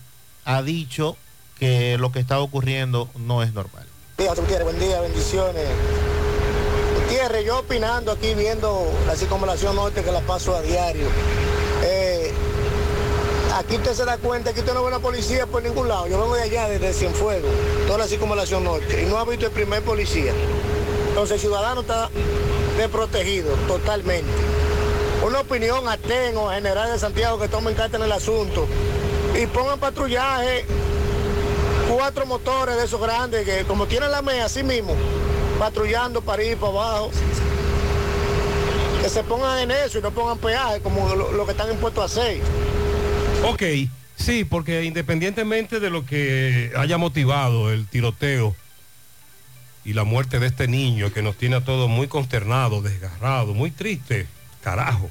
ha 0.45 0.61
dicho 0.61 1.17
que 1.59 1.97
lo 1.97 2.11
que 2.11 2.19
está 2.19 2.39
ocurriendo 2.39 3.09
no 3.17 3.43
es 3.43 3.53
normal. 3.53 3.85
Buen 4.17 4.79
día, 4.79 5.01
bendiciones. 5.01 5.67
Gutiérrez, 6.95 7.45
yo 7.45 7.59
opinando 7.59 8.11
aquí 8.11 8.33
viendo 8.33 8.91
la 9.05 9.15
circunvalación 9.15 9.75
norte 9.75 10.03
que 10.03 10.11
la 10.11 10.21
paso 10.21 10.55
a 10.55 10.61
diario. 10.61 11.07
Aquí 13.55 13.75
usted 13.75 13.93
se 13.93 14.05
da 14.05 14.17
cuenta 14.17 14.53
que 14.53 14.59
usted 14.59 14.73
no 14.73 14.83
ve 14.83 14.89
una 14.89 14.99
policía 14.99 15.47
por 15.47 15.63
ningún 15.63 15.87
lado. 15.87 16.07
Yo 16.07 16.19
vengo 16.19 16.35
de 16.35 16.43
allá, 16.43 16.69
desde 16.69 16.93
Cienfuegos, 16.93 17.49
toda 17.87 17.99
la 17.99 18.07
circunvalación 18.07 18.63
norte, 18.63 19.01
y 19.01 19.05
no 19.05 19.17
ha 19.17 19.25
visto 19.25 19.47
el 19.47 19.51
primer 19.51 19.81
policía. 19.81 20.33
Entonces 21.09 21.35
el 21.35 21.39
ciudadano 21.39 21.81
está 21.81 22.09
desprotegido 22.77 23.53
totalmente. 23.67 24.29
Una 25.25 25.41
opinión 25.41 25.87
a 25.89 25.97
Tengo, 25.97 26.49
general 26.49 26.91
de 26.91 26.99
Santiago, 26.99 27.39
que 27.39 27.47
tomen 27.47 27.73
carta 27.73 27.97
en 27.97 28.03
el 28.03 28.11
asunto 28.11 28.67
y 29.35 29.47
pongan 29.47 29.79
patrullaje, 29.79 30.65
cuatro 31.93 32.25
motores 32.25 32.77
de 32.77 32.85
esos 32.85 33.01
grandes 33.01 33.45
que 33.45 33.65
como 33.65 33.87
tienen 33.87 34.11
la 34.11 34.21
MEA 34.21 34.45
así 34.45 34.63
mismo, 34.63 34.95
patrullando 35.57 36.21
para 36.21 36.43
ir 36.43 36.57
para 36.57 36.71
abajo. 36.71 37.11
Que 39.01 39.09
se 39.09 39.23
pongan 39.23 39.59
en 39.59 39.71
eso 39.71 39.97
y 39.97 40.01
no 40.01 40.11
pongan 40.11 40.37
peaje 40.37 40.81
como 40.81 41.15
lo, 41.15 41.31
lo 41.31 41.45
que 41.45 41.51
están 41.51 41.71
impuestos 41.71 42.03
a 42.03 42.05
hacer. 42.05 42.41
Ok, 43.43 43.63
sí, 44.17 44.43
porque 44.43 44.83
independientemente 44.83 45.79
de 45.79 45.89
lo 45.89 46.05
que 46.05 46.71
haya 46.77 46.97
motivado 46.97 47.71
el 47.71 47.87
tiroteo 47.87 48.55
y 49.85 49.93
la 49.93 50.03
muerte 50.03 50.39
de 50.39 50.47
este 50.47 50.67
niño 50.67 51.11
que 51.13 51.21
nos 51.21 51.37
tiene 51.37 51.55
a 51.55 51.63
todos 51.63 51.89
muy 51.89 52.07
consternados, 52.07 52.83
desgarrados, 52.83 53.55
muy 53.55 53.71
tristes, 53.71 54.27
carajo. 54.61 55.09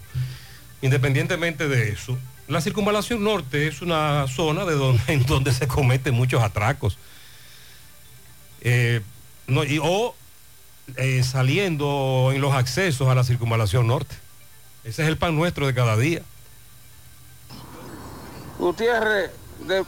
Independientemente 0.83 1.69
de 1.69 1.91
eso, 1.91 2.19
la 2.47 2.61
circunvalación 2.61 3.25
norte 3.25 3.67
es 3.67 3.83
una 3.83 4.27
zona 4.29 4.65
de 4.65 4.75
donde, 4.75 5.03
en 5.13 5.25
donde 5.27 5.53
se 5.53 5.67
cometen 5.67 6.15
muchos 6.15 6.43
atracos. 6.43 6.99
Eh, 8.61 9.01
y- 9.69 9.79
o 9.83 10.15
eh, 10.97 11.23
saliendo 11.23 12.31
en 12.35 12.41
los 12.41 12.55
accesos 12.55 13.09
a 13.09 13.15
la 13.15 13.25
circunvalación 13.25 13.87
norte. 13.87 14.15
Ese 14.85 15.03
es 15.03 15.09
el 15.09 15.17
pan 15.17 15.35
nuestro 15.35 15.67
de 15.67 15.75
cada 15.75 15.97
día. 15.97 16.23
Gutiérrez, 18.59 19.31
de- 19.67 19.85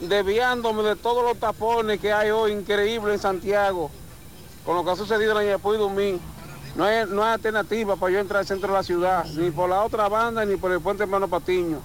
desviándome 0.00 0.82
de 0.82 0.96
todos 0.96 1.22
los 1.22 1.38
tapones 1.38 2.00
que 2.00 2.12
hay 2.12 2.30
hoy 2.30 2.52
increíble 2.52 3.12
en 3.12 3.18
Santiago, 3.20 3.90
con 4.64 4.76
lo 4.76 4.84
que 4.84 4.90
ha 4.90 4.96
sucedido 4.96 5.32
en 5.32 5.38
Ayapuy 5.48 5.76
Dumín, 5.76 6.20
no 6.74 6.84
hay, 6.84 7.04
no 7.06 7.22
hay 7.22 7.34
alternativa 7.34 7.96
para 7.96 8.12
yo 8.12 8.18
entrar 8.18 8.40
al 8.40 8.46
centro 8.46 8.68
de 8.68 8.74
la 8.74 8.82
ciudad, 8.82 9.24
ni 9.26 9.50
por 9.50 9.68
la 9.68 9.82
otra 9.84 10.08
banda, 10.08 10.44
ni 10.44 10.56
por 10.56 10.72
el 10.72 10.80
puente 10.80 11.02
Hermano 11.02 11.28
Patiño. 11.28 11.78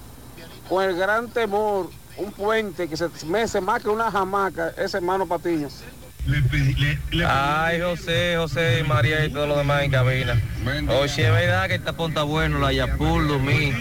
Con 0.68 0.82
el 0.82 0.96
gran 0.96 1.28
temor, 1.28 1.90
un 2.16 2.32
puente 2.32 2.88
que 2.88 2.96
se 2.96 3.08
mece 3.26 3.60
más 3.60 3.82
que 3.82 3.88
una 3.90 4.10
jamaca, 4.10 4.70
ese 4.76 4.96
Hermano 4.96 5.26
Patiño. 5.26 5.68
Ay, 7.26 7.80
José, 7.80 8.34
José, 8.36 8.84
María 8.86 9.24
y 9.24 9.30
todos 9.30 9.48
los 9.48 9.58
demás 9.58 9.82
en 9.82 9.90
cabina. 9.90 10.40
Oye, 10.88 11.26
es 11.26 11.32
verdad 11.32 11.68
que 11.68 11.74
el 11.76 11.82
tapón 11.82 12.10
está 12.10 12.22
bueno, 12.22 12.58
la 12.58 12.72
Yapul, 12.72 13.28
Lumí. 13.28 13.72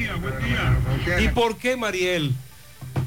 ¿Y 1.19 1.27
por 1.29 1.57
qué, 1.57 1.75
Mariel, 1.75 2.33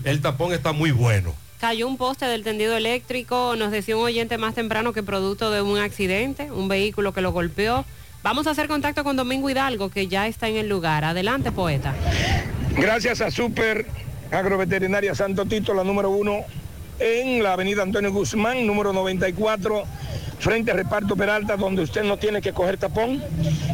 el 0.04 0.20
tapón 0.20 0.52
está 0.52 0.72
muy 0.72 0.90
bueno? 0.90 1.34
Cayó 1.60 1.88
un 1.88 1.96
poste 1.96 2.26
del 2.26 2.42
tendido 2.42 2.76
eléctrico, 2.76 3.54
nos 3.56 3.70
decía 3.70 3.96
un 3.96 4.04
oyente 4.04 4.38
más 4.38 4.54
temprano 4.54 4.92
que 4.92 5.02
producto 5.02 5.50
de 5.50 5.62
un 5.62 5.78
accidente, 5.78 6.50
un 6.50 6.68
vehículo 6.68 7.12
que 7.12 7.20
lo 7.20 7.32
golpeó. 7.32 7.84
Vamos 8.22 8.46
a 8.46 8.50
hacer 8.50 8.68
contacto 8.68 9.04
con 9.04 9.16
Domingo 9.16 9.48
Hidalgo, 9.48 9.90
que 9.90 10.06
ya 10.06 10.26
está 10.26 10.48
en 10.48 10.56
el 10.56 10.68
lugar. 10.68 11.04
Adelante, 11.04 11.52
poeta. 11.52 11.94
Gracias 12.76 13.20
a 13.20 13.30
Super 13.30 13.86
Agroveterinaria 14.30 15.14
Santo 15.14 15.44
Tito, 15.46 15.74
la 15.74 15.84
número 15.84 16.10
uno 16.10 16.44
en 17.00 17.42
la 17.42 17.54
avenida 17.54 17.82
Antonio 17.82 18.12
Guzmán, 18.12 18.66
número 18.66 18.92
94, 18.92 19.84
frente 20.38 20.70
a 20.70 20.74
Reparto 20.74 21.16
Peralta, 21.16 21.56
donde 21.56 21.82
usted 21.82 22.04
no 22.04 22.18
tiene 22.18 22.42
que 22.42 22.52
coger 22.52 22.76
tapón. 22.76 23.22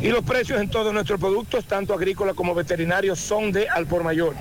Y 0.01 0.09
los 0.09 0.25
precios 0.25 0.61
en 0.61 0.71
todos 0.71 0.95
nuestros 0.95 1.21
productos, 1.21 1.65
tanto 1.65 1.93
agrícolas 1.93 2.35
como 2.35 2.55
veterinarios, 2.55 3.19
son 3.19 3.53
de 3.53 3.69
al 3.69 3.87
por 3.87 4.05
mayor. 4.05 4.35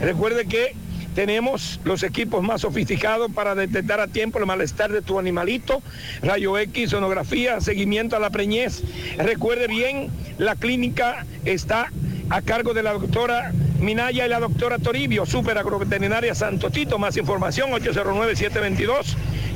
Recuerde 0.00 0.46
que 0.46 0.74
tenemos 1.14 1.80
los 1.82 2.04
equipos 2.04 2.44
más 2.44 2.60
sofisticados 2.60 3.32
para 3.32 3.56
detectar 3.56 3.98
a 3.98 4.06
tiempo 4.06 4.38
el 4.38 4.46
malestar 4.46 4.92
de 4.92 5.02
tu 5.02 5.18
animalito, 5.18 5.82
rayo 6.22 6.56
X, 6.58 6.90
sonografía, 6.90 7.60
seguimiento 7.60 8.14
a 8.14 8.20
la 8.20 8.30
preñez. 8.30 8.84
Recuerde 9.16 9.66
bien, 9.66 10.10
la 10.38 10.54
clínica 10.54 11.26
está 11.44 11.90
a 12.30 12.42
cargo 12.42 12.74
de 12.74 12.82
la 12.82 12.92
doctora 12.92 13.52
Minaya 13.80 14.26
y 14.26 14.28
la 14.28 14.40
doctora 14.40 14.78
Toribio, 14.78 15.24
Super 15.26 15.56
Agroveterinaria 15.58 16.34
Santo 16.34 16.70
Tito. 16.70 16.98
Más 16.98 17.16
información, 17.16 17.70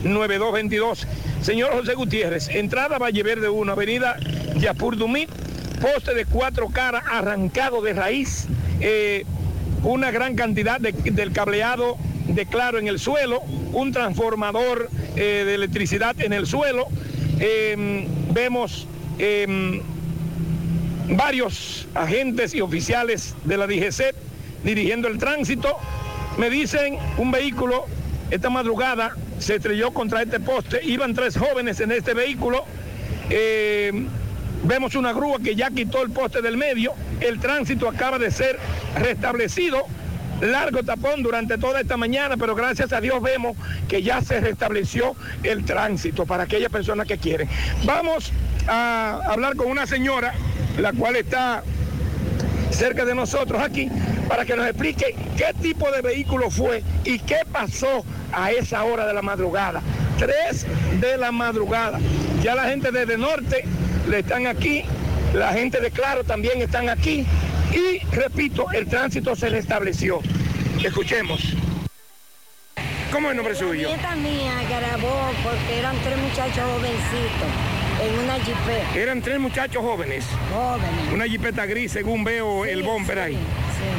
809-722-9222. 0.05 1.07
Señor 1.43 1.73
José 1.73 1.95
Gutiérrez, 1.95 2.49
entrada 2.49 2.99
Valle 2.99 3.23
Verde 3.23 3.49
1, 3.49 3.73
avenida 3.73 4.17
Yapur 4.57 4.97
Dumit, 4.97 5.29
poste 5.81 6.15
de 6.15 6.25
cuatro 6.25 6.69
caras 6.69 7.03
arrancado 7.11 7.83
de 7.83 7.93
raíz, 7.95 8.47
eh, 8.81 9.25
una 9.83 10.11
gran 10.13 10.37
cantidad 10.37 10.79
de- 10.81 10.93
del 10.93 11.33
cableado 11.33 11.97
de 12.29 12.47
claro 12.47 12.79
en 12.79 12.87
el 12.87 13.01
suelo, 13.01 13.41
un 13.73 13.91
transformador 13.93 14.89
eh, 15.17 15.43
de 15.45 15.55
electricidad 15.55 16.15
en 16.21 16.33
el 16.33 16.47
suelo. 16.47 16.87
Eh, 17.41 18.07
vemos 18.33 18.87
eh, 19.19 19.83
varios 21.09 21.87
agentes 21.95 22.55
y 22.55 22.61
oficiales 22.61 23.35
de 23.45 23.57
la 23.57 23.67
DGC 23.67 24.15
dirigiendo 24.65 25.09
el 25.09 25.19
tránsito. 25.19 25.77
Me 26.39 26.51
dicen 26.51 26.99
un 27.19 27.31
vehículo 27.31 27.87
esta 28.33 28.49
madrugada 28.49 29.15
se 29.39 29.57
estrelló 29.57 29.93
contra 29.93 30.23
este 30.23 30.41
poste, 30.41 30.81
iban 30.83 31.13
tres 31.13 31.37
jóvenes 31.37 31.81
en 31.81 31.93
este 31.93 32.15
vehículo. 32.15 32.65
Eh, 33.29 34.07
vemos 34.65 34.95
una 34.95 35.13
grúa 35.13 35.39
que 35.39 35.55
ya 35.55 35.69
quitó 35.71 36.03
el 36.03 36.11
poste 36.13 36.41
del 36.41 36.57
medio, 36.57 36.95
el 37.21 37.39
tránsito 37.41 37.87
acaba 37.91 38.19
de 38.19 38.31
ser 38.31 38.59
restablecido. 38.97 39.83
Largo 40.41 40.83
tapón 40.83 41.23
durante 41.23 41.59
toda 41.59 41.83
esta 41.83 41.99
mañana, 41.99 42.39
pero 42.39 42.55
gracias 42.55 42.95
a 42.95 43.03
Dios 43.03 43.21
vemos 43.21 43.55
que 43.87 44.03
ya 44.03 44.23
se 44.23 44.41
restableció 44.41 45.15
el 45.43 45.67
tránsito 45.67 46.25
para 46.25 46.45
aquellas 46.45 46.73
personas 46.73 47.07
que 47.07 47.19
quieren. 47.19 47.51
Vamos 47.85 48.33
a 48.67 49.21
hablar 49.27 49.57
con 49.57 49.67
una 49.67 49.87
señora, 49.87 50.33
la 50.79 50.93
cual 50.93 51.17
está 51.17 51.63
cerca 52.71 53.05
de 53.05 53.15
nosotros 53.15 53.63
aquí, 53.63 53.89
para 54.29 54.45
que 54.45 54.57
nos 54.57 54.67
explique 54.67 55.15
qué 55.37 55.53
tipo 55.61 55.91
de 55.91 56.01
vehículo 56.01 56.51
fue 56.51 56.83
y 57.05 57.19
qué 57.19 57.41
pasó 57.51 58.05
a 58.33 58.51
esa 58.51 58.83
hora 58.85 59.07
de 59.07 59.15
la 59.15 59.23
madrugada. 59.23 59.83
Tres 60.19 60.67
de 61.01 61.17
la 61.17 61.33
madrugada. 61.33 61.99
Ya 62.43 62.55
la 62.55 62.65
gente 62.65 62.91
desde 62.91 63.19
norte 63.19 63.65
le 64.09 64.21
están 64.21 64.47
aquí, 64.47 64.85
la 65.35 65.53
gente 65.53 65.81
de 65.81 65.91
Claro 65.91 66.25
también 66.25 66.61
están 66.63 66.89
aquí 66.89 67.27
y, 67.73 67.99
repito, 68.15 68.71
el 68.73 68.87
tránsito 68.87 69.37
se 69.37 69.49
restableció. 69.49 70.21
Escuchemos. 70.83 71.41
¿Cómo 73.13 73.29
es 73.29 73.33
el 73.33 73.37
nombre 73.37 73.55
suyo? 73.55 73.89
nieta 73.89 74.17
mía 74.17 74.55
grabó 74.69 75.31
porque 75.43 75.79
eran 75.79 75.95
tres 76.03 76.17
muchachos 76.17 76.65
jovencitos 76.65 77.82
en 78.01 78.19
una 78.19 78.35
jipeta. 78.35 78.95
Eran 78.99 79.21
tres 79.23 79.39
muchachos 79.39 79.83
jóvenes. 79.83 80.25
Jóvenes. 80.53 81.13
Una 81.13 81.25
jipeta 81.27 81.67
gris, 81.67 81.93
según 81.93 82.25
veo 82.25 82.65
el 82.65 82.83
bomber 82.83 83.19
ahí. 83.19 83.39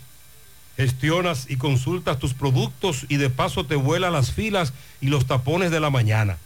gestionas 0.77 1.47
y 1.49 1.57
consultas 1.57 2.19
tus 2.19 2.35
productos 2.35 3.07
y 3.09 3.17
de 3.17 3.31
paso 3.31 3.65
te 3.65 3.77
vuela 3.77 4.11
las 4.11 4.33
filas 4.33 4.73
y 5.01 5.09
los 5.09 5.27
tapones 5.27 5.71
de 5.71 5.81
la 5.81 5.91
mañana. 5.91 6.39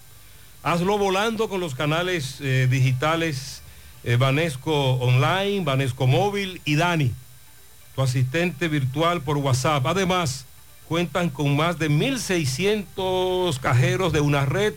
Hazlo 0.62 0.98
volando 0.98 1.48
con 1.48 1.60
los 1.60 1.74
canales 1.74 2.36
eh, 2.40 2.68
digitales 2.70 3.62
eh, 4.04 4.16
Banesco 4.16 4.94
Online, 4.94 5.64
Banesco 5.64 6.06
Móvil 6.06 6.60
y 6.64 6.76
Dani, 6.76 7.12
tu 7.94 8.02
asistente 8.02 8.68
virtual 8.68 9.22
por 9.22 9.36
WhatsApp. 9.38 9.86
Además, 9.86 10.46
cuentan 10.88 11.30
con 11.30 11.56
más 11.56 11.78
de 11.78 11.90
1.600 11.90 13.58
cajeros 13.58 14.12
de 14.12 14.20
una 14.20 14.46
red 14.46 14.74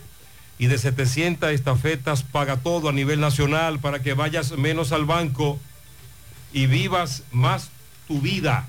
y 0.58 0.66
de 0.66 0.78
700 0.78 1.50
estafetas 1.50 2.22
paga 2.22 2.56
todo 2.56 2.88
a 2.88 2.92
nivel 2.92 3.20
nacional 3.20 3.78
para 3.78 4.00
que 4.00 4.14
vayas 4.14 4.52
menos 4.52 4.92
al 4.92 5.04
banco 5.04 5.58
y 6.52 6.66
vivas 6.66 7.24
más 7.32 7.70
tu 8.06 8.20
vida. 8.20 8.68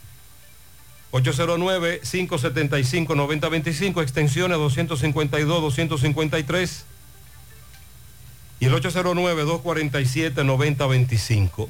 809-575-9025, 1.11 4.01
extensiones 4.01 4.57
252, 4.57 5.61
253 5.61 6.85
y 8.61 8.65
el 8.65 8.73
809-247-9025. 8.73 11.67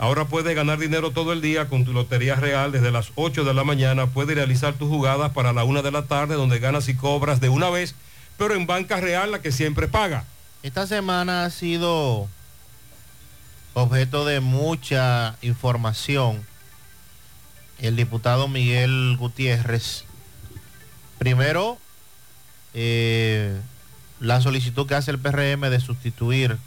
Ahora 0.00 0.26
puedes 0.26 0.54
ganar 0.54 0.78
dinero 0.78 1.10
todo 1.10 1.32
el 1.32 1.40
día 1.40 1.68
con 1.68 1.84
tu 1.84 1.92
Lotería 1.92 2.36
Real 2.36 2.70
desde 2.70 2.92
las 2.92 3.10
8 3.16 3.42
de 3.42 3.52
la 3.52 3.64
mañana. 3.64 4.06
Puedes 4.06 4.36
realizar 4.36 4.74
tus 4.74 4.88
jugadas 4.88 5.32
para 5.32 5.52
la 5.52 5.64
1 5.64 5.82
de 5.82 5.90
la 5.90 6.02
tarde 6.02 6.36
donde 6.36 6.60
ganas 6.60 6.88
y 6.88 6.94
cobras 6.94 7.40
de 7.40 7.48
una 7.48 7.68
vez, 7.70 7.96
pero 8.36 8.54
en 8.54 8.66
Banca 8.66 9.00
Real 9.00 9.32
la 9.32 9.42
que 9.42 9.50
siempre 9.50 9.88
paga. 9.88 10.24
Esta 10.62 10.86
semana 10.86 11.44
ha 11.44 11.50
sido 11.50 12.28
objeto 13.74 14.24
de 14.24 14.38
mucha 14.38 15.36
información 15.42 16.46
el 17.78 17.96
diputado 17.96 18.48
Miguel 18.48 19.16
Gutiérrez. 19.18 20.04
Primero, 21.18 21.78
eh, 22.74 23.60
la 24.20 24.40
solicitud 24.40 24.86
que 24.86 24.94
hace 24.94 25.10
el 25.10 25.18
PRM 25.18 25.70
de 25.70 25.80
sustituir, 25.80 26.58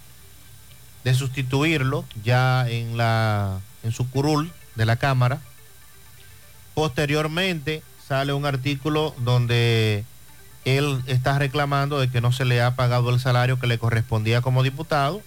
de 1.04 1.14
sustituirlo 1.14 2.06
ya 2.24 2.70
en 2.70 2.98
la 2.98 3.60
en 3.84 3.92
su 3.92 4.10
curul 4.10 4.52
de 4.76 4.86
la 4.86 4.96
Cámara. 4.98 5.42
Posteriormente 6.74 7.84
sale 8.08 8.34
un 8.34 8.46
artículo 8.46 9.16
donde 9.20 10.06
él 10.66 11.02
está 11.08 11.40
reclamando 11.40 12.00
de 12.00 12.10
que 12.10 12.22
no 12.22 12.32
se 12.32 12.46
le 12.46 12.62
ha 12.62 12.76
pagado 12.76 13.10
el 13.10 13.20
salario 13.20 13.60
que 13.60 13.68
le 13.68 13.80
correspondía 13.80 14.42
como 14.42 14.64
diputado, 14.64 15.22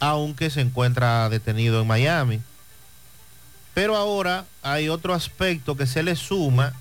aunque 0.00 0.50
se 0.50 0.62
encuentra 0.62 1.28
detenido 1.28 1.80
en 1.80 1.86
Miami. 1.86 2.40
Pero 3.74 3.96
ahora 3.96 4.46
hay 4.62 4.88
otro 4.88 5.14
aspecto 5.14 5.76
que 5.76 5.86
se 5.86 6.02
le 6.02 6.16
suma 6.16 6.74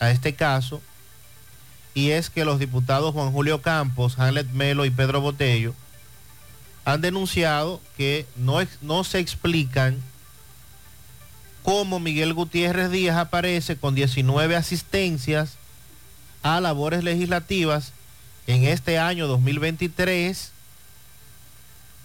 a 0.00 0.10
este 0.10 0.34
caso 0.34 0.80
y 1.94 2.10
es 2.10 2.30
que 2.30 2.44
los 2.44 2.58
diputados 2.58 3.12
Juan 3.12 3.32
Julio 3.32 3.60
Campos, 3.60 4.18
Hamlet 4.18 4.48
Melo 4.50 4.84
y 4.84 4.90
Pedro 4.90 5.20
Botello 5.20 5.74
han 6.84 7.00
denunciado 7.00 7.80
que 7.96 8.26
no, 8.36 8.58
no 8.80 9.04
se 9.04 9.18
explican 9.18 10.02
cómo 11.62 12.00
Miguel 12.00 12.34
Gutiérrez 12.34 12.90
Díaz 12.90 13.16
aparece 13.16 13.76
con 13.76 13.94
19 13.94 14.56
asistencias 14.56 15.56
a 16.42 16.60
labores 16.60 17.04
legislativas 17.04 17.92
en 18.46 18.64
este 18.64 18.98
año 18.98 19.28
2023 19.28 20.50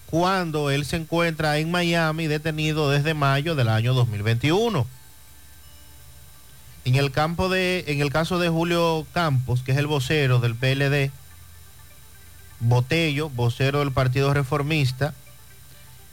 cuando 0.10 0.72
él 0.72 0.86
se 0.86 0.96
encuentra 0.96 1.58
en 1.58 1.70
Miami 1.70 2.28
detenido 2.28 2.90
desde 2.90 3.14
mayo 3.14 3.56
del 3.56 3.70
año 3.70 3.94
2021. 3.94 4.88
En 6.86 6.96
el, 6.96 7.12
campo 7.12 7.50
de, 7.50 7.84
en 7.88 8.02
el 8.02 8.12
caso 8.12 8.40
de 8.40 8.48
Julio 8.48 9.06
Campos, 9.14 9.62
que 9.62 9.74
es 9.74 9.78
el 9.78 9.88
vocero 9.88 10.40
del 10.40 10.56
PLD, 10.56 11.12
Botello, 12.62 13.30
vocero 13.30 13.80
del 13.80 13.92
Partido 13.92 14.34
Reformista, 14.34 15.14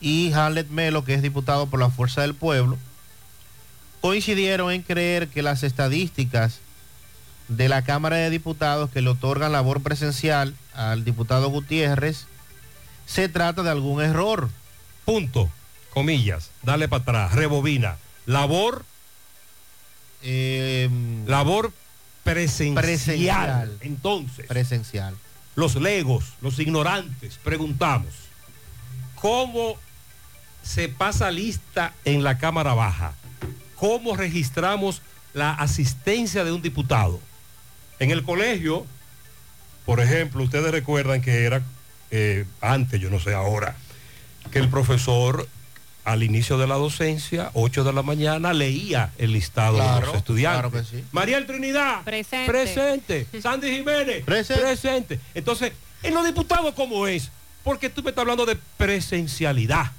y 0.00 0.32
Hamlet 0.32 0.68
Melo, 0.68 1.04
que 1.04 1.14
es 1.14 1.22
diputado 1.22 1.66
por 1.66 1.78
la 1.78 1.90
Fuerza 1.90 2.22
del 2.22 2.34
Pueblo, 2.34 2.76
coincidieron 4.00 4.72
en 4.72 4.82
creer 4.82 5.28
que 5.28 5.42
las 5.42 5.62
estadísticas 5.62 6.58
de 7.48 7.68
la 7.68 7.82
Cámara 7.82 8.16
de 8.16 8.30
Diputados 8.30 8.90
que 8.90 9.00
le 9.00 9.10
otorgan 9.10 9.52
labor 9.52 9.82
presencial 9.82 10.54
al 10.74 11.04
diputado 11.04 11.48
Gutiérrez 11.48 12.26
se 13.06 13.28
trata 13.28 13.62
de 13.62 13.70
algún 13.70 14.02
error. 14.02 14.50
Punto. 15.04 15.50
Comillas. 15.90 16.50
Dale 16.62 16.88
para 16.88 17.02
atrás. 17.02 17.32
Rebobina. 17.34 17.96
Labor. 18.26 18.84
Eh, 20.22 20.88
labor 21.26 21.72
presencial. 22.24 22.82
Presencial. 22.84 23.78
Entonces. 23.80 24.46
Presencial. 24.46 25.14
Los 25.54 25.76
legos, 25.76 26.32
los 26.40 26.58
ignorantes, 26.58 27.38
preguntamos. 27.44 28.12
¿Cómo 29.14 29.76
se 30.62 30.88
pasa 30.88 31.30
lista 31.30 31.94
en 32.04 32.24
la 32.24 32.38
Cámara 32.38 32.74
Baja? 32.74 33.14
¿Cómo 33.76 34.16
registramos 34.16 35.00
la 35.32 35.52
asistencia 35.52 36.42
de 36.42 36.50
un 36.50 36.60
diputado? 36.60 37.20
En 38.00 38.10
el 38.10 38.24
colegio, 38.24 38.84
por 39.86 40.00
ejemplo, 40.00 40.42
ustedes 40.42 40.72
recuerdan 40.72 41.22
que 41.22 41.44
era 41.44 41.62
eh, 42.10 42.44
antes, 42.60 43.00
yo 43.00 43.10
no 43.10 43.20
sé 43.20 43.34
ahora, 43.34 43.76
que 44.50 44.58
el 44.58 44.68
profesor 44.68 45.48
al 46.04 46.22
inicio 46.22 46.58
de 46.58 46.66
la 46.66 46.74
docencia, 46.74 47.50
8 47.54 47.82
de 47.82 47.92
la 47.94 48.02
mañana, 48.02 48.52
leía 48.52 49.10
el 49.16 49.32
listado 49.32 49.78
de 49.78 50.06
los 50.06 50.14
estudiantes. 50.14 50.70
claro 50.70 50.70
que 50.70 50.84
sí. 50.84 51.02
Mariel 51.12 51.46
Trinidad, 51.46 52.02
Presente. 52.02 52.46
presente. 52.52 53.26
Sandy 53.42 53.70
Jiménez, 53.76 54.22
presente. 54.24 55.18
Entonces, 55.34 55.72
en 56.02 56.12
los 56.12 56.26
diputados, 56.26 56.74
¿cómo 56.74 57.06
es? 57.06 57.30
Porque 57.62 57.88
tú 57.88 58.02
me 58.02 58.10
estás 58.10 58.20
hablando 58.22 58.44
de 58.44 58.56
presencialidad. 58.76 59.92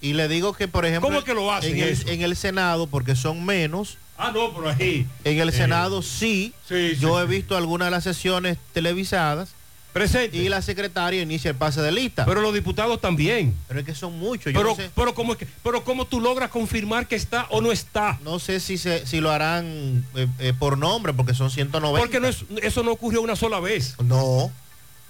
Y 0.00 0.12
le 0.12 0.28
digo 0.28 0.52
que, 0.52 0.68
por 0.68 0.86
ejemplo, 0.86 1.08
¿Cómo 1.08 1.18
es 1.18 1.24
que 1.24 1.34
lo 1.34 1.52
hacen 1.52 1.74
en, 1.76 1.82
el, 1.82 1.88
eso? 1.88 2.06
en 2.08 2.22
el 2.22 2.36
Senado, 2.36 2.86
porque 2.86 3.16
son 3.16 3.44
menos, 3.44 3.98
Ah, 4.16 4.30
no, 4.32 4.52
por 4.52 4.68
ahí. 4.68 5.04
en 5.24 5.38
el 5.40 5.48
Eh, 5.48 5.52
Senado 5.52 6.02
sí, 6.02 6.52
sí, 6.68 6.90
sí, 6.94 6.96
yo 7.00 7.20
he 7.20 7.24
sí. 7.26 7.30
visto 7.30 7.56
algunas 7.56 7.86
de 7.86 7.90
las 7.90 8.04
sesiones 8.04 8.56
televisadas. 8.72 9.50
Presente. 9.92 10.36
Y 10.36 10.48
la 10.48 10.60
secretaria 10.62 11.22
inicia 11.22 11.50
el 11.50 11.56
pase 11.56 11.80
de 11.80 11.90
lista. 11.90 12.24
Pero 12.26 12.40
los 12.40 12.52
diputados 12.54 13.00
también. 13.00 13.54
Pero 13.68 13.80
es 13.80 13.86
que 13.86 13.94
son 13.94 14.18
muchos. 14.18 14.52
Yo 14.52 14.58
Pero, 14.60 14.70
no 14.70 14.76
sé, 14.76 14.90
pero, 14.94 15.14
¿cómo 15.14 15.32
es 15.32 15.38
que, 15.38 15.46
pero 15.64 15.82
¿cómo 15.82 16.04
tú 16.06 16.20
logras 16.20 16.50
confirmar 16.50 17.08
que 17.08 17.16
está 17.16 17.46
o 17.50 17.60
no 17.60 17.72
está? 17.72 18.18
no 18.22 18.38
sé 18.38 18.60
si, 18.60 18.78
se, 18.78 19.06
si 19.06 19.20
lo 19.20 19.30
harán 19.30 20.04
eh, 20.14 20.28
eh, 20.38 20.52
por 20.58 20.76
nombre, 20.78 21.12
porque 21.14 21.34
son 21.34 21.50
190. 21.50 21.98
Porque 22.00 22.20
no 22.20 22.28
es- 22.28 22.44
eso 22.62 22.82
no 22.82 22.92
ocurrió 22.92 23.22
una 23.22 23.34
sola 23.34 23.60
vez. 23.60 23.96
No. 24.02 24.52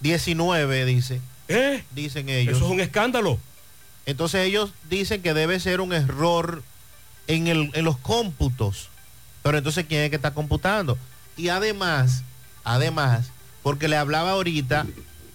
19, 0.00 0.84
dice. 0.84 1.20
¿Eh? 1.48 1.82
Dicen 1.90 2.28
ellos. 2.28 2.56
Eso 2.56 2.66
es 2.66 2.70
un 2.70 2.80
escándalo. 2.80 3.38
Entonces 4.06 4.46
ellos 4.46 4.72
dicen 4.88 5.22
que 5.22 5.34
debe 5.34 5.58
ser 5.60 5.80
un 5.80 5.92
error 5.92 6.62
en, 7.26 7.46
el- 7.48 7.70
en 7.74 7.84
los 7.84 7.96
cómputos. 7.98 8.88
Pero 9.42 9.58
entonces, 9.58 9.86
¿quién 9.88 10.02
es 10.02 10.10
que 10.10 10.16
está 10.16 10.32
computando? 10.34 10.96
Y 11.36 11.48
además, 11.48 12.22
además, 12.64 13.30
porque 13.68 13.86
le 13.86 13.98
hablaba 13.98 14.30
ahorita 14.30 14.86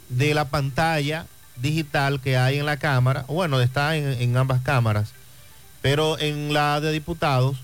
de 0.10 0.34
la 0.34 0.50
pantalla 0.50 1.28
digital 1.58 2.20
que 2.20 2.36
hay 2.36 2.58
en 2.58 2.66
la 2.66 2.78
cámara, 2.78 3.26
bueno, 3.28 3.62
está 3.62 3.96
en, 3.96 4.08
en 4.20 4.36
ambas 4.36 4.64
cámaras, 4.64 5.12
pero 5.84 6.18
en 6.18 6.52
la 6.52 6.82
de 6.82 6.92
diputados, 6.92 7.58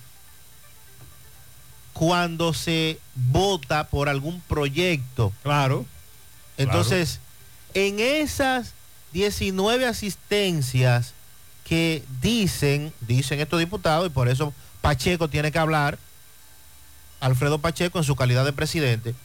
cuando 1.92 2.54
se 2.54 3.00
vota 3.16 3.88
por 3.88 4.08
algún 4.08 4.40
proyecto. 4.42 5.32
Claro. 5.42 5.86
Entonces, 6.56 7.18
en 7.74 7.98
esas 7.98 8.74
19 9.12 9.86
asistencias 9.86 11.14
que 11.64 12.04
dicen, 12.22 12.92
dicen 13.00 13.40
estos 13.40 13.58
diputados, 13.58 14.06
y 14.06 14.10
por 14.10 14.28
eso 14.28 14.54
Pacheco 14.82 15.26
tiene 15.26 15.50
que 15.50 15.58
hablar, 15.58 15.98
Alfredo 17.18 17.58
Pacheco 17.58 17.98
en 17.98 18.04
su 18.04 18.14
calidad 18.14 18.44
de 18.44 18.52
presidente, 18.52 19.16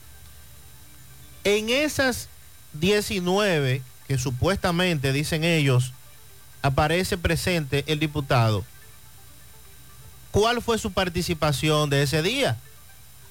en 1.45 1.69
esas 1.69 2.27
19 2.73 3.81
que 4.07 4.17
supuestamente 4.17 5.13
dicen 5.13 5.43
ellos, 5.45 5.93
aparece 6.61 7.17
presente 7.17 7.83
el 7.87 7.99
diputado, 7.99 8.65
¿cuál 10.31 10.61
fue 10.61 10.77
su 10.77 10.91
participación 10.91 11.89
de 11.89 12.03
ese 12.03 12.21
día? 12.21 12.57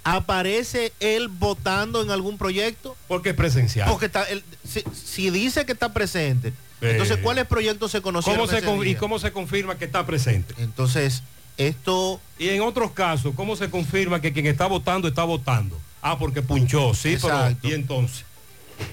¿Aparece 0.04 0.92
él 1.00 1.28
votando 1.28 2.02
en 2.02 2.10
algún 2.10 2.36
proyecto? 2.38 2.96
Porque 3.08 3.30
es 3.30 3.34
presencial. 3.36 3.88
Porque 3.88 4.06
está, 4.06 4.24
él- 4.24 4.44
si, 4.68 4.82
si 4.92 5.30
dice 5.30 5.64
que 5.66 5.72
está 5.72 5.92
presente, 5.92 6.48
Eh, 6.80 6.90
entonces 6.92 7.16
¿cuáles 7.22 7.46
proyectos 7.46 7.90
se 7.92 8.02
conocieron 8.02 8.40
¿Cómo 8.40 8.50
se 8.50 8.58
ese 8.58 8.66
con- 8.66 8.86
¿Y 8.86 8.94
cómo 8.96 9.18
se 9.18 9.32
confirma 9.32 9.78
que 9.78 9.86
está 9.86 10.04
presente? 10.04 10.54
Entonces, 10.58 11.22
esto... 11.56 12.20
Y 12.38 12.48
en 12.50 12.60
otros 12.60 12.90
casos, 12.90 13.32
¿cómo 13.34 13.56
se 13.56 13.70
confirma 13.70 14.20
que 14.20 14.32
quien 14.34 14.46
está 14.46 14.66
votando 14.66 15.08
está 15.08 15.24
votando? 15.24 15.80
Ah, 16.06 16.18
porque 16.18 16.42
punchó, 16.42 16.92
sí, 16.92 17.16
pero... 17.20 17.56
¿Y 17.62 17.72
entonces? 17.72 18.26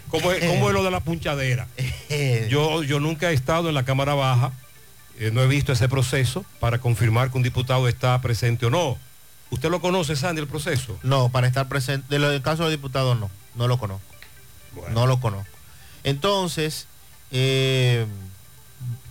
¿Cómo 0.09 0.31
es, 0.31 0.45
cómo 0.45 0.69
es 0.69 0.73
lo 0.73 0.81
de 0.81 0.91
la 0.91 1.01
punchadera? 1.01 1.67
Yo, 2.49 2.83
yo 2.83 2.99
nunca 2.99 3.31
he 3.31 3.33
estado 3.33 3.67
en 3.67 3.75
la 3.75 3.83
Cámara 3.83 4.13
Baja, 4.13 4.51
eh, 5.19 5.29
no 5.31 5.41
he 5.41 5.47
visto 5.47 5.73
ese 5.73 5.89
proceso 5.89 6.45
para 6.59 6.79
confirmar 6.79 7.29
que 7.29 7.38
un 7.38 7.43
diputado 7.43 7.88
está 7.88 8.19
presente 8.21 8.65
o 8.65 8.69
no. 8.69 8.97
¿Usted 9.49 9.69
lo 9.69 9.81
conoce, 9.81 10.15
Sandy, 10.15 10.41
el 10.41 10.47
proceso? 10.47 10.97
No, 11.03 11.29
para 11.29 11.47
estar 11.47 11.67
presente, 11.67 12.17
lo 12.17 12.29
del 12.29 12.41
caso 12.41 12.63
del 12.63 12.71
diputado 12.71 13.13
no, 13.15 13.29
no 13.55 13.67
lo 13.67 13.77
conozco. 13.77 14.05
No 14.91 15.05
lo 15.05 15.19
conozco. 15.19 15.51
Entonces, 16.05 16.88
eh, 17.31 18.05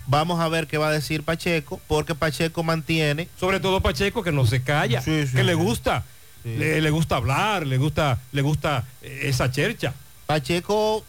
vamos 0.06 0.40
a 0.40 0.48
ver 0.48 0.66
qué 0.66 0.78
va 0.78 0.88
a 0.88 0.92
decir 0.92 1.22
Pacheco, 1.22 1.80
porque 1.86 2.14
Pacheco 2.14 2.62
mantiene... 2.62 3.28
Sobre 3.38 3.60
todo 3.60 3.82
Pacheco, 3.82 4.22
que 4.22 4.32
no 4.32 4.46
se 4.46 4.62
calla, 4.62 5.02
Sí, 5.02 5.26
sí, 5.26 5.36
que 5.36 5.44
le 5.44 5.54
gusta, 5.54 6.04
Sí. 6.42 6.56
le, 6.56 6.80
le 6.80 6.90
gusta 6.90 7.16
hablar, 7.16 7.66
le 7.66 7.76
gusta, 7.76 8.18
le 8.32 8.42
gusta 8.42 8.84
eh, 9.02 9.22
esa 9.24 9.50
chercha. 9.50 9.94
Pacheco 10.26 11.04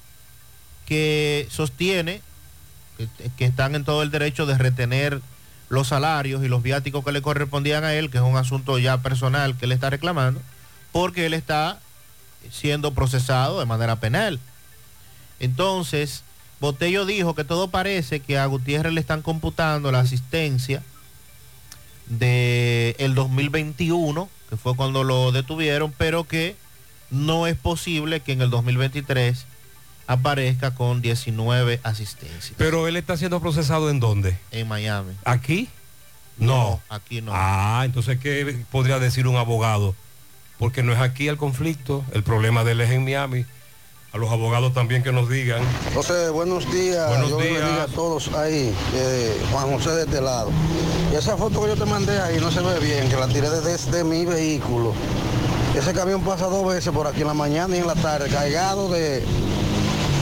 que 0.85 1.47
sostiene 1.49 2.21
que, 2.97 3.07
que 3.37 3.45
están 3.45 3.75
en 3.75 3.85
todo 3.85 4.03
el 4.03 4.11
derecho 4.11 4.45
de 4.45 4.57
retener 4.57 5.21
los 5.69 5.87
salarios 5.87 6.43
y 6.43 6.49
los 6.49 6.61
viáticos 6.61 7.05
que 7.05 7.13
le 7.13 7.21
correspondían 7.21 7.85
a 7.85 7.93
él, 7.93 8.09
que 8.09 8.17
es 8.17 8.23
un 8.23 8.35
asunto 8.35 8.77
ya 8.77 8.97
personal 8.97 9.57
que 9.57 9.65
él 9.65 9.71
está 9.71 9.89
reclamando, 9.89 10.41
porque 10.91 11.25
él 11.25 11.33
está 11.33 11.79
siendo 12.49 12.93
procesado 12.93 13.59
de 13.59 13.65
manera 13.65 13.95
penal. 13.97 14.39
Entonces, 15.39 16.23
Botello 16.59 17.05
dijo 17.05 17.35
que 17.35 17.43
todo 17.43 17.69
parece 17.69 18.19
que 18.19 18.37
a 18.37 18.45
Gutiérrez 18.45 18.93
le 18.93 19.01
están 19.01 19.21
computando 19.21 19.91
la 19.91 20.01
asistencia 20.01 20.83
de 22.07 22.95
el 22.99 23.15
2021, 23.15 24.29
que 24.51 24.57
fue 24.57 24.75
cuando 24.75 25.05
lo 25.05 25.31
detuvieron, 25.31 25.93
pero 25.97 26.25
que 26.25 26.57
no 27.09 27.47
es 27.47 27.55
posible 27.55 28.19
que 28.19 28.33
en 28.33 28.41
el 28.41 28.49
2023 28.49 29.45
aparezca 30.07 30.75
con 30.75 31.01
19 31.01 31.79
asistencias. 31.83 32.51
Pero 32.57 32.85
él 32.85 32.97
está 32.97 33.15
siendo 33.15 33.39
procesado 33.39 33.89
en 33.89 34.01
dónde? 34.01 34.37
En 34.51 34.67
Miami. 34.67 35.13
¿Aquí? 35.23 35.69
No. 36.37 36.81
aquí 36.89 37.21
no. 37.21 37.31
Ah, 37.33 37.83
entonces, 37.85 38.19
¿qué 38.19 38.65
podría 38.69 38.99
decir 38.99 39.25
un 39.25 39.37
abogado? 39.37 39.95
Porque 40.59 40.83
no 40.83 40.91
es 40.91 40.99
aquí 40.99 41.29
el 41.29 41.37
conflicto, 41.37 42.03
el 42.11 42.23
problema 42.23 42.65
de 42.65 42.73
él 42.73 42.81
es 42.81 42.89
en 42.89 43.05
Miami. 43.05 43.45
A 44.13 44.17
los 44.17 44.29
abogados 44.29 44.73
también 44.73 45.03
que 45.03 45.11
nos 45.13 45.29
digan. 45.29 45.61
José, 45.93 46.29
buenos 46.29 46.69
días. 46.69 47.07
Buenos 47.07 47.29
yo 47.29 47.37
días. 47.37 47.53
bendiga 47.61 47.83
a 47.83 47.87
todos 47.87 48.27
ahí. 48.33 48.75
eh, 48.93 49.41
Juan 49.51 49.71
José 49.71 49.91
de 49.91 50.03
este 50.03 50.19
lado. 50.21 50.49
Y 51.13 51.15
esa 51.15 51.37
foto 51.37 51.61
que 51.61 51.69
yo 51.69 51.75
te 51.77 51.85
mandé 51.85 52.19
ahí 52.19 52.37
no 52.41 52.51
se 52.51 52.59
ve 52.59 52.77
bien, 52.79 53.09
que 53.09 53.15
la 53.15 53.27
tiré 53.29 53.49
desde 53.49 54.03
mi 54.03 54.25
vehículo. 54.25 54.93
Ese 55.77 55.93
camión 55.93 56.21
pasa 56.23 56.47
dos 56.47 56.67
veces 56.67 56.91
por 56.91 57.07
aquí 57.07 57.21
en 57.21 57.27
la 57.27 57.33
mañana 57.33 57.73
y 57.73 57.79
en 57.79 57.87
la 57.87 57.95
tarde, 57.95 58.29
cargado 58.29 58.89
de, 58.89 59.23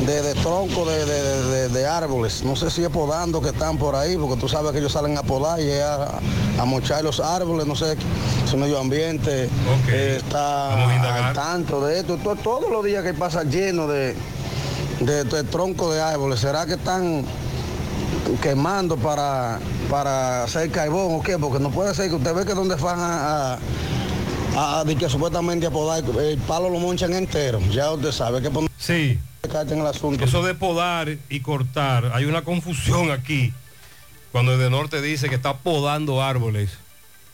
de, 0.06 0.22
de 0.22 0.34
tronco 0.36 0.86
de, 0.86 1.06
de- 1.06 1.70
de- 1.70 1.70
árboles. 1.88 2.44
No 2.44 2.56
sé 2.56 2.70
si 2.72 2.84
es 2.84 2.90
podando 2.90 3.42
que 3.42 3.50
están 3.50 3.78
por 3.78 3.96
ahí, 3.96 4.16
porque 4.18 4.40
tú 4.40 4.48
sabes 4.48 4.72
que 4.72 4.78
ellos 4.80 4.92
salen 4.92 5.18
a 5.18 5.24
podar 5.24 5.60
y 5.60 5.72
a, 5.72 6.20
a 6.60 6.66
mochar 6.66 7.04
los 7.04 7.20
árboles. 7.20 7.66
No 7.68 7.76
sé 7.76 7.98
el 8.52 8.58
medio 8.58 8.80
ambiente 8.80 9.50
eh, 9.90 10.16
está 10.20 10.74
al 11.28 11.34
tanto 11.34 11.86
de 11.86 12.00
esto. 12.00 12.18
To- 12.18 12.36
todos 12.36 12.70
los 12.72 12.84
días 12.86 13.04
que 13.04 13.14
pasa 13.14 13.44
lleno 13.44 13.88
de, 13.88 14.16
de, 15.02 15.24
de 15.26 15.44
tronco 15.44 15.92
de 15.92 16.02
árboles. 16.02 16.40
¿Será 16.40 16.66
que 16.66 16.74
están 16.74 17.26
quemando 18.42 18.96
para, 18.98 19.60
para 19.90 20.44
hacer 20.44 20.70
carbón 20.72 21.16
o 21.16 21.22
qué? 21.22 21.38
Porque 21.38 21.60
no 21.60 21.72
puede 21.72 21.94
ser 21.96 22.10
que 22.10 22.16
usted 22.16 22.34
ve 22.34 22.46
que 22.46 22.54
donde 22.54 22.76
van 22.76 23.00
a, 23.00 23.54
a, 24.56 24.80
a- 24.80 24.84
de 24.86 24.96
que 24.96 25.10
supuestamente 25.10 25.66
a 25.68 25.72
podar, 25.72 26.04
el 26.20 26.38
palo 26.40 26.70
lo 26.70 26.80
monchan 26.80 27.14
entero. 27.14 27.60
Ya 27.72 27.92
usted 27.92 28.12
sabe 28.12 28.42
que 28.42 28.50
Sí. 28.78 29.20
En 29.44 29.80
el 29.80 29.88
asunto. 29.88 30.24
Eso 30.24 30.44
de 30.44 30.54
podar 30.54 31.18
y 31.30 31.40
cortar, 31.40 32.12
hay 32.14 32.26
una 32.26 32.44
confusión 32.44 33.12
aquí. 33.12 33.54
Cuando 34.32 34.54
el 34.54 34.60
de 34.60 34.70
norte 34.70 35.02
dice 35.02 35.30
que 35.30 35.36
está 35.36 35.58
podando 35.58 36.22
árboles, 36.22 36.72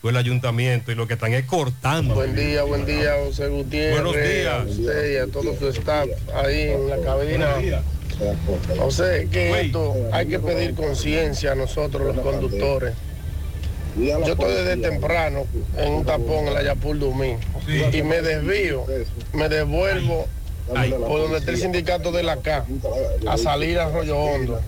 o 0.01 0.09
el 0.09 0.17
ayuntamiento, 0.17 0.91
y 0.91 0.95
lo 0.95 1.07
que 1.07 1.15
están 1.15 1.33
es 1.33 1.45
cortando. 1.45 2.13
Buen 2.13 2.35
día, 2.35 2.63
buen 2.63 2.85
día, 2.85 3.15
José 3.25 3.47
Gutiérrez. 3.47 4.01
Buenos 4.01 4.15
días. 4.15 4.55
A 4.55 4.63
usted 4.63 5.13
y 5.13 5.17
a 5.17 5.27
todo 5.27 5.57
su 5.57 5.67
staff 5.69 6.07
ahí 6.35 6.69
en 6.69 6.89
la 6.89 7.01
cabina. 7.01 7.55
José, 8.77 9.27
que 9.31 9.61
esto 9.61 9.95
hay 10.13 10.27
que 10.27 10.39
pedir 10.39 10.73
conciencia 10.75 11.51
a 11.51 11.55
nosotros 11.55 12.15
los 12.15 12.23
conductores. 12.23 12.93
Yo 13.97 14.19
estoy 14.19 14.53
desde 14.53 14.77
temprano 14.77 15.45
en 15.77 15.93
un 15.93 16.05
tapón 16.05 16.47
en 16.47 16.53
la 16.53 16.63
Yapur 16.63 16.99
Dumí 16.99 17.35
y 17.93 18.01
me 18.03 18.21
desvío, 18.21 18.85
me 19.33 19.49
devuelvo 19.49 20.27
por 20.67 21.21
donde 21.21 21.37
está 21.37 21.51
el 21.51 21.57
sindicato 21.57 22.11
de 22.11 22.23
la 22.23 22.37
CA 22.37 22.65
a 23.27 23.37
salir 23.37 23.79
a 23.79 23.87
Arroyo 23.87 24.17
Hondo. 24.17 24.59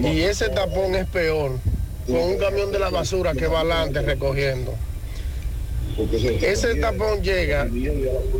Y 0.00 0.20
ese 0.20 0.48
tapón 0.48 0.94
es 0.94 1.06
peor, 1.06 1.58
con 2.06 2.16
un 2.16 2.38
camión 2.38 2.72
de 2.72 2.78
la 2.78 2.90
basura 2.90 3.34
que 3.34 3.46
va 3.46 3.60
adelante 3.60 4.00
recogiendo. 4.02 4.74
Ese 6.42 6.74
tapón 6.76 7.22
llega 7.22 7.68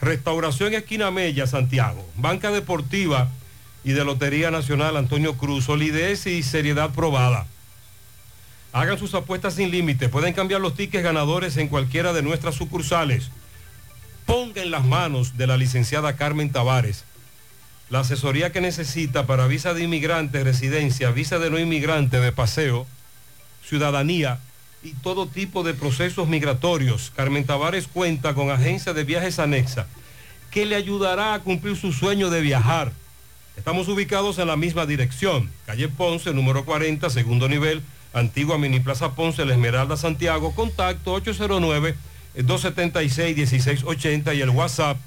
Restauración 0.00 0.74
Esquina 0.74 1.10
Mella, 1.10 1.48
Santiago. 1.48 2.06
Banca 2.14 2.52
Deportiva 2.52 3.28
y 3.82 3.90
de 3.92 4.04
Lotería 4.04 4.52
Nacional 4.52 4.96
Antonio 4.96 5.36
Cruz. 5.36 5.64
Solidez 5.64 6.28
y 6.28 6.44
seriedad 6.44 6.90
probada. 6.90 7.48
Hagan 8.72 8.98
sus 8.98 9.14
apuestas 9.14 9.54
sin 9.54 9.70
límite. 9.70 10.08
Pueden 10.08 10.34
cambiar 10.34 10.60
los 10.60 10.74
tickets 10.74 11.02
ganadores 11.02 11.56
en 11.56 11.68
cualquiera 11.68 12.12
de 12.12 12.22
nuestras 12.22 12.54
sucursales. 12.54 13.30
Ponga 14.26 14.62
en 14.62 14.70
las 14.70 14.84
manos 14.84 15.36
de 15.38 15.46
la 15.46 15.56
licenciada 15.56 16.16
Carmen 16.16 16.50
Tavares 16.50 17.04
la 17.88 18.00
asesoría 18.00 18.50
que 18.50 18.60
necesita 18.60 19.26
para 19.26 19.46
visa 19.46 19.72
de 19.72 19.84
inmigrante, 19.84 20.42
residencia, 20.42 21.12
visa 21.12 21.38
de 21.38 21.50
no 21.50 21.58
inmigrante, 21.58 22.18
de 22.18 22.32
paseo, 22.32 22.86
ciudadanía 23.64 24.40
y 24.82 24.92
todo 24.94 25.26
tipo 25.28 25.62
de 25.62 25.72
procesos 25.72 26.26
migratorios. 26.26 27.12
Carmen 27.14 27.46
Tavares 27.46 27.86
cuenta 27.86 28.34
con 28.34 28.50
agencia 28.50 28.92
de 28.92 29.04
viajes 29.04 29.38
anexa 29.38 29.86
que 30.50 30.66
le 30.66 30.74
ayudará 30.74 31.34
a 31.34 31.40
cumplir 31.40 31.76
su 31.76 31.92
sueño 31.92 32.28
de 32.30 32.40
viajar. 32.40 32.92
Estamos 33.56 33.88
ubicados 33.88 34.38
en 34.38 34.48
la 34.48 34.56
misma 34.56 34.84
dirección, 34.84 35.50
calle 35.64 35.88
Ponce, 35.88 36.32
número 36.32 36.64
40, 36.64 37.08
segundo 37.08 37.48
nivel, 37.48 37.82
antigua 38.12 38.58
Mini 38.58 38.80
Plaza 38.80 39.14
Ponce, 39.14 39.44
La 39.44 39.54
Esmeralda, 39.54 39.96
Santiago, 39.96 40.54
contacto 40.54 41.14
809-276-1680 42.36 44.36
y 44.36 44.40
el 44.40 44.50
WhatsApp 44.50 44.98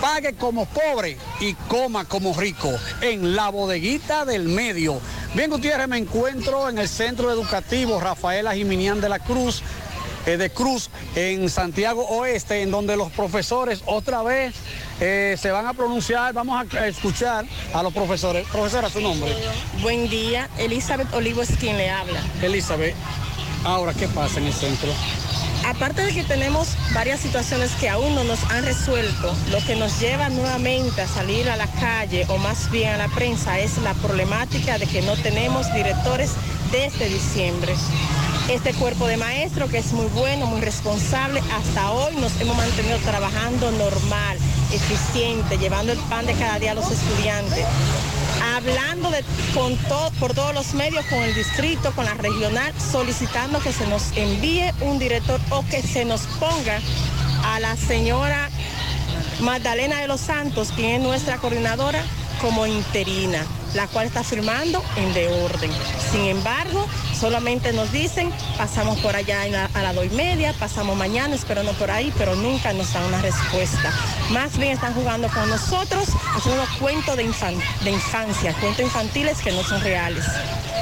Pague 0.00 0.34
como 0.34 0.66
pobre 0.66 1.16
y 1.40 1.54
coma 1.68 2.04
como 2.04 2.34
rico 2.34 2.70
en 3.00 3.34
la 3.34 3.48
bodeguita 3.48 4.24
del 4.24 4.48
medio. 4.48 5.00
Bien, 5.34 5.50
Gutiérrez, 5.50 5.88
me 5.88 5.98
encuentro 5.98 6.68
en 6.68 6.78
el 6.78 6.88
Centro 6.88 7.30
Educativo 7.30 8.00
Rafaela 8.00 8.54
Jiminián 8.54 9.00
de 9.00 9.08
la 9.08 9.18
Cruz, 9.18 9.62
de 10.26 10.50
Cruz, 10.50 10.90
en 11.14 11.48
Santiago 11.48 12.04
Oeste, 12.08 12.62
en 12.62 12.72
donde 12.72 12.96
los 12.96 13.12
profesores 13.12 13.82
otra 13.86 14.22
vez 14.22 14.54
eh, 15.00 15.36
se 15.40 15.52
van 15.52 15.66
a 15.66 15.74
pronunciar. 15.74 16.34
Vamos 16.34 16.66
a 16.74 16.88
escuchar 16.88 17.44
a 17.72 17.82
los 17.82 17.92
profesores. 17.92 18.46
Profesora, 18.48 18.90
su 18.90 19.00
nombre. 19.00 19.32
Buen 19.82 20.08
día, 20.08 20.50
Elizabeth 20.58 21.12
Olivo 21.14 21.42
es 21.42 21.50
quien 21.56 21.76
le 21.76 21.90
habla. 21.90 22.20
Elizabeth, 22.42 22.94
ahora, 23.64 23.94
¿qué 23.94 24.08
pasa 24.08 24.40
en 24.40 24.46
el 24.46 24.52
centro? 24.52 24.90
Aparte 25.64 26.02
de 26.02 26.12
que 26.12 26.22
tenemos 26.22 26.76
varias 26.94 27.20
situaciones 27.20 27.72
que 27.72 27.88
aún 27.88 28.14
no 28.14 28.24
nos 28.24 28.42
han 28.50 28.64
resuelto, 28.64 29.34
lo 29.50 29.58
que 29.66 29.74
nos 29.74 29.98
lleva 30.00 30.28
nuevamente 30.28 31.02
a 31.02 31.08
salir 31.08 31.48
a 31.50 31.56
la 31.56 31.66
calle 31.66 32.24
o 32.28 32.38
más 32.38 32.70
bien 32.70 32.90
a 32.90 32.96
la 32.96 33.08
prensa 33.08 33.58
es 33.58 33.78
la 33.78 33.94
problemática 33.94 34.78
de 34.78 34.86
que 34.86 35.02
no 35.02 35.16
tenemos 35.16 35.72
directores 35.74 36.32
desde 36.70 37.08
diciembre. 37.08 37.74
Este 38.48 38.72
cuerpo 38.74 39.06
de 39.08 39.16
maestro 39.16 39.66
que 39.68 39.78
es 39.78 39.92
muy 39.92 40.06
bueno, 40.06 40.46
muy 40.46 40.60
responsable, 40.60 41.42
hasta 41.52 41.90
hoy 41.90 42.14
nos 42.16 42.40
hemos 42.40 42.56
mantenido 42.56 42.96
trabajando 42.98 43.72
normal, 43.72 44.38
eficiente, 44.72 45.58
llevando 45.58 45.92
el 45.92 45.98
pan 45.98 46.26
de 46.26 46.34
cada 46.34 46.58
día 46.60 46.70
a 46.70 46.74
los 46.74 46.88
estudiantes. 46.90 47.64
Hablando 48.54 49.10
con 49.52 49.76
to- 49.76 50.12
por 50.20 50.32
todos 50.32 50.54
los 50.54 50.74
medios, 50.74 51.04
con 51.06 51.18
el 51.22 51.34
distrito, 51.34 51.90
con 51.96 52.04
la 52.04 52.14
regional, 52.14 52.72
solicitando 52.92 53.58
que 53.60 53.72
se 53.72 53.86
nos 53.88 54.12
envíe 54.16 54.70
un 54.80 55.00
director 55.00 55.40
o 55.50 55.64
que 55.68 55.82
se 55.82 56.04
nos 56.04 56.20
ponga 56.38 56.78
a 57.44 57.58
la 57.58 57.76
señora 57.76 58.48
Magdalena 59.40 60.00
de 60.00 60.06
los 60.06 60.20
Santos, 60.20 60.68
quien 60.76 60.92
es 60.92 61.00
nuestra 61.00 61.38
coordinadora, 61.38 62.02
como 62.40 62.64
interina, 62.66 63.44
la 63.76 63.86
cual 63.86 64.06
está 64.06 64.24
firmando 64.24 64.82
en 64.96 65.12
de 65.14 65.28
orden. 65.28 65.70
Sin 66.10 66.26
embargo, 66.26 66.86
solamente 67.18 67.72
nos 67.72 67.92
dicen, 67.92 68.32
pasamos 68.58 68.98
por 69.00 69.14
allá 69.14 69.42
a 69.74 69.82
las 69.82 69.94
dos 69.94 70.06
y 70.06 70.10
media, 70.10 70.54
pasamos 70.58 70.96
mañana, 70.96 71.34
esperando 71.34 71.72
por 71.74 71.90
ahí, 71.90 72.12
pero 72.18 72.34
nunca 72.34 72.72
nos 72.72 72.92
dan 72.92 73.04
una 73.04 73.20
respuesta. 73.22 73.92
Más 74.30 74.56
bien 74.58 74.72
están 74.72 74.94
jugando 74.94 75.28
con 75.28 75.48
nosotros, 75.48 76.08
haciendo 76.34 76.64
cuentos 76.80 77.16
de, 77.16 77.24
infan- 77.28 77.60
de 77.84 77.90
infancia, 77.90 78.52
cuentos 78.54 78.84
infantiles 78.84 79.38
que 79.38 79.52
no 79.52 79.62
son 79.62 79.80
reales. 79.82 80.24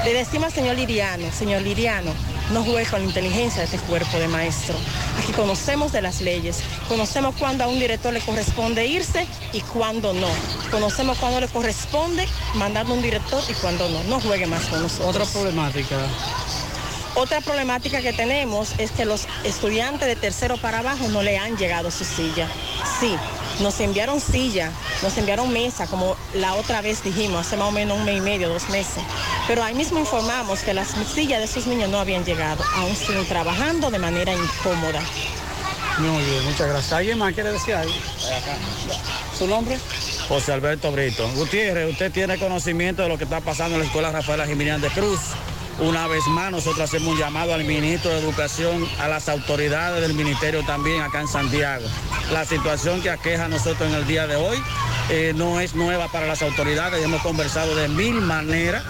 Le 0.03 0.13
decimos 0.13 0.47
al 0.47 0.53
señor 0.53 0.75
Liriano, 0.75 1.31
señor 1.31 1.61
Liriano, 1.63 2.11
no 2.51 2.63
juegue 2.63 2.85
con 2.87 2.99
la 3.01 3.07
inteligencia 3.07 3.59
de 3.61 3.65
este 3.65 3.79
cuerpo 3.79 4.17
de 4.19 4.27
maestro. 4.27 4.75
Aquí 5.19 5.31
conocemos 5.33 5.91
de 5.91 6.01
las 6.03 6.21
leyes, 6.21 6.59
conocemos 6.87 7.33
cuándo 7.39 7.63
a 7.63 7.67
un 7.67 7.79
director 7.79 8.13
le 8.13 8.19
corresponde 8.21 8.85
irse 8.85 9.25
y 9.51 9.61
cuándo 9.61 10.13
no. 10.13 10.27
Conocemos 10.69 11.17
cuándo 11.17 11.39
le 11.41 11.47
corresponde 11.47 12.27
mandar 12.53 12.84
un 12.93 13.01
director 13.01 13.41
y 13.47 13.53
cuándo 13.53 13.89
no. 13.89 14.03
No 14.03 14.19
juegue 14.19 14.45
más 14.47 14.65
con 14.65 14.81
nosotros. 14.81 15.15
Otra 15.15 15.25
problemática. 15.25 15.97
Otra 17.15 17.39
problemática 17.39 18.01
que 18.01 18.11
tenemos 18.11 18.73
es 18.77 18.91
que 18.91 19.05
los 19.05 19.27
estudiantes 19.45 20.05
de 20.05 20.17
tercero 20.17 20.57
para 20.57 20.79
abajo 20.79 21.07
no 21.07 21.23
le 21.23 21.37
han 21.37 21.55
llegado 21.55 21.89
su 21.89 22.03
silla. 22.03 22.49
Sí, 22.99 23.15
nos 23.61 23.79
enviaron 23.79 24.19
silla, 24.19 24.69
nos 25.01 25.17
enviaron 25.17 25.51
mesa, 25.53 25.87
como 25.87 26.17
la 26.33 26.55
otra 26.55 26.81
vez 26.81 27.03
dijimos, 27.03 27.47
hace 27.47 27.55
más 27.55 27.69
o 27.69 27.71
menos 27.71 27.97
un 27.97 28.03
mes 28.03 28.17
y 28.17 28.21
medio, 28.21 28.49
dos 28.49 28.67
meses. 28.67 29.01
Pero 29.47 29.63
ahí 29.63 29.73
mismo 29.73 29.97
informamos 29.97 30.59
que 30.59 30.73
las 30.73 30.89
sillas 31.13 31.39
de 31.39 31.45
esos 31.45 31.67
niños 31.67 31.89
no 31.89 31.99
habían 31.99 32.25
llegado, 32.25 32.61
aún 32.75 32.95
siguen 32.95 33.25
trabajando 33.25 33.89
de 33.89 33.99
manera 33.99 34.33
incómoda. 34.33 35.01
Muy 35.99 36.21
bien, 36.25 36.43
muchas 36.43 36.67
gracias. 36.67 36.91
¿Alguien 36.91 37.17
más 37.17 37.33
quiere 37.33 37.53
decir 37.53 37.75
algo? 37.75 37.93
¿Su 39.37 39.47
nombre? 39.47 39.79
José 40.27 40.53
Alberto 40.53 40.91
Brito. 40.91 41.27
Gutiérrez, 41.35 41.91
usted 41.91 42.11
tiene 42.11 42.37
conocimiento 42.39 43.03
de 43.03 43.09
lo 43.09 43.17
que 43.17 43.25
está 43.25 43.41
pasando 43.41 43.75
en 43.75 43.81
la 43.81 43.85
escuela 43.87 44.11
Rafaela 44.11 44.47
Jiménez 44.47 44.81
de 44.81 44.89
Cruz. 44.89 45.19
Una 45.79 46.07
vez 46.07 46.25
más, 46.27 46.51
nosotros 46.51 46.79
hacemos 46.89 47.13
un 47.13 47.19
llamado 47.19 47.53
al 47.53 47.65
ministro 47.65 48.09
de 48.11 48.19
Educación, 48.19 48.87
a 48.99 49.07
las 49.09 49.27
autoridades 49.27 50.01
del 50.01 50.13
ministerio 50.13 50.63
también 50.65 51.01
acá 51.01 51.19
en 51.19 51.27
Santiago. 51.27 51.85
La 52.31 52.45
situación 52.45 53.01
que 53.01 53.09
aqueja 53.09 53.45
a 53.45 53.47
nosotros 53.49 53.89
en 53.89 53.95
el 53.95 54.07
día 54.07 54.25
de 54.25 54.37
hoy 54.37 54.57
eh, 55.09 55.33
no 55.35 55.59
es 55.59 55.75
nueva 55.75 56.07
para 56.07 56.27
las 56.27 56.41
autoridades, 56.41 57.03
hemos 57.03 57.21
conversado 57.21 57.75
de 57.75 57.89
mil 57.89 58.15
maneras. 58.21 58.83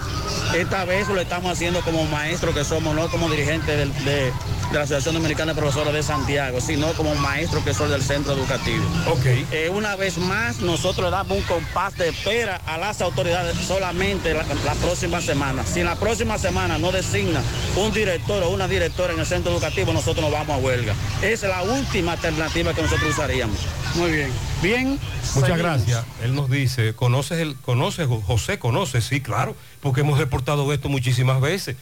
Esta 0.56 0.84
vez 0.84 1.08
lo 1.08 1.20
estamos 1.20 1.52
haciendo 1.52 1.80
como 1.80 2.04
maestros 2.04 2.54
que 2.54 2.64
somos, 2.64 2.94
no 2.94 3.08
como 3.08 3.28
dirigentes 3.28 3.76
del- 3.76 4.04
de, 4.04 4.32
de 4.70 4.74
la 4.74 4.82
Asociación 4.82 5.14
Dominicana 5.14 5.54
de 5.54 5.60
Profesores 5.60 5.92
de 5.92 6.02
Santiago, 6.02 6.60
sino 6.60 6.92
como 6.94 7.14
maestros 7.14 7.64
que 7.64 7.74
son 7.74 7.90
del 7.90 8.02
centro 8.02 8.32
educativo. 8.32 8.84
Ok. 9.10 9.26
una 9.72 9.96
vez 9.96 10.18
más, 10.18 10.60
nosotros 10.60 11.06
le 11.06 11.10
damos 11.10 11.38
un 11.38 11.44
compás 11.44 11.96
de 11.96 12.08
espera 12.08 12.60
a 12.66 12.78
las 12.78 13.00
autoridades 13.00 13.56
solamente 13.58 14.34
la, 14.34 14.44
la 14.64 14.74
próxima 14.74 15.20
semana. 15.20 15.64
Si 15.64 15.80
en 15.80 15.86
la 15.86 15.96
próxima 15.96 16.38
semana 16.38 16.78
no 16.78 16.92
designa 16.92 17.40
un 17.76 17.92
director 17.92 18.42
o 18.42 18.50
una 18.50 18.68
directora 18.68 19.12
en 19.12 19.20
el 19.20 19.26
centro 19.26 19.52
educativo, 19.52 19.92
nosotros 19.92 20.22
nos 20.22 20.32
vamos 20.32 20.56
a 20.56 20.58
huelga. 20.58 20.94
Esa 21.22 21.46
es 21.46 21.52
la 21.52 21.62
última 21.62 22.12
alternativa 22.12 22.74
que 22.74 22.82
nosotros 22.82 23.10
usaríamos. 23.10 23.58
Muy 23.94 24.10
bien. 24.10 24.30
Bien. 24.62 24.98
Muchas 25.34 25.58
gracias. 25.58 26.04
Él 26.22 26.34
nos 26.34 26.50
dice, 26.50 26.94
¿conoces 26.94 27.38
el, 27.38 27.56
conoces, 27.56 28.08
José, 28.26 28.58
conoce? 28.58 29.00
Sí, 29.00 29.20
claro, 29.20 29.56
porque 29.80 30.00
hemos 30.00 30.18
reportado 30.18 30.72
esto 30.72 30.88
muchísimas 30.88 31.40
veces. 31.40 31.76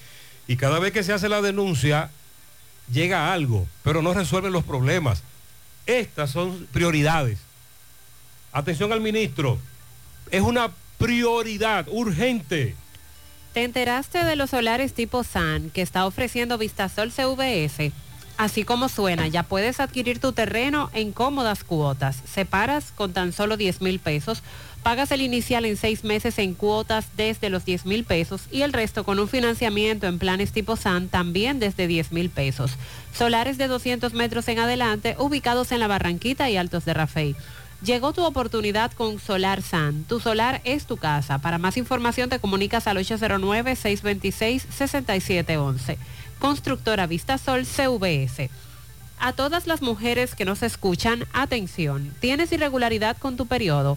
Y 0.46 0.56
cada 0.56 0.78
vez 0.78 0.92
que 0.92 1.02
se 1.02 1.12
hace 1.12 1.28
la 1.28 1.40
denuncia, 1.40 2.10
llega 2.92 3.32
algo, 3.32 3.66
pero 3.82 4.02
no 4.02 4.14
resuelven 4.14 4.52
los 4.52 4.64
problemas. 4.64 5.22
Estas 5.86 6.30
son 6.30 6.66
prioridades. 6.72 7.38
Atención 8.52 8.92
al 8.92 9.00
ministro, 9.00 9.58
es 10.30 10.42
una 10.42 10.70
prioridad 10.98 11.86
urgente. 11.88 12.74
¿Te 13.52 13.64
enteraste 13.64 14.24
de 14.24 14.36
los 14.36 14.50
solares 14.50 14.94
tipo 14.94 15.22
SAN 15.22 15.70
que 15.70 15.82
está 15.82 16.06
ofreciendo 16.06 16.58
Vistasol 16.58 17.12
CVS? 17.12 17.92
Así 18.36 18.64
como 18.64 18.88
suena, 18.88 19.28
ya 19.28 19.44
puedes 19.44 19.78
adquirir 19.78 20.18
tu 20.18 20.32
terreno 20.32 20.90
en 20.92 21.12
cómodas 21.12 21.62
cuotas. 21.62 22.16
Separas 22.28 22.90
con 22.90 23.12
tan 23.12 23.32
solo 23.32 23.56
10 23.56 23.80
mil 23.80 24.00
pesos, 24.00 24.42
pagas 24.84 25.10
el 25.10 25.20
inicial 25.22 25.64
en 25.64 25.76
seis 25.78 26.04
meses 26.04 26.38
en 26.38 26.52
cuotas 26.54 27.06
desde 27.16 27.48
los 27.48 27.64
10 27.64 27.86
mil 27.86 28.04
pesos 28.04 28.42
y 28.52 28.60
el 28.62 28.74
resto 28.74 29.02
con 29.02 29.18
un 29.18 29.28
financiamiento 29.28 30.06
en 30.06 30.18
planes 30.18 30.52
tipo 30.52 30.76
SAN 30.76 31.08
también 31.08 31.58
desde 31.58 31.86
10 31.86 32.12
mil 32.12 32.28
pesos. 32.28 32.72
Solares 33.12 33.56
de 33.56 33.66
200 33.66 34.12
metros 34.12 34.46
en 34.46 34.58
adelante 34.58 35.16
ubicados 35.18 35.72
en 35.72 35.80
la 35.80 35.86
Barranquita 35.88 36.50
y 36.50 36.58
Altos 36.58 36.84
de 36.84 36.92
Rafey. 36.92 37.34
Llegó 37.82 38.12
tu 38.12 38.24
oportunidad 38.24 38.92
con 38.92 39.18
Solar 39.18 39.62
San. 39.62 40.04
Tu 40.04 40.20
solar 40.20 40.60
es 40.64 40.84
tu 40.84 40.98
casa. 40.98 41.38
Para 41.38 41.56
más 41.56 41.78
información 41.78 42.28
te 42.28 42.38
comunicas 42.38 42.86
al 42.86 42.98
809-626-6711. 42.98 45.96
Constructora 46.38 47.06
Vistasol 47.06 47.64
CVS. 47.64 48.50
A 49.18 49.32
todas 49.32 49.66
las 49.66 49.80
mujeres 49.80 50.34
que 50.34 50.44
nos 50.44 50.62
escuchan, 50.62 51.24
atención. 51.32 52.12
¿Tienes 52.20 52.52
irregularidad 52.52 53.16
con 53.16 53.38
tu 53.38 53.46
periodo? 53.46 53.96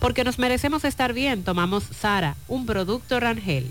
Porque 0.00 0.24
nos 0.24 0.38
merecemos 0.38 0.84
estar 0.84 1.12
bien, 1.12 1.44
tomamos 1.44 1.84
Sara, 1.84 2.34
un 2.48 2.66
producto 2.66 3.20
Rangel. 3.20 3.70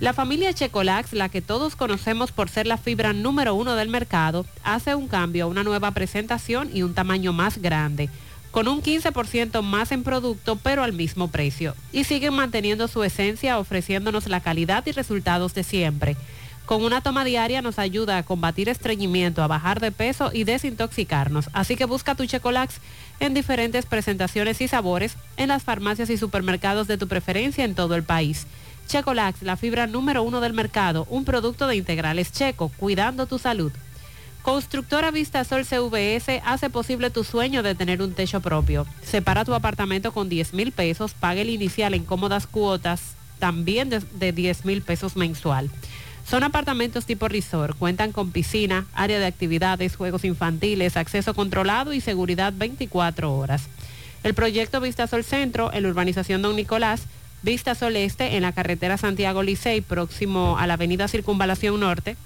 La 0.00 0.12
familia 0.12 0.52
Checolax, 0.52 1.12
la 1.12 1.28
que 1.28 1.40
todos 1.40 1.76
conocemos 1.76 2.32
por 2.32 2.50
ser 2.50 2.66
la 2.66 2.76
fibra 2.76 3.12
número 3.12 3.54
uno 3.54 3.74
del 3.74 3.88
mercado, 3.88 4.44
hace 4.64 4.94
un 4.94 5.08
cambio 5.08 5.44
a 5.44 5.46
una 5.46 5.62
nueva 5.62 5.92
presentación 5.92 6.70
y 6.74 6.82
un 6.82 6.92
tamaño 6.92 7.32
más 7.32 7.58
grande, 7.58 8.10
con 8.50 8.68
un 8.68 8.82
15% 8.82 9.62
más 9.62 9.92
en 9.92 10.02
producto 10.02 10.56
pero 10.56 10.82
al 10.82 10.92
mismo 10.92 11.28
precio. 11.28 11.74
Y 11.92 12.04
siguen 12.04 12.34
manteniendo 12.34 12.88
su 12.88 13.04
esencia 13.04 13.58
ofreciéndonos 13.58 14.26
la 14.26 14.40
calidad 14.40 14.84
y 14.86 14.92
resultados 14.92 15.54
de 15.54 15.62
siempre. 15.62 16.16
Con 16.66 16.84
una 16.84 17.00
toma 17.00 17.24
diaria 17.24 17.60
nos 17.60 17.78
ayuda 17.78 18.18
a 18.18 18.22
combatir 18.22 18.68
estreñimiento, 18.68 19.42
a 19.42 19.48
bajar 19.48 19.80
de 19.80 19.90
peso 19.92 20.30
y 20.32 20.44
desintoxicarnos. 20.44 21.48
Así 21.52 21.76
que 21.76 21.86
busca 21.86 22.14
tu 22.14 22.24
Checolax 22.24 22.76
en 23.20 23.34
diferentes 23.34 23.86
presentaciones 23.86 24.60
y 24.60 24.68
sabores 24.68 25.16
en 25.36 25.48
las 25.48 25.62
farmacias 25.62 26.10
y 26.10 26.16
supermercados 26.16 26.86
de 26.88 26.98
tu 26.98 27.08
preferencia 27.08 27.64
en 27.64 27.74
todo 27.74 27.94
el 27.94 28.02
país. 28.02 28.46
Checolax, 28.88 29.42
la 29.42 29.56
fibra 29.56 29.86
número 29.86 30.22
uno 30.22 30.40
del 30.40 30.52
mercado, 30.52 31.06
un 31.08 31.24
producto 31.24 31.66
de 31.66 31.76
integrales 31.76 32.32
checo, 32.32 32.70
cuidando 32.76 33.26
tu 33.26 33.38
salud. 33.38 33.72
Constructora 34.42 35.12
Vistasol 35.12 35.64
CVS 35.64 36.42
hace 36.44 36.68
posible 36.68 37.10
tu 37.10 37.22
sueño 37.22 37.62
de 37.62 37.76
tener 37.76 38.02
un 38.02 38.12
techo 38.12 38.40
propio. 38.40 38.86
Separa 39.02 39.44
tu 39.44 39.54
apartamento 39.54 40.12
con 40.12 40.28
10 40.28 40.52
mil 40.52 40.72
pesos, 40.72 41.14
paga 41.14 41.42
el 41.42 41.48
inicial 41.48 41.94
en 41.94 42.04
cómodas 42.04 42.48
cuotas, 42.48 43.14
también 43.38 43.88
de, 43.88 44.00
de 44.00 44.32
10 44.32 44.64
mil 44.64 44.82
pesos 44.82 45.16
mensual. 45.16 45.70
Son 46.28 46.44
apartamentos 46.44 47.04
tipo 47.04 47.28
resort, 47.28 47.76
cuentan 47.76 48.12
con 48.12 48.30
piscina, 48.30 48.86
área 48.94 49.18
de 49.18 49.26
actividades, 49.26 49.96
juegos 49.96 50.24
infantiles, 50.24 50.96
acceso 50.96 51.34
controlado 51.34 51.92
y 51.92 52.00
seguridad 52.00 52.52
24 52.56 53.34
horas. 53.34 53.64
El 54.22 54.34
proyecto 54.34 54.80
Vistasol 54.80 55.24
Centro, 55.24 55.72
en 55.72 55.82
la 55.82 55.88
urbanización 55.88 56.42
Don 56.42 56.54
Nicolás, 56.54 57.02
Vista 57.42 57.74
Sol 57.74 57.96
Este 57.96 58.36
en 58.36 58.42
la 58.42 58.52
carretera 58.52 58.96
Santiago 58.96 59.42
Licey, 59.42 59.80
próximo 59.80 60.56
a 60.58 60.68
la 60.68 60.74
avenida 60.74 61.08
Circunvalación 61.08 61.80
Norte. 61.80 62.16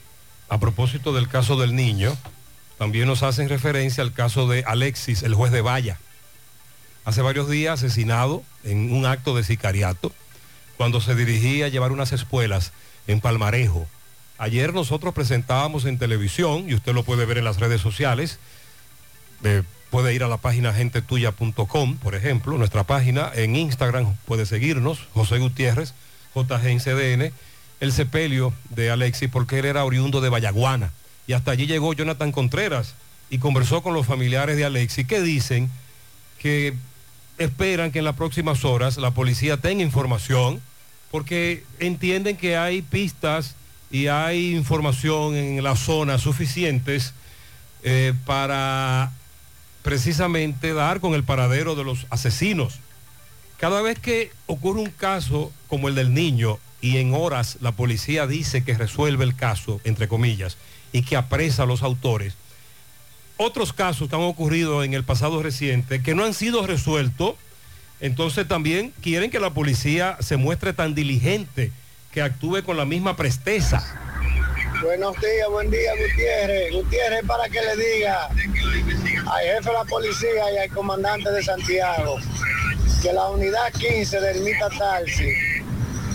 a 0.49 0.59
propósito 0.59 1.13
del 1.13 1.29
caso 1.29 1.57
del 1.57 1.77
niño, 1.77 2.17
también 2.79 3.07
nos 3.07 3.23
hacen 3.23 3.49
referencia 3.49 4.03
al 4.03 4.13
caso 4.13 4.49
de 4.49 4.65
Alexis, 4.67 5.23
el 5.23 5.35
juez 5.35 5.53
de 5.53 5.61
Valla. 5.61 5.99
Hace 7.05 7.21
varios 7.21 7.51
días 7.51 7.81
asesinado 7.81 8.43
en 8.65 8.93
un 8.93 9.05
acto 9.05 9.37
de 9.37 9.45
sicariato 9.45 10.13
cuando 10.77 11.01
se 11.01 11.15
dirigía 11.15 11.67
a 11.67 11.69
llevar 11.69 11.93
unas 11.93 12.13
espuelas 12.13 12.73
en 13.07 13.21
Palmarejo. 13.21 13.87
Ayer 14.39 14.73
nosotros 14.73 15.15
presentábamos 15.15 15.85
en 15.85 15.99
televisión, 15.99 16.69
y 16.69 16.75
usted 16.75 16.95
lo 16.95 17.05
puede 17.05 17.27
ver 17.27 17.39
en 17.39 17.45
las 17.45 17.61
redes 17.61 17.81
sociales, 17.81 18.39
eh, 19.45 19.63
puede 19.91 20.15
ir 20.15 20.25
a 20.25 20.29
la 20.29 20.39
página 20.39 20.73
gentetuya.com, 20.73 21.97
por 21.99 22.15
ejemplo, 22.15 22.59
nuestra 22.59 22.85
página, 22.85 23.31
en 23.35 23.55
Instagram 23.55 24.17
puede 24.25 24.47
seguirnos, 24.47 25.07
José 25.13 25.39
Gutiérrez, 25.39 25.95
JGNCDN, 26.35 27.33
el 27.81 27.93
sepelio 27.93 28.53
de 28.71 28.91
Alexis, 28.91 29.29
porque 29.31 29.59
él 29.61 29.67
era 29.67 29.85
oriundo 29.85 30.21
de 30.21 30.31
Vallaguana. 30.31 30.91
Y 31.27 31.35
hasta 31.35 31.53
allí 31.53 31.67
llegó 31.67 31.93
Jonathan 31.93 32.33
Contreras 32.33 32.95
y 33.31 33.39
conversó 33.39 33.83
con 33.83 33.95
los 33.95 34.07
familiares 34.07 34.57
de 34.57 34.65
Alexis, 34.65 35.07
que 35.07 35.21
dicen 35.21 35.71
que 36.39 36.75
esperan 37.39 37.91
que 37.91 38.01
en 38.01 38.05
las 38.05 38.17
próximas 38.17 38.65
horas 38.65 38.97
la 38.97 39.11
policía 39.13 39.57
tenga 39.57 39.83
información, 39.83 40.61
porque 41.11 41.65
entienden 41.79 42.37
que 42.37 42.57
hay 42.57 42.83
pistas 42.83 43.55
y 43.91 44.09
hay 44.09 44.55
información 44.55 45.37
en 45.37 45.63
la 45.63 45.77
zona 45.77 46.19
suficientes 46.19 47.15
eh, 47.83 48.15
para 48.27 49.13
precisamente 49.83 50.73
dar 50.73 51.01
con 51.01 51.15
el 51.15 51.23
paradero 51.23 51.75
de 51.75 51.85
los 51.85 52.07
asesinos. 52.11 52.81
Cada 53.59 53.83
vez 53.83 53.99
que 53.99 54.33
ocurre 54.47 54.81
un 54.81 54.91
caso 54.91 55.53
como 55.69 55.89
el 55.89 55.95
del 55.95 56.13
niño 56.13 56.59
y 56.81 56.97
en 56.97 57.15
horas 57.15 57.59
la 57.61 57.73
policía 57.73 58.27
dice 58.27 58.65
que 58.65 58.75
resuelve 58.75 59.25
el 59.25 59.37
caso, 59.37 59.81
entre 59.85 60.09
comillas, 60.09 60.57
y 60.93 61.03
que 61.03 61.17
apresa 61.17 61.63
a 61.63 61.67
los 61.67 61.83
autores, 61.83 62.35
otros 63.37 63.73
casos 63.73 64.09
que 64.09 64.17
han 64.17 64.23
ocurrido 64.23 64.85
en 64.85 64.95
el 64.95 65.05
pasado 65.05 65.43
reciente 65.43 66.03
que 66.03 66.15
no 66.15 66.25
han 66.25 66.35
sido 66.35 66.67
resueltos, 66.67 67.35
entonces 68.01 68.47
también 68.47 68.93
quieren 69.03 69.31
que 69.31 69.41
la 69.41 69.51
policía 69.51 70.17
se 70.21 70.37
muestre 70.37 70.73
tan 70.73 70.95
diligente 70.95 71.73
que 72.13 72.23
actúe 72.23 72.63
con 72.65 72.77
la 72.77 72.85
misma 72.85 73.17
presteza. 73.17 73.83
Buenos 74.83 75.17
días, 75.21 75.49
buen 75.51 75.71
día, 75.71 75.93
Gutiérrez. 75.93 76.73
Gutiérrez, 76.73 77.25
para 77.27 77.49
que 77.49 77.61
le 77.61 77.77
diga 77.77 78.27
al 78.27 79.43
jefe 79.43 79.69
de 79.69 79.73
la 79.73 79.85
policía 79.85 80.53
y 80.55 80.59
al 80.59 80.71
comandante 80.71 81.31
de 81.31 81.43
Santiago 81.43 82.19
que 83.03 83.13
la 83.13 83.31
unidad 83.31 83.73
15 83.73 84.21
del 84.21 84.41
Mita 84.41 84.69
Tarsi, 84.71 85.31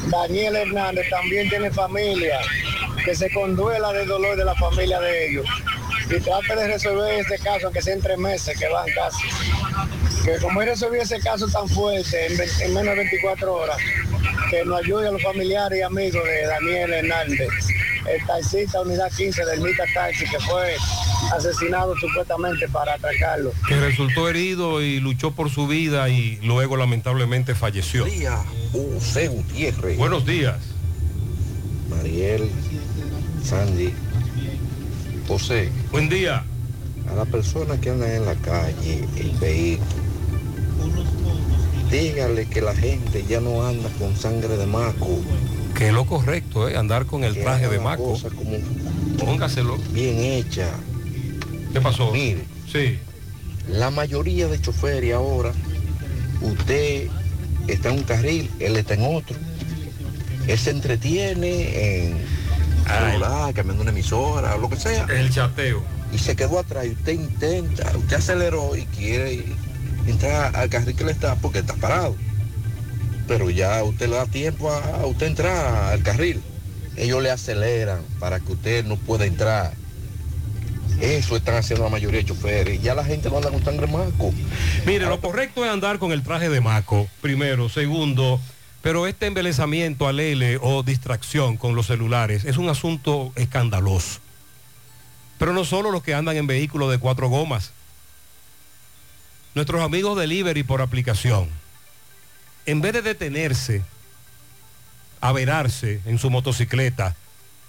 Daniel 0.09 0.55
Hernández, 0.55 1.09
también 1.09 1.49
tiene 1.49 1.71
familia, 1.71 2.39
que 3.03 3.15
se 3.15 3.31
conduela 3.31 3.91
del 3.93 4.07
dolor 4.07 4.37
de 4.37 4.45
la 4.45 4.55
familia 4.55 4.99
de 4.99 5.29
ellos 5.29 5.45
y 6.09 6.19
trate 6.19 6.55
de 6.55 6.67
resolver 6.67 7.19
este 7.19 7.37
caso, 7.39 7.67
aunque 7.67 7.81
sea 7.81 7.93
en 7.93 8.01
tres 8.01 8.17
meses, 8.17 8.57
que 8.57 8.67
van 8.67 8.87
casi. 8.93 9.23
Que 10.23 10.37
como 10.37 10.61
él 10.61 10.69
resolvió 10.69 11.01
ese 11.01 11.19
caso 11.19 11.47
tan 11.47 11.67
fuerte 11.69 12.27
en, 12.27 12.73
menos 12.73 12.95
de 12.95 12.95
24 12.95 13.53
horas, 13.53 13.77
que 14.49 14.63
nos 14.65 14.79
ayude 14.79 15.07
a 15.07 15.11
los 15.11 15.21
familiares 15.21 15.79
y 15.79 15.81
amigos 15.81 16.23
de 16.23 16.45
Daniel 16.45 16.93
Hernández, 16.93 17.49
el 18.07 18.25
taxista 18.25 18.81
unidad 18.81 19.11
15 19.15 19.45
del 19.45 19.61
Mita 19.61 19.83
Taxi, 19.93 20.25
que 20.25 20.39
fue 20.39 20.75
asesinado 21.35 21.95
supuestamente 21.97 22.67
para 22.69 22.93
atracarlo. 22.93 23.51
que 23.67 23.75
resultó 23.75 24.27
herido 24.29 24.81
y 24.81 24.99
luchó 24.99 25.31
por 25.31 25.49
su 25.49 25.67
vida 25.67 26.09
y 26.09 26.37
luego 26.37 26.77
lamentablemente 26.77 27.55
falleció. 27.55 28.05
José 28.71 29.27
Gutiérrez. 29.27 29.97
Buenos 29.97 30.25
días. 30.25 30.57
Mariel, 31.89 32.49
Sandy, 33.43 33.93
José. 35.29 35.69
Buen 35.91 36.09
día. 36.09 36.43
A 37.07 37.13
la 37.13 37.23
persona 37.23 37.79
que 37.79 37.91
anda 37.91 38.11
en 38.11 38.25
la 38.25 38.33
calle, 38.33 39.05
el 39.15 39.29
vehículo, 39.37 39.85
dígale 41.91 42.47
que 42.47 42.61
la 42.61 42.75
gente 42.75 43.23
ya 43.29 43.39
no 43.39 43.63
anda 43.63 43.89
con 43.99 44.17
sangre 44.17 44.57
de 44.57 44.65
maco. 44.65 45.21
Que 45.77 45.89
es 45.89 45.93
lo 45.93 46.07
correcto, 46.07 46.67
¿eh? 46.67 46.75
andar 46.75 47.05
con 47.05 47.23
el 47.23 47.35
que 47.35 47.43
traje 47.43 47.67
de 47.67 47.79
maco. 47.79 48.17
como 48.35 48.57
Póngaselo. 49.23 49.77
Bien 49.93 50.17
hecha. 50.17 50.71
¿Qué 51.73 51.79
pasó? 51.79 52.11
Mire. 52.11 52.45
Sí. 52.67 52.97
La 53.67 53.91
mayoría 53.91 54.47
de 54.47 54.59
choferes 54.59 55.13
ahora, 55.13 55.53
usted 56.41 57.07
está 57.67 57.89
en 57.89 57.97
un 57.97 58.03
carril, 58.03 58.49
él 58.57 58.77
está 58.77 58.95
en 58.95 59.03
otro. 59.03 59.37
Él 60.47 60.57
se 60.57 60.71
entretiene 60.71 62.07
en 62.07 62.38
celular, 62.89 63.53
cambiando 63.53 63.81
una 63.81 63.91
emisora, 63.91 64.57
lo 64.57 64.69
que 64.69 64.75
sea. 64.75 65.05
El 65.05 65.29
chateo. 65.29 65.83
Y 66.13 66.17
se 66.17 66.35
quedó 66.35 66.59
atrás 66.59 66.85
y 66.85 66.89
usted 66.89 67.13
intenta, 67.13 67.91
usted 67.95 68.17
aceleró 68.17 68.75
y 68.75 68.85
quiere 68.85 69.45
entrar 70.07 70.55
al 70.55 70.69
carril 70.69 70.95
que 70.95 71.03
le 71.03 71.11
está 71.11 71.35
porque 71.35 71.59
está 71.59 71.75
parado. 71.75 72.15
Pero 73.27 73.49
ya 73.49 73.83
usted 73.83 74.09
le 74.09 74.15
da 74.15 74.25
tiempo 74.25 74.71
a, 74.71 75.01
a 75.01 75.05
usted 75.05 75.27
entrar 75.27 75.93
al 75.93 76.01
carril. 76.01 76.41
Ellos 76.95 77.21
le 77.21 77.31
aceleran 77.31 78.01
para 78.19 78.39
que 78.39 78.53
usted 78.53 78.85
no 78.85 78.97
pueda 78.97 79.25
entrar. 79.25 79.73
Eso 81.01 81.37
están 81.37 81.55
haciendo 81.55 81.85
la 81.85 81.91
mayoría 81.91 82.19
de 82.19 82.25
choferes. 82.25 82.81
Ya 82.81 82.93
la 82.93 83.05
gente 83.05 83.29
no 83.29 83.37
anda 83.37 83.49
con 83.49 83.63
sangre 83.63 83.87
maco. 83.87 84.33
Mire, 84.85 85.05
lo 85.05 85.21
correcto 85.21 85.63
es 85.63 85.71
andar 85.71 85.97
con 85.97 86.11
el 86.11 86.23
traje 86.23 86.49
de 86.49 86.59
maco, 86.59 87.07
primero. 87.21 87.69
Segundo, 87.69 88.39
pero 88.81 89.07
este 89.07 89.27
embelezamiento 89.27 90.07
alele 90.07 90.57
o 90.61 90.83
distracción 90.83 91.57
con 91.57 91.75
los 91.75 91.87
celulares 91.87 92.45
es 92.45 92.57
un 92.57 92.69
asunto 92.69 93.33
escandaloso. 93.35 94.19
Pero 95.37 95.53
no 95.53 95.65
solo 95.65 95.91
los 95.91 96.03
que 96.03 96.13
andan 96.13 96.37
en 96.37 96.47
vehículos 96.47 96.89
de 96.91 96.97
cuatro 96.97 97.29
gomas. 97.29 97.71
Nuestros 99.55 99.81
amigos 99.81 100.17
delivery 100.17 100.63
por 100.63 100.81
aplicación, 100.81 101.49
en 102.65 102.81
vez 102.81 102.93
de 102.93 103.01
detenerse, 103.01 103.83
averarse 105.21 106.01
en 106.05 106.17
su 106.17 106.29
motocicleta 106.29 107.15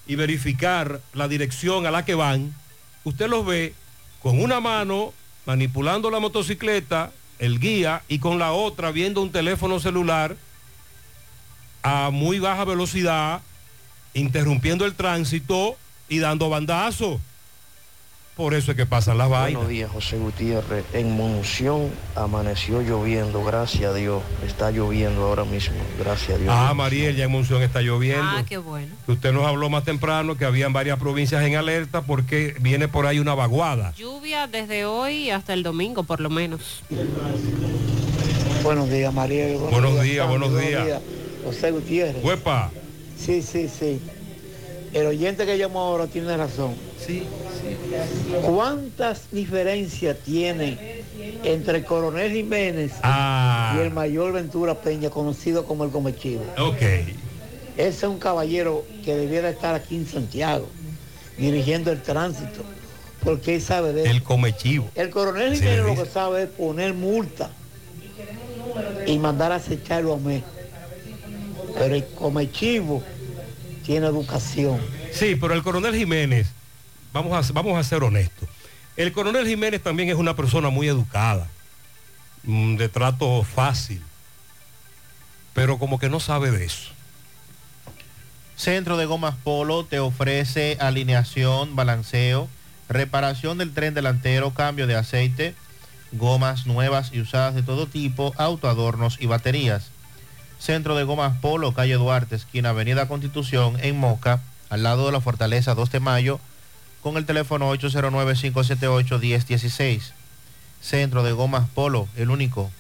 y 0.07 0.15
verificar 0.15 1.01
la 1.15 1.27
dirección 1.27 1.87
a 1.87 1.91
la 1.91 2.05
que 2.05 2.15
van, 2.15 2.55
usted 3.03 3.29
los 3.29 3.45
ve 3.47 3.75
con 4.23 4.41
una 4.41 4.61
mano 4.61 5.13
manipulando 5.47 6.11
la 6.11 6.21
motocicleta, 6.21 7.11
el 7.39 7.59
guía, 7.59 8.03
y 8.09 8.19
con 8.19 8.39
la 8.39 8.53
otra 8.53 8.93
viendo 8.93 9.23
un 9.23 9.33
teléfono 9.33 9.81
celular 9.81 10.37
a 11.83 12.11
muy 12.11 12.39
baja 12.39 12.65
velocidad, 12.65 13.41
interrumpiendo 14.15 14.85
el 14.85 14.95
tránsito 14.95 15.77
y 16.09 16.19
dando 16.19 16.49
bandazo. 16.49 17.21
Por 18.41 18.55
eso 18.55 18.71
es 18.71 18.77
que 18.79 18.87
pasan 18.87 19.19
las 19.19 19.29
vainas. 19.29 19.57
Buenos 19.57 19.69
días, 19.69 19.91
José 19.91 20.17
Gutiérrez. 20.17 20.87
En 20.95 21.15
Monción 21.15 21.91
amaneció 22.17 22.81
lloviendo, 22.81 23.45
gracias 23.45 23.91
a 23.91 23.95
Dios. 23.95 24.23
Está 24.47 24.71
lloviendo 24.71 25.25
ahora 25.25 25.45
mismo, 25.45 25.77
gracias 25.99 26.39
a 26.39 26.41
Dios. 26.41 26.51
Ah, 26.51 26.73
Mariel, 26.73 27.15
ya 27.17 27.25
en 27.25 27.33
Monción 27.33 27.61
está 27.61 27.83
lloviendo. 27.83 28.25
Ah, 28.25 28.43
qué 28.49 28.57
bueno. 28.57 28.95
Usted 29.07 29.35
nos 29.35 29.45
habló 29.45 29.69
más 29.69 29.85
temprano 29.85 30.39
que 30.39 30.47
habían 30.47 30.73
varias 30.73 30.99
provincias 30.99 31.45
en 31.45 31.57
alerta 31.57 32.01
porque 32.01 32.57
viene 32.61 32.89
por 32.89 33.07
ahí 33.07 33.19
una 33.19 33.35
vaguada. 33.35 33.93
Lluvia 33.95 34.47
desde 34.47 34.87
hoy 34.87 35.29
hasta 35.29 35.53
el 35.53 35.63
domingo, 35.63 36.05
por 36.05 36.21
lo 36.21 36.31
menos. 36.31 36.83
Buenos 38.63 38.89
días, 38.89 39.13
María. 39.13 39.55
Buenos 39.71 40.01
días, 40.01 40.27
buenos 40.27 40.59
días. 40.59 41.03
José 41.45 41.71
Gutiérrez. 41.71 42.25
Huepa. 42.25 42.71
Sí, 43.19 43.43
sí, 43.43 43.69
sí. 43.69 44.01
El 44.93 45.07
oyente 45.07 45.47
que 45.47 45.57
llamó 45.57 45.81
ahora 45.81 46.07
tiene 46.07 46.37
razón. 46.37 46.75
Sí, 47.05 47.23
¿Cuántas 48.45 49.31
diferencias 49.31 50.17
tiene 50.25 51.03
entre 51.45 51.79
el 51.79 51.85
coronel 51.85 52.33
Jiménez 52.33 52.93
Ah. 53.03 53.75
y 53.77 53.81
el 53.83 53.91
mayor 53.93 54.33
Ventura 54.33 54.75
Peña, 54.81 55.11
conocido 55.11 55.65
como 55.65 55.85
el 55.85 55.91
Comechivo? 55.91 56.43
Ok. 56.59 56.81
Ese 57.77 57.89
es 57.89 58.03
un 58.03 58.19
caballero 58.19 58.85
que 59.05 59.15
debiera 59.17 59.51
estar 59.51 59.75
aquí 59.75 59.97
en 59.97 60.07
Santiago, 60.07 60.69
dirigiendo 61.39 61.93
el 61.93 62.03
tránsito, 62.03 62.63
porque 63.25 63.55
él 63.57 63.63
sabe 63.63 63.93
de. 63.93 64.11
El 64.11 64.23
comechivo. 64.23 64.89
El 64.95 65.11
coronel 65.11 65.53
Sí, 65.57 65.63
Jiménez 65.63 65.85
lo 65.97 66.03
que 66.05 66.11
sabe 66.11 66.43
es 66.45 66.49
poner 66.49 66.95
multa 66.95 67.51
y 69.07 69.19
mandar 69.19 69.53
a 69.53 69.57
acecharlo 69.57 70.15
a 70.15 70.19
mí. 70.19 70.43
Pero 71.79 71.95
el 71.95 72.07
comechivo 72.07 73.03
tiene 73.85 74.07
educación. 74.07 74.81
Sí, 75.13 75.37
pero 75.37 75.55
el 75.55 75.63
coronel 75.63 75.95
Jiménez, 75.95 76.49
vamos 77.13 77.51
a, 77.51 77.53
vamos 77.53 77.79
a 77.79 77.85
ser 77.85 78.03
honestos, 78.03 78.49
el 78.97 79.13
coronel 79.13 79.47
Jiménez 79.47 79.83
también 79.83 80.09
es 80.09 80.17
una 80.17 80.37
persona 80.37 80.69
muy 80.71 80.89
educada, 80.89 81.49
mm, 82.45 82.77
de 82.77 82.89
trato 82.89 83.43
fácil, 83.43 84.03
pero 85.55 85.79
como 85.79 85.99
que 85.99 86.09
no 86.09 86.21
sabe 86.21 86.51
de 86.51 86.65
eso. 86.65 86.91
Centro 88.57 88.99
de 88.99 89.07
Gomas 89.07 89.37
Polo 89.43 89.85
te 89.85 90.01
ofrece 90.01 90.77
alineación, 90.81 91.77
balanceo, 91.77 92.49
reparación 92.91 93.57
del 93.57 93.73
tren 93.73 93.95
delantero, 93.95 94.53
cambio 94.53 94.87
de 94.87 94.97
aceite, 94.97 95.55
gomas 96.13 96.67
nuevas 96.67 97.11
y 97.13 97.21
usadas 97.21 97.55
de 97.55 97.63
todo 97.63 97.87
tipo, 97.87 98.35
autoadornos 98.37 99.17
y 99.19 99.27
baterías. 99.27 99.91
Centro 100.61 100.95
de 100.95 101.03
Gomas 101.05 101.39
Polo, 101.39 101.73
calle 101.73 101.95
Duarte, 101.95 102.37
esquina 102.37 102.69
Avenida 102.69 103.09
Constitución, 103.09 103.79
en 103.81 103.99
Moca, 103.99 104.43
al 104.69 104.83
lado 104.83 105.07
de 105.07 105.13
la 105.13 105.23
Fortaleza 105.23 105.75
2 105.75 105.91
de 105.91 106.01
Mayo, 106.01 106.39
con 107.03 107.17
el 107.17 107.25
teléfono 107.25 107.75
809-578-1016. 107.75 110.13
Centro 110.83 111.23
de 111.23 111.33
Gomas 111.33 111.67
Polo, 111.71 112.09
el 112.15 112.29
único. 112.29 112.71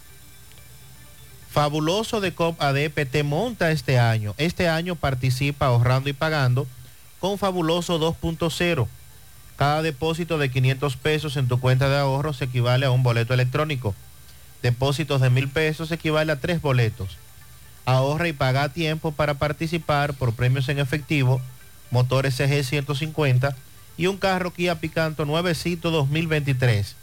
Fabuloso 1.51 2.21
de 2.21 2.35
COP 2.35 2.61
ADP 2.61 3.11
te 3.11 3.23
monta 3.23 3.71
este 3.71 3.99
año. 3.99 4.35
Este 4.37 4.69
año 4.69 4.95
participa 4.95 5.65
ahorrando 5.67 6.11
y 6.11 6.13
pagando 6.13 6.67
con 7.19 7.39
Fabuloso 7.39 7.99
2.0. 7.99 8.89
Cada 9.57 9.81
depósito 9.81 10.37
de 10.37 10.51
500 10.51 10.99
pesos 10.99 11.39
en 11.39 11.49
tu 11.49 11.59
cuenta 11.59 11.89
de 11.89 11.97
ahorro 11.97 12.35
se 12.35 12.45
equivale 12.45 12.85
a 12.85 12.91
un 12.91 13.03
boleto 13.03 13.33
electrónico. 13.33 13.95
Depósitos 14.63 15.23
de 15.23 15.31
mil 15.31 15.49
pesos 15.49 15.91
equivale 15.91 16.33
a 16.33 16.41
tres 16.41 16.61
boletos. 16.61 17.17
Ahorra 17.91 18.29
y 18.29 18.33
paga 18.33 18.63
a 18.63 18.69
tiempo 18.69 19.11
para 19.11 19.35
participar 19.35 20.15
por 20.15 20.33
premios 20.33 20.69
en 20.69 20.79
efectivo, 20.79 21.41
motores 21.91 22.37
CG 22.37 22.63
150 22.63 23.57
y 23.97 24.07
un 24.07 24.17
carro 24.17 24.53
Kia 24.53 24.77
Picanto 24.77 25.25
nuevecito 25.25 25.91
2023. 25.91 26.95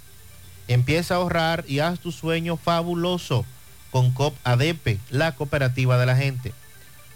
Empieza 0.69 1.13
a 1.13 1.17
ahorrar 1.17 1.65
y 1.67 1.79
haz 1.79 1.99
tu 1.99 2.13
sueño 2.13 2.55
fabuloso 2.55 3.43
con 3.91 4.11
COP 4.11 4.33
ADP, 4.45 4.97
la 5.09 5.35
cooperativa 5.35 5.97
de 5.97 6.05
la 6.05 6.15
gente. 6.15 6.53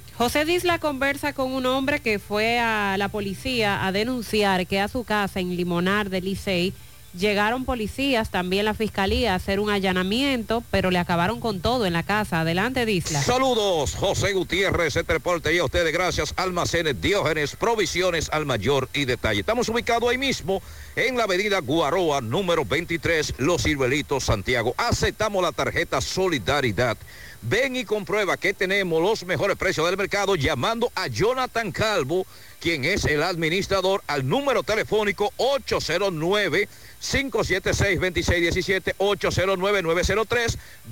José 0.21 0.45
Disla 0.45 0.77
conversa 0.77 1.33
con 1.33 1.51
un 1.51 1.65
hombre 1.65 1.99
que 1.99 2.19
fue 2.19 2.59
a 2.59 2.95
la 2.99 3.09
policía 3.09 3.87
a 3.87 3.91
denunciar 3.91 4.67
que 4.67 4.79
a 4.79 4.87
su 4.87 5.03
casa 5.03 5.39
en 5.39 5.55
Limonar 5.55 6.11
de 6.11 6.21
Licey 6.21 6.75
llegaron 7.17 7.65
policías, 7.65 8.29
también 8.29 8.65
la 8.65 8.75
fiscalía, 8.75 9.33
a 9.33 9.37
hacer 9.37 9.59
un 9.59 9.71
allanamiento, 9.71 10.63
pero 10.69 10.91
le 10.91 10.99
acabaron 10.99 11.39
con 11.39 11.59
todo 11.59 11.87
en 11.87 11.93
la 11.93 12.03
casa. 12.03 12.41
Adelante, 12.41 12.85
Disla. 12.85 13.19
Saludos, 13.23 13.95
José 13.95 14.33
Gutiérrez, 14.33 14.95
este 14.95 15.17
y 15.53 15.57
a 15.57 15.65
ustedes 15.65 15.91
gracias, 15.91 16.35
Almacenes 16.37 17.01
Diógenes, 17.01 17.55
provisiones 17.55 18.29
al 18.31 18.45
mayor 18.45 18.89
y 18.93 19.05
detalle. 19.05 19.39
Estamos 19.39 19.69
ubicados 19.69 20.07
ahí 20.07 20.19
mismo 20.19 20.61
en 20.95 21.17
la 21.17 21.23
avenida 21.23 21.61
Guaroa, 21.61 22.21
número 22.21 22.63
23, 22.63 23.33
Los 23.39 23.63
Ciruelitos, 23.63 24.25
Santiago. 24.25 24.75
Aceptamos 24.77 25.41
la 25.41 25.51
tarjeta 25.51 25.99
Solidaridad. 25.99 26.95
Ven 27.43 27.75
y 27.75 27.85
comprueba 27.85 28.37
que 28.37 28.53
tenemos 28.53 29.01
los 29.01 29.25
mejores 29.25 29.57
precios 29.57 29.87
del 29.87 29.97
mercado 29.97 30.35
llamando 30.35 30.91
a 30.93 31.07
Jonathan 31.07 31.71
Calvo, 31.71 32.27
quien 32.59 32.85
es 32.85 33.05
el 33.05 33.23
administrador, 33.23 34.03
al 34.05 34.27
número 34.27 34.61
telefónico 34.61 35.33
809 35.37 36.69
576-2617, 37.01 38.95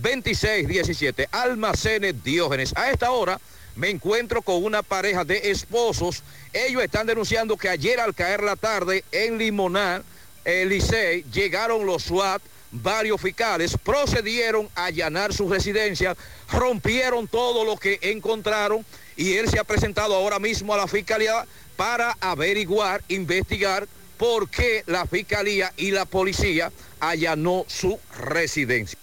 809-903-2617. 0.02 1.28
Almacenes 1.32 2.24
Diógenes. 2.24 2.76
A 2.76 2.90
esta 2.90 3.12
hora 3.12 3.40
me 3.76 3.92
encuentro 3.92 4.42
con 4.42 4.64
una 4.64 4.82
pareja 4.82 5.24
de 5.24 5.52
esposos. 5.52 6.24
Ellos 6.52 6.82
están 6.84 7.06
denunciando 7.06 7.58
que 7.58 7.70
ayer 7.70 8.00
al 8.00 8.16
caer 8.16 8.42
la 8.42 8.56
tarde 8.56 9.04
en 9.12 9.38
Limonar, 9.38 10.02
el 10.46 10.70
Licey, 10.70 11.24
llegaron 11.32 11.86
los 11.86 12.06
SWAT, 12.06 12.42
varios 12.72 13.20
fiscales, 13.22 13.76
procedieron 13.84 14.70
a 14.76 14.86
allanar 14.86 15.34
su 15.34 15.50
residencia, 15.50 16.16
rompieron 16.52 17.28
todo 17.28 17.66
lo 17.66 17.78
que 17.78 18.00
encontraron 18.02 18.86
y 19.16 19.34
él 19.34 19.50
se 19.50 19.60
ha 19.60 19.64
presentado 19.64 20.16
ahora 20.16 20.40
mismo 20.40 20.74
a 20.74 20.78
la 20.78 20.88
fiscalía 20.88 21.46
para 21.76 22.16
averiguar, 22.22 23.02
investigar 23.08 23.88
por 24.18 24.50
qué 24.50 24.84
la 24.86 25.06
fiscalía 25.06 25.72
y 25.78 25.92
la 25.92 26.06
policía 26.06 26.72
allanó 27.00 27.66
su 27.68 28.00
residencia. 28.18 29.00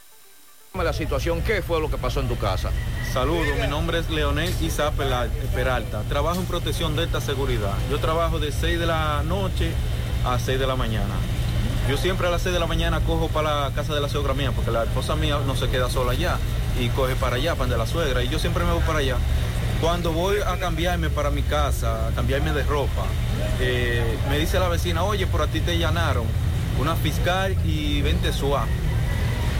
La 0.74 0.92
situación, 0.92 1.42
¿qué 1.42 1.62
fue 1.62 1.80
lo 1.80 1.90
que 1.90 1.96
pasó 1.96 2.20
en 2.20 2.28
tu 2.28 2.36
casa? 2.38 2.70
Saludos, 3.14 3.56
mi 3.58 3.66
nombre 3.66 3.98
es 3.98 4.10
Leonel 4.10 4.52
Isa 4.60 4.92
Peralta. 4.92 6.02
Trabajo 6.02 6.38
en 6.38 6.44
protección 6.44 6.94
de 6.96 7.04
esta 7.04 7.22
seguridad. 7.22 7.72
Yo 7.90 7.98
trabajo 7.98 8.38
de 8.38 8.52
6 8.52 8.78
de 8.78 8.84
la 8.84 9.22
noche 9.22 9.70
a 10.26 10.38
6 10.38 10.58
de 10.58 10.66
la 10.66 10.76
mañana. 10.76 11.14
Yo 11.88 11.96
siempre 11.96 12.26
a 12.26 12.30
las 12.30 12.42
6 12.42 12.52
de 12.52 12.58
la 12.58 12.66
mañana 12.66 12.98
cojo 13.00 13.28
para 13.28 13.60
la 13.60 13.70
casa 13.70 13.94
de 13.94 14.00
la 14.00 14.08
suegra 14.08 14.34
mía, 14.34 14.50
porque 14.50 14.72
la 14.72 14.82
esposa 14.82 15.14
mía 15.14 15.38
no 15.46 15.54
se 15.54 15.68
queda 15.68 15.88
sola 15.88 16.12
allá 16.12 16.36
y 16.80 16.88
coge 16.88 17.14
para 17.14 17.36
allá, 17.36 17.54
para 17.54 17.76
la 17.76 17.86
suegra, 17.86 18.24
y 18.24 18.28
yo 18.28 18.40
siempre 18.40 18.64
me 18.64 18.72
voy 18.72 18.82
para 18.82 18.98
allá. 18.98 19.16
Cuando 19.80 20.10
voy 20.12 20.38
a 20.44 20.58
cambiarme 20.58 21.10
para 21.10 21.30
mi 21.30 21.42
casa, 21.42 22.08
a 22.08 22.10
cambiarme 22.10 22.52
de 22.52 22.64
ropa, 22.64 23.04
eh, 23.60 24.18
me 24.28 24.36
dice 24.36 24.58
la 24.58 24.68
vecina, 24.68 25.04
oye, 25.04 25.28
por 25.28 25.42
a 25.42 25.46
ti 25.46 25.60
te 25.60 25.72
allanaron 25.72 26.24
una 26.80 26.96
fiscal 26.96 27.56
y 27.64 28.02
20 28.02 28.32
SUA. 28.32 28.66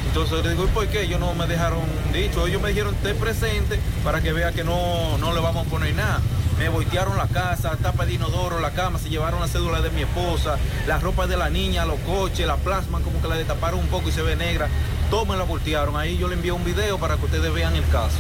Entonces 0.08 0.42
le 0.44 0.50
digo, 0.50 0.64
¿y 0.64 0.68
por 0.68 0.86
qué? 0.88 1.02
Ellos 1.02 1.20
no 1.20 1.34
me 1.34 1.46
dejaron 1.46 1.80
dicho, 2.12 2.46
ellos 2.46 2.62
me 2.62 2.70
dijeron, 2.70 2.94
esté 2.94 3.14
presente 3.14 3.78
para 4.02 4.20
que 4.20 4.32
vea 4.32 4.52
que 4.52 4.64
no, 4.64 5.18
no 5.18 5.32
le 5.32 5.40
vamos 5.40 5.66
a 5.66 5.70
poner 5.70 5.94
nada. 5.94 6.20
Me 6.58 6.70
voltearon 6.70 7.18
la 7.18 7.26
casa, 7.26 7.76
tapa 7.82 8.06
de 8.06 8.14
inodoro, 8.14 8.60
la 8.60 8.70
cama, 8.70 8.98
se 8.98 9.10
llevaron 9.10 9.40
la 9.40 9.48
cédula 9.48 9.82
de 9.82 9.90
mi 9.90 10.02
esposa, 10.02 10.56
la 10.86 10.98
ropa 10.98 11.26
de 11.26 11.36
la 11.36 11.50
niña, 11.50 11.84
los 11.84 11.98
coches, 12.00 12.46
la 12.46 12.56
plasma, 12.56 13.00
como 13.00 13.20
que 13.20 13.28
la 13.28 13.36
destaparon 13.36 13.80
un 13.80 13.88
poco 13.88 14.08
y 14.08 14.12
se 14.12 14.22
ve 14.22 14.36
negra. 14.36 14.68
Todo 15.10 15.26
me 15.26 15.36
la 15.36 15.44
voltearon. 15.44 15.96
Ahí 15.96 16.16
yo 16.16 16.28
le 16.28 16.34
envié 16.34 16.52
un 16.52 16.64
video 16.64 16.98
para 16.98 17.16
que 17.16 17.26
ustedes 17.26 17.52
vean 17.52 17.76
el 17.76 17.86
caso. 17.88 18.16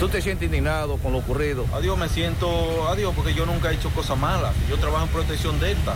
¿Tú 0.00 0.08
te 0.08 0.20
sientes 0.20 0.46
indignado 0.46 0.96
con 0.96 1.12
lo 1.12 1.18
ocurrido? 1.18 1.66
Adiós, 1.72 1.96
me 1.96 2.08
siento, 2.08 2.88
adiós, 2.88 3.12
porque 3.14 3.34
yo 3.34 3.46
nunca 3.46 3.70
he 3.70 3.74
hecho 3.74 3.90
cosas 3.90 4.18
malas. 4.18 4.52
Yo 4.68 4.76
trabajo 4.78 5.04
en 5.04 5.10
protección 5.10 5.60
delta. 5.60 5.94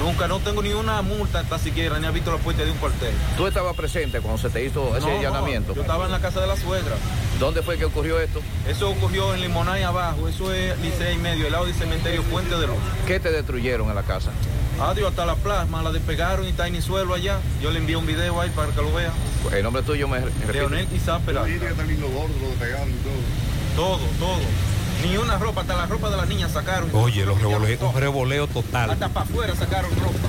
Nunca, 0.00 0.26
no 0.26 0.40
tengo 0.40 0.62
ni 0.62 0.72
una 0.72 1.00
multa 1.02 1.40
hasta 1.40 1.58
siquiera, 1.58 1.98
ni 2.00 2.06
he 2.06 2.10
visto 2.10 2.32
la 2.32 2.38
puerta 2.38 2.64
de 2.64 2.70
un 2.70 2.76
cuartel. 2.78 3.14
¿Tú 3.36 3.46
estabas 3.46 3.74
presente 3.76 4.20
cuando 4.20 4.40
se 4.40 4.50
te 4.50 4.64
hizo 4.64 4.96
ese 4.96 5.06
No, 5.06 5.18
allanamiento? 5.18 5.74
yo 5.74 5.82
estaba 5.82 6.06
en 6.06 6.10
la 6.12 6.20
casa 6.20 6.40
de 6.40 6.46
la 6.48 6.56
suegra. 6.56 6.96
¿Dónde 7.38 7.62
fue 7.62 7.78
que 7.78 7.84
ocurrió 7.84 8.18
esto? 8.20 8.40
Eso 8.68 8.90
ocurrió 8.90 9.32
en 9.34 9.40
Limonay 9.40 9.82
abajo, 9.84 10.28
eso 10.28 10.52
es 10.52 10.78
Licey 10.80 11.14
y 11.14 11.18
medio, 11.18 11.46
el 11.46 11.52
lado 11.52 11.66
del 11.66 11.74
cementerio 11.74 12.22
Puente 12.24 12.56
de 12.56 12.66
Luz. 12.66 12.76
¿Qué 13.06 13.20
te 13.20 13.30
destruyeron 13.30 13.88
en 13.88 13.94
la 13.94 14.02
casa? 14.02 14.30
Adiós, 14.80 15.10
hasta 15.10 15.26
la 15.26 15.36
plasma, 15.36 15.82
la 15.82 15.92
despegaron 15.92 16.46
y 16.46 16.48
está 16.48 16.66
en 16.66 16.74
el 16.76 16.82
suelo 16.82 17.14
allá. 17.14 17.38
Yo 17.62 17.70
le 17.70 17.78
envié 17.78 17.94
un 17.96 18.06
video 18.06 18.40
ahí 18.40 18.50
para 18.50 18.72
que 18.72 18.82
lo 18.82 18.92
vean. 18.92 19.12
El 19.52 19.62
nombre 19.62 19.82
tuyo 19.82 20.08
me 20.08 20.18
repite. 20.20 20.52
Leonel 20.52 20.88
Isaac 20.92 21.20
Peralta. 21.22 21.48
Todo, 23.76 23.98
todo. 24.18 24.40
Ni 25.02 25.16
una 25.16 25.36
ropa, 25.38 25.62
hasta 25.62 25.76
la 25.76 25.86
ropa 25.86 26.10
de 26.10 26.16
las 26.16 26.28
niñas 26.28 26.52
sacaron. 26.52 26.88
Oye, 26.92 27.24
los 27.26 27.40
revoleos, 27.40 27.82
un 27.82 28.00
revoleo 28.00 28.46
total. 28.46 28.90
Hasta 28.90 29.08
para 29.08 29.26
afuera 29.26 29.54
sacaron 29.56 29.90
ropa. 30.00 30.28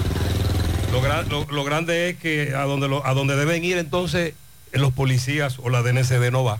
Lo, 0.91 1.23
lo- 1.39 1.51
lo 1.51 1.63
grande 1.63 2.09
es 2.09 2.17
que 2.17 2.53
a 2.55 2.63
donde, 2.63 2.87
lo- 2.87 3.05
a 3.05 3.13
donde 3.13 3.35
deben 3.35 3.63
ir 3.63 3.77
entonces 3.77 4.33
los 4.71 4.91
policías 4.93 5.57
o 5.59 5.69
la 5.69 5.81
DNCD 5.83 6.31
no 6.31 6.43
va. 6.43 6.59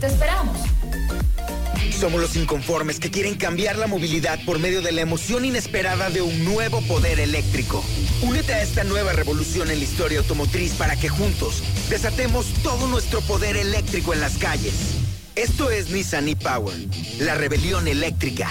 ¡Te 0.00 0.06
esperamos! 0.06 0.56
Somos 1.98 2.22
los 2.22 2.36
inconformes 2.36 2.98
que 2.98 3.10
quieren 3.10 3.34
cambiar 3.36 3.76
la 3.76 3.86
movilidad 3.86 4.42
por 4.46 4.58
medio 4.58 4.80
de 4.80 4.92
la 4.92 5.02
emoción 5.02 5.44
inesperada 5.44 6.08
de 6.08 6.22
un 6.22 6.42
nuevo 6.44 6.80
poder 6.82 7.20
eléctrico. 7.20 7.84
Únete 8.22 8.54
a 8.54 8.62
esta 8.62 8.82
nueva 8.82 9.12
revolución 9.12 9.70
en 9.70 9.76
la 9.78 9.84
historia 9.84 10.20
automotriz 10.20 10.72
para 10.72 10.96
que 10.96 11.10
juntos 11.10 11.62
desatemos 11.90 12.46
todo 12.62 12.88
nuestro 12.88 13.20
poder 13.20 13.58
eléctrico 13.58 14.14
en 14.14 14.20
las 14.20 14.38
calles. 14.38 14.72
Esto 15.36 15.70
es 15.70 15.90
Nissan 15.90 16.28
e-Power, 16.28 16.74
la 17.20 17.34
rebelión 17.34 17.86
eléctrica. 17.86 18.50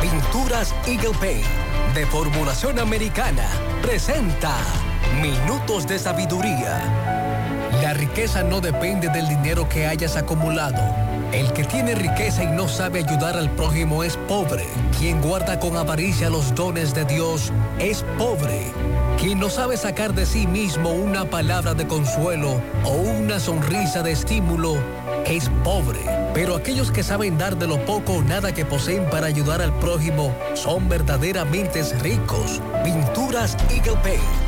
Pinturas 0.00 0.72
Eagle 0.86 1.42
de 1.92 2.06
formulación 2.06 2.78
americana 2.78 3.48
presenta 3.82 4.54
Minutos 5.20 5.88
de 5.88 5.98
Sabiduría. 5.98 6.80
La 7.82 7.94
riqueza 7.94 8.44
no 8.44 8.60
depende 8.60 9.08
del 9.08 9.26
dinero 9.26 9.68
que 9.68 9.88
hayas 9.88 10.16
acumulado. 10.16 10.80
El 11.32 11.52
que 11.52 11.64
tiene 11.64 11.96
riqueza 11.96 12.44
y 12.44 12.46
no 12.46 12.68
sabe 12.68 13.00
ayudar 13.00 13.36
al 13.36 13.50
prójimo 13.50 14.04
es 14.04 14.16
pobre. 14.28 14.68
Quien 15.00 15.20
guarda 15.20 15.58
con 15.58 15.76
avaricia 15.76 16.30
los 16.30 16.54
dones 16.54 16.94
de 16.94 17.04
Dios 17.04 17.52
es 17.80 18.04
pobre. 18.16 18.72
Quien 19.18 19.40
no 19.40 19.50
sabe 19.50 19.76
sacar 19.76 20.14
de 20.14 20.26
sí 20.26 20.46
mismo 20.46 20.90
una 20.90 21.24
palabra 21.24 21.74
de 21.74 21.88
consuelo 21.88 22.62
o 22.84 22.92
una 22.92 23.40
sonrisa 23.40 24.04
de 24.04 24.12
estímulo 24.12 24.78
es 25.28 25.50
pobre. 25.62 26.00
Pero 26.34 26.56
aquellos 26.56 26.90
que 26.90 27.02
saben 27.02 27.38
dar 27.38 27.56
de 27.56 27.66
lo 27.66 27.84
poco 27.84 28.14
o 28.14 28.22
nada 28.22 28.52
que 28.52 28.64
poseen 28.64 29.08
para 29.10 29.26
ayudar 29.26 29.62
al 29.62 29.72
prójimo 29.78 30.34
son 30.54 30.88
verdaderamente 30.88 31.82
ricos. 32.00 32.60
Pinturas 32.84 33.56
Eagle 33.70 33.96
Paint 34.02 34.47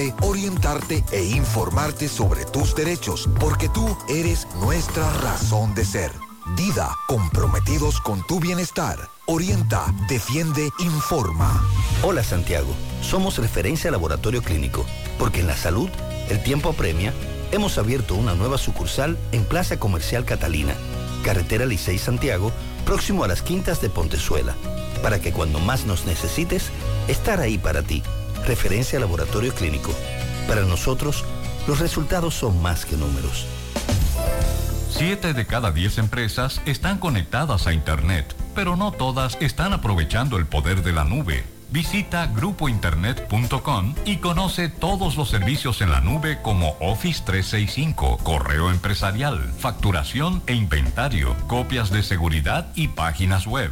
orientarte 0.21 1.03
e 1.11 1.23
informarte 1.23 2.07
sobre 2.07 2.45
tus 2.45 2.75
derechos, 2.75 3.29
porque 3.39 3.69
tú 3.69 3.97
eres 4.09 4.47
nuestra 4.59 5.11
razón 5.21 5.75
de 5.75 5.85
ser. 5.85 6.11
Dida, 6.55 6.97
comprometidos 7.07 8.01
con 8.01 8.25
tu 8.25 8.39
bienestar. 8.39 8.97
Orienta, 9.27 9.85
defiende, 10.09 10.69
informa. 10.79 11.63
Hola 12.03 12.23
Santiago, 12.23 12.73
somos 13.01 13.37
referencia 13.37 13.91
laboratorio 13.91 14.41
clínico, 14.41 14.85
porque 15.19 15.41
en 15.41 15.47
la 15.47 15.55
salud 15.55 15.89
el 16.29 16.41
tiempo 16.43 16.69
apremia. 16.69 17.13
Hemos 17.51 17.77
abierto 17.77 18.15
una 18.15 18.33
nueva 18.33 18.57
sucursal 18.57 19.17
en 19.31 19.45
Plaza 19.45 19.77
Comercial 19.79 20.25
Catalina, 20.25 20.73
carretera 21.23 21.65
Licey 21.65 21.97
Santiago, 21.97 22.51
próximo 22.85 23.23
a 23.23 23.27
las 23.27 23.41
Quintas 23.41 23.81
de 23.81 23.89
Pontezuela, 23.89 24.55
para 25.03 25.19
que 25.19 25.31
cuando 25.31 25.59
más 25.59 25.85
nos 25.85 26.05
necesites, 26.05 26.71
estar 27.07 27.39
ahí 27.39 27.57
para 27.57 27.83
ti. 27.83 28.03
Referencia 28.45 28.99
laboratorio 28.99 29.53
clínico. 29.53 29.93
Para 30.47 30.61
nosotros, 30.61 31.23
los 31.67 31.79
resultados 31.79 32.33
son 32.33 32.61
más 32.61 32.85
que 32.85 32.97
números. 32.97 33.45
Siete 34.89 35.33
de 35.33 35.45
cada 35.45 35.71
diez 35.71 35.97
empresas 35.97 36.61
están 36.65 36.97
conectadas 36.97 37.65
a 37.65 37.73
Internet, 37.73 38.35
pero 38.53 38.75
no 38.75 38.91
todas 38.91 39.37
están 39.39 39.73
aprovechando 39.73 40.37
el 40.37 40.45
poder 40.45 40.83
de 40.83 40.91
la 40.91 41.03
nube. 41.03 41.43
Visita 41.71 42.27
grupointernet.com 42.27 43.95
y 44.05 44.17
conoce 44.17 44.67
todos 44.67 45.15
los 45.15 45.29
servicios 45.29 45.81
en 45.81 45.89
la 45.89 46.01
nube 46.01 46.39
como 46.41 46.75
Office 46.81 47.23
365, 47.25 48.17
correo 48.17 48.69
empresarial, 48.69 49.39
facturación 49.57 50.43
e 50.47 50.53
inventario, 50.53 51.33
copias 51.47 51.89
de 51.89 52.03
seguridad 52.03 52.73
y 52.75 52.89
páginas 52.89 53.47
web. 53.47 53.71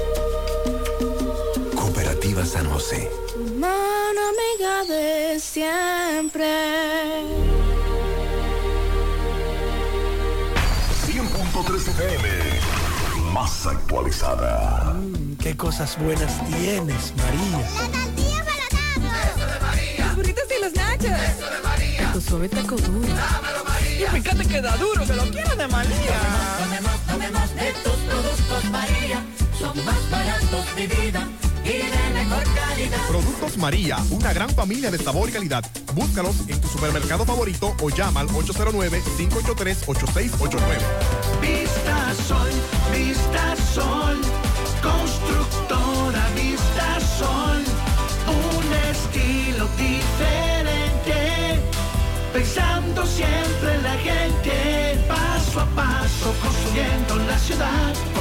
Cooperativa 2.31 2.45
San 2.45 2.69
José. 2.69 3.11
Mano 3.57 4.21
amiga 4.29 4.85
de 4.85 5.39
siempre. 5.39 6.45
100.3 11.05 11.87
FM. 11.87 12.29
Más 13.33 13.65
actualizada. 13.65 14.95
Qué 15.39 15.57
cosas 15.57 15.97
buenas 15.99 16.33
tienes, 16.47 17.13
María. 17.17 17.67
Los 19.99 20.15
burritos 20.15 20.43
y 20.57 20.61
los 20.61 20.73
nachos. 20.73 21.11
Eso 21.11 21.49
de 21.49 21.61
María. 21.63 22.13
Tu 22.13 22.21
suave 22.21 22.49
taco 22.49 22.75
duro. 22.75 23.07
Dámelo, 23.07 23.63
María. 23.65 24.07
Y 24.07 24.21
fíjate 24.21 24.45
que 24.47 24.61
da 24.61 24.77
duro, 24.77 25.05
que 25.05 25.13
lo 25.13 25.23
quiero 25.31 25.55
de 25.55 25.67
María. 25.67 26.19
Tomemos, 26.59 27.01
tomemos 27.07 27.55
de 27.55 27.73
tus 27.83 27.93
productos, 27.93 28.65
María. 28.71 29.25
Son 29.59 29.85
más 29.85 30.09
baratos 30.09 30.75
de 30.75 30.87
vida. 30.87 31.27
Y 31.63 31.69
de 31.69 32.09
mejor 32.13 32.43
calidad. 32.55 33.07
Productos 33.07 33.57
María, 33.57 33.97
una 34.09 34.33
gran 34.33 34.49
familia 34.49 34.89
de 34.91 34.97
sabor 34.97 35.29
y 35.29 35.31
calidad. 35.31 35.63
Búscalos 35.93 36.35
en 36.47 36.59
tu 36.59 36.67
supermercado 36.67 37.23
favorito 37.25 37.75
o 37.81 37.89
llama 37.89 38.19
al 38.21 38.29
809-583-8689. 38.29 40.59
Vista 41.41 42.13
Sol, 42.27 42.49
Vista 42.91 43.55
Sol, 43.73 44.19
constructora 44.81 46.27
Vista 46.35 46.99
Sol, 47.19 47.63
un 48.27 48.73
estilo 48.91 49.67
diferente, 49.77 51.59
pensando 52.33 53.05
siempre 53.05 53.75
en 53.75 53.83
la 53.83 53.95
gente, 53.97 54.99
paso 55.07 55.59
a 55.61 55.65
paso 55.75 56.33
construyendo 56.41 57.15
la 57.17 57.37
ciudad, 57.39 57.93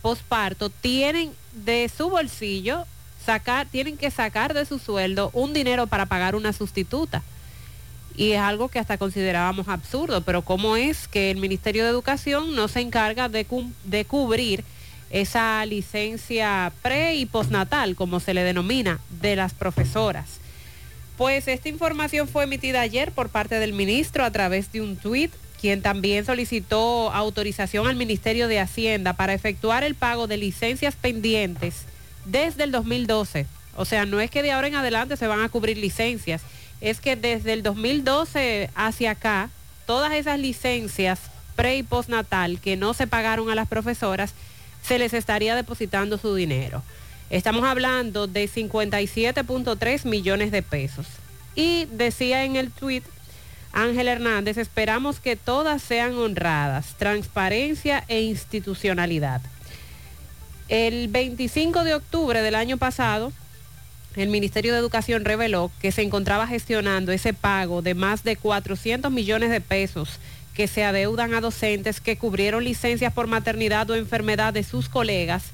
posparto, 0.00 0.70
tienen 0.70 1.32
de 1.52 1.90
su 1.94 2.08
bolsillo 2.08 2.86
sacar, 3.24 3.66
tienen 3.70 3.98
que 3.98 4.10
sacar 4.10 4.54
de 4.54 4.64
su 4.64 4.78
sueldo 4.78 5.28
un 5.34 5.52
dinero 5.52 5.86
para 5.86 6.06
pagar 6.06 6.34
una 6.34 6.54
sustituta. 6.54 7.22
Y 8.16 8.32
es 8.32 8.40
algo 8.40 8.68
que 8.68 8.78
hasta 8.78 8.96
considerábamos 8.96 9.68
absurdo, 9.68 10.20
pero 10.20 10.42
¿cómo 10.42 10.76
es 10.76 11.08
que 11.08 11.30
el 11.30 11.38
Ministerio 11.38 11.84
de 11.84 11.90
Educación 11.90 12.54
no 12.54 12.68
se 12.68 12.80
encarga 12.80 13.28
de, 13.28 13.44
cubrir 14.06 14.64
esa 15.10 15.64
licencia 15.66 16.72
pre 16.82 17.16
y 17.16 17.26
postnatal, 17.26 17.96
como 17.96 18.20
se 18.20 18.34
le 18.34 18.44
denomina, 18.44 19.00
de 19.20 19.34
las 19.34 19.52
profesoras? 19.52 20.38
Pues 21.16 21.48
esta 21.48 21.68
información 21.68 22.28
fue 22.28 22.44
emitida 22.44 22.80
ayer 22.80 23.10
por 23.10 23.30
parte 23.30 23.58
del 23.58 23.72
ministro 23.72 24.24
a 24.24 24.30
través 24.30 24.70
de 24.70 24.80
un 24.80 24.96
tuit, 24.96 25.32
quien 25.60 25.82
también 25.82 26.24
solicitó 26.24 27.10
autorización 27.12 27.88
al 27.88 27.96
Ministerio 27.96 28.46
de 28.48 28.60
Hacienda 28.60 29.14
para 29.14 29.34
efectuar 29.34 29.82
el 29.82 29.94
pago 29.94 30.26
de 30.26 30.36
licencias 30.36 30.94
pendientes 30.94 31.82
desde 32.26 32.64
el 32.64 32.70
2012. 32.70 33.46
O 33.76 33.84
sea, 33.84 34.06
no 34.06 34.20
es 34.20 34.30
que 34.30 34.42
de 34.42 34.52
ahora 34.52 34.68
en 34.68 34.76
adelante 34.76 35.16
se 35.16 35.26
van 35.26 35.40
a 35.40 35.48
cubrir 35.48 35.78
licencias, 35.78 36.42
es 36.84 37.00
que 37.00 37.16
desde 37.16 37.54
el 37.54 37.62
2012 37.62 38.68
hacia 38.74 39.12
acá, 39.12 39.48
todas 39.86 40.12
esas 40.12 40.38
licencias 40.38 41.18
pre 41.56 41.78
y 41.78 41.82
postnatal 41.82 42.60
que 42.60 42.76
no 42.76 42.92
se 42.92 43.06
pagaron 43.06 43.48
a 43.48 43.54
las 43.54 43.68
profesoras, 43.68 44.34
se 44.82 44.98
les 44.98 45.14
estaría 45.14 45.56
depositando 45.56 46.18
su 46.18 46.34
dinero. 46.34 46.82
Estamos 47.30 47.64
hablando 47.64 48.26
de 48.26 48.46
57.3 48.46 50.04
millones 50.04 50.50
de 50.52 50.62
pesos. 50.62 51.06
Y 51.54 51.86
decía 51.86 52.44
en 52.44 52.56
el 52.56 52.70
tuit 52.70 53.04
Ángel 53.72 54.06
Hernández, 54.06 54.58
esperamos 54.58 55.20
que 55.20 55.36
todas 55.36 55.80
sean 55.80 56.14
honradas, 56.18 56.96
transparencia 56.98 58.04
e 58.08 58.20
institucionalidad. 58.20 59.40
El 60.68 61.08
25 61.08 61.82
de 61.82 61.94
octubre 61.94 62.42
del 62.42 62.54
año 62.54 62.76
pasado, 62.76 63.32
el 64.16 64.28
Ministerio 64.28 64.72
de 64.72 64.78
Educación 64.78 65.24
reveló 65.24 65.70
que 65.80 65.92
se 65.92 66.02
encontraba 66.02 66.46
gestionando 66.46 67.12
ese 67.12 67.32
pago 67.32 67.82
de 67.82 67.94
más 67.94 68.22
de 68.22 68.36
400 68.36 69.10
millones 69.10 69.50
de 69.50 69.60
pesos 69.60 70.18
que 70.54 70.68
se 70.68 70.84
adeudan 70.84 71.34
a 71.34 71.40
docentes 71.40 72.00
que 72.00 72.16
cubrieron 72.16 72.62
licencias 72.62 73.12
por 73.12 73.26
maternidad 73.26 73.90
o 73.90 73.96
enfermedad 73.96 74.52
de 74.52 74.62
sus 74.62 74.88
colegas 74.88 75.46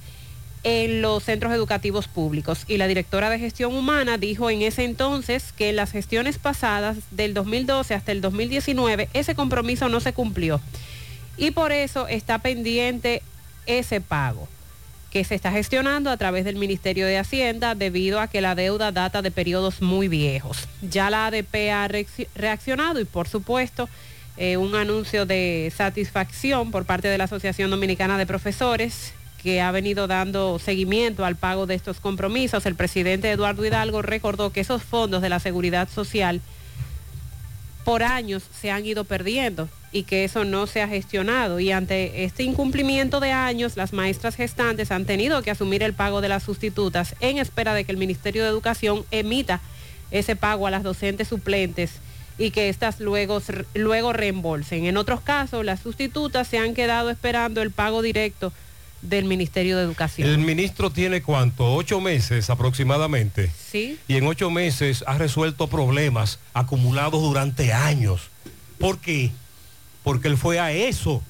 en 0.62 1.00
los 1.00 1.24
centros 1.24 1.54
educativos 1.54 2.06
públicos. 2.06 2.64
Y 2.68 2.76
la 2.76 2.86
directora 2.86 3.30
de 3.30 3.38
gestión 3.38 3.74
humana 3.74 4.18
dijo 4.18 4.50
en 4.50 4.60
ese 4.60 4.84
entonces 4.84 5.52
que 5.52 5.70
en 5.70 5.76
las 5.76 5.90
gestiones 5.90 6.36
pasadas 6.36 6.98
del 7.10 7.32
2012 7.32 7.94
hasta 7.94 8.12
el 8.12 8.20
2019 8.20 9.08
ese 9.14 9.34
compromiso 9.34 9.88
no 9.88 10.00
se 10.00 10.12
cumplió. 10.12 10.60
Y 11.38 11.52
por 11.52 11.72
eso 11.72 12.06
está 12.08 12.40
pendiente 12.40 13.22
ese 13.64 14.02
pago 14.02 14.48
que 15.10 15.24
se 15.24 15.34
está 15.34 15.50
gestionando 15.50 16.10
a 16.10 16.16
través 16.16 16.44
del 16.44 16.56
Ministerio 16.56 17.04
de 17.06 17.18
Hacienda 17.18 17.74
debido 17.74 18.20
a 18.20 18.28
que 18.28 18.40
la 18.40 18.54
deuda 18.54 18.92
data 18.92 19.22
de 19.22 19.30
periodos 19.30 19.82
muy 19.82 20.06
viejos. 20.08 20.68
Ya 20.82 21.10
la 21.10 21.26
ADP 21.26 21.54
ha 21.72 21.88
reacci- 21.88 22.28
reaccionado 22.34 23.00
y 23.00 23.04
por 23.04 23.26
supuesto 23.26 23.88
eh, 24.36 24.56
un 24.56 24.74
anuncio 24.76 25.26
de 25.26 25.72
satisfacción 25.76 26.70
por 26.70 26.84
parte 26.84 27.08
de 27.08 27.18
la 27.18 27.24
Asociación 27.24 27.70
Dominicana 27.70 28.18
de 28.18 28.26
Profesores 28.26 29.12
que 29.42 29.60
ha 29.60 29.70
venido 29.72 30.06
dando 30.06 30.58
seguimiento 30.58 31.24
al 31.24 31.34
pago 31.34 31.66
de 31.66 31.74
estos 31.74 31.98
compromisos. 31.98 32.64
El 32.66 32.74
presidente 32.76 33.30
Eduardo 33.30 33.64
Hidalgo 33.64 34.02
recordó 34.02 34.50
que 34.52 34.60
esos 34.60 34.82
fondos 34.82 35.22
de 35.22 35.28
la 35.30 35.40
seguridad 35.40 35.88
social 35.88 36.40
por 37.84 38.02
años 38.02 38.42
se 38.60 38.70
han 38.70 38.84
ido 38.86 39.04
perdiendo 39.04 39.68
y 39.92 40.04
que 40.04 40.24
eso 40.24 40.44
no 40.44 40.66
se 40.66 40.82
ha 40.82 40.88
gestionado. 40.88 41.60
Y 41.60 41.72
ante 41.72 42.24
este 42.24 42.42
incumplimiento 42.42 43.20
de 43.20 43.32
años, 43.32 43.76
las 43.76 43.92
maestras 43.92 44.36
gestantes 44.36 44.90
han 44.92 45.04
tenido 45.04 45.42
que 45.42 45.50
asumir 45.50 45.82
el 45.82 45.94
pago 45.94 46.20
de 46.20 46.28
las 46.28 46.44
sustitutas 46.44 47.14
en 47.20 47.38
espera 47.38 47.74
de 47.74 47.84
que 47.84 47.92
el 47.92 47.98
Ministerio 47.98 48.42
de 48.42 48.48
Educación 48.50 49.04
emita 49.10 49.60
ese 50.10 50.36
pago 50.36 50.66
a 50.66 50.70
las 50.70 50.82
docentes 50.82 51.28
suplentes 51.28 51.92
y 52.38 52.52
que 52.52 52.68
éstas 52.68 53.00
luego, 53.00 53.42
luego 53.74 54.12
reembolsen. 54.12 54.86
En 54.86 54.96
otros 54.96 55.20
casos, 55.20 55.64
las 55.64 55.80
sustitutas 55.80 56.48
se 56.48 56.58
han 56.58 56.74
quedado 56.74 57.10
esperando 57.10 57.60
el 57.60 57.70
pago 57.70 58.00
directo 58.00 58.52
del 59.02 59.24
Ministerio 59.24 59.76
de 59.76 59.82
Educación. 59.82 60.28
El 60.28 60.38
ministro 60.38 60.90
tiene 60.90 61.22
cuánto, 61.22 61.74
ocho 61.74 62.00
meses 62.00 62.50
aproximadamente. 62.50 63.50
Sí. 63.70 63.98
Y 64.08 64.16
en 64.16 64.26
ocho 64.26 64.50
meses 64.50 65.04
ha 65.06 65.18
resuelto 65.18 65.68
problemas 65.68 66.38
acumulados 66.54 67.22
durante 67.22 67.72
años. 67.72 68.30
¿Por 68.78 68.98
qué? 68.98 69.32
Porque 70.02 70.28
él 70.28 70.36
fue 70.36 70.58
a 70.58 70.72
eso. 70.72 71.22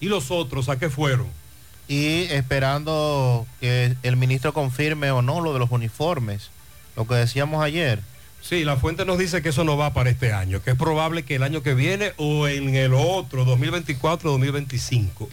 ¿Y 0.00 0.06
los 0.06 0.30
otros 0.30 0.68
a 0.68 0.78
qué 0.78 0.90
fueron? 0.90 1.26
Y 1.88 2.24
esperando 2.32 3.46
que 3.60 3.96
el 4.02 4.16
ministro 4.16 4.52
confirme 4.52 5.10
o 5.10 5.22
no 5.22 5.40
lo 5.40 5.52
de 5.52 5.60
los 5.60 5.70
uniformes, 5.70 6.50
lo 6.96 7.06
que 7.06 7.14
decíamos 7.14 7.62
ayer. 7.62 8.00
Sí, 8.42 8.64
la 8.64 8.76
fuente 8.76 9.04
nos 9.04 9.18
dice 9.18 9.42
que 9.42 9.48
eso 9.48 9.64
no 9.64 9.76
va 9.76 9.92
para 9.92 10.10
este 10.10 10.32
año, 10.32 10.62
que 10.62 10.70
es 10.70 10.76
probable 10.76 11.24
que 11.24 11.36
el 11.36 11.42
año 11.42 11.62
que 11.62 11.74
viene 11.74 12.12
o 12.16 12.46
en 12.46 12.74
el 12.74 12.94
otro, 12.94 13.44
2024-2025. 13.44 15.28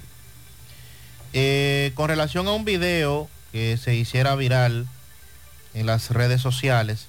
Eh, 1.33 1.91
con 1.95 2.09
relación 2.09 2.47
a 2.47 2.53
un 2.53 2.65
video 2.65 3.29
que 3.51 3.77
se 3.77 3.95
hiciera 3.95 4.35
viral 4.35 4.87
en 5.73 5.85
las 5.85 6.11
redes 6.11 6.41
sociales, 6.41 7.07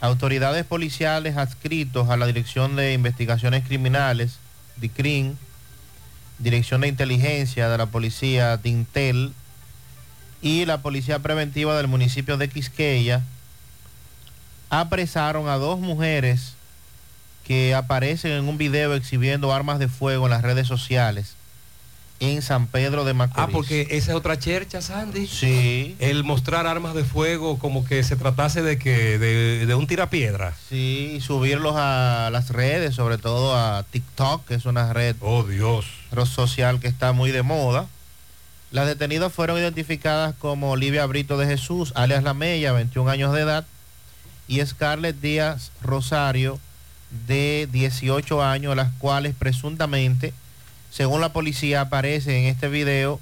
autoridades 0.00 0.64
policiales 0.64 1.36
adscritos 1.36 2.08
a 2.08 2.16
la 2.16 2.26
Dirección 2.26 2.76
de 2.76 2.92
Investigaciones 2.92 3.64
Criminales, 3.64 4.38
DICRIN, 4.76 5.38
Dirección 6.38 6.82
de 6.82 6.88
Inteligencia 6.88 7.68
de 7.68 7.78
la 7.78 7.86
Policía 7.86 8.56
DINTEL 8.56 9.32
y 10.40 10.66
la 10.66 10.82
Policía 10.82 11.18
Preventiva 11.18 11.76
del 11.76 11.88
municipio 11.88 12.36
de 12.36 12.48
Quisqueya 12.48 13.22
apresaron 14.70 15.48
a 15.48 15.56
dos 15.56 15.80
mujeres 15.80 16.54
que 17.42 17.74
aparecen 17.74 18.32
en 18.32 18.48
un 18.48 18.58
video 18.58 18.94
exhibiendo 18.94 19.52
armas 19.52 19.78
de 19.78 19.88
fuego 19.88 20.26
en 20.26 20.30
las 20.30 20.42
redes 20.42 20.66
sociales 20.66 21.37
en 22.20 22.42
San 22.42 22.66
Pedro 22.66 23.04
de 23.04 23.14
Macorís. 23.14 23.44
Ah, 23.48 23.48
porque 23.52 23.82
esa 23.90 24.10
es 24.12 24.16
otra 24.16 24.38
chercha, 24.38 24.82
Sandy. 24.82 25.26
Sí. 25.28 25.94
El 26.00 26.24
mostrar 26.24 26.66
armas 26.66 26.94
de 26.94 27.04
fuego 27.04 27.58
como 27.58 27.84
que 27.84 28.02
se 28.02 28.16
tratase 28.16 28.62
de 28.62 28.78
que 28.78 29.18
de, 29.18 29.66
de 29.66 29.74
un 29.74 29.86
tirapiedra. 29.86 30.54
Sí, 30.68 31.20
subirlos 31.24 31.74
a 31.76 32.28
las 32.32 32.50
redes, 32.50 32.94
sobre 32.96 33.18
todo 33.18 33.56
a 33.56 33.84
TikTok, 33.84 34.46
que 34.46 34.54
es 34.54 34.64
una 34.66 34.92
red 34.92 35.14
Oh, 35.20 35.44
Dios. 35.44 35.86
red 36.10 36.24
social 36.24 36.80
que 36.80 36.88
está 36.88 37.12
muy 37.12 37.30
de 37.30 37.42
moda. 37.42 37.86
Las 38.72 38.86
detenidas 38.86 39.32
fueron 39.32 39.56
identificadas 39.58 40.34
como 40.38 40.72
Olivia 40.72 41.06
Brito 41.06 41.38
de 41.38 41.46
Jesús, 41.46 41.92
alias 41.94 42.22
La 42.22 42.34
Mella, 42.34 42.72
21 42.72 43.08
años 43.10 43.32
de 43.32 43.40
edad, 43.42 43.64
y 44.46 44.60
Scarlett 44.66 45.20
Díaz 45.20 45.70
Rosario, 45.82 46.58
de 47.26 47.66
18 47.72 48.42
años, 48.42 48.76
las 48.76 48.90
cuales 48.98 49.34
presuntamente, 49.38 50.34
según 50.98 51.20
la 51.20 51.32
policía, 51.32 51.82
aparece 51.82 52.40
en 52.40 52.46
este 52.46 52.66
video 52.66 53.20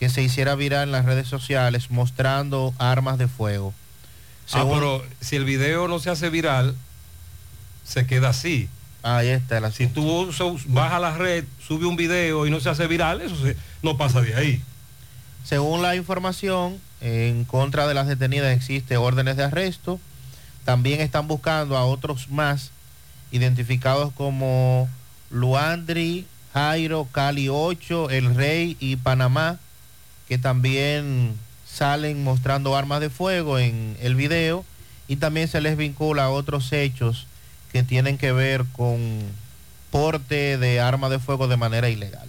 que 0.00 0.08
se 0.08 0.22
hiciera 0.22 0.54
viral 0.54 0.84
en 0.84 0.92
las 0.92 1.04
redes 1.04 1.28
sociales 1.28 1.90
mostrando 1.90 2.72
armas 2.78 3.18
de 3.18 3.28
fuego. 3.28 3.74
Ah, 4.54 4.64
pero 4.66 5.04
si 5.20 5.36
el 5.36 5.44
video 5.44 5.88
no 5.88 5.98
se 5.98 6.08
hace 6.08 6.30
viral, 6.30 6.74
se 7.84 8.06
queda 8.06 8.30
así. 8.30 8.66
Ahí 9.02 9.28
está. 9.28 9.60
La... 9.60 9.70
Si 9.70 9.88
tú 9.88 10.32
vas 10.68 10.92
a 10.94 10.98
la 10.98 11.14
red, 11.18 11.44
sube 11.66 11.84
un 11.84 11.96
video 11.96 12.46
y 12.46 12.50
no 12.50 12.60
se 12.60 12.70
hace 12.70 12.86
viral, 12.86 13.20
eso 13.20 13.36
se- 13.36 13.58
no 13.82 13.98
pasa 13.98 14.22
de 14.22 14.34
ahí. 14.34 14.62
Según 15.44 15.82
la 15.82 15.94
información, 15.96 16.80
en 17.02 17.44
contra 17.44 17.86
de 17.86 17.92
las 17.92 18.06
detenidas 18.06 18.56
existe 18.56 18.96
órdenes 18.96 19.36
de 19.36 19.44
arresto. 19.44 20.00
También 20.64 21.02
están 21.02 21.28
buscando 21.28 21.76
a 21.76 21.84
otros 21.84 22.30
más, 22.30 22.70
identificados 23.32 24.14
como 24.14 24.88
Luandri, 25.30 26.26
Jairo, 26.52 27.08
Cali 27.10 27.48
8, 27.48 28.10
El 28.10 28.34
Rey 28.34 28.76
y 28.78 28.96
Panamá, 28.96 29.58
que 30.28 30.38
también 30.38 31.34
salen 31.66 32.22
mostrando 32.22 32.76
armas 32.76 33.00
de 33.00 33.10
fuego 33.10 33.58
en 33.58 33.96
el 34.00 34.14
video 34.14 34.64
y 35.08 35.16
también 35.16 35.48
se 35.48 35.60
les 35.60 35.76
vincula 35.76 36.24
a 36.24 36.30
otros 36.30 36.72
hechos 36.72 37.26
que 37.72 37.82
tienen 37.82 38.18
que 38.18 38.32
ver 38.32 38.64
con 38.72 39.00
porte 39.90 40.58
de 40.58 40.80
armas 40.80 41.10
de 41.10 41.18
fuego 41.18 41.48
de 41.48 41.56
manera 41.56 41.88
ilegal. 41.88 42.28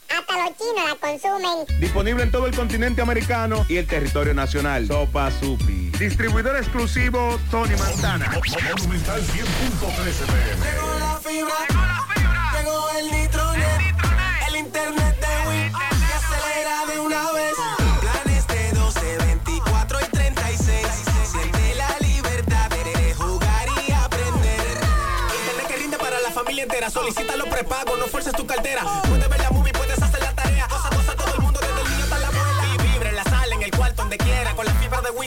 Hasta 0.17 0.37
los 0.37 0.57
chinos 0.57 0.83
la 0.87 0.95
consumen. 0.95 1.79
Disponible 1.79 2.23
en 2.23 2.31
todo 2.31 2.47
el 2.47 2.55
continente 2.55 3.01
americano 3.01 3.65
y 3.69 3.77
el 3.77 3.87
territorio 3.87 4.33
nacional. 4.33 4.87
Sopa 4.87 5.31
Supi. 5.31 5.91
Distribuidor 5.97 6.57
exclusivo 6.57 7.39
Tony 7.49 7.75
Montana. 7.75 8.29
Monumental 8.31 9.21
100.13 9.21 9.31
Llegó 10.61 10.99
la 10.99 11.19
fibra. 11.23 11.53
Llegó 12.57 12.89
el 12.97 13.11
nitronet. 13.11 13.81
El 14.47 14.55
internet 14.57 15.15
de 15.19 15.49
Win. 15.49 15.71
Que 15.71 16.13
acelera 16.13 16.85
de 16.91 16.99
una 16.99 17.31
vez. 17.33 17.53
Planes 18.01 18.47
de 18.47 18.71
12, 18.71 19.17
24 19.17 19.99
y 20.01 20.05
36. 20.09 20.87
Siente 21.31 21.75
la 21.75 21.97
libertad 21.99 22.69
de 22.69 23.13
jugar 23.13 23.67
y 23.87 23.91
aprender. 23.91 24.77
Internet 25.39 25.67
que 25.67 25.75
rinde 25.77 25.97
para 25.97 26.19
la 26.19 26.31
familia 26.31 26.63
entera. 26.63 26.89
Solicita 26.89 27.35
los 27.35 27.47
prepagos, 27.47 27.99
no 27.99 28.07
fuerces 28.07 28.33
tu 28.33 28.45
cartera. 28.47 28.83
Puedes 29.07 29.29
ver 29.29 29.39
la 29.39 29.50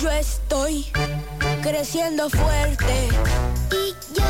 Yo 0.00 0.10
estoy 0.10 0.86
creciendo 1.62 2.30
fuerte. 2.30 3.08
Y 3.70 3.94
yo, 4.14 4.24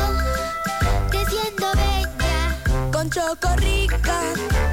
creciendo 1.09 1.71
bella. 1.71 2.91
Con 2.91 3.09
Chocorrica. 3.09 4.21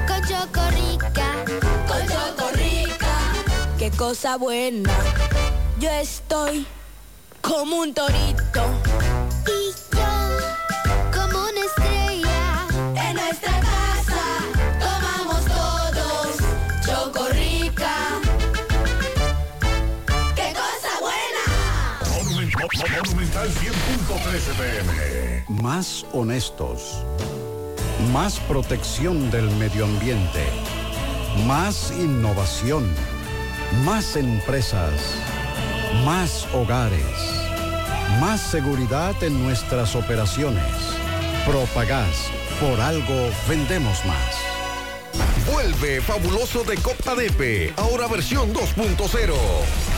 Con 0.08 0.20
Chocorrica. 0.26 1.44
Con 1.86 2.06
Chocorrica. 2.08 3.16
Qué 3.78 3.92
cosa 3.92 4.38
buena. 4.38 4.92
Yo 5.78 5.88
estoy 5.88 6.66
como 7.42 7.76
un 7.76 7.94
torito. 7.94 8.64
Y 9.46 9.94
yo, 9.94 10.17
Monumental 23.38 23.50
100.13 23.50 24.52
pm. 24.56 25.62
Más 25.62 26.04
honestos. 26.12 27.04
Más 28.12 28.40
protección 28.40 29.30
del 29.30 29.48
medio 29.52 29.84
ambiente. 29.84 30.44
Más 31.46 31.92
innovación. 31.92 32.84
Más 33.84 34.16
empresas. 34.16 34.92
Más 36.04 36.48
hogares. 36.52 37.00
Más 38.20 38.40
seguridad 38.40 39.14
en 39.22 39.40
nuestras 39.44 39.94
operaciones. 39.94 40.74
Propagás. 41.46 42.30
Por 42.60 42.80
algo 42.80 43.30
vendemos 43.48 44.04
más. 44.04 44.48
Vuelve 45.52 46.00
fabuloso 46.00 46.64
de 46.64 46.76
Copa 46.76 47.14
Depe, 47.14 47.72
ahora 47.76 48.08
versión 48.08 48.52
2.0. 48.52 49.97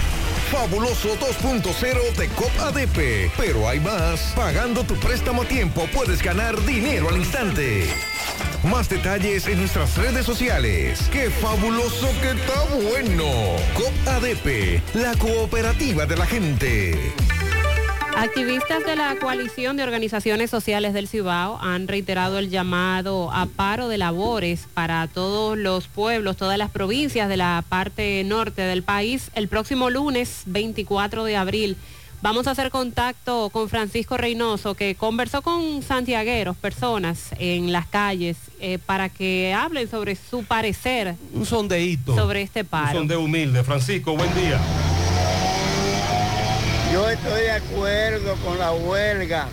Fabuloso 0.51 1.17
2.0 1.17 2.15
de 2.17 2.27
COP 2.27 2.59
ADP. 2.59 3.31
Pero 3.37 3.69
hay 3.69 3.79
más. 3.79 4.33
Pagando 4.35 4.83
tu 4.83 4.95
préstamo 4.95 5.43
a 5.43 5.45
tiempo 5.45 5.87
puedes 5.93 6.21
ganar 6.21 6.61
dinero 6.65 7.07
al 7.07 7.17
instante. 7.17 7.87
Más 8.63 8.89
detalles 8.89 9.47
en 9.47 9.59
nuestras 9.59 9.97
redes 9.97 10.25
sociales. 10.25 11.09
¡Qué 11.11 11.29
fabuloso 11.29 12.09
que 12.21 12.31
está 12.31 12.63
bueno! 12.75 13.25
COP 13.73 14.07
ADP, 14.07 14.81
la 14.93 15.15
cooperativa 15.15 16.05
de 16.05 16.17
la 16.17 16.25
gente. 16.25 17.13
Activistas 18.15 18.85
de 18.85 18.95
la 18.95 19.15
coalición 19.19 19.77
de 19.77 19.83
organizaciones 19.83 20.49
sociales 20.51 20.93
del 20.93 21.07
Cibao 21.07 21.57
han 21.61 21.87
reiterado 21.87 22.37
el 22.37 22.49
llamado 22.49 23.31
a 23.31 23.45
paro 23.47 23.87
de 23.87 23.97
labores 23.97 24.67
para 24.73 25.07
todos 25.07 25.57
los 25.57 25.87
pueblos, 25.87 26.37
todas 26.37 26.57
las 26.57 26.69
provincias 26.69 27.29
de 27.29 27.37
la 27.37 27.63
parte 27.67 28.23
norte 28.23 28.61
del 28.61 28.83
país 28.83 29.31
el 29.33 29.47
próximo 29.47 29.89
lunes 29.89 30.43
24 30.45 31.23
de 31.23 31.35
abril. 31.37 31.77
Vamos 32.21 32.45
a 32.45 32.51
hacer 32.51 32.69
contacto 32.69 33.49
con 33.49 33.67
Francisco 33.69 34.15
Reynoso, 34.15 34.75
que 34.75 34.93
conversó 34.93 35.41
con 35.41 35.81
santiagueros, 35.81 36.55
personas 36.55 37.29
en 37.39 37.71
las 37.71 37.87
calles, 37.87 38.37
eh, 38.59 38.77
para 38.85 39.09
que 39.09 39.55
hablen 39.55 39.89
sobre 39.89 40.15
su 40.15 40.43
parecer 40.43 41.15
Un 41.33 41.47
sondeíto. 41.47 42.15
sobre 42.15 42.43
este 42.43 42.61
Un 42.61 42.67
paro. 42.67 42.99
sondeo 42.99 43.21
humilde. 43.21 43.63
Francisco, 43.63 44.15
buen 44.15 44.31
día. 44.35 44.59
Yo 46.91 47.09
estoy 47.09 47.43
de 47.43 47.51
acuerdo 47.51 48.35
con 48.43 48.59
la 48.59 48.73
huelga, 48.73 49.47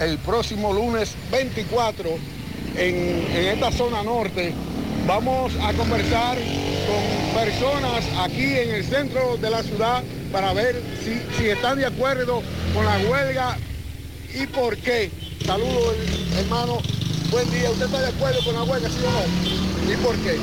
el 0.00 0.18
próximo 0.18 0.74
lunes 0.74 1.14
24 1.30 2.37
en, 2.78 3.46
esta 3.46 3.72
zona 3.72 4.02
norte. 4.02 4.54
Vamos 5.06 5.52
a 5.62 5.72
conversar 5.72 6.36
con 6.86 7.42
personas 7.42 8.04
aquí 8.20 8.44
en 8.44 8.70
el 8.70 8.84
centro 8.84 9.36
de 9.36 9.50
la 9.50 9.62
ciudad 9.62 10.02
para 10.32 10.52
ver 10.52 10.82
si, 11.02 11.20
si 11.36 11.48
están 11.48 11.78
de 11.78 11.86
acuerdo 11.86 12.42
con 12.74 12.84
la 12.84 12.98
huelga 12.98 13.56
y 14.34 14.46
por 14.46 14.76
qué. 14.76 15.10
Saludos, 15.44 15.96
hermano. 16.38 16.78
Buen 17.30 17.50
día. 17.50 17.70
¿Usted 17.70 17.86
está 17.86 18.00
de 18.00 18.08
acuerdo 18.08 18.42
con 18.44 18.54
la 18.54 18.62
huelga, 18.64 18.88
sí 18.88 18.96
o 19.04 19.10
no? 19.10 19.92
¿Y 19.92 19.96
por 19.96 20.16
qué? 20.16 20.38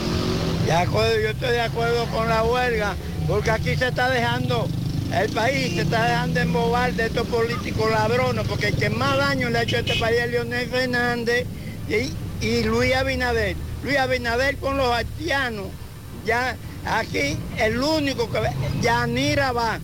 De 0.66 0.72
acuerdo, 0.72 1.20
yo 1.20 1.30
estoy 1.30 1.50
de 1.50 1.62
acuerdo 1.62 2.06
con 2.08 2.28
la 2.28 2.44
huelga, 2.44 2.96
porque 3.28 3.52
aquí 3.52 3.76
se 3.76 3.88
está 3.88 4.10
dejando, 4.10 4.68
el 5.14 5.30
país 5.32 5.76
se 5.76 5.82
está 5.82 6.06
dejando 6.06 6.40
embobar 6.40 6.94
de 6.94 7.06
estos 7.06 7.28
políticos 7.28 7.92
ladrones, 7.92 8.48
porque 8.48 8.70
el 8.70 8.76
que 8.76 8.90
más 8.90 9.18
daño 9.18 9.50
le 9.50 9.60
ha 9.60 9.64
hecho 9.64 9.78
a 9.78 9.80
este 9.80 9.96
país 9.96 10.18
es 10.20 10.32
Leonel 10.32 10.68
Fernández 10.70 11.46
y, 11.88 12.12
y 12.42 12.64
Luis 12.64 12.94
Abinader. 12.96 13.56
Luis 13.84 13.98
Abinader 13.98 14.58
con 14.58 14.78
los 14.78 14.92
haitianos. 14.92 15.68
Ya 16.26 16.58
aquí 16.86 17.38
el 17.58 17.82
único 17.82 18.30
que 18.32 18.40
Yanira 18.82 19.52
va. 19.52 19.80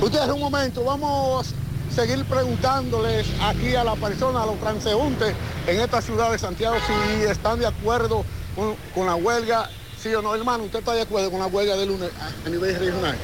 Ustedes 0.00 0.28
un 0.28 0.40
momento, 0.40 0.84
vamos 0.84 1.54
a 1.90 1.94
seguir 1.94 2.24
preguntándoles 2.24 3.26
aquí 3.42 3.74
a 3.74 3.84
la 3.84 3.96
persona, 3.96 4.42
a 4.42 4.46
los 4.46 4.58
transeúntes 4.60 5.34
en 5.66 5.80
esta 5.80 6.00
ciudad 6.00 6.30
de 6.30 6.38
Santiago, 6.38 6.76
si 6.86 7.24
están 7.24 7.58
de 7.58 7.66
acuerdo 7.66 8.24
con, 8.54 8.76
con 8.94 9.06
la 9.06 9.16
huelga, 9.16 9.68
sí 10.00 10.14
o 10.14 10.22
no. 10.22 10.34
Hermano, 10.34 10.64
¿usted 10.64 10.78
está 10.78 10.94
de 10.94 11.02
acuerdo 11.02 11.30
con 11.30 11.40
la 11.40 11.46
huelga 11.46 11.76
de 11.76 11.86
lunes 11.86 12.10
a, 12.20 12.46
a 12.46 12.50
nivel 12.50 12.78
regional? 12.78 13.16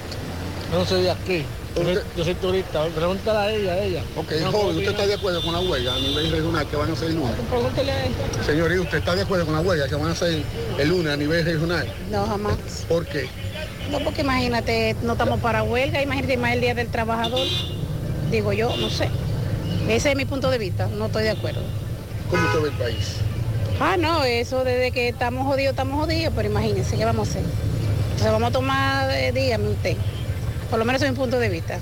No 0.73 0.85
soy 0.85 1.03
de 1.03 1.11
aquí. 1.13 1.45
Yo 1.77 1.83
soy, 1.83 1.99
yo 2.17 2.25
soy 2.25 2.35
turista. 2.35 2.85
Pregúntale 2.87 3.39
a 3.39 3.51
ella, 3.53 3.73
a 3.73 3.79
ella. 3.83 4.03
Ok, 4.17 4.33
No, 4.43 4.53
joven, 4.53 4.77
¿usted 4.77 4.91
está 4.91 5.07
de 5.07 5.15
acuerdo 5.15 5.43
con 5.43 5.53
la 5.53 5.61
huelga 5.61 5.95
a 5.95 5.99
nivel 5.99 6.31
regional 6.31 6.67
que 6.69 6.77
van 6.77 6.91
a 6.91 6.93
hacer 6.93 7.09
el 7.09 7.17
lunes? 7.17 7.35
Pregúntale 7.51 7.91
a 7.93 8.05
ella. 8.05 8.15
Señorita, 8.47 8.81
¿usted 8.83 8.99
está 8.99 9.17
de 9.17 9.23
acuerdo 9.23 9.45
con 9.47 9.55
la 9.55 9.61
huelga 9.61 9.89
que 9.89 9.95
van 9.97 10.09
a 10.09 10.13
hacer 10.13 10.43
el 10.79 10.89
lunes 10.89 11.13
a 11.13 11.17
nivel 11.17 11.45
regional? 11.45 11.87
No, 12.11 12.27
jamás. 12.27 12.57
¿Por 12.89 13.07
qué? 13.07 13.29
No, 13.91 13.99
porque 14.01 14.21
imagínate, 14.23 14.97
no 15.03 15.13
estamos 15.13 15.41
para 15.41 15.63
huelga, 15.63 16.01
imagínate 16.03 16.37
más 16.37 16.53
el 16.53 16.61
Día 16.61 16.75
del 16.75 16.89
Trabajador. 16.89 17.47
Digo 18.31 18.53
yo, 18.53 18.77
no 18.77 18.89
sé. 18.89 19.09
Ese 19.89 20.11
es 20.11 20.17
mi 20.17 20.25
punto 20.25 20.51
de 20.51 20.59
vista, 20.59 20.87
no 20.87 21.07
estoy 21.07 21.25
de 21.25 21.31
acuerdo. 21.31 21.61
¿Cómo 22.31 22.43
usted 22.47 22.61
ve 22.63 22.69
el 22.69 22.75
país? 22.75 23.17
Ah, 23.81 23.97
no, 23.99 24.23
eso 24.25 24.65
desde 24.65 24.93
que 24.93 25.09
estamos 25.09 25.45
jodidos, 25.47 25.73
estamos 25.73 26.01
jodidos, 26.01 26.33
pero 26.35 26.49
imagínense, 26.49 26.97
¿qué 26.97 27.05
vamos 27.05 27.29
a 27.29 27.31
hacer? 27.33 27.43
Entonces 28.05 28.33
vamos 28.33 28.49
a 28.49 28.53
tomar, 28.53 29.11
eh, 29.11 29.33
dígame 29.33 29.69
usted, 29.69 29.97
por 30.75 30.81
lo 30.81 30.85
menos 30.87 31.01
es 31.03 31.09
mi 31.13 31.17
punto 31.17 31.39
de 31.39 31.49
vista. 31.49 31.79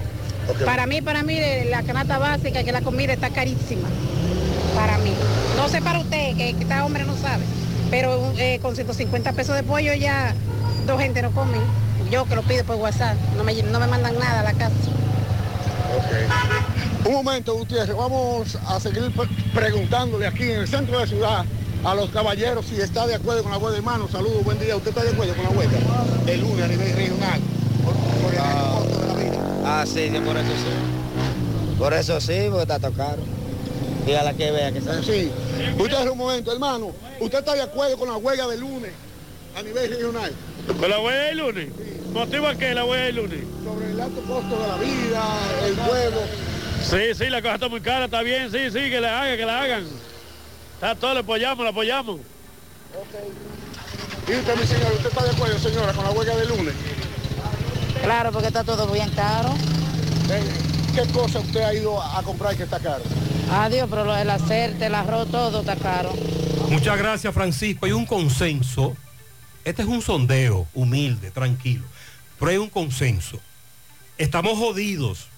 Para 0.67 0.87
mí, 0.87 1.01
para 1.01 1.23
mí, 1.23 1.35
eh, 1.39 1.67
la 1.71 1.83
canasta 1.83 2.19
básica, 2.19 2.63
que 2.63 2.73
la 2.73 2.83
comida 2.83 3.15
está 3.15 3.31
carísima. 3.31 3.89
Para 4.77 4.99
mí. 4.99 5.15
No 5.57 5.67
sé 5.71 5.81
para 5.81 6.01
usted, 6.01 6.37
que, 6.37 6.53
que 6.53 6.63
esta 6.65 6.85
hombre 6.85 7.05
no 7.07 7.17
sabe. 7.17 7.43
Pero 7.91 8.35
eh, 8.37 8.59
con 8.61 8.75
150 8.75 9.33
pesos 9.33 9.57
de 9.57 9.63
pollo 9.63 9.95
ya 9.95 10.35
dos 10.87 11.01
gente 11.01 11.23
no 11.23 11.31
comen. 11.31 11.63
Yo 12.11 12.27
que 12.27 12.35
lo 12.35 12.43
pido 12.43 12.65
por 12.65 12.77
WhatsApp, 12.77 13.17
no 13.39 13.45
me, 13.45 13.55
no 13.63 13.81
me 13.81 13.87
mandan 13.87 14.19
nada 14.19 14.41
a 14.41 14.43
la 14.43 14.53
casa. 14.53 14.75
Un 17.07 17.13
momento, 17.15 17.55
Gutiérrez, 17.55 17.97
vamos 17.97 18.59
a 18.69 18.79
seguir 18.79 19.11
pre- 19.17 19.29
preguntándole 19.55 20.27
aquí 20.27 20.43
en 20.51 20.61
el 20.61 20.69
centro 20.69 20.99
de 20.99 21.05
la 21.05 21.09
ciudad 21.09 21.45
a 21.83 21.95
los 21.95 22.11
caballeros 22.11 22.67
si 22.67 22.77
está 22.79 23.07
de 23.07 23.15
acuerdo 23.15 23.43
con 23.43 23.53
la 23.53 23.57
huelga. 23.59 23.79
Hermano, 23.79 24.07
saludos, 24.13 24.45
buen 24.45 24.59
día. 24.59 24.77
¿Usted 24.77 24.91
está 24.91 25.03
de 25.03 25.13
acuerdo 25.13 25.35
con 25.35 25.45
la 25.45 25.51
huelga? 25.53 25.79
El 26.27 26.43
lunes 26.43 26.63
a 26.63 26.69
nivel 26.69 26.95
regional. 26.95 27.41
Por- 28.23 28.35
el 28.35 28.41
costo 28.41 29.01
de 29.01 29.07
la 29.07 29.15
vida. 29.15 29.63
Ah, 29.65 29.85
sí, 29.87 30.11
sí, 30.13 30.19
por 30.21 30.37
eso 30.37 30.49
sí. 30.53 31.77
Por 31.79 31.93
eso 31.95 32.21
sí, 32.21 32.39
porque 32.49 32.63
está 32.63 32.79
tocado. 32.79 33.19
Dígala 34.07 34.35
que 34.35 34.51
vea 34.51 34.73
que 34.73 34.79
está. 34.79 35.03
Sí. 35.03 35.31
Usted 35.79 36.09
un 36.09 36.19
momento, 36.19 36.53
hermano. 36.53 36.93
¿Usted 37.21 37.39
está 37.39 37.55
de 37.55 37.63
acuerdo 37.63 37.97
con 37.97 38.09
la 38.09 38.17
huelga 38.17 38.47
del 38.49 38.61
lunes 38.61 38.91
a 39.57 39.63
nivel 39.63 39.91
regional? 39.91 40.33
¿Con 40.79 40.91
la 40.91 40.99
huelga 41.01 41.21
del 41.27 41.39
lunes? 41.39 41.69
¿Motivo 42.13 42.47
a 42.49 42.55
qué 42.57 42.75
la 42.75 42.85
huelga 42.85 43.07
del 43.07 43.17
lunes? 43.17 43.41
Sobre 43.65 43.91
el 43.91 44.01
alto 44.01 44.21
costo 44.23 44.61
de 44.61 44.69
la 44.69 44.77
vida, 44.77 45.25
el 45.67 45.75
pueblo. 45.75 46.21
Sí, 46.85 47.15
sí, 47.17 47.31
la 47.31 47.41
cosa 47.43 47.55
está 47.55 47.69
muy 47.69 47.81
cara, 47.81 48.07
está 48.07 48.23
bien, 48.23 48.51
sí, 48.51 48.59
sí, 48.73 48.91
que 48.91 49.01
la 49.01 49.23
hagan, 49.23 49.37
que 49.37 49.47
la 49.47 49.61
hagan. 49.63 49.85
Está 50.75 50.95
todo, 50.97 51.15
le 51.15 51.21
apoyamos, 51.21 51.63
le 51.65 51.71
apoyamos. 51.71 52.21
Y 54.29 54.33
usted, 54.35 54.57
mi 54.57 54.67
señora, 54.67 54.91
¿usted 54.93 55.09
está 55.09 55.25
de 55.25 55.31
acuerdo, 55.31 55.59
señora, 55.59 55.93
con 55.93 56.05
la 56.05 56.11
huelga 56.11 56.37
del 56.37 56.49
lunes? 56.49 56.75
Claro, 58.03 58.33
porque 58.33 58.49
está 58.49 58.65
todo 58.65 58.91
bien 58.93 59.09
caro. 59.11 59.55
¿Qué 60.95 61.07
cosa 61.13 61.39
usted 61.39 61.61
ha 61.63 61.73
ido 61.75 62.03
a 62.03 62.23
comprar 62.23 62.57
que 62.57 62.65
está 62.65 62.79
caro? 62.81 63.03
Adiós, 63.51 63.87
pero 63.89 64.05
lo 64.05 64.15
del 64.15 64.29
hacerte, 64.31 64.87
el 64.87 64.95
arroz, 64.95 65.31
todo 65.31 65.61
está 65.61 65.77
caro. 65.77 66.13
Muchas 66.69 66.99
gracias, 66.99 67.33
Francisco. 67.33 67.87
Hay 67.87 67.93
un 67.93 68.07
consenso. 68.07 68.97
Este 69.65 69.83
es 69.83 69.89
un 69.89 70.03
sondeo 70.03 70.67
humilde, 70.75 71.31
tranquilo. 71.31 71.85
Pero 72.39 72.51
hay 72.51 72.57
un 72.59 72.69
consenso. 72.69 73.39
Estamos 74.19 74.59
jodidos, 74.59 75.29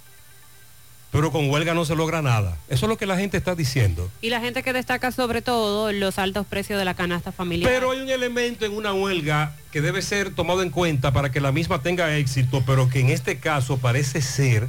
pero 1.15 1.31
con 1.31 1.49
huelga 1.49 1.75
no 1.75 1.84
se 1.84 1.94
logra 1.94 2.23
nada. 2.23 2.57
Eso 2.68 2.86
es 2.86 2.89
lo 2.89 2.99
que 2.99 3.07
la 3.07 3.17
gente 3.17 3.36
está 3.36 3.55
diciendo. 3.55 4.10
Y 4.20 4.31
la 4.31 4.41
gente 4.41 4.65
que 4.65 4.73
destaca 4.73 5.12
sobre 5.12 5.43
todo 5.43 5.93
los 5.93 6.18
altos 6.18 6.44
precios 6.44 6.76
de 6.76 6.84
la 6.84 6.94
canasta 6.94 7.31
familiar. 7.31 7.70
Pero 7.70 7.93
hay 7.93 8.01
un 8.01 8.09
elemento 8.09 8.67
en 8.67 8.73
una 8.73 8.93
huelga 8.93 9.55
que 9.70 9.81
debe 9.81 10.02
ser 10.02 10.34
tomado 10.34 10.60
en 10.65 10.70
cuenta 10.70 11.12
para 11.12 11.31
que 11.31 11.41
la 11.41 11.52
misma 11.52 11.83
tenga 11.83 12.17
éxito, 12.17 12.65
pero 12.67 12.89
que 12.89 12.99
en 12.99 13.10
este 13.10 13.39
caso 13.39 13.78
parece 13.78 14.23
ser 14.23 14.67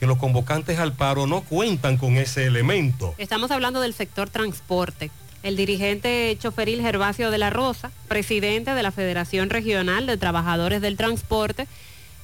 que 0.00 0.08
los 0.08 0.18
convocantes 0.18 0.80
al 0.80 0.94
paro 0.94 1.28
no 1.28 1.42
cuentan 1.42 1.98
con 1.98 2.16
ese 2.16 2.46
elemento. 2.46 3.14
Estamos 3.16 3.52
hablando 3.52 3.80
del 3.80 3.94
sector 3.94 4.28
transporte. 4.28 5.12
El 5.44 5.56
dirigente 5.56 6.36
choferil 6.40 6.80
Gervasio 6.80 7.30
de 7.30 7.38
la 7.38 7.50
Rosa, 7.50 7.92
presidente 8.08 8.74
de 8.74 8.82
la 8.82 8.90
Federación 8.90 9.50
Regional 9.50 10.08
de 10.08 10.16
Trabajadores 10.16 10.80
del 10.80 10.96
Transporte, 10.96 11.68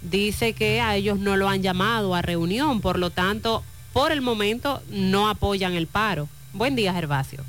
dice 0.03 0.53
que 0.53 0.81
a 0.81 0.97
ellos 0.97 1.19
no 1.19 1.37
lo 1.37 1.49
han 1.49 1.63
llamado 1.63 2.15
a 2.15 2.23
reunión, 2.23 2.81
por 2.81 2.99
lo 2.99 3.11
tanto, 3.11 3.63
por 3.93 4.13
el 4.13 4.21
momento 4.21 4.83
no 4.91 5.29
apoyan 5.29 5.75
el 5.75 5.87
paro. 5.87 6.29
Buen 6.53 6.77
día, 6.77 6.93
Gervasio. 6.93 7.45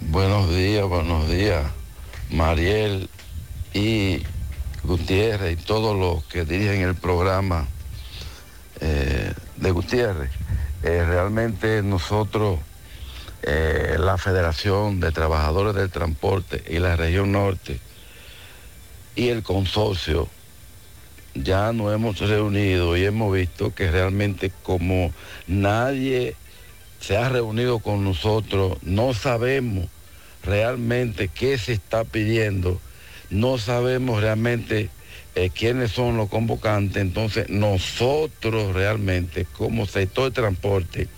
Buenos 0.00 0.50
días, 0.50 0.88
buenos 0.88 1.28
días, 1.28 1.70
Mariel 2.30 3.08
y 3.72 4.22
Gutiérrez 4.82 5.58
y 5.58 5.62
todos 5.62 5.96
los 5.96 6.24
que 6.24 6.44
dirigen 6.44 6.82
el 6.82 6.96
programa 6.96 7.68
eh, 8.80 9.32
de 9.56 9.70
Gutiérrez. 9.70 10.30
Eh, 10.82 11.04
realmente 11.06 11.82
nosotros, 11.82 12.58
eh, 13.42 13.96
la 14.00 14.18
Federación 14.18 14.98
de 14.98 15.12
Trabajadores 15.12 15.74
del 15.74 15.90
Transporte 15.90 16.64
y 16.68 16.78
la 16.78 16.96
región 16.96 17.30
norte 17.30 17.78
y 19.20 19.28
el 19.28 19.42
consorcio, 19.42 20.30
ya 21.34 21.74
nos 21.74 21.92
hemos 21.92 22.18
reunido 22.20 22.96
y 22.96 23.04
hemos 23.04 23.34
visto 23.34 23.74
que 23.74 23.90
realmente 23.90 24.50
como 24.62 25.12
nadie 25.46 26.36
se 27.00 27.18
ha 27.18 27.28
reunido 27.28 27.80
con 27.80 28.02
nosotros, 28.02 28.78
no 28.80 29.12
sabemos 29.12 29.88
realmente 30.42 31.28
qué 31.28 31.58
se 31.58 31.74
está 31.74 32.04
pidiendo, 32.04 32.80
no 33.28 33.58
sabemos 33.58 34.22
realmente 34.22 34.88
eh, 35.34 35.50
quiénes 35.50 35.90
son 35.92 36.16
los 36.16 36.30
convocantes, 36.30 37.02
entonces 37.02 37.50
nosotros 37.50 38.72
realmente 38.72 39.44
como 39.44 39.84
sector 39.84 40.30
de 40.30 40.40
transporte, 40.40 41.08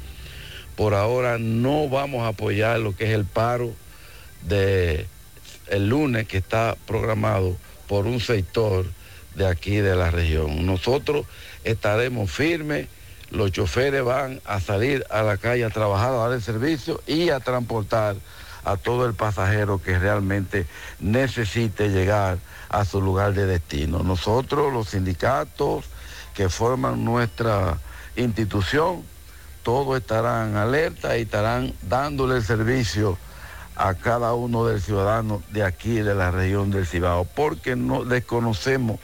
por 0.75 0.95
ahora 0.95 1.39
no 1.39 1.89
vamos 1.89 2.25
a 2.25 2.29
apoyar 2.29 2.81
lo 2.81 2.97
que 2.97 3.05
es 3.05 3.11
el 3.11 3.27
paro 3.27 3.73
de 4.49 5.07
el 5.69 5.89
lunes 5.89 6.27
que 6.27 6.39
está 6.39 6.77
programado 6.85 7.57
por 7.93 8.07
un 8.07 8.21
sector 8.21 8.87
de 9.35 9.47
aquí 9.47 9.77
de 9.77 9.95
la 9.95 10.11
región. 10.11 10.65
Nosotros 10.65 11.27
estaremos 11.63 12.31
firmes, 12.31 12.89
los 13.31 13.53
choferes 13.53 14.03
van 14.03 14.41
a 14.47 14.61
salir 14.61 15.05
a 15.11 15.23
la 15.23 15.37
calle 15.37 15.63
a 15.63 15.69
trabajar, 15.69 16.09
a 16.09 16.17
dar 16.17 16.33
el 16.33 16.41
servicio 16.41 17.03
y 17.07 17.29
a 17.29 17.41
transportar 17.41 18.17
a 18.65 18.79
todo 18.79 19.05
el 19.05 19.13
pasajero 19.13 19.83
que 19.83 19.99
realmente 19.99 20.65
necesite 21.01 21.91
llegar 21.91 22.39
a 22.71 22.87
su 22.87 23.03
lugar 23.03 23.35
de 23.35 23.45
destino. 23.45 24.03
Nosotros, 24.03 24.73
los 24.73 24.89
sindicatos 24.89 25.85
que 26.33 26.49
forman 26.49 27.05
nuestra 27.05 27.79
institución, 28.17 29.03
todos 29.63 30.01
estarán 30.01 30.57
alerta 30.57 31.19
y 31.19 31.23
estarán 31.25 31.75
dándole 31.83 32.37
el 32.37 32.43
servicio 32.43 33.19
a 33.77 33.95
cada 33.95 34.35
uno 34.35 34.67
del 34.67 34.81
ciudadano 34.81 35.43
de 35.51 35.65
aquí, 35.65 36.01
de 36.01 36.15
la 36.15 36.31
región 36.31 36.71
del 36.71 36.87
Cibao, 36.87 37.25
porque 37.25 37.77
no 37.77 38.05
desconocemos 38.05 39.01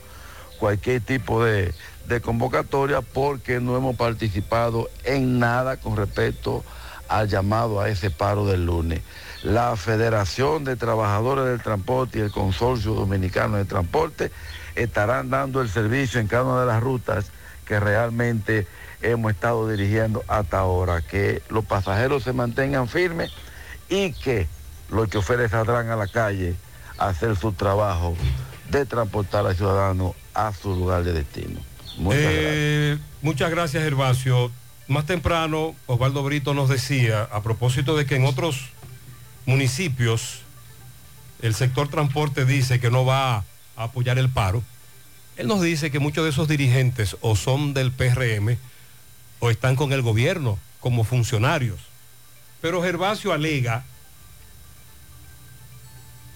cualquier 0.58 1.00
tipo 1.00 1.42
de, 1.44 1.72
de 2.06 2.20
convocatoria, 2.20 3.00
porque 3.00 3.60
no 3.60 3.76
hemos 3.76 3.96
participado 3.96 4.88
en 5.04 5.38
nada 5.38 5.76
con 5.78 5.96
respecto 5.96 6.64
al 7.08 7.28
llamado 7.28 7.80
a 7.80 7.88
ese 7.88 8.10
paro 8.10 8.46
del 8.46 8.66
lunes. 8.66 9.00
La 9.42 9.76
Federación 9.76 10.64
de 10.64 10.76
Trabajadores 10.76 11.44
del 11.44 11.62
Transporte 11.62 12.18
y 12.18 12.22
el 12.22 12.32
Consorcio 12.32 12.92
Dominicano 12.94 13.56
de 13.56 13.64
Transporte 13.64 14.32
estarán 14.74 15.30
dando 15.30 15.60
el 15.60 15.68
servicio 15.68 16.20
en 16.20 16.26
cada 16.26 16.44
una 16.44 16.60
de 16.60 16.66
las 16.66 16.82
rutas 16.82 17.26
que 17.64 17.78
realmente 17.80 18.66
hemos 19.00 19.30
estado 19.32 19.68
dirigiendo 19.68 20.24
hasta 20.26 20.58
ahora, 20.58 21.02
que 21.02 21.42
los 21.50 21.64
pasajeros 21.64 22.24
se 22.24 22.32
mantengan 22.32 22.88
firmes 22.88 23.32
y 23.88 24.12
que 24.12 24.48
los 24.90 25.08
choferes 25.10 25.50
saldrán 25.50 25.90
a 25.90 25.96
la 25.96 26.06
calle 26.06 26.54
a 26.98 27.08
hacer 27.08 27.36
su 27.36 27.52
trabajo 27.52 28.16
de 28.70 28.86
transportar 28.86 29.46
al 29.46 29.56
ciudadano 29.56 30.14
a 30.34 30.52
su 30.52 30.74
lugar 30.74 31.04
de 31.04 31.12
destino. 31.12 31.60
Muchas 31.96 32.20
Eh, 32.22 32.98
Muchas 33.22 33.50
gracias, 33.50 33.82
Gervasio. 33.82 34.52
Más 34.86 35.04
temprano, 35.04 35.74
Osvaldo 35.86 36.22
Brito 36.22 36.54
nos 36.54 36.68
decía, 36.68 37.24
a 37.24 37.42
propósito 37.42 37.96
de 37.96 38.06
que 38.06 38.16
en 38.16 38.24
otros 38.24 38.70
municipios 39.44 40.40
el 41.42 41.54
sector 41.54 41.88
transporte 41.88 42.44
dice 42.44 42.80
que 42.80 42.90
no 42.90 43.04
va 43.04 43.36
a 43.36 43.44
apoyar 43.76 44.18
el 44.18 44.28
paro, 44.28 44.62
él 45.36 45.46
nos 45.46 45.60
dice 45.60 45.90
que 45.90 45.98
muchos 45.98 46.24
de 46.24 46.30
esos 46.30 46.48
dirigentes 46.48 47.16
o 47.20 47.36
son 47.36 47.74
del 47.74 47.92
PRM 47.92 48.56
o 49.40 49.50
están 49.50 49.76
con 49.76 49.92
el 49.92 50.02
gobierno 50.02 50.58
como 50.80 51.04
funcionarios. 51.04 51.80
Pero 52.60 52.82
Gervasio 52.82 53.32
alega 53.32 53.84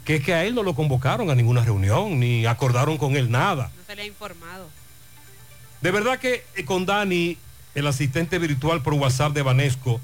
que 0.05 0.17
es 0.17 0.25
que 0.25 0.35
a 0.35 0.45
él 0.45 0.55
no 0.55 0.63
lo 0.63 0.75
convocaron 0.75 1.31
a 1.31 1.35
ninguna 1.35 1.65
reunión, 1.65 2.19
ni 2.19 2.47
acordaron 2.47 2.99
con 2.99 3.17
él 3.17 3.31
nada. 3.31 3.71
No 3.77 3.85
se 3.87 3.97
le 3.97 4.03
ha 4.03 4.07
informado. 4.07 4.69
De 5.81 5.91
verdad 5.91 6.19
que 6.19 6.45
eh, 6.57 6.65
con 6.65 6.87
Dani, 6.87 7.37
el 7.75 7.87
asistente 7.87 8.39
virtual 8.39 8.83
por 8.83 8.95
WhatsApp 8.95 9.33
de 9.33 9.43
Banesco, 9.43 10.01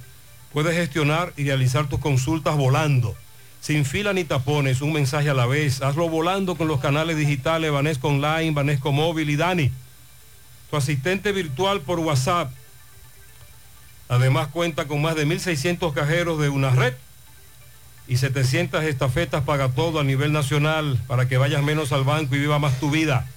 puedes 0.53 0.75
gestionar 0.75 1.33
y 1.37 1.45
realizar 1.45 1.89
tus 1.89 1.99
consultas 1.99 2.57
volando, 2.57 3.17
sin 3.61 3.85
fila 3.85 4.13
ni 4.13 4.25
tapones, 4.25 4.81
un 4.81 4.93
mensaje 4.93 5.31
a 5.31 5.35
la 5.35 5.47
vez. 5.47 5.83
Hazlo 5.83 6.09
volando 6.09 6.57
con 6.57 6.69
los 6.69 6.81
canales 6.81 7.17
digitales 7.17 7.73
Banesco 7.73 8.09
Online, 8.09 8.53
Banesco 8.53 8.93
Móvil 8.93 9.31
y 9.31 9.37
Dani. 9.37 9.71
Tu 10.71 10.77
asistente 10.77 11.33
virtual 11.33 11.81
por 11.81 11.99
WhatsApp. 11.99 12.53
Además 14.09 14.49
cuenta 14.49 14.87
con 14.87 15.03
más 15.03 15.17
de 15.17 15.27
1.600 15.27 15.93
cajeros 15.93 16.41
de 16.41 16.49
una 16.49 16.71
red 16.71 16.95
y 18.09 18.17
700 18.17 18.83
estafetas 18.85 19.45
paga 19.45 19.69
todo 19.69 20.01
a 20.01 20.05
nivel 20.05 20.33
nacional 20.33 20.99
para 21.07 21.29
que 21.29 21.37
vayas 21.37 21.63
menos 21.63 21.93
al 21.93 22.05
banco 22.05 22.35
y 22.35 22.39
viva 22.39 22.59
más 22.59 22.81
tu 22.81 22.91
vida. 22.91 23.29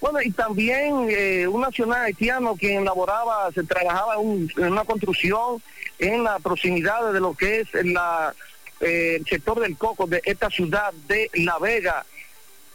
Bueno, 0.00 0.22
y 0.22 0.30
también 0.30 1.08
eh, 1.10 1.48
un 1.48 1.60
nacional 1.60 2.02
haitiano 2.02 2.54
quien 2.54 2.84
laboraba, 2.84 3.50
se 3.52 3.64
trabajaba 3.64 4.14
en 4.14 4.48
una 4.56 4.84
construcción 4.84 5.60
en 5.98 6.22
la 6.22 6.38
proximidad 6.38 7.12
de 7.12 7.18
lo 7.18 7.34
que 7.34 7.60
es 7.60 7.68
la, 7.84 8.32
el 8.80 9.24
sector 9.26 9.60
del 9.60 9.76
coco 9.76 10.06
de 10.06 10.20
esta 10.24 10.50
ciudad 10.50 10.92
de 11.06 11.30
La 11.34 11.58
Vega. 11.58 12.04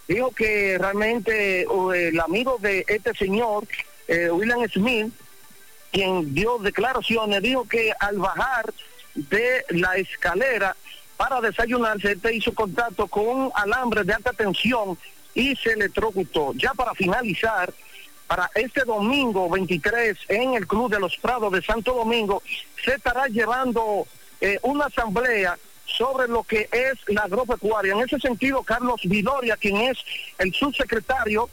Dijo 0.08 0.32
que 0.32 0.78
realmente 0.78 1.66
el 1.96 2.20
amigo 2.20 2.58
de 2.60 2.84
este 2.88 3.14
señor, 3.14 3.66
eh, 4.08 4.30
William 4.30 4.68
Smith, 4.70 5.14
quien 5.92 6.34
dio 6.34 6.58
declaraciones, 6.58 7.42
dijo 7.42 7.68
que 7.68 7.94
al 8.00 8.18
bajar 8.18 8.74
de 9.16 9.64
la 9.70 9.96
escalera 9.96 10.76
para 11.16 11.40
desayunarse, 11.40 12.14
este 12.14 12.36
hizo 12.36 12.54
contacto 12.54 13.08
con 13.08 13.28
un 13.28 13.52
alambre 13.56 14.04
de 14.04 14.14
alta 14.14 14.34
tensión 14.34 14.98
y 15.34 15.56
se 15.56 15.74
electrocutó. 15.74 16.54
Ya 16.56 16.74
para 16.74 16.94
finalizar, 16.94 17.74
para 18.28 18.50
este 18.56 18.84
domingo 18.84 19.50
23 19.50 20.18
en 20.30 20.56
el 20.56 20.68
Club 20.68 20.92
de 20.92 21.00
los 21.00 21.16
Prados 21.18 21.52
de 21.54 21.62
Santo 21.62 21.94
Domingo, 21.94 22.42
se 22.84 22.96
estará 22.96 23.28
llevando 23.28 24.08
eh, 24.42 24.60
una 24.64 24.86
asamblea 24.86 25.58
sobre 25.98 26.28
lo 26.28 26.44
que 26.44 26.68
es 26.72 26.98
la 27.08 27.24
agropecuaria. 27.24 27.94
En 27.94 28.02
ese 28.02 28.20
sentido, 28.20 28.64
Carlos 28.64 29.02
Vidoria, 29.04 29.58
quien 29.58 29.78
es 29.78 29.98
el 30.38 30.54
subsecretario 30.54 31.50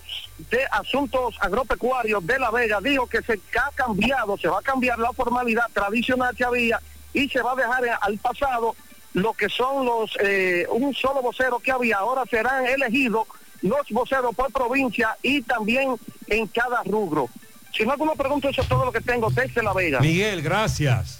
de 0.51 0.65
Asuntos 0.73 1.37
Agropecuarios 1.41 2.27
de 2.27 2.39
La 2.39 2.51
Vega, 2.51 2.81
dijo 2.81 3.07
que 3.07 3.23
se 3.23 3.35
ha 3.59 3.71
cambiado, 3.75 4.37
se 4.39 4.49
va 4.49 4.59
a 4.59 4.63
cambiar 4.63 4.99
la 4.99 5.13
formalidad 5.13 5.67
tradicional 5.73 6.35
que 6.35 6.45
había 6.45 6.81
y 7.13 7.29
se 7.29 7.43
va 7.43 7.53
a 7.53 7.57
dejar 7.57 7.83
al 8.01 8.19
pasado 8.19 8.75
lo 9.13 9.33
que 9.35 9.49
son 9.49 9.85
los, 9.85 10.17
eh, 10.21 10.67
un 10.71 10.95
solo 10.95 11.21
vocero 11.21 11.59
que 11.59 11.73
había. 11.73 11.99
Ahora 11.99 12.25
serán 12.31 12.67
elegidos 12.67 13.27
los 13.63 13.87
voceros 13.91 14.35
por 14.35 14.51
provincia 14.53 15.17
y 15.23 15.43
también 15.43 15.97
en 16.29 16.47
cada 16.47 16.83
rubro. 16.85 17.29
Si 17.77 17.85
no 17.85 17.93
alguna 17.93 18.15
pregunta, 18.15 18.49
eso 18.49 18.63
es 18.63 18.69
todo 18.69 18.85
lo 18.85 18.93
que 18.93 19.01
tengo 19.01 19.31
desde 19.31 19.63
La 19.63 19.73
Vega. 19.73 20.01
Miguel, 20.01 20.43
gracias. 20.43 21.20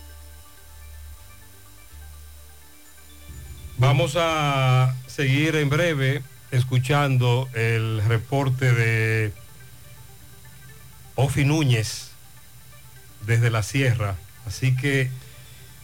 Vamos 3.77 4.15
a 4.17 4.95
seguir 5.07 5.55
en 5.55 5.69
breve 5.69 6.23
escuchando 6.51 7.49
el 7.53 8.01
reporte 8.07 8.71
de 8.71 9.33
Ofi 11.15 11.45
Núñez 11.45 12.11
desde 13.25 13.49
la 13.49 13.63
sierra. 13.63 14.15
Así 14.45 14.75
que 14.75 15.09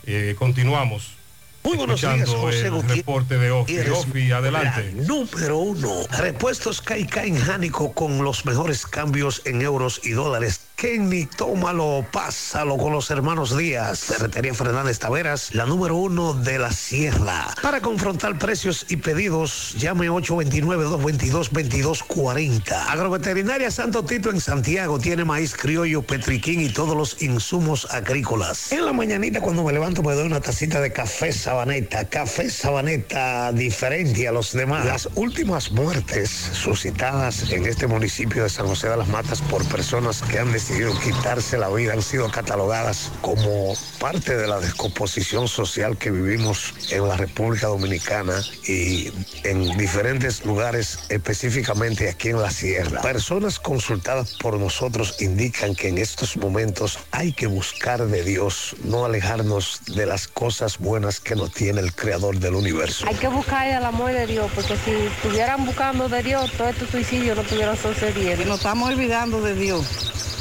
eh, 0.05 0.35
continuamos. 0.38 1.20
Muy 1.64 1.77
buenos 1.77 2.01
días, 2.01 2.27
José 2.27 2.65
el 2.65 2.72
Gutiérrez. 2.72 2.98
reporte 2.98 3.38
de 3.38 3.51
Ofi. 3.51 3.77
Ofi, 3.91 4.31
adelante. 4.31 4.93
la 4.95 5.03
número 5.03 5.59
uno. 5.59 5.91
Repuestos 6.17 6.81
Caica 6.81 7.23
en 7.23 7.38
Jánico 7.38 7.93
con 7.93 8.23
los 8.23 8.45
mejores 8.45 8.88
cambios 8.88 9.43
en 9.45 9.61
euros 9.61 10.01
y 10.03 10.09
dólares. 10.11 10.61
Kenny, 10.75 11.27
tómalo, 11.27 12.03
pásalo 12.11 12.75
con 12.77 12.91
los 12.91 13.11
hermanos 13.11 13.56
Díaz. 13.56 13.99
Ferretería 13.99 14.56
Fernández 14.56 14.98
Taveras, 14.98 15.53
la 15.53 15.67
número 15.67 15.95
uno 15.95 16.33
de 16.33 16.57
la 16.57 16.72
sierra. 16.72 17.53
Para 17.61 17.81
confrontar 17.81 18.40
precios 18.40 18.88
y 18.90 18.98
pedidos, 18.98 19.75
llame 19.77 20.09
829-222-2240. 20.09 22.72
Agroveterinaria 22.90 23.69
Santo 23.69 24.03
Tito 24.03 24.31
en 24.31 24.41
Santiago 24.41 24.98
tiene 24.98 25.23
maíz 25.23 25.53
criollo, 25.56 26.01
petriquín 26.01 26.61
y 26.61 26.69
todos 26.69 26.98
los 26.98 27.22
insumos 27.22 27.85
agrícolas. 27.91 28.72
En 28.72 28.83
la 28.83 28.93
mañanita 28.93 29.40
cuando 29.40 29.64
me 29.64 29.72
levanto 29.73 30.01
me 30.01 30.15
doy 30.15 30.25
una 30.25 30.41
tacita 30.41 30.81
de 30.81 30.91
café 30.91 31.31
sabaneta. 31.51 32.05
Café 32.05 32.49
sabaneta 32.49 33.51
diferente 33.51 34.25
a 34.25 34.31
los 34.31 34.53
demás. 34.53 34.85
Las 34.85 35.09
últimas 35.15 35.69
muertes 35.71 36.30
suscitadas 36.30 37.51
en 37.51 37.65
este 37.65 37.88
municipio 37.88 38.43
de 38.43 38.49
San 38.49 38.67
José 38.67 38.88
de 38.88 38.95
las 38.95 39.09
Matas 39.09 39.41
por 39.41 39.65
personas 39.65 40.21
que 40.21 40.39
han 40.39 40.53
decidido 40.53 40.97
quitarse 41.01 41.57
la 41.57 41.67
vida 41.67 41.91
han 41.91 42.01
sido 42.01 42.31
catalogadas 42.31 43.11
como 43.19 43.73
parte 43.99 44.38
de 44.38 44.47
la 44.47 44.61
descomposición 44.61 45.49
social 45.49 45.97
que 45.97 46.09
vivimos 46.09 46.73
en 46.89 47.05
la 47.05 47.17
República 47.17 47.67
Dominicana 47.67 48.41
y 48.65 49.11
en 49.43 49.77
diferentes 49.77 50.45
lugares, 50.45 50.99
específicamente 51.09 52.07
aquí 52.07 52.30
en 52.30 52.41
la 52.41 52.51
sierra. 52.51 53.01
Personas 53.01 53.59
consultadas 53.59 54.35
por 54.41 54.57
nosotros 54.57 55.17
indican 55.19 55.75
que 55.75 55.89
en 55.89 55.97
estos 55.97 56.38
momentos 56.38 56.97
hay 57.11 57.33
que 57.33 57.47
buscar 57.47 58.07
de 58.07 58.23
Dios, 58.23 58.77
no 58.85 59.03
alejarnos 59.03 59.81
de 59.88 60.05
las 60.05 60.30
cosas 60.30 60.77
buenas 60.77 61.19
que 61.19 61.35
nos 61.35 61.40
tiene 61.49 61.81
el 61.81 61.93
Creador 61.93 62.37
del 62.37 62.55
universo. 62.55 63.05
Hay 63.07 63.15
que 63.15 63.27
buscar 63.27 63.67
el 63.67 63.83
amor 63.83 64.11
de 64.13 64.27
Dios, 64.27 64.51
porque 64.53 64.75
si 64.77 64.91
estuvieran 64.91 65.65
buscando 65.65 66.09
de 66.09 66.23
Dios, 66.23 66.51
todos 66.53 66.71
estos 66.71 66.89
suicidios 66.89 67.35
no 67.35 67.43
estuvieran 67.43 67.77
sucediendo. 67.77 68.45
Nos 68.45 68.57
estamos 68.57 68.89
olvidando 68.89 69.41
de 69.41 69.55
Dios, 69.55 69.85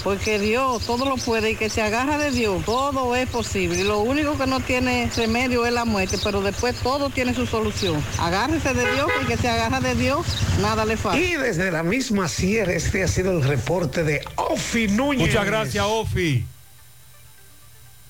porque 0.04 0.38
Dios 0.38 0.84
todo 0.86 1.04
lo 1.04 1.16
puede 1.16 1.52
y 1.52 1.56
que 1.56 1.68
se 1.70 1.82
agarra 1.82 2.18
de 2.18 2.30
Dios, 2.30 2.64
todo 2.64 3.14
es 3.16 3.28
posible. 3.28 3.80
Y 3.80 3.84
lo 3.84 4.00
único 4.00 4.36
que 4.36 4.46
no 4.46 4.60
tiene 4.60 5.10
remedio 5.16 5.66
es 5.66 5.72
la 5.72 5.84
muerte, 5.84 6.18
pero 6.22 6.40
después 6.42 6.76
todo 6.76 7.10
tiene 7.10 7.34
su 7.34 7.46
solución. 7.46 8.02
Agárrese 8.18 8.74
de 8.74 8.90
Dios, 8.92 9.06
porque 9.18 9.36
se 9.36 9.48
agarra 9.48 9.80
de 9.80 9.94
Dios, 9.94 10.26
nada 10.60 10.84
le 10.84 10.96
falta. 10.96 11.18
Y 11.18 11.34
desde 11.34 11.70
la 11.70 11.82
misma 11.82 12.28
sierra, 12.28 12.72
este 12.72 13.02
ha 13.02 13.08
sido 13.08 13.32
el 13.32 13.42
reporte 13.42 14.04
de 14.04 14.22
Ofi 14.36 14.88
Núñez. 14.88 15.28
Muchas 15.28 15.46
gracias, 15.46 15.84
Ofi. 15.86 16.44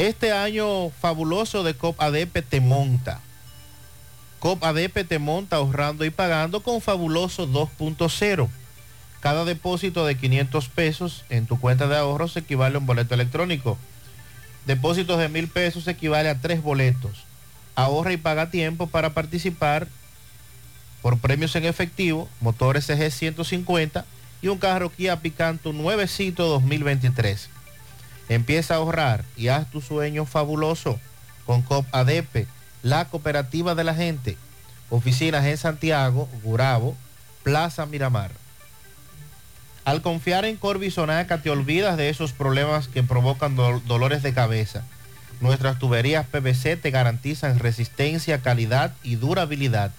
Este 0.00 0.32
año 0.32 0.88
fabuloso 0.88 1.62
de 1.62 1.74
COP 1.74 2.00
ADP 2.00 2.42
te 2.48 2.62
monta. 2.62 3.20
COP 4.38 4.64
ADP 4.64 5.06
te 5.06 5.18
monta 5.18 5.56
ahorrando 5.56 6.06
y 6.06 6.10
pagando 6.10 6.62
con 6.62 6.80
fabuloso 6.80 7.46
2.0. 7.46 8.48
Cada 9.20 9.44
depósito 9.44 10.06
de 10.06 10.16
500 10.16 10.70
pesos 10.70 11.26
en 11.28 11.44
tu 11.44 11.60
cuenta 11.60 11.86
de 11.86 11.98
ahorros 11.98 12.34
equivale 12.38 12.76
a 12.76 12.78
un 12.78 12.86
boleto 12.86 13.12
electrónico. 13.12 13.76
Depósitos 14.64 15.18
de 15.18 15.28
mil 15.28 15.48
pesos 15.48 15.86
equivale 15.86 16.30
a 16.30 16.40
tres 16.40 16.62
boletos. 16.62 17.24
Ahorra 17.74 18.14
y 18.14 18.16
paga 18.16 18.50
tiempo 18.50 18.86
para 18.86 19.12
participar 19.12 19.86
por 21.02 21.18
premios 21.18 21.54
en 21.56 21.66
efectivo, 21.66 22.26
motores 22.40 22.86
CG 22.86 23.10
150 23.10 24.06
y 24.40 24.48
un 24.48 24.56
carro 24.56 24.88
Kia 24.88 25.20
Picanto 25.20 25.74
nuevecito 25.74 26.48
2023. 26.48 27.50
Empieza 28.30 28.72
a 28.74 28.76
ahorrar 28.78 29.24
y 29.36 29.48
haz 29.48 29.68
tu 29.70 29.82
sueño 29.82 30.24
fabuloso 30.24 30.98
con 31.44 31.60
COP 31.62 31.84
ADP, 31.92 32.46
la 32.82 33.04
cooperativa 33.06 33.74
de 33.74 33.84
la 33.84 33.94
gente. 33.94 34.38
Oficinas 34.88 35.44
en 35.44 35.58
Santiago, 35.58 36.28
Gurabo, 36.42 36.96
Plaza 37.42 37.84
Miramar. 37.86 38.30
Al 39.84 40.00
confiar 40.02 40.44
en 40.44 40.56
Corbisonaca 40.56 41.42
te 41.42 41.50
olvidas 41.50 41.96
de 41.96 42.08
esos 42.08 42.32
problemas 42.32 42.86
que 42.88 43.02
provocan 43.02 43.56
do- 43.56 43.80
dolores 43.86 44.22
de 44.22 44.32
cabeza. 44.32 44.84
Nuestras 45.40 45.78
tuberías 45.78 46.26
PVC 46.26 46.76
te 46.76 46.90
garantizan 46.90 47.58
resistencia, 47.58 48.40
calidad 48.42 48.94
y 49.02 49.16
durabilidad. 49.16 49.90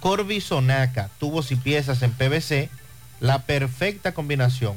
Corbisonaca, 0.00 1.10
tubos 1.20 1.52
y 1.52 1.56
piezas 1.56 2.02
en 2.02 2.10
PVC, 2.12 2.70
la 3.20 3.40
perfecta 3.42 4.12
combinación. 4.12 4.76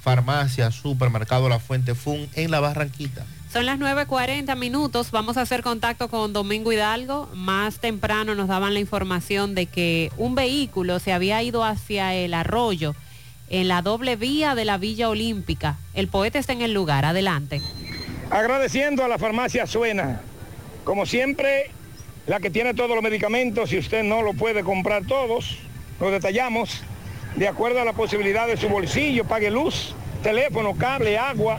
Farmacia, 0.00 0.70
Supermercado 0.70 1.48
La 1.48 1.58
Fuente 1.58 1.94
Fun 1.94 2.28
en 2.34 2.50
La 2.50 2.60
Barranquita. 2.60 3.24
Son 3.52 3.66
las 3.66 3.78
9.40 3.78 4.56
minutos. 4.56 5.10
Vamos 5.10 5.36
a 5.36 5.42
hacer 5.42 5.62
contacto 5.62 6.08
con 6.08 6.32
Domingo 6.32 6.72
Hidalgo. 6.72 7.28
Más 7.34 7.80
temprano 7.80 8.34
nos 8.34 8.48
daban 8.48 8.74
la 8.74 8.80
información 8.80 9.54
de 9.54 9.66
que 9.66 10.10
un 10.16 10.34
vehículo 10.34 11.00
se 11.00 11.12
había 11.12 11.42
ido 11.42 11.64
hacia 11.64 12.14
el 12.14 12.32
arroyo 12.34 12.94
en 13.48 13.66
la 13.66 13.82
doble 13.82 14.16
vía 14.16 14.54
de 14.54 14.64
la 14.64 14.78
Villa 14.78 15.08
Olímpica. 15.08 15.76
El 15.94 16.08
poeta 16.08 16.38
está 16.38 16.52
en 16.52 16.62
el 16.62 16.72
lugar. 16.72 17.04
Adelante. 17.04 17.60
Agradeciendo 18.30 19.04
a 19.04 19.08
la 19.08 19.18
farmacia 19.18 19.66
Suena. 19.66 20.20
Como 20.84 21.04
siempre, 21.04 21.72
la 22.26 22.38
que 22.38 22.50
tiene 22.50 22.74
todos 22.74 22.90
los 22.90 23.02
medicamentos, 23.02 23.70
si 23.70 23.78
usted 23.78 24.04
no 24.04 24.22
lo 24.22 24.32
puede 24.34 24.62
comprar 24.62 25.04
todos, 25.04 25.58
los 25.98 26.12
detallamos 26.12 26.82
de 27.36 27.48
acuerdo 27.48 27.80
a 27.80 27.84
la 27.84 27.92
posibilidad 27.92 28.46
de 28.46 28.56
su 28.56 28.68
bolsillo, 28.68 29.24
pague 29.24 29.50
luz, 29.50 29.94
teléfono, 30.22 30.76
cable, 30.76 31.18
agua, 31.18 31.58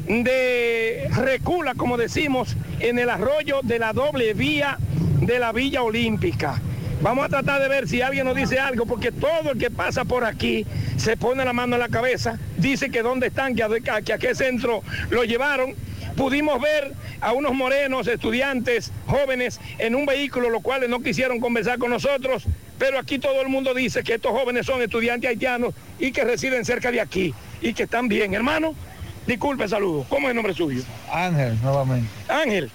de 0.06 1.08
recula, 1.14 1.74
como 1.74 1.96
decimos, 1.96 2.56
en 2.80 2.98
el 2.98 3.10
arroyo 3.10 3.60
de 3.62 3.78
la 3.78 3.92
doble 3.92 4.32
vía 4.34 4.78
de 5.20 5.38
la 5.38 5.52
Villa 5.52 5.82
Olímpica. 5.82 6.60
Vamos 7.00 7.26
a 7.26 7.28
tratar 7.28 7.62
de 7.62 7.68
ver 7.68 7.86
si 7.86 8.02
alguien 8.02 8.24
nos 8.26 8.34
dice 8.34 8.58
algo, 8.58 8.86
porque 8.86 9.12
todo 9.12 9.52
el 9.52 9.58
que 9.58 9.70
pasa 9.70 10.04
por 10.04 10.24
aquí 10.24 10.66
se 10.96 11.16
pone 11.16 11.44
la 11.44 11.52
mano 11.52 11.76
en 11.76 11.80
la 11.80 11.88
cabeza, 11.88 12.38
dice 12.56 12.90
que 12.90 13.02
dónde 13.02 13.28
están, 13.28 13.54
que 13.54 13.62
a, 13.62 13.68
que 14.02 14.12
a 14.12 14.18
qué 14.18 14.34
centro 14.34 14.82
lo 15.10 15.22
llevaron. 15.24 15.74
Pudimos 16.18 16.60
ver 16.60 16.92
a 17.20 17.32
unos 17.32 17.54
morenos 17.54 18.08
estudiantes 18.08 18.90
jóvenes 19.06 19.60
en 19.78 19.94
un 19.94 20.04
vehículo, 20.04 20.50
los 20.50 20.62
cuales 20.62 20.88
no 20.90 20.98
quisieron 21.00 21.38
conversar 21.38 21.78
con 21.78 21.90
nosotros, 21.90 22.42
pero 22.76 22.98
aquí 22.98 23.20
todo 23.20 23.40
el 23.40 23.48
mundo 23.48 23.72
dice 23.72 24.02
que 24.02 24.14
estos 24.14 24.32
jóvenes 24.32 24.66
son 24.66 24.82
estudiantes 24.82 25.30
haitianos 25.30 25.74
y 26.00 26.10
que 26.10 26.24
residen 26.24 26.64
cerca 26.64 26.90
de 26.90 27.00
aquí 27.00 27.32
y 27.62 27.72
que 27.72 27.84
están 27.84 28.08
bien. 28.08 28.34
Hermano, 28.34 28.74
disculpe, 29.28 29.68
saludo. 29.68 30.04
¿Cómo 30.08 30.26
es 30.26 30.30
el 30.30 30.34
nombre 30.36 30.54
suyo? 30.54 30.82
Ángel, 31.12 31.56
nuevamente. 31.62 32.08
Ángel, 32.28 32.68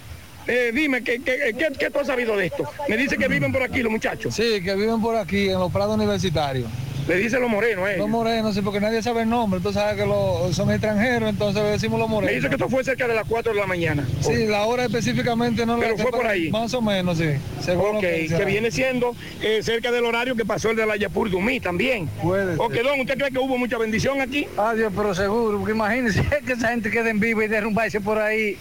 eh, 0.47 0.72
dime, 0.73 1.03
¿qué, 1.03 1.22
qué, 1.22 1.53
qué- 1.57 1.73
qué 1.77 1.89
tú 1.89 1.99
has 1.99 2.07
sabido 2.07 2.38
de 2.38 2.45
esto? 2.45 2.63
Me 2.88 2.95
dice 2.95 3.17
que 3.17 3.27
viven 3.27 3.51
por 3.51 3.61
aquí 3.61 3.81
los 3.83 3.91
muchachos. 3.91 4.33
Sí, 4.33 4.61
que 4.63 4.73
viven 4.75 5.01
por 5.01 5.17
aquí, 5.17 5.49
en 5.49 5.59
los 5.59 5.69
prados 5.69 5.95
universitarios. 5.95 6.69
Le 7.07 7.17
dicen 7.17 7.41
los 7.41 7.49
morenos, 7.49 7.90
¿eh? 7.90 7.98
Los 7.98 8.07
morenos, 8.07 8.56
sí, 8.56 8.61
porque 8.61 8.80
nadie 8.80 9.01
sabe 9.03 9.23
el 9.23 9.30
nombre, 9.30 9.59
tú 9.59 9.73
sabes 9.73 9.95
que 10.01 10.06
los, 10.06 10.56
son 10.56 10.72
extranjeros, 10.72 11.30
entonces 11.30 11.61
le 11.61 11.69
decimos 11.72 11.99
los 11.99 12.09
morenos. 12.09 12.32
Me 12.32 12.35
dice 12.35 12.48
que 12.48 12.56
esto 12.56 12.69
fue 12.69 12.83
cerca 12.83 13.07
de 13.07 13.14
las 13.15 13.25
4 13.27 13.53
de 13.53 13.59
la 13.59 13.67
mañana. 13.67 14.07
Sí, 14.22 14.45
la 14.45 14.64
hora 14.64 14.85
específicamente 14.85 15.65
no 15.65 15.77
Pero 15.80 15.98
fue 15.98 16.11
por 16.11 16.25
ahí. 16.25 16.49
Más 16.49 16.73
o 16.73 16.82
menos, 16.82 17.17
sí. 17.17 17.32
según 17.61 17.83
lo 17.83 17.98
Ok, 17.98 18.01
que 18.01 18.11
dice 18.14 18.45
viene 18.45 18.72
siendo 18.72 19.15
eh, 19.41 19.59
cerca 19.64 19.91
del 19.91 20.06
horario 20.06 20.35
que 20.35 20.45
pasó 20.45 20.69
el 20.69 20.77
de 20.77 20.85
la 20.85 20.95
Yapur 20.95 21.30
Dumí 21.30 21.59
también. 21.59 22.07
Puede 22.22 22.56
Ok, 22.57 22.73
don, 22.75 22.99
¿usted 23.01 23.17
cree 23.17 23.32
que 23.32 23.40
hubo 23.40 23.57
mucha 23.57 23.77
bendición 23.77 24.22
aquí? 24.22 24.48
Adiós, 24.57 24.93
pero 24.95 25.14
seguro, 25.14 25.57
porque 25.57 25.73
imagínese 25.73 26.23
que 26.45 26.53
esa 26.53 26.69
gente 26.69 26.90
quede 26.90 27.09
en 27.09 27.19
vivo 27.19 27.41
y 27.43 27.48
derrumbarse 27.48 27.99
por 27.99 28.17
ahí. 28.17 28.57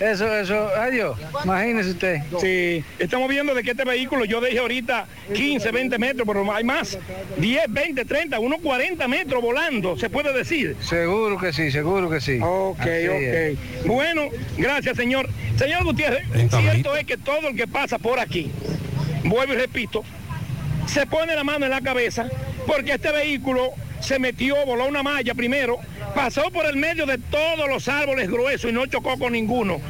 Eso, 0.00 0.32
eso, 0.36 0.68
adiós. 0.76 1.18
Imagínese 1.44 1.90
usted. 1.90 2.20
Sí, 2.40 2.84
estamos 2.98 3.28
viendo 3.28 3.54
de 3.54 3.62
que 3.62 3.72
este 3.72 3.84
vehículo 3.84 4.24
yo 4.24 4.40
dejé 4.40 4.58
ahorita 4.58 5.06
15, 5.34 5.70
20 5.70 5.98
metros, 5.98 6.26
pero 6.26 6.52
hay 6.52 6.64
más. 6.64 6.98
10, 7.38 7.72
20, 7.78 8.04
30, 8.04 8.40
unos 8.40 8.60
40 8.60 9.06
metros 9.06 9.40
volando, 9.40 9.96
se 9.96 10.10
puede 10.10 10.32
decir. 10.32 10.76
Seguro 10.80 11.38
que 11.38 11.52
sí, 11.52 11.70
seguro 11.70 12.10
que 12.10 12.20
sí. 12.20 12.40
Ok, 12.42 12.80
Así 12.80 12.90
es. 12.90 13.56
ok. 13.56 13.86
Bueno, 13.86 14.22
gracias, 14.56 14.96
señor. 14.96 15.28
Señor 15.56 15.84
Gutiérrez, 15.84 16.24
cierto 16.50 16.96
es 16.96 17.04
que 17.04 17.16
todo 17.16 17.48
el 17.48 17.56
que 17.56 17.68
pasa 17.68 17.98
por 17.98 18.18
aquí, 18.18 18.50
vuelvo 19.24 19.54
y 19.54 19.56
repito, 19.56 20.02
se 20.86 21.06
pone 21.06 21.36
la 21.36 21.44
mano 21.44 21.66
en 21.66 21.70
la 21.70 21.80
cabeza 21.80 22.28
porque 22.66 22.92
este 22.92 23.12
vehículo 23.12 23.70
se 24.00 24.18
metió, 24.18 24.56
voló 24.66 24.86
una 24.86 25.02
malla 25.04 25.34
primero, 25.34 25.78
pasó 26.14 26.50
por 26.50 26.66
el 26.66 26.76
medio 26.76 27.06
de 27.06 27.18
todos 27.18 27.68
los 27.68 27.88
árboles 27.88 28.28
gruesos 28.28 28.70
y 28.70 28.74
no 28.74 28.86
chocó 28.86 29.18
con 29.18 29.32
ninguno. 29.34 29.80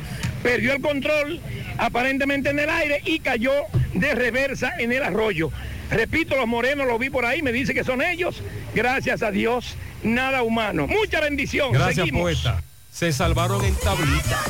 Perdió 0.42 0.74
el 0.74 0.82
control 0.82 1.40
aparentemente 1.78 2.50
en 2.50 2.58
el 2.58 2.68
aire 2.68 3.00
y 3.04 3.20
cayó 3.20 3.52
de 3.94 4.14
reversa 4.14 4.74
en 4.78 4.92
el 4.92 5.02
arroyo. 5.02 5.50
Repito, 5.90 6.36
los 6.36 6.46
morenos 6.46 6.86
los 6.86 6.98
vi 6.98 7.10
por 7.10 7.24
ahí, 7.24 7.42
me 7.42 7.52
dice 7.52 7.74
que 7.74 7.84
son 7.84 8.02
ellos. 8.02 8.42
Gracias 8.74 9.22
a 9.22 9.30
Dios, 9.30 9.76
nada 10.02 10.42
humano. 10.42 10.86
Mucha 10.86 11.20
bendición. 11.20 11.72
Gracias, 11.72 11.96
Seguimos. 11.96 12.22
poeta. 12.22 12.62
Se 12.92 13.12
salvaron 13.12 13.64
en 13.64 13.74
tablita. 13.76 14.42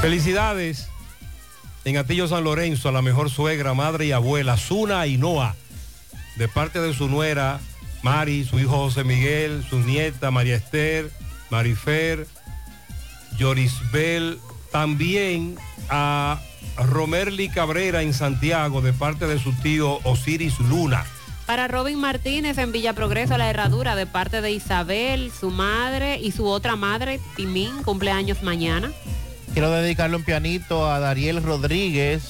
Felicidades 0.00 0.88
en 1.84 1.96
Atillo 1.96 2.26
San 2.28 2.44
Lorenzo 2.44 2.88
a 2.88 2.92
la 2.92 3.02
mejor 3.02 3.30
suegra, 3.30 3.74
madre 3.74 4.06
y 4.06 4.12
abuela, 4.12 4.56
Zuna 4.56 5.00
Ainhoa, 5.00 5.54
de 6.36 6.48
parte 6.48 6.80
de 6.80 6.94
su 6.94 7.08
nuera, 7.08 7.60
Mari, 8.02 8.44
su 8.44 8.58
hijo 8.58 8.76
José 8.76 9.04
Miguel, 9.04 9.64
su 9.68 9.78
nieta 9.80 10.30
María 10.30 10.56
Esther, 10.56 11.10
Marifer, 11.50 12.26
Yorisbel, 13.38 14.38
también 14.72 15.56
a 15.88 16.40
Romerly 16.76 17.48
Cabrera 17.48 18.02
en 18.02 18.14
Santiago, 18.14 18.80
de 18.80 18.92
parte 18.92 19.26
de 19.26 19.38
su 19.38 19.52
tío 19.52 20.00
Osiris 20.04 20.58
Luna. 20.60 21.04
Para 21.46 21.68
Robin 21.68 21.98
Martínez 21.98 22.56
en 22.58 22.72
Villa 22.72 22.94
Progreso, 22.94 23.36
la 23.36 23.50
herradura 23.50 23.96
de 23.96 24.06
parte 24.06 24.40
de 24.40 24.52
Isabel, 24.52 25.30
su 25.30 25.50
madre 25.50 26.18
y 26.18 26.32
su 26.32 26.46
otra 26.46 26.74
madre, 26.74 27.20
Timín, 27.36 27.82
cumpleaños 27.82 28.42
mañana. 28.42 28.90
Quiero 29.52 29.70
dedicarle 29.70 30.16
un 30.16 30.24
pianito 30.24 30.90
a 30.90 30.98
Dariel 31.00 31.42
Rodríguez, 31.42 32.22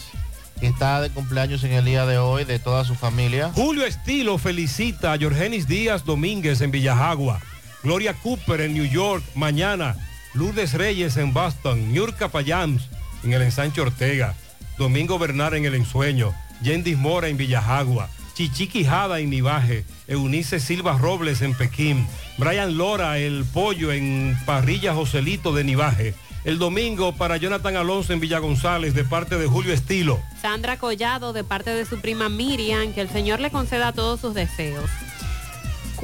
que 0.60 0.66
está 0.66 1.00
de 1.00 1.10
cumpleaños 1.10 1.62
en 1.62 1.72
el 1.72 1.84
día 1.84 2.06
de 2.06 2.18
hoy, 2.18 2.44
de 2.44 2.58
toda 2.58 2.84
su 2.84 2.96
familia. 2.96 3.52
Julio 3.54 3.86
Estilo 3.86 4.36
felicita 4.36 5.12
a 5.12 5.18
Jorgenis 5.18 5.68
Díaz 5.68 6.04
Domínguez 6.04 6.60
en 6.60 6.72
Villajagua, 6.72 7.40
Gloria 7.84 8.14
Cooper 8.14 8.62
en 8.62 8.74
New 8.74 8.84
York 8.84 9.22
mañana, 9.36 9.94
Lourdes 10.34 10.74
Reyes 10.74 11.16
en 11.16 11.32
Boston, 11.32 11.92
Niurka 11.92 12.28
Payams 12.28 12.88
en 13.24 13.32
el 13.32 13.42
Ensanche 13.42 13.80
Ortega, 13.80 14.34
Domingo 14.78 15.18
Bernal 15.18 15.54
en 15.54 15.64
el 15.64 15.74
Ensueño, 15.74 16.34
Yendis 16.62 16.98
Mora 16.98 17.28
en 17.28 17.36
Villajagua, 17.36 18.08
Chichi 18.34 18.66
Quijada 18.66 19.20
en 19.20 19.30
Nivaje, 19.30 19.84
Eunice 20.06 20.60
Silva 20.60 20.98
Robles 20.98 21.40
en 21.42 21.54
Pekín, 21.54 22.06
Brian 22.36 22.76
Lora 22.76 23.18
el 23.18 23.44
Pollo 23.44 23.92
en 23.92 24.36
Parrilla 24.44 24.94
Joselito 24.94 25.54
de 25.54 25.64
Nivaje. 25.64 26.14
El 26.44 26.58
domingo 26.58 27.12
para 27.14 27.38
Jonathan 27.38 27.76
Alonso 27.76 28.12
en 28.12 28.20
Villa 28.20 28.38
González 28.38 28.92
de 28.92 29.04
parte 29.04 29.38
de 29.38 29.46
Julio 29.46 29.72
Estilo. 29.72 30.20
Sandra 30.42 30.76
Collado 30.78 31.32
de 31.32 31.42
parte 31.42 31.70
de 31.70 31.86
su 31.86 32.00
prima 32.00 32.28
Miriam, 32.28 32.92
que 32.92 33.00
el 33.00 33.08
Señor 33.08 33.40
le 33.40 33.50
conceda 33.50 33.92
todos 33.92 34.20
sus 34.20 34.34
deseos. 34.34 34.90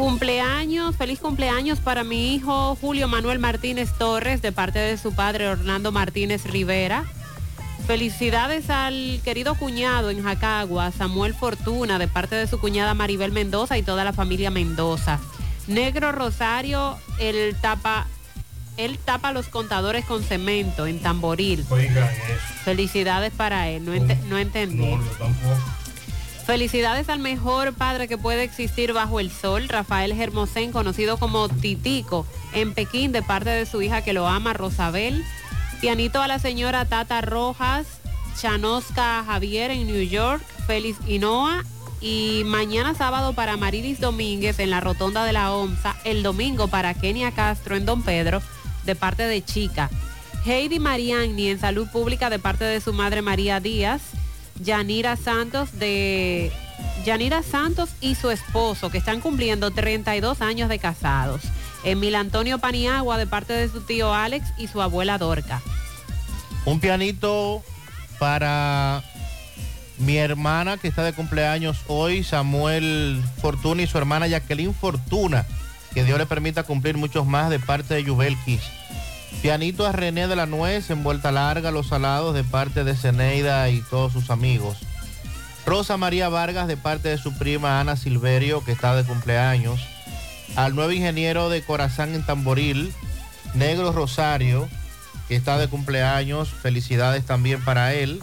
Cumpleaños, 0.00 0.96
feliz 0.96 1.20
cumpleaños 1.20 1.78
para 1.78 2.04
mi 2.04 2.34
hijo 2.34 2.74
Julio 2.80 3.06
Manuel 3.06 3.38
Martínez 3.38 3.90
Torres 3.98 4.40
de 4.40 4.50
parte 4.50 4.78
de 4.78 4.96
su 4.96 5.14
padre 5.14 5.46
Orlando 5.46 5.92
Martínez 5.92 6.46
Rivera. 6.46 7.04
Felicidades 7.86 8.70
al 8.70 9.20
querido 9.22 9.56
cuñado 9.56 10.08
en 10.08 10.22
Jacagua, 10.22 10.90
Samuel 10.90 11.34
Fortuna, 11.34 11.98
de 11.98 12.08
parte 12.08 12.34
de 12.34 12.46
su 12.46 12.58
cuñada 12.58 12.94
Maribel 12.94 13.30
Mendoza 13.30 13.76
y 13.76 13.82
toda 13.82 14.02
la 14.02 14.14
familia 14.14 14.50
Mendoza. 14.50 15.20
Negro 15.66 16.12
Rosario, 16.12 16.96
el 17.18 17.54
tapa, 17.56 18.06
él 18.78 18.98
tapa 19.04 19.32
los 19.32 19.48
contadores 19.48 20.06
con 20.06 20.22
cemento 20.22 20.86
en 20.86 21.00
Tamboril. 21.00 21.66
Oigan 21.68 22.08
eso. 22.08 22.54
Felicidades 22.64 23.34
para 23.34 23.68
él, 23.68 23.84
no, 23.84 23.92
no 24.30 24.38
entendí. 24.38 24.94
No, 24.94 25.04
tampoco. 25.18 25.79
Felicidades 26.50 27.08
al 27.08 27.20
mejor 27.20 27.74
padre 27.74 28.08
que 28.08 28.18
puede 28.18 28.42
existir 28.42 28.92
bajo 28.92 29.20
el 29.20 29.30
sol, 29.30 29.68
Rafael 29.68 30.12
Germosén, 30.16 30.72
conocido 30.72 31.16
como 31.16 31.48
Titico, 31.48 32.26
en 32.52 32.74
Pekín, 32.74 33.12
de 33.12 33.22
parte 33.22 33.50
de 33.50 33.66
su 33.66 33.80
hija 33.82 34.02
que 34.02 34.12
lo 34.12 34.26
ama, 34.26 34.52
Rosabel. 34.52 35.24
Pianito 35.80 36.20
a 36.20 36.26
la 36.26 36.40
señora 36.40 36.86
Tata 36.86 37.20
Rojas, 37.20 37.86
Chanosca 38.36 39.22
Javier 39.24 39.70
en 39.70 39.86
New 39.86 40.02
York, 40.02 40.42
Félix 40.66 40.98
Hinoa. 41.06 41.62
Y 42.00 42.42
mañana 42.46 42.96
sábado 42.96 43.32
para 43.32 43.56
Marilis 43.56 44.00
Domínguez 44.00 44.58
en 44.58 44.70
la 44.70 44.80
Rotonda 44.80 45.24
de 45.24 45.32
la 45.32 45.52
OMSA. 45.52 45.94
El 46.02 46.24
domingo 46.24 46.66
para 46.66 46.94
Kenia 46.94 47.30
Castro 47.30 47.76
en 47.76 47.86
Don 47.86 48.02
Pedro, 48.02 48.42
de 48.86 48.96
parte 48.96 49.22
de 49.22 49.44
Chica. 49.44 49.88
Heidi 50.44 50.80
Mariani 50.80 51.46
en 51.46 51.60
Salud 51.60 51.86
Pública 51.92 52.28
de 52.28 52.40
parte 52.40 52.64
de 52.64 52.80
su 52.80 52.92
madre 52.92 53.22
María 53.22 53.60
Díaz. 53.60 54.02
Yanira 54.60 55.16
Santos 55.16 55.78
de 55.78 56.52
Santos 57.50 57.90
y 58.00 58.14
su 58.14 58.30
esposo 58.30 58.90
que 58.90 58.98
están 58.98 59.20
cumpliendo 59.20 59.70
32 59.70 60.42
años 60.42 60.68
de 60.68 60.78
casados. 60.78 61.42
Emil 61.82 62.14
Antonio 62.14 62.58
Paniagua 62.58 63.16
de 63.16 63.26
parte 63.26 63.52
de 63.52 63.68
su 63.68 63.80
tío 63.80 64.14
Alex 64.14 64.46
y 64.58 64.66
su 64.68 64.82
abuela 64.82 65.18
Dorca. 65.18 65.62
Un 66.66 66.78
pianito 66.78 67.62
para 68.18 69.02
mi 69.98 70.16
hermana 70.16 70.76
que 70.76 70.88
está 70.88 71.02
de 71.02 71.12
cumpleaños 71.12 71.78
hoy, 71.88 72.22
Samuel 72.22 73.22
Fortuna 73.40 73.82
y 73.82 73.86
su 73.86 73.96
hermana 73.98 74.26
Jacqueline 74.26 74.74
Fortuna. 74.74 75.46
Que 75.94 76.04
Dios 76.04 76.18
le 76.18 76.26
permita 76.26 76.62
cumplir 76.62 76.96
muchos 76.96 77.26
más 77.26 77.50
de 77.50 77.58
parte 77.58 77.94
de 77.94 78.04
Yubelkis. 78.04 78.60
Pianito 79.42 79.86
a 79.86 79.92
René 79.92 80.28
de 80.28 80.36
la 80.36 80.46
Nuez 80.46 80.90
en 80.90 81.02
vuelta 81.02 81.32
larga, 81.32 81.70
los 81.70 81.88
salados 81.88 82.34
de 82.34 82.44
parte 82.44 82.84
de 82.84 82.94
Ceneida 82.94 83.68
y 83.70 83.80
todos 83.80 84.12
sus 84.12 84.30
amigos. 84.30 84.76
Rosa 85.64 85.96
María 85.96 86.28
Vargas 86.28 86.68
de 86.68 86.76
parte 86.76 87.08
de 87.08 87.18
su 87.18 87.32
prima 87.38 87.80
Ana 87.80 87.96
Silverio, 87.96 88.64
que 88.64 88.72
está 88.72 88.94
de 88.94 89.04
cumpleaños. 89.04 89.80
Al 90.56 90.74
nuevo 90.74 90.92
ingeniero 90.92 91.48
de 91.48 91.62
Corazán 91.62 92.14
en 92.14 92.24
Tamboril, 92.24 92.92
Negro 93.54 93.92
Rosario, 93.92 94.68
que 95.28 95.36
está 95.36 95.58
de 95.58 95.68
cumpleaños. 95.68 96.48
Felicidades 96.48 97.24
también 97.24 97.64
para 97.64 97.94
él. 97.94 98.20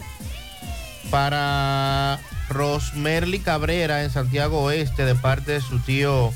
Para 1.10 2.20
Rosmerly 2.48 3.40
Cabrera 3.40 4.04
en 4.04 4.10
Santiago 4.10 4.62
Oeste, 4.62 5.04
de 5.04 5.14
parte 5.14 5.52
de 5.52 5.60
su 5.60 5.78
tío 5.78 6.32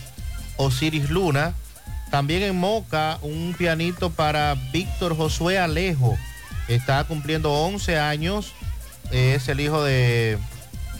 Osiris 0.56 1.10
Luna. 1.10 1.54
También 2.12 2.42
en 2.42 2.58
Moca, 2.58 3.18
un 3.22 3.54
pianito 3.56 4.10
para 4.10 4.54
Víctor 4.70 5.16
Josué 5.16 5.58
Alejo. 5.58 6.14
Está 6.68 7.02
cumpliendo 7.04 7.50
11 7.50 7.98
años. 7.98 8.52
Es 9.10 9.48
el 9.48 9.60
hijo 9.60 9.82
de 9.82 10.36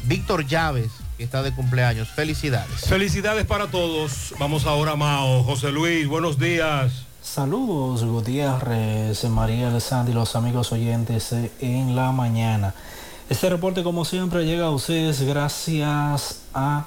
Víctor 0.04 0.46
Llaves, 0.46 0.90
que 1.18 1.24
está 1.24 1.42
de 1.42 1.52
cumpleaños. 1.52 2.08
Felicidades. 2.08 2.86
Felicidades 2.86 3.44
para 3.44 3.66
todos. 3.66 4.32
Vamos 4.38 4.64
ahora, 4.64 4.96
Mao. 4.96 5.44
José 5.44 5.70
Luis, 5.70 6.08
buenos 6.08 6.38
días. 6.38 7.02
Saludos 7.22 8.02
Gutiérrez, 8.04 9.22
María 9.24 9.78
Sandy, 9.80 10.14
los 10.14 10.34
amigos 10.34 10.72
oyentes 10.72 11.34
en 11.60 11.94
la 11.94 12.10
mañana. 12.12 12.72
Este 13.28 13.50
reporte 13.50 13.82
como 13.82 14.06
siempre 14.06 14.46
llega 14.46 14.64
a 14.64 14.70
ustedes 14.70 15.20
gracias 15.20 16.40
a 16.54 16.86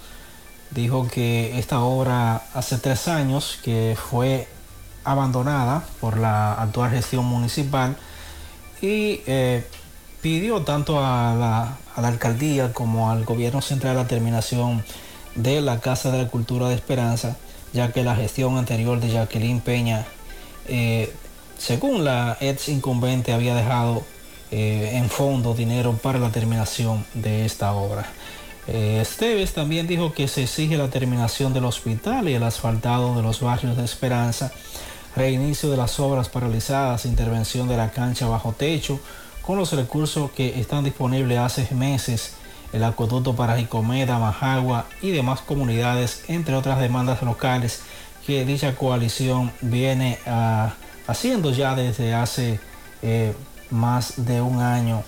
dijo 0.70 1.06
que 1.08 1.58
esta 1.58 1.80
obra 1.80 2.42
hace 2.54 2.78
tres 2.78 3.06
años 3.06 3.58
que 3.62 3.98
fue 4.10 4.48
abandonada 5.04 5.84
por 6.00 6.16
la 6.16 6.54
actual 6.54 6.90
gestión 6.90 7.26
municipal 7.26 7.96
y 8.80 9.20
eh, 9.26 9.66
pidió 10.26 10.62
tanto 10.62 10.98
a 10.98 11.36
la, 11.36 11.78
alcaldía 12.04 12.72
como 12.72 13.12
al 13.12 13.24
gobierno 13.24 13.62
central 13.62 13.94
la 13.94 14.08
terminación 14.08 14.82
de 15.36 15.60
la 15.60 15.78
Casa 15.78 16.10
de 16.10 16.24
la 16.24 16.28
Cultura 16.28 16.68
de 16.68 16.74
Esperanza, 16.74 17.36
ya 17.72 17.92
que 17.92 18.02
la 18.02 18.16
gestión 18.16 18.58
anterior 18.58 18.98
de 18.98 19.12
Jacqueline 19.12 19.60
Peña, 19.60 20.04
eh, 20.66 21.14
según 21.58 22.04
la 22.04 22.36
ex 22.40 22.68
incumbente, 22.70 23.32
había 23.32 23.54
dejado 23.54 24.02
eh, 24.50 24.94
en 24.94 25.08
fondo 25.10 25.54
dinero 25.54 25.92
para 25.92 26.18
la 26.18 26.30
terminación 26.30 27.06
de 27.14 27.44
esta 27.44 27.72
obra. 27.74 28.04
Eh, 28.66 28.98
Esteves 29.00 29.52
también 29.52 29.86
dijo 29.86 30.12
que 30.12 30.26
se 30.26 30.42
exige 30.42 30.76
la 30.76 30.90
terminación 30.90 31.54
del 31.54 31.66
hospital 31.66 32.28
y 32.28 32.34
el 32.34 32.42
asfaltado 32.42 33.14
de 33.14 33.22
los 33.22 33.40
barrios 33.40 33.76
de 33.76 33.84
Esperanza, 33.84 34.50
reinicio 35.14 35.70
de 35.70 35.76
las 35.76 36.00
obras 36.00 36.28
paralizadas, 36.28 37.06
intervención 37.06 37.68
de 37.68 37.76
la 37.76 37.92
cancha 37.92 38.26
bajo 38.26 38.52
techo, 38.52 38.98
con 39.46 39.58
los 39.58 39.72
recursos 39.72 40.30
que 40.32 40.58
están 40.58 40.84
disponibles 40.84 41.38
hace 41.38 41.72
meses, 41.74 42.34
el 42.72 42.82
acueducto 42.82 43.36
para 43.36 43.56
Jicomeda, 43.56 44.18
Majagua 44.18 44.86
y 45.00 45.12
demás 45.12 45.40
comunidades, 45.40 46.24
entre 46.28 46.56
otras 46.56 46.80
demandas 46.80 47.22
locales 47.22 47.82
que 48.26 48.44
dicha 48.44 48.74
coalición 48.74 49.52
viene 49.60 50.18
ah, 50.26 50.74
haciendo 51.06 51.52
ya 51.52 51.76
desde 51.76 52.12
hace 52.12 52.58
eh, 53.02 53.34
más 53.70 54.26
de 54.26 54.40
un 54.40 54.60
año 54.60 55.04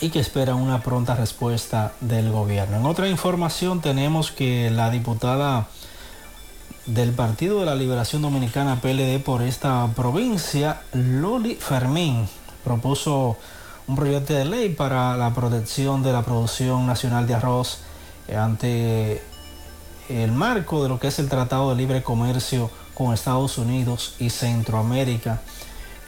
y 0.00 0.10
que 0.10 0.18
espera 0.18 0.56
una 0.56 0.82
pronta 0.82 1.14
respuesta 1.14 1.92
del 2.00 2.32
gobierno. 2.32 2.78
En 2.78 2.86
otra 2.86 3.08
información 3.08 3.80
tenemos 3.80 4.32
que 4.32 4.70
la 4.72 4.90
diputada 4.90 5.68
del 6.86 7.12
Partido 7.12 7.60
de 7.60 7.66
la 7.66 7.76
Liberación 7.76 8.22
Dominicana 8.22 8.80
PLD 8.80 9.20
por 9.20 9.42
esta 9.42 9.88
provincia, 9.94 10.82
Loli 10.92 11.54
Fermín, 11.54 12.28
propuso 12.66 13.36
un 13.86 13.94
proyecto 13.94 14.34
de 14.34 14.44
ley 14.44 14.70
para 14.70 15.16
la 15.16 15.32
protección 15.32 16.02
de 16.02 16.12
la 16.12 16.22
producción 16.22 16.84
nacional 16.84 17.24
de 17.28 17.34
arroz 17.34 17.78
eh, 18.26 18.34
ante 18.34 19.22
el 20.08 20.32
marco 20.32 20.82
de 20.82 20.88
lo 20.88 20.98
que 20.98 21.06
es 21.06 21.18
el 21.20 21.28
Tratado 21.28 21.70
de 21.70 21.76
Libre 21.76 22.02
Comercio 22.02 22.68
con 22.94 23.14
Estados 23.14 23.56
Unidos 23.58 24.16
y 24.18 24.30
Centroamérica. 24.30 25.42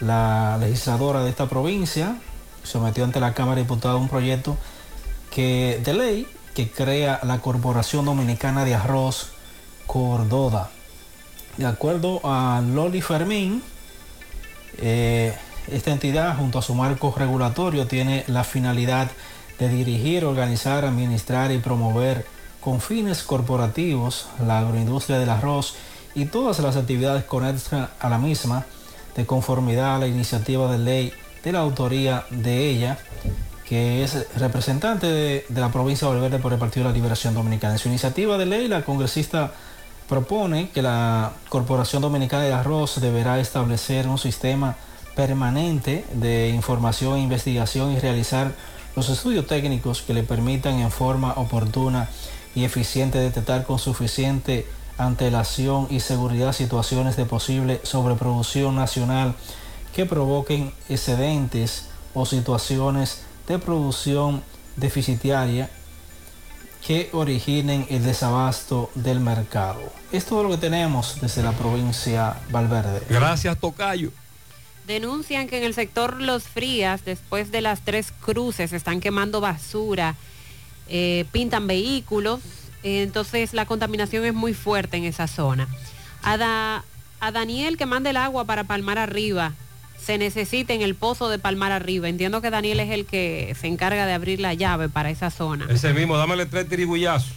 La 0.00 0.58
legisladora 0.58 1.22
de 1.22 1.30
esta 1.30 1.48
provincia, 1.48 2.16
sometió 2.64 3.04
ante 3.04 3.20
la 3.20 3.34
Cámara 3.34 3.56
de 3.56 3.62
Diputados 3.62 4.00
un 4.00 4.08
proyecto 4.08 4.56
de 5.36 5.94
ley 5.96 6.26
que 6.54 6.68
crea 6.68 7.20
la 7.22 7.38
Corporación 7.38 8.04
Dominicana 8.04 8.64
de 8.64 8.74
Arroz 8.74 9.28
Cordoda. 9.86 10.70
De 11.56 11.66
acuerdo 11.66 12.20
a 12.24 12.60
Loli 12.60 13.00
Fermín, 13.00 13.62
eh, 14.78 15.36
esta 15.72 15.90
entidad 15.90 16.36
junto 16.36 16.58
a 16.58 16.62
su 16.62 16.74
marco 16.74 17.14
regulatorio 17.16 17.86
tiene 17.86 18.24
la 18.26 18.44
finalidad 18.44 19.10
de 19.58 19.68
dirigir, 19.68 20.24
organizar, 20.24 20.84
administrar 20.84 21.50
y 21.52 21.58
promover 21.58 22.24
con 22.60 22.80
fines 22.80 23.22
corporativos 23.22 24.28
la 24.46 24.60
agroindustria 24.60 25.18
del 25.18 25.30
arroz 25.30 25.74
y 26.14 26.26
todas 26.26 26.58
las 26.60 26.76
actividades 26.76 27.24
conexas 27.24 27.90
a 28.00 28.08
la 28.08 28.18
misma 28.18 28.66
de 29.16 29.26
conformidad 29.26 29.96
a 29.96 29.98
la 29.98 30.06
iniciativa 30.06 30.70
de 30.70 30.78
ley 30.78 31.12
de 31.44 31.52
la 31.52 31.60
autoría 31.60 32.24
de 32.30 32.68
ella, 32.68 32.98
que 33.64 34.02
es 34.02 34.26
representante 34.36 35.06
de, 35.06 35.44
la 35.54 35.70
provincia 35.70 36.08
de 36.08 36.14
Valverde 36.14 36.38
por 36.38 36.52
el 36.52 36.58
Partido 36.58 36.84
de 36.84 36.90
la 36.90 36.96
Liberación 36.96 37.34
Dominicana. 37.34 37.74
En 37.74 37.78
su 37.78 37.88
iniciativa 37.88 38.38
de 38.38 38.46
ley, 38.46 38.68
la 38.68 38.84
congresista 38.84 39.52
propone 40.08 40.70
que 40.70 40.82
la 40.82 41.32
Corporación 41.48 42.02
Dominicana 42.02 42.44
de 42.44 42.52
Arroz 42.52 43.00
deberá 43.00 43.38
establecer 43.38 44.08
un 44.08 44.18
sistema 44.18 44.76
permanente 45.18 46.04
de 46.12 46.50
información, 46.50 47.18
investigación 47.18 47.90
y 47.90 47.98
realizar 47.98 48.52
Los 48.94 49.08
estudios 49.08 49.48
técnicos 49.48 50.02
que 50.02 50.14
le 50.14 50.22
permitan 50.22 50.78
en 50.78 50.92
forma 50.92 51.32
oportuna 51.32 52.08
y 52.54 52.62
eficiente 52.62 53.18
detectar 53.18 53.66
con 53.66 53.80
suficiente 53.80 54.64
antelación 54.96 55.88
y 55.90 55.98
seguridad 56.00 56.52
situaciones 56.52 57.16
de 57.16 57.24
posible 57.24 57.80
sobreproducción 57.82 58.76
nacional 58.76 59.34
que 59.92 60.06
provoquen 60.06 60.72
excedentes 60.88 61.86
o 62.14 62.24
situaciones 62.24 63.22
de 63.48 63.58
producción 63.58 64.42
deficitaria 64.76 65.68
que 66.86 67.10
originen 67.12 67.86
el 67.90 68.04
desabasto 68.04 68.88
del 68.94 69.18
mercado. 69.18 69.80
Es 70.12 70.30
lo 70.30 70.48
que 70.48 70.58
tenemos 70.58 71.20
desde 71.20 71.42
la 71.42 71.52
provincia 71.52 72.36
Valverde. 72.50 73.02
Gracias, 73.10 73.58
Tocayo. 73.58 74.12
Denuncian 74.88 75.48
que 75.48 75.58
en 75.58 75.64
el 75.64 75.74
sector 75.74 76.18
Los 76.18 76.44
Frías, 76.44 77.04
después 77.04 77.52
de 77.52 77.60
las 77.60 77.82
tres 77.82 78.10
cruces, 78.10 78.72
están 78.72 79.00
quemando 79.00 79.38
basura, 79.42 80.14
eh, 80.88 81.26
pintan 81.30 81.66
vehículos, 81.66 82.40
eh, 82.82 83.02
entonces 83.02 83.52
la 83.52 83.66
contaminación 83.66 84.24
es 84.24 84.32
muy 84.32 84.54
fuerte 84.54 84.96
en 84.96 85.04
esa 85.04 85.26
zona. 85.26 85.68
A, 86.22 86.82
a 87.20 87.32
Daniel 87.32 87.76
que 87.76 87.84
manda 87.84 88.08
el 88.08 88.16
agua 88.16 88.46
para 88.46 88.64
Palmar 88.64 88.96
Arriba, 88.96 89.52
se 90.02 90.16
necesita 90.16 90.72
en 90.72 90.80
el 90.80 90.94
pozo 90.94 91.28
de 91.28 91.38
Palmar 91.38 91.70
Arriba. 91.70 92.08
Entiendo 92.08 92.40
que 92.40 92.48
Daniel 92.48 92.80
es 92.80 92.90
el 92.90 93.04
que 93.04 93.54
se 93.60 93.66
encarga 93.66 94.06
de 94.06 94.14
abrir 94.14 94.40
la 94.40 94.54
llave 94.54 94.88
para 94.88 95.10
esa 95.10 95.30
zona. 95.30 95.66
Ese 95.68 95.92
mismo, 95.92 96.16
dámele 96.16 96.46
tres 96.46 96.66
tirigullazos 96.66 97.34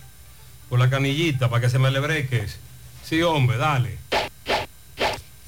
por 0.69 0.79
la 0.79 0.89
canillita 0.89 1.49
para 1.49 1.59
que 1.59 1.69
se 1.69 1.79
me 1.79 1.91
le 1.91 1.99
breque. 1.99 2.45
Sí, 3.03 3.21
hombre, 3.23 3.57
dale. 3.57 3.97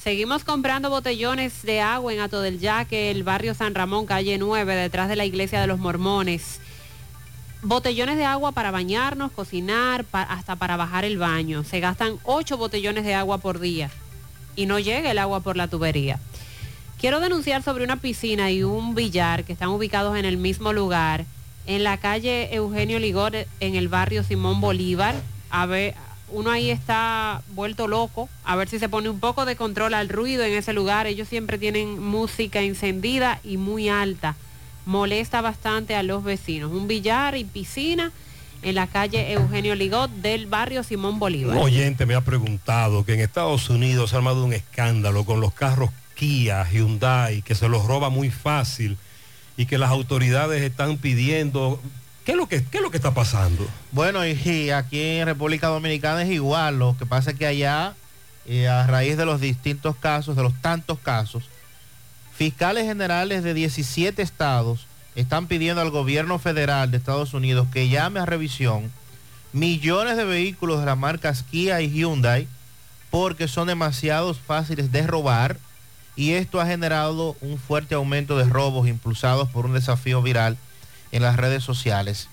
Seguimos 0.04 0.44
comprando 0.44 0.90
botellones 0.90 1.64
de 1.64 1.80
agua 1.80 2.14
en 2.14 2.20
Ato 2.20 2.42
del 2.42 2.60
Yaque, 2.60 3.10
el 3.10 3.24
barrio 3.24 3.54
San 3.54 3.74
Ramón, 3.74 4.06
calle 4.06 4.38
9, 4.38 4.76
detrás 4.76 5.08
de 5.08 5.16
la 5.16 5.24
iglesia 5.24 5.62
de 5.62 5.68
los 5.68 5.80
mormones. 5.80 6.60
Botellones 7.62 8.18
de 8.18 8.26
agua 8.26 8.52
para 8.52 8.70
bañarnos, 8.70 9.32
cocinar, 9.32 10.04
hasta 10.12 10.58
para 10.58 10.76
bajar 10.76 11.06
el 11.06 11.18
baño. 11.18 11.64
Se 11.64 11.80
gastan 11.80 12.18
8 12.26 12.58
botellones 12.58 13.06
de 13.06 13.14
agua 13.14 13.38
por 13.38 13.62
día 13.62 13.90
y 14.58 14.66
no 14.66 14.78
llega 14.78 15.10
el 15.10 15.20
agua 15.20 15.40
por 15.40 15.56
la 15.56 15.70
tubería. 15.70 16.20
Quiero 17.00 17.22
denunciar 17.22 17.64
sobre 17.64 17.86
una 17.86 17.96
piscina 17.96 18.52
y 18.52 18.62
un 18.62 18.96
billar 18.96 19.46
que 19.46 19.54
están 19.54 19.70
ubicados 19.70 20.18
en 20.18 20.26
el 20.26 20.36
mismo 20.36 20.74
lugar, 20.74 21.24
en 21.66 21.86
la 21.86 21.98
calle 21.98 22.54
Eugenio 22.54 23.00
Ligor, 23.00 23.38
en 23.62 23.76
el 23.76 23.88
barrio 23.88 24.26
Simón 24.26 24.60
Bolívar. 24.60 25.16
A 25.50 25.66
ver, 25.66 25.96
uno 26.30 26.50
ahí 26.50 26.72
está 26.72 27.42
vuelto 27.50 27.88
loco, 27.88 28.30
a 28.44 28.56
ver 28.56 28.68
si 28.68 28.80
se 28.80 28.90
pone 28.90 29.10
un 29.10 29.20
poco 29.20 29.46
de 29.46 29.56
control 29.56 29.94
al 29.94 30.10
ruido 30.10 30.44
en 30.44 30.54
ese 30.54 30.74
lugar. 30.74 31.08
Ellos 31.08 31.28
siempre 31.28 31.58
tienen 31.58 32.00
música 32.00 32.62
encendida 32.62 33.40
y 33.44 33.58
muy 33.58 33.90
alta. 33.90 34.36
Molesta 34.86 35.42
bastante 35.42 35.96
a 35.96 36.04
los 36.04 36.24
vecinos. 36.24 36.72
Un 36.72 36.88
billar 36.88 37.38
y 37.38 37.44
piscina 37.44 38.12
en 38.64 38.76
la 38.76 38.88
calle 38.88 39.32
Eugenio 39.34 39.76
Ligot 39.76 40.10
del 40.10 40.48
barrio 40.48 40.84
Simón 40.84 41.20
Bolívar. 41.20 41.58
Un 41.58 41.64
oyente 41.64 42.06
me 42.06 42.16
ha 42.16 42.22
preguntado 42.22 43.06
que 43.06 43.14
en 43.14 43.20
Estados 43.20 43.70
Unidos 43.70 44.10
se 44.10 44.16
ha 44.16 44.20
armado 44.20 44.44
un 44.44 44.54
escándalo 44.54 45.26
con 45.26 45.42
los 45.42 45.54
carros 45.54 45.92
Kia, 46.16 46.66
Hyundai, 46.70 47.42
que 47.42 47.56
se 47.56 47.68
los 47.68 47.86
roba 47.86 48.10
muy 48.10 48.30
fácil 48.30 48.98
y 49.58 49.66
que 49.66 49.78
las 49.78 49.90
autoridades 49.90 50.62
están 50.62 50.98
pidiendo. 50.98 51.82
¿Qué 52.26 52.32
es 52.32 52.38
lo 52.38 52.48
que, 52.48 52.98
está 52.98 53.14
pasando? 53.14 53.68
Bueno, 53.92 54.26
y, 54.26 54.32
y 54.32 54.70
aquí 54.70 55.02
en 55.02 55.26
República 55.26 55.68
Dominicana 55.68 56.24
es 56.24 56.32
igual. 56.32 56.80
Lo 56.80 56.96
que 56.98 57.06
pasa 57.06 57.32
es 57.32 57.38
que 57.38 57.46
allá, 57.46 57.96
eh, 58.46 58.68
a 58.68 58.88
raíz 58.88 59.18
de 59.18 59.26
los 59.26 59.42
distintos 59.42 59.96
casos, 59.98 60.36
de 60.36 60.44
los 60.44 60.54
tantos 60.62 61.00
casos, 61.00 61.44
fiscales 62.36 62.86
generales 62.86 63.44
de 63.44 63.54
17 63.54 64.22
estados 64.22 64.88
están 65.16 65.48
pidiendo 65.48 65.82
al 65.82 65.92
gobierno 65.92 66.40
federal 66.40 66.92
de 66.92 66.98
Estados 66.98 67.34
Unidos 67.34 67.68
que 67.72 67.90
llame 67.90 68.20
a 68.20 68.26
revisión 68.26 68.92
millones 69.52 70.18
de 70.18 70.26
vehículos 70.26 70.80
de 70.80 70.88
las 70.88 70.98
marcas 70.98 71.44
Kia 71.44 71.82
y 71.82 71.92
Hyundai 71.92 72.48
porque 73.12 73.48
son 73.48 73.68
demasiados 73.68 74.40
fáciles 74.40 74.92
de 74.92 75.06
robar 75.06 75.58
y 76.16 76.32
esto 76.32 76.60
ha 76.60 76.66
generado 76.66 77.36
un 77.42 77.60
fuerte 77.60 77.94
aumento 77.94 78.38
de 78.38 78.46
robos 78.46 78.88
impulsados 78.88 79.50
por 79.50 79.66
un 79.66 79.74
desafío 79.74 80.24
viral 80.24 80.58
en 81.14 81.24
las 81.24 81.38
redes 81.38 81.64
sociales. 81.64 82.28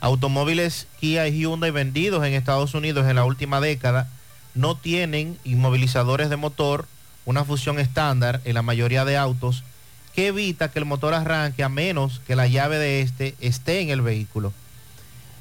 Automóviles 0.00 0.86
Kia 1.00 1.26
y 1.26 1.38
Hyundai 1.38 1.70
vendidos 1.70 2.24
en 2.26 2.34
Estados 2.34 2.74
Unidos 2.74 3.06
en 3.08 3.16
la 3.16 3.24
última 3.24 3.62
década 3.62 4.10
no 4.54 4.76
tienen 4.76 5.38
inmovilizadores 5.44 6.28
de 6.28 6.36
motor, 6.36 6.86
una 7.24 7.44
fusión 7.44 7.78
estándar 7.78 8.42
en 8.44 8.54
la 8.54 8.62
mayoría 8.62 9.04
de 9.04 9.16
autos 9.16 9.64
que 10.14 10.28
evita 10.28 10.70
que 10.70 10.78
el 10.78 10.84
motor 10.84 11.14
arranque 11.14 11.62
a 11.62 11.68
menos 11.68 12.20
que 12.26 12.36
la 12.36 12.46
llave 12.46 12.78
de 12.78 13.00
este 13.00 13.34
esté 13.40 13.80
en 13.80 13.90
el 13.90 14.00
vehículo. 14.00 14.52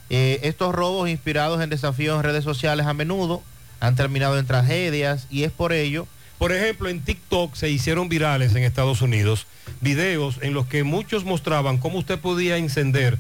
Eh, 0.10 0.40
estos 0.44 0.76
robos 0.76 1.10
inspirados 1.10 1.62
en 1.62 1.70
desafíos 1.70 2.18
en 2.18 2.24
redes 2.24 2.44
sociales 2.44 2.86
a 2.86 2.94
menudo 2.94 3.42
han 3.80 3.96
terminado 3.96 4.38
en 4.38 4.46
tragedias 4.46 5.28
y 5.30 5.44
es 5.44 5.52
por 5.52 5.74
ello 5.74 6.08
Por 6.38 6.52
ejemplo, 6.52 6.90
en 6.90 7.02
TikTok 7.02 7.56
se 7.56 7.70
hicieron 7.70 8.10
virales 8.10 8.54
en 8.56 8.64
Estados 8.64 9.02
Unidos 9.02 9.48
videos 9.82 10.38
en 10.42 10.54
los 10.54 10.68
que 10.68 10.84
muchos 10.84 11.24
mostraban 11.24 11.78
cómo 11.78 11.98
usted 12.00 12.20
podía 12.20 12.58
encender 12.58 13.18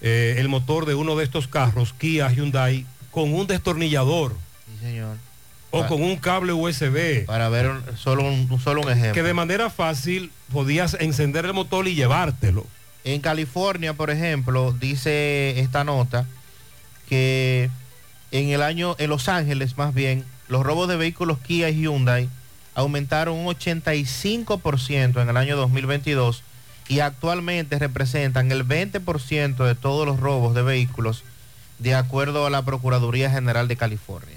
eh, 0.00 0.36
el 0.38 0.48
motor 0.48 0.86
de 0.86 0.94
uno 0.94 1.16
de 1.16 1.24
estos 1.24 1.48
carros, 1.48 1.92
Kia, 1.98 2.30
Hyundai, 2.30 2.86
con 3.10 3.32
un 3.34 3.46
destornillador 3.46 4.36
Sí, 4.80 4.86
señor. 4.86 5.16
o 5.70 5.86
con 5.86 6.02
un 6.02 6.16
cable 6.16 6.52
USB. 6.52 7.24
Para 7.26 7.48
ver 7.48 7.68
un- 7.70 7.82
solo 7.96 8.22
un, 8.24 8.60
solo 8.62 8.82
un 8.82 8.90
ejemplo. 8.90 9.12
Que 9.14 9.22
de 9.22 9.34
manera 9.34 9.68
fácil 9.70 10.30
podías 10.52 10.94
encender 11.00 11.44
el 11.46 11.54
motor 11.54 11.88
y 11.88 11.94
llevártelo. 11.94 12.66
En 13.04 13.20
California, 13.20 13.94
por 13.94 14.10
ejemplo, 14.10 14.72
dice 14.78 15.58
esta 15.60 15.84
nota 15.84 16.26
que 17.08 17.68
en 18.30 18.48
el 18.50 18.62
año, 18.62 18.94
en 18.98 19.10
Los 19.10 19.28
Ángeles 19.28 19.76
más 19.76 19.92
bien, 19.94 20.24
los 20.48 20.62
robos 20.64 20.88
de 20.88 20.96
vehículos 20.96 21.38
Kia 21.38 21.68
y 21.70 21.82
Hyundai 21.82 22.28
aumentaron 22.74 23.36
un 23.36 23.46
85% 23.46 25.22
en 25.22 25.28
el 25.28 25.36
año 25.36 25.56
2022 25.56 26.42
y 26.88 27.00
actualmente 27.00 27.78
representan 27.78 28.52
el 28.52 28.66
20% 28.66 29.64
de 29.64 29.74
todos 29.74 30.06
los 30.06 30.20
robos 30.20 30.54
de 30.54 30.62
vehículos 30.62 31.24
de 31.78 31.94
acuerdo 31.94 32.46
a 32.46 32.50
la 32.50 32.62
Procuraduría 32.62 33.30
General 33.30 33.68
de 33.68 33.76
California. 33.76 34.36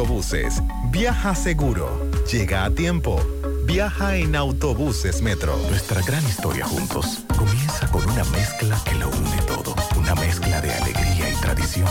Viaja 0.89 1.35
seguro. 1.35 2.09
Llega 2.31 2.65
a 2.65 2.71
tiempo. 2.71 3.21
Viaja 3.65 4.15
en 4.15 4.35
autobuses 4.35 5.21
Metro. 5.21 5.55
Nuestra 5.69 6.01
gran 6.01 6.25
historia 6.25 6.65
juntos 6.65 7.19
comienza 7.37 7.87
con 7.91 8.09
una 8.09 8.23
mezcla 8.25 8.81
que 8.83 8.95
lo 8.95 9.09
une 9.09 9.41
todo. 9.45 9.75
Una 9.95 10.15
mezcla 10.15 10.59
de 10.59 10.73
alegría 10.73 11.29
y 11.29 11.35
tradición, 11.35 11.87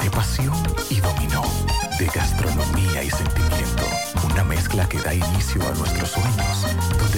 de 0.00 0.10
pasión 0.10 0.54
y 0.88 1.00
dominó, 1.00 1.42
de 1.98 2.06
gastronomía 2.06 3.02
y 3.02 3.10
sentimiento. 3.10 3.82
Una 4.32 4.44
mezcla 4.44 4.88
que 4.88 5.00
da 5.00 5.12
inicio 5.12 5.66
a 5.66 5.74
nuestros 5.74 6.10
sueños, 6.10 6.66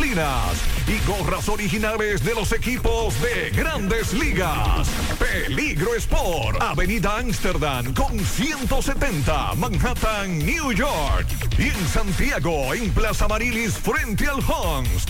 y 0.00 0.14
gorras 1.06 1.48
originales 1.48 2.24
de 2.24 2.34
los 2.34 2.52
equipos 2.52 3.20
de 3.20 3.50
grandes 3.50 4.12
ligas. 4.12 4.88
Peligro 5.18 5.96
Sport, 5.96 6.62
Avenida 6.62 7.18
Amsterdam 7.18 7.92
con 7.94 8.16
170, 8.18 9.54
Manhattan, 9.56 10.38
New 10.38 10.72
York. 10.72 11.26
Y 11.58 11.64
en 11.64 11.88
Santiago, 11.88 12.72
en 12.74 12.90
Plaza 12.90 13.26
Marilis, 13.26 13.74
frente 13.74 14.28
al 14.28 14.38
Hans, 14.38 15.04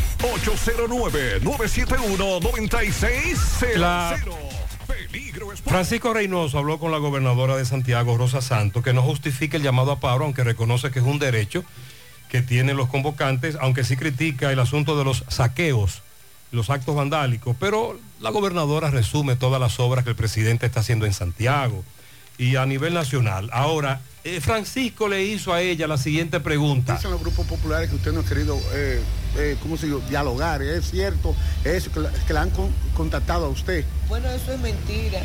809-971-9600. 1.42 4.22
Francisco 5.66 6.14
Reynoso 6.14 6.58
habló 6.58 6.78
con 6.78 6.92
la 6.92 6.98
gobernadora 6.98 7.56
de 7.56 7.66
Santiago, 7.66 8.16
Rosa 8.16 8.40
Santos, 8.40 8.82
que 8.82 8.94
no 8.94 9.02
justifica 9.02 9.58
el 9.58 9.62
llamado 9.62 9.92
a 9.92 10.00
paro, 10.00 10.24
aunque 10.24 10.44
reconoce 10.44 10.90
que 10.90 11.00
es 11.00 11.04
un 11.04 11.18
derecho 11.18 11.62
que 12.28 12.42
tienen 12.42 12.76
los 12.76 12.88
convocantes, 12.88 13.56
aunque 13.60 13.84
sí 13.84 13.96
critica 13.96 14.52
el 14.52 14.58
asunto 14.60 14.96
de 14.98 15.04
los 15.04 15.24
saqueos, 15.28 16.02
los 16.52 16.70
actos 16.70 16.94
vandálicos, 16.94 17.56
pero 17.58 17.98
la 18.20 18.30
gobernadora 18.30 18.90
resume 18.90 19.36
todas 19.36 19.60
las 19.60 19.78
obras 19.80 20.04
que 20.04 20.10
el 20.10 20.16
presidente 20.16 20.66
está 20.66 20.80
haciendo 20.80 21.06
en 21.06 21.12
Santiago 21.14 21.84
y 22.38 22.56
a 22.56 22.66
nivel 22.66 22.94
nacional. 22.94 23.50
Ahora, 23.52 24.00
eh, 24.24 24.40
Francisco 24.40 25.08
le 25.08 25.24
hizo 25.24 25.52
a 25.52 25.60
ella 25.60 25.86
la 25.86 25.98
siguiente 25.98 26.40
pregunta. 26.40 26.94
Dicen 26.96 27.10
los 27.10 27.20
grupos 27.20 27.46
populares 27.46 27.90
que 27.90 27.96
usted 27.96 28.12
no 28.12 28.20
ha 28.20 28.24
querido, 28.24 28.58
eh, 28.72 29.00
eh, 29.36 29.56
¿cómo 29.60 29.76
se 29.76 29.86
dice? 29.86 29.98
Dialogar. 30.08 30.62
¿Es 30.62 30.90
cierto 30.90 31.34
eso 31.64 31.90
que 31.92 32.00
la, 32.00 32.10
que 32.12 32.32
la 32.32 32.42
han 32.42 32.50
con- 32.50 32.72
contactado 32.94 33.46
a 33.46 33.48
usted? 33.48 33.84
Bueno, 34.08 34.28
eso 34.30 34.52
es 34.52 34.60
mentira. 34.60 35.20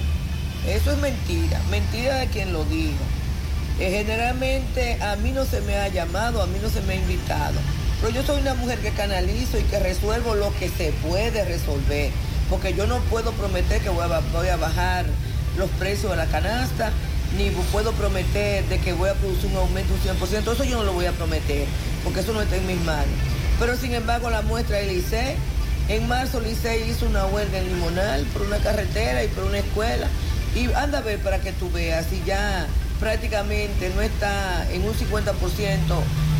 Eso 0.68 0.92
es 0.92 0.98
mentira. 1.00 1.62
Mentira 1.70 2.16
de 2.18 2.28
quien 2.28 2.52
lo 2.54 2.64
dijo. 2.66 2.94
Eh, 3.80 3.90
generalmente 3.90 5.02
a 5.02 5.16
mí 5.16 5.32
no 5.32 5.46
se 5.46 5.62
me 5.62 5.76
ha 5.78 5.88
llamado, 5.88 6.42
a 6.42 6.48
mí 6.48 6.60
no 6.62 6.70
se 6.70 6.82
me 6.82 6.94
ha 6.94 6.96
invitado. 6.98 7.60
Pero 8.02 8.14
yo 8.14 8.24
soy 8.24 8.42
una 8.42 8.54
mujer 8.54 8.80
que 8.80 8.92
canalizo 8.92 9.58
y 9.58 9.64
que 9.64 9.80
resuelvo 9.80 10.36
lo 10.36 10.54
que 10.60 10.70
se 10.70 10.92
puede 11.08 11.44
resolver. 11.46 12.12
Porque 12.50 12.74
yo 12.74 12.86
no 12.86 13.00
puedo 13.10 13.32
prometer 13.32 13.82
que 13.82 13.90
voy 13.90 14.04
a, 14.04 14.58
bajar 14.58 15.06
los 15.58 15.70
precios 15.72 16.12
de 16.12 16.18
la 16.18 16.26
canasta, 16.26 16.92
ni 17.38 17.50
puedo 17.72 17.94
prometer 17.94 18.64
de 18.66 18.80
que 18.80 18.94
voy 18.94 19.10
a 19.10 19.14
producir 19.16 19.50
un 19.50 19.58
aumento 19.58 19.94
un 19.94 20.02
100%. 20.02 20.54
Eso 20.54 20.64
yo 20.64 20.78
no 20.78 20.84
lo 20.84 20.94
voy 20.94 21.06
a 21.06 21.14
prometer, 21.14 21.66
porque 22.04 22.20
eso 22.20 22.34
no 22.34 22.42
está 22.42 22.58
en 22.58 22.68
mis 22.68 22.80
manos. 22.82 23.08
Pero 23.60 23.76
sin 23.78 23.94
embargo 23.94 24.30
la 24.30 24.42
muestra 24.42 24.78
del 24.78 24.90
Licey, 24.90 25.36
en 25.88 26.08
marzo 26.08 26.40
Licey 26.42 26.90
hizo 26.90 27.06
una 27.08 27.26
huelga 27.26 27.58
en 27.58 27.68
Limonal 27.70 28.24
por 28.34 28.44
una 28.44 28.58
carretera 28.58 29.24
y 29.24 29.30
por 29.30 29.46
una 29.46 29.60
escuela. 29.60 30.08
Y 30.56 30.72
anda 30.74 31.00
a 31.00 31.02
ver 31.02 31.20
para 31.20 31.40
que 31.40 31.52
tú 31.54 31.72
veas 31.72 32.06
si 32.08 32.22
ya 32.26 32.68
prácticamente 33.04 33.92
no 33.94 34.02
está 34.02 34.72
en 34.72 34.82
un 34.84 34.94
50% 34.94 35.34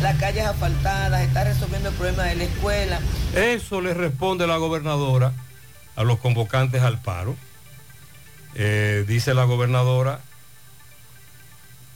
las 0.00 0.18
calles 0.18 0.46
asfaltadas, 0.46 1.20
está 1.20 1.44
resolviendo 1.44 1.90
el 1.90 1.94
problema 1.94 2.22
de 2.22 2.36
la 2.36 2.44
escuela. 2.44 3.00
Eso 3.34 3.82
le 3.82 3.92
responde 3.92 4.46
la 4.46 4.56
gobernadora 4.56 5.34
a 5.94 6.04
los 6.04 6.18
convocantes 6.20 6.80
al 6.80 7.02
paro. 7.02 7.36
Eh, 8.54 9.04
dice 9.06 9.34
la 9.34 9.44
gobernadora 9.44 10.20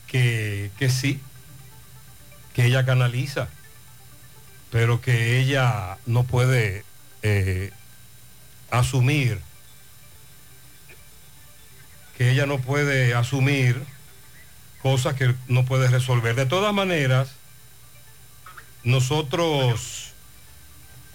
que, 0.06 0.70
que 0.78 0.90
sí, 0.90 1.18
que 2.52 2.66
ella 2.66 2.84
canaliza, 2.84 3.48
pero 4.70 5.00
que 5.00 5.40
ella 5.40 5.96
no 6.04 6.24
puede 6.24 6.84
eh, 7.22 7.70
asumir, 8.70 9.40
que 12.18 12.30
ella 12.30 12.44
no 12.44 12.58
puede 12.58 13.14
asumir 13.14 13.82
cosas 14.82 15.14
que 15.14 15.34
no 15.48 15.64
puede 15.64 15.88
resolver. 15.88 16.34
De 16.34 16.46
todas 16.46 16.72
maneras, 16.72 17.30
nosotros 18.84 20.12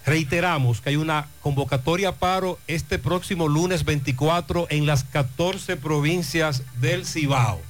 reiteramos 0.06 0.82
que 0.82 0.90
hay 0.90 0.96
una 0.98 1.28
convocatoria 1.42 2.10
a 2.10 2.16
paro 2.16 2.60
este 2.68 3.00
próximo 3.00 3.48
lunes 3.48 3.86
24 3.86 4.68
en 4.70 4.86
las 4.86 5.04
14 5.06 5.78
provincias 5.78 6.64
del 6.80 7.06
Cibao. 7.06 7.62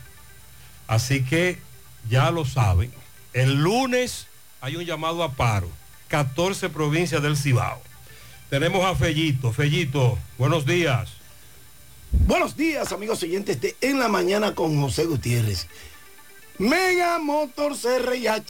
Así 0.87 1.23
que 1.23 1.59
ya 2.09 2.31
lo 2.31 2.45
saben. 2.45 2.91
El 3.33 3.55
lunes 3.55 4.27
hay 4.61 4.75
un 4.75 4.85
llamado 4.85 5.23
a 5.23 5.33
paro. 5.33 5.69
14 6.07 6.69
provincias 6.69 7.21
del 7.21 7.37
Cibao. 7.37 7.81
Tenemos 8.49 8.85
a 8.85 8.95
Fellito. 8.95 9.51
Fellito, 9.51 10.17
buenos 10.37 10.65
días. 10.65 11.09
Buenos 12.13 12.55
días, 12.55 12.93
amigos 12.93 13.21
oyentes 13.23 13.59
de 13.59 13.75
En 13.81 13.99
la 13.99 14.07
Mañana 14.07 14.55
con 14.55 14.79
José 14.79 15.03
Gutiérrez. 15.05 15.67
Mega 16.57 17.19
Motor 17.19 17.73
CRIH 17.75 18.45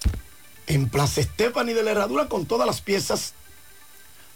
en 0.68 0.90
Plaza 0.90 1.24
Stephanie 1.24 1.74
de 1.74 1.82
la 1.82 1.92
Herradura 1.92 2.28
con 2.28 2.46
todas 2.46 2.68
las 2.68 2.82
piezas 2.82 3.34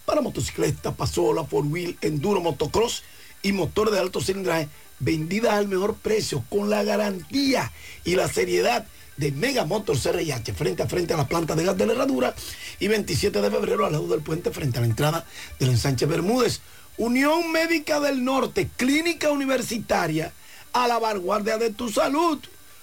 para 0.06 0.22
motocicleta, 0.22 0.93
pasola, 0.93 1.43
four 1.43 1.65
wheel, 1.67 1.97
enduro, 2.01 2.41
motocross 2.41 3.03
y 3.43 3.51
motor 3.51 3.91
de 3.91 3.99
alto 3.99 4.22
cilindraje 4.22 4.69
vendidas 4.99 5.53
al 5.53 5.67
mejor 5.67 5.95
precio 5.95 6.43
con 6.49 6.72
la 6.72 6.83
garantía 6.83 7.72
y 8.06 8.15
la 8.15 8.27
seriedad 8.27 8.88
de 9.17 9.31
Mega 9.31 9.65
Motor 9.65 9.99
CRIH 9.99 10.53
frente 10.53 10.83
a 10.83 10.88
frente 10.88 11.14
a 11.14 11.17
la 11.17 11.27
planta 11.27 11.56
de 11.56 11.65
gas 11.65 11.77
de 11.77 11.85
la 11.85 11.93
Herradura 11.93 12.33
y 12.80 12.88
27 12.88 13.41
de 13.41 13.51
febrero 13.51 13.85
al 13.85 13.91
lado 13.91 14.07
del 14.07 14.22
puente 14.22 14.51
frente 14.51 14.80
a 14.80 14.81
la 14.81 14.88
entrada 14.88 15.25
del 15.59 15.69
ensanche 15.69 16.06
Bermúdez. 16.06 16.61
Unión 16.98 17.51
Médica 17.51 18.00
del 18.00 18.24
Norte, 18.24 18.67
clínica 18.76 19.30
universitaria 19.30 20.34
a 20.74 20.88
la 20.88 20.98
vanguardia 20.98 21.59
de 21.59 21.69
tu 21.69 21.90
salud. 21.90 22.40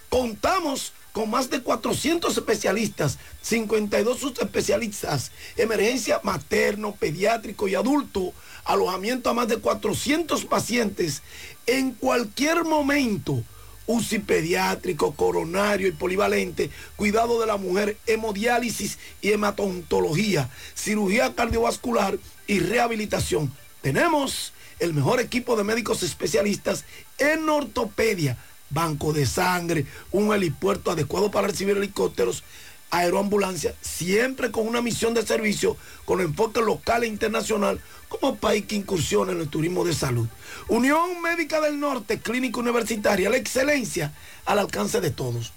Contamos 0.09 0.93
con 1.11 1.31
más 1.31 1.51
de 1.51 1.63
400 1.63 2.37
especialistas, 2.37 3.19
52 3.43 4.21
subespecialistas, 4.21 5.33
emergencia 5.57 6.21
materno, 6.23 6.95
pediátrico 6.95 7.67
y 7.67 7.75
adulto, 7.75 8.33
alojamiento 8.65 9.31
a 9.31 9.35
más 9.35 9.49
de 9.49 9.57
400 9.57 10.45
pacientes 10.45 11.23
en 11.67 11.91
cualquier 11.91 12.65
momento. 12.65 13.43
UCI 13.87 14.21
pediátrico, 14.21 15.15
coronario 15.15 15.89
y 15.89 15.93
polivalente, 15.93 16.71
cuidado 16.97 17.39
de 17.41 17.47
la 17.47 17.59
mujer, 17.59 17.99
hemodiálisis 18.07 18.99
y 19.21 19.33
hematontología, 19.33 20.49
cirugía 20.75 21.35
cardiovascular 21.35 22.17
y 22.47 22.61
rehabilitación. 22.61 23.53
Tenemos 23.85 24.55
el 24.79 24.95
mejor 24.95 25.21
equipo 25.21 25.57
de 25.57 25.63
médicos 25.63 26.03
especialistas 26.03 26.87
en 27.19 27.47
ortopedia, 27.51 28.39
banco 28.71 29.13
de 29.13 29.27
sangre, 29.27 29.85
un 30.11 30.33
helipuerto 30.33 30.91
adecuado 30.91 31.31
para 31.31 31.49
recibir 31.49 31.77
helicópteros, 31.77 32.45
aeroambulancia, 32.91 33.75
siempre 33.83 34.51
con 34.51 34.67
una 34.67 34.81
misión 34.81 35.13
de 35.13 35.27
servicio 35.27 35.77
con 36.07 36.23
enfoque 36.23 36.63
local 36.63 37.05
e 37.05 37.09
internacional 37.09 37.79
como 38.09 38.37
país 38.37 38.65
que 38.65 38.77
incursiona 38.77 39.33
en 39.33 39.43
el 39.43 39.49
turismo 39.49 39.85
de 39.85 39.93
salud. 39.93 40.29
Unión 40.69 41.21
Médica 41.21 41.61
del 41.61 41.79
Norte, 41.79 42.21
Clínica 42.21 42.61
Universitaria, 42.61 43.29
la 43.29 43.37
excelencia 43.37 44.15
al 44.47 44.61
alcance 44.61 45.03
de 45.03 45.11
todos. 45.11 45.53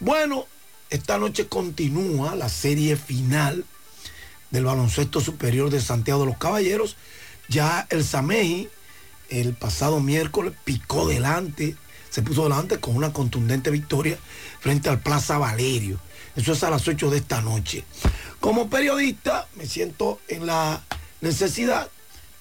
Bueno, 0.00 0.46
esta 0.90 1.18
noche 1.18 1.46
continúa 1.46 2.34
la 2.34 2.48
serie 2.48 2.96
final 2.96 3.64
del 4.50 4.64
baloncesto 4.64 5.20
superior 5.20 5.70
de 5.70 5.80
Santiago 5.80 6.22
de 6.22 6.26
los 6.26 6.38
Caballeros. 6.38 6.96
Ya 7.48 7.86
el 7.90 8.04
Sameji 8.04 8.68
el 9.30 9.54
pasado 9.54 10.00
miércoles 10.00 10.52
picó 10.64 11.08
delante, 11.08 11.76
se 12.10 12.22
puso 12.22 12.44
delante 12.44 12.78
con 12.78 12.96
una 12.96 13.12
contundente 13.12 13.70
victoria 13.70 14.18
frente 14.60 14.88
al 14.88 15.00
Plaza 15.00 15.38
Valerio. 15.38 15.98
Eso 16.36 16.52
es 16.52 16.62
a 16.62 16.70
las 16.70 16.86
8 16.86 17.10
de 17.10 17.18
esta 17.18 17.40
noche. 17.40 17.84
Como 18.40 18.68
periodista 18.68 19.48
me 19.56 19.66
siento 19.66 20.20
en 20.28 20.46
la 20.46 20.82
necesidad 21.20 21.88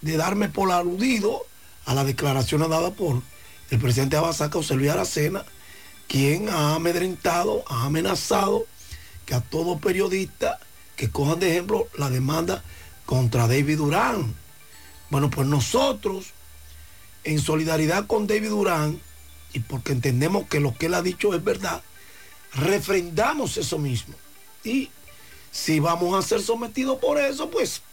de 0.01 0.17
darme 0.17 0.49
por 0.49 0.71
aludido 0.71 1.45
a 1.85 1.93
la 1.93 2.03
declaración 2.03 2.61
dada 2.69 2.91
por 2.91 3.21
el 3.69 3.79
presidente 3.79 4.15
de 4.15 4.19
Abasaca, 4.19 4.53
José 4.53 4.75
Luis 4.75 4.91
Aracena, 4.91 5.45
quien 6.07 6.49
ha 6.49 6.75
amedrentado, 6.75 7.63
ha 7.67 7.85
amenazado 7.85 8.65
que 9.25 9.33
a 9.33 9.41
todo 9.41 9.79
periodista 9.79 10.59
que 10.95 11.09
cojan 11.09 11.39
de 11.39 11.51
ejemplo 11.51 11.87
la 11.97 12.09
demanda 12.09 12.63
contra 13.05 13.47
David 13.47 13.77
Durán. 13.77 14.35
Bueno, 15.13 15.29
pues 15.29 15.47
nosotros, 15.47 16.25
en 17.23 17.39
solidaridad 17.39 18.07
con 18.07 18.25
David 18.25 18.49
Durán, 18.49 18.99
y 19.53 19.59
porque 19.59 19.91
entendemos 19.91 20.47
que 20.47 20.59
lo 20.59 20.75
que 20.75 20.87
él 20.87 20.95
ha 20.95 21.03
dicho 21.03 21.35
es 21.35 21.43
verdad, 21.43 21.83
refrendamos 22.55 23.57
eso 23.57 23.77
mismo. 23.77 24.15
Y 24.63 24.89
si 25.51 25.79
vamos 25.79 26.17
a 26.17 26.27
ser 26.27 26.41
sometidos 26.41 26.97
por 26.97 27.19
eso, 27.19 27.51
pues 27.51 27.83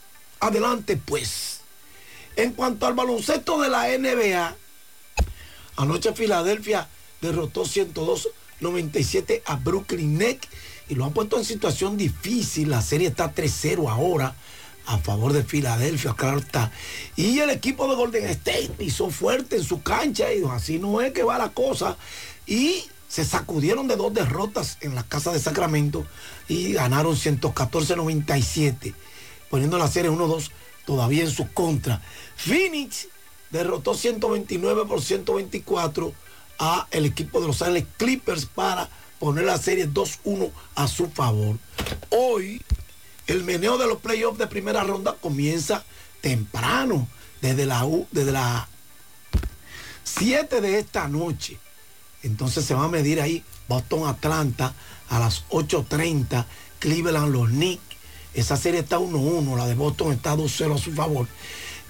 adelante 0.41 0.97
pues. 0.97 1.61
En 2.37 2.53
cuanto 2.53 2.87
al 2.87 2.95
baloncesto 2.95 3.61
de 3.61 3.69
la 3.69 3.89
NBA, 3.99 4.57
anoche 5.77 6.15
Filadelfia 6.15 6.89
derrotó 7.21 7.65
102-97 7.65 9.43
a 9.45 9.57
Brooklyn 9.57 10.17
Nets 10.17 10.49
y 10.89 10.95
lo 10.95 11.05
han 11.05 11.13
puesto 11.13 11.37
en 11.37 11.45
situación 11.45 11.99
difícil. 11.99 12.71
La 12.71 12.81
serie 12.81 13.09
está 13.09 13.35
3-0 13.35 13.91
ahora 13.91 14.35
a 14.91 14.99
favor 14.99 15.33
de 15.33 15.45
Filadelfia, 15.45 16.15
claro 16.15 16.39
está. 16.39 16.73
Y 17.15 17.39
el 17.39 17.51
equipo 17.51 17.89
de 17.89 17.95
Golden 17.95 18.27
State 18.27 18.73
pisó 18.77 19.09
fuerte 19.09 19.57
en 19.57 19.63
su 19.63 19.83
cancha 19.83 20.33
y 20.35 20.43
así 20.51 20.81
no 20.81 21.01
es 21.01 21.13
que 21.13 21.23
va 21.23 21.39
la 21.39 21.51
cosa. 21.51 21.97
Y 22.45 22.85
se 23.09 23.25
sacudieron 23.25 23.87
de 23.87 23.95
dos 23.95 24.13
derrotas 24.13 24.79
en 24.81 24.97
la 24.97 25.05
casa 25.05 25.33
de 25.33 25.39
Sacramento 25.39 26.05
y 26.49 26.73
ganaron 26.73 27.15
114-97, 27.15 28.93
poniendo 29.49 29.79
la 29.79 29.87
serie 29.87 30.11
1-2 30.11 30.51
todavía 30.87 31.23
en 31.23 31.31
su 31.31 31.53
contra. 31.53 32.03
Phoenix 32.35 33.07
derrotó 33.51 33.95
129 33.95 34.87
por 34.87 35.03
124 35.03 36.13
a 36.59 36.89
el 36.91 37.07
equipo 37.07 37.41
de 37.41 37.47
Los 37.47 37.63
Ángeles 37.63 37.87
Clippers 37.97 38.47
para 38.47 38.89
poner 39.21 39.45
la 39.45 39.59
serie 39.59 39.89
2-1 39.89 40.51
a 40.75 40.89
su 40.89 41.09
favor. 41.11 41.59
Hoy 42.11 42.61
el 43.33 43.45
meneo 43.45 43.79
de 43.79 43.87
los 43.87 43.99
playoffs 43.99 44.39
de 44.39 44.47
primera 44.47 44.83
ronda 44.83 45.17
comienza 45.21 45.85
temprano, 46.21 47.07
desde 47.41 47.65
la, 47.65 47.85
U, 47.85 48.07
desde 48.11 48.33
la 48.33 48.69
7 50.03 50.61
de 50.61 50.79
esta 50.79 51.09
noche. 51.09 51.59
Entonces 52.23 52.65
se 52.65 52.75
va 52.75 52.85
a 52.85 52.89
medir 52.89 53.21
ahí 53.21 53.45
Boston 53.69 54.09
Atlanta 54.09 54.75
a 55.09 55.19
las 55.19 55.47
8.30, 55.49 56.45
Cleveland 56.81 57.33
los 57.33 57.49
Knicks. 57.49 57.83
Esa 58.35 58.57
serie 58.57 58.81
está 58.81 58.99
1-1, 58.99 59.57
la 59.57 59.67
de 59.67 59.75
Boston 59.75 60.13
está 60.13 60.37
2-0 60.37 60.75
a 60.75 60.79
su 60.79 60.93
favor. 60.93 61.27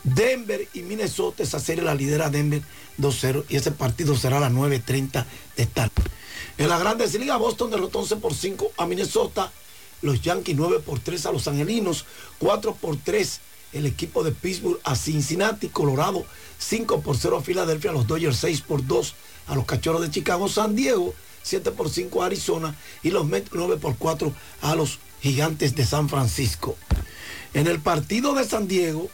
Denver 0.05 0.69
y 0.73 0.83
Minnesota, 0.83 1.43
esa 1.43 1.61
serie 1.61 1.85
la 1.85 1.95
lidera 1.95 2.31
Denver 2.31 2.63
2-0 2.99 3.45
y 3.49 3.57
ese 3.57 3.73
partido 3.73 4.17
será 4.17 4.39
a 4.39 4.41
las 4.41 4.53
9.30 4.53 5.25
de 5.57 5.63
esta 5.63 5.83
noche. 5.83 6.11
En 6.59 6.69
la 6.69 6.79
Grandes 6.79 7.15
Ligas, 7.15 7.39
Boston 7.39 7.71
derrotó 7.71 8.01
11 8.01 8.17
por 8.17 8.35
5 8.35 8.73
a 8.77 8.87
Minnesota, 8.87 9.51
los 10.03 10.21
Yankees 10.23 10.57
9 10.57 10.81
por 10.81 11.01
3 11.01 11.27
a 11.27 11.33
los 11.33 11.49
Angelinos, 11.49 12.05
4 12.39 12.75
por 12.75 12.97
3 12.97 13.41
el 13.73 13.87
equipo 13.87 14.25
de 14.25 14.33
Pittsburgh 14.33 14.81
a 14.85 14.97
Cincinnati, 14.97 15.69
Colorado 15.69 16.25
5 16.59 17.03
por 17.03 17.17
0 17.17 17.39
a 17.39 17.43
Filadelfia, 17.43 17.93
los 17.93 18.07
Dodgers 18.07 18.37
6 18.39 18.63
por 18.63 18.87
2 18.87 19.15
a 19.47 19.55
los 19.55 19.65
Cachorros 19.65 20.03
de 20.03 20.11
Chicago, 20.11 20.49
San 20.49 20.75
Diego 20.75 21.15
7 21.43 21.71
por 21.73 21.91
5 21.91 22.23
a 22.23 22.27
Arizona 22.27 22.75
y 23.03 23.11
los 23.11 23.27
Mets 23.27 23.51
9 23.53 23.77
por 23.77 23.97
4 23.97 24.33
a 24.63 24.75
los 24.75 24.99
Gigantes 25.21 25.75
de 25.75 25.87
San 25.87 26.09
Francisco. 26.09 26.77
En 27.55 27.67
el 27.67 27.81
partido 27.81 28.35
de 28.35 28.45
San 28.45 28.69
Diego 28.69 29.11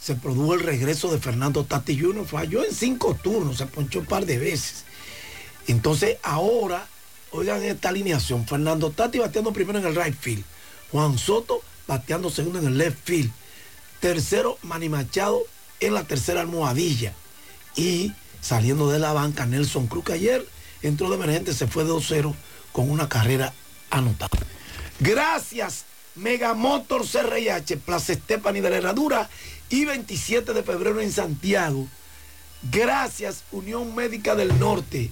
se 0.00 0.14
produjo 0.14 0.54
el 0.54 0.60
regreso 0.60 1.10
de 1.10 1.18
Fernando 1.18 1.64
Tati 1.64 1.98
Jr., 1.98 2.26
falló 2.26 2.64
en 2.64 2.72
cinco 2.72 3.18
turnos, 3.22 3.58
se 3.58 3.66
ponchó 3.66 4.00
un 4.00 4.06
par 4.06 4.26
de 4.26 4.38
veces. 4.38 4.84
Entonces 5.66 6.18
ahora, 6.22 6.88
oigan 7.36 7.62
esta 7.62 7.90
alineación, 7.90 8.46
Fernando 8.46 8.90
Tati 8.90 9.18
bateando 9.18 9.52
primero 9.52 9.78
en 9.78 9.86
el 9.86 9.94
right 9.94 10.18
field, 10.18 10.44
Juan 10.90 11.18
Soto 11.18 11.60
bateando 11.86 12.30
segundo 12.30 12.58
en 12.58 12.66
el 12.66 12.78
left 12.78 12.98
field, 13.04 13.30
tercero 14.00 14.58
Manny 14.62 14.88
Machado 14.88 15.42
en 15.80 15.94
la 15.94 16.04
tercera 16.04 16.40
almohadilla 16.40 17.12
y 17.76 18.12
saliendo 18.40 18.90
de 18.90 18.98
la 18.98 19.12
banca 19.12 19.46
Nelson 19.46 19.86
Cruz 19.86 20.04
que 20.04 20.12
ayer 20.14 20.46
entró 20.82 21.08
de 21.08 21.16
emergente, 21.16 21.52
se 21.52 21.66
fue 21.66 21.84
de 21.84 21.90
2-0 21.90 22.34
con 22.72 22.90
una 22.90 23.08
carrera 23.08 23.52
anotada. 23.90 24.38
Gracias 25.00 25.84
Megamotor 26.14 27.06
CRIH, 27.06 27.76
Plaza 27.76 28.14
Estepani 28.14 28.60
de 28.60 28.70
la 28.70 28.76
Herradura 28.76 29.28
y 29.68 29.84
27 29.84 30.54
de 30.54 30.62
febrero 30.62 31.00
en 31.00 31.12
Santiago. 31.12 31.86
Gracias 32.70 33.44
Unión 33.52 33.94
Médica 33.94 34.34
del 34.34 34.58
Norte, 34.58 35.10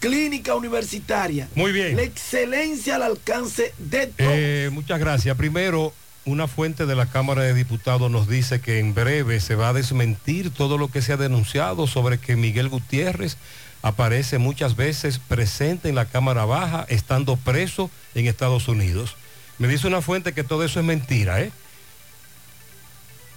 Clínica 0.00 0.54
Universitaria. 0.54 1.48
Muy 1.54 1.72
bien. 1.72 1.96
La 1.96 2.02
excelencia 2.02 2.96
al 2.96 3.02
alcance 3.02 3.72
de 3.78 4.06
todos. 4.06 4.30
Eh, 4.32 4.70
muchas 4.72 4.98
gracias. 4.98 5.36
Primero, 5.36 5.92
una 6.24 6.46
fuente 6.46 6.86
de 6.86 6.94
la 6.94 7.06
Cámara 7.06 7.42
de 7.42 7.54
Diputados 7.54 8.10
nos 8.10 8.28
dice 8.28 8.60
que 8.60 8.78
en 8.78 8.94
breve 8.94 9.40
se 9.40 9.54
va 9.54 9.70
a 9.70 9.72
desmentir 9.72 10.50
todo 10.50 10.78
lo 10.78 10.88
que 10.88 11.02
se 11.02 11.12
ha 11.12 11.16
denunciado 11.16 11.86
sobre 11.86 12.18
que 12.18 12.36
Miguel 12.36 12.68
Gutiérrez 12.68 13.36
aparece 13.82 14.38
muchas 14.38 14.76
veces 14.76 15.18
presente 15.18 15.88
en 15.88 15.94
la 15.94 16.06
Cámara 16.06 16.44
Baja, 16.44 16.84
estando 16.88 17.36
preso 17.36 17.90
en 18.14 18.26
Estados 18.26 18.68
Unidos. 18.68 19.16
Me 19.58 19.68
dice 19.68 19.86
una 19.86 20.02
fuente 20.02 20.34
que 20.34 20.44
todo 20.44 20.64
eso 20.64 20.80
es 20.80 20.86
mentira, 20.86 21.40
¿eh? 21.40 21.50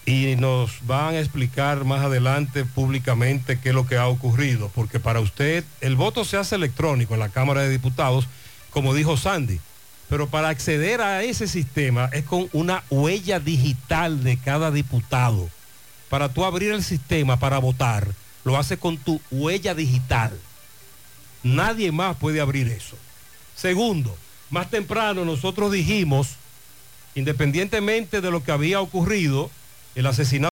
Y 0.05 0.35
nos 0.35 0.85
van 0.87 1.15
a 1.15 1.19
explicar 1.19 1.85
más 1.85 2.01
adelante 2.03 2.65
públicamente 2.65 3.59
qué 3.59 3.69
es 3.69 3.75
lo 3.75 3.85
que 3.85 3.97
ha 3.97 4.07
ocurrido, 4.07 4.71
porque 4.73 4.99
para 4.99 5.19
usted 5.19 5.63
el 5.79 5.95
voto 5.95 6.25
se 6.25 6.37
hace 6.37 6.55
electrónico 6.55 7.13
en 7.13 7.19
la 7.19 7.29
Cámara 7.29 7.61
de 7.61 7.69
Diputados, 7.69 8.27
como 8.71 8.95
dijo 8.95 9.15
Sandy, 9.15 9.59
pero 10.09 10.27
para 10.27 10.49
acceder 10.49 11.01
a 11.01 11.23
ese 11.23 11.47
sistema 11.47 12.09
es 12.11 12.25
con 12.25 12.49
una 12.51 12.83
huella 12.89 13.39
digital 13.39 14.23
de 14.23 14.37
cada 14.37 14.71
diputado. 14.71 15.49
Para 16.09 16.29
tú 16.29 16.43
abrir 16.43 16.71
el 16.71 16.83
sistema 16.83 17.37
para 17.37 17.59
votar, 17.59 18.07
lo 18.43 18.57
hace 18.57 18.77
con 18.77 18.97
tu 18.97 19.21
huella 19.31 19.73
digital. 19.73 20.37
Nadie 21.43 21.91
más 21.91 22.17
puede 22.17 22.41
abrir 22.41 22.67
eso. 22.67 22.97
Segundo, 23.55 24.17
más 24.49 24.69
temprano 24.69 25.23
nosotros 25.23 25.71
dijimos, 25.71 26.31
independientemente 27.15 28.19
de 28.19 28.31
lo 28.31 28.43
que 28.43 28.51
había 28.51 28.81
ocurrido, 28.81 29.49
el 29.95 30.05
asesinato 30.05 30.31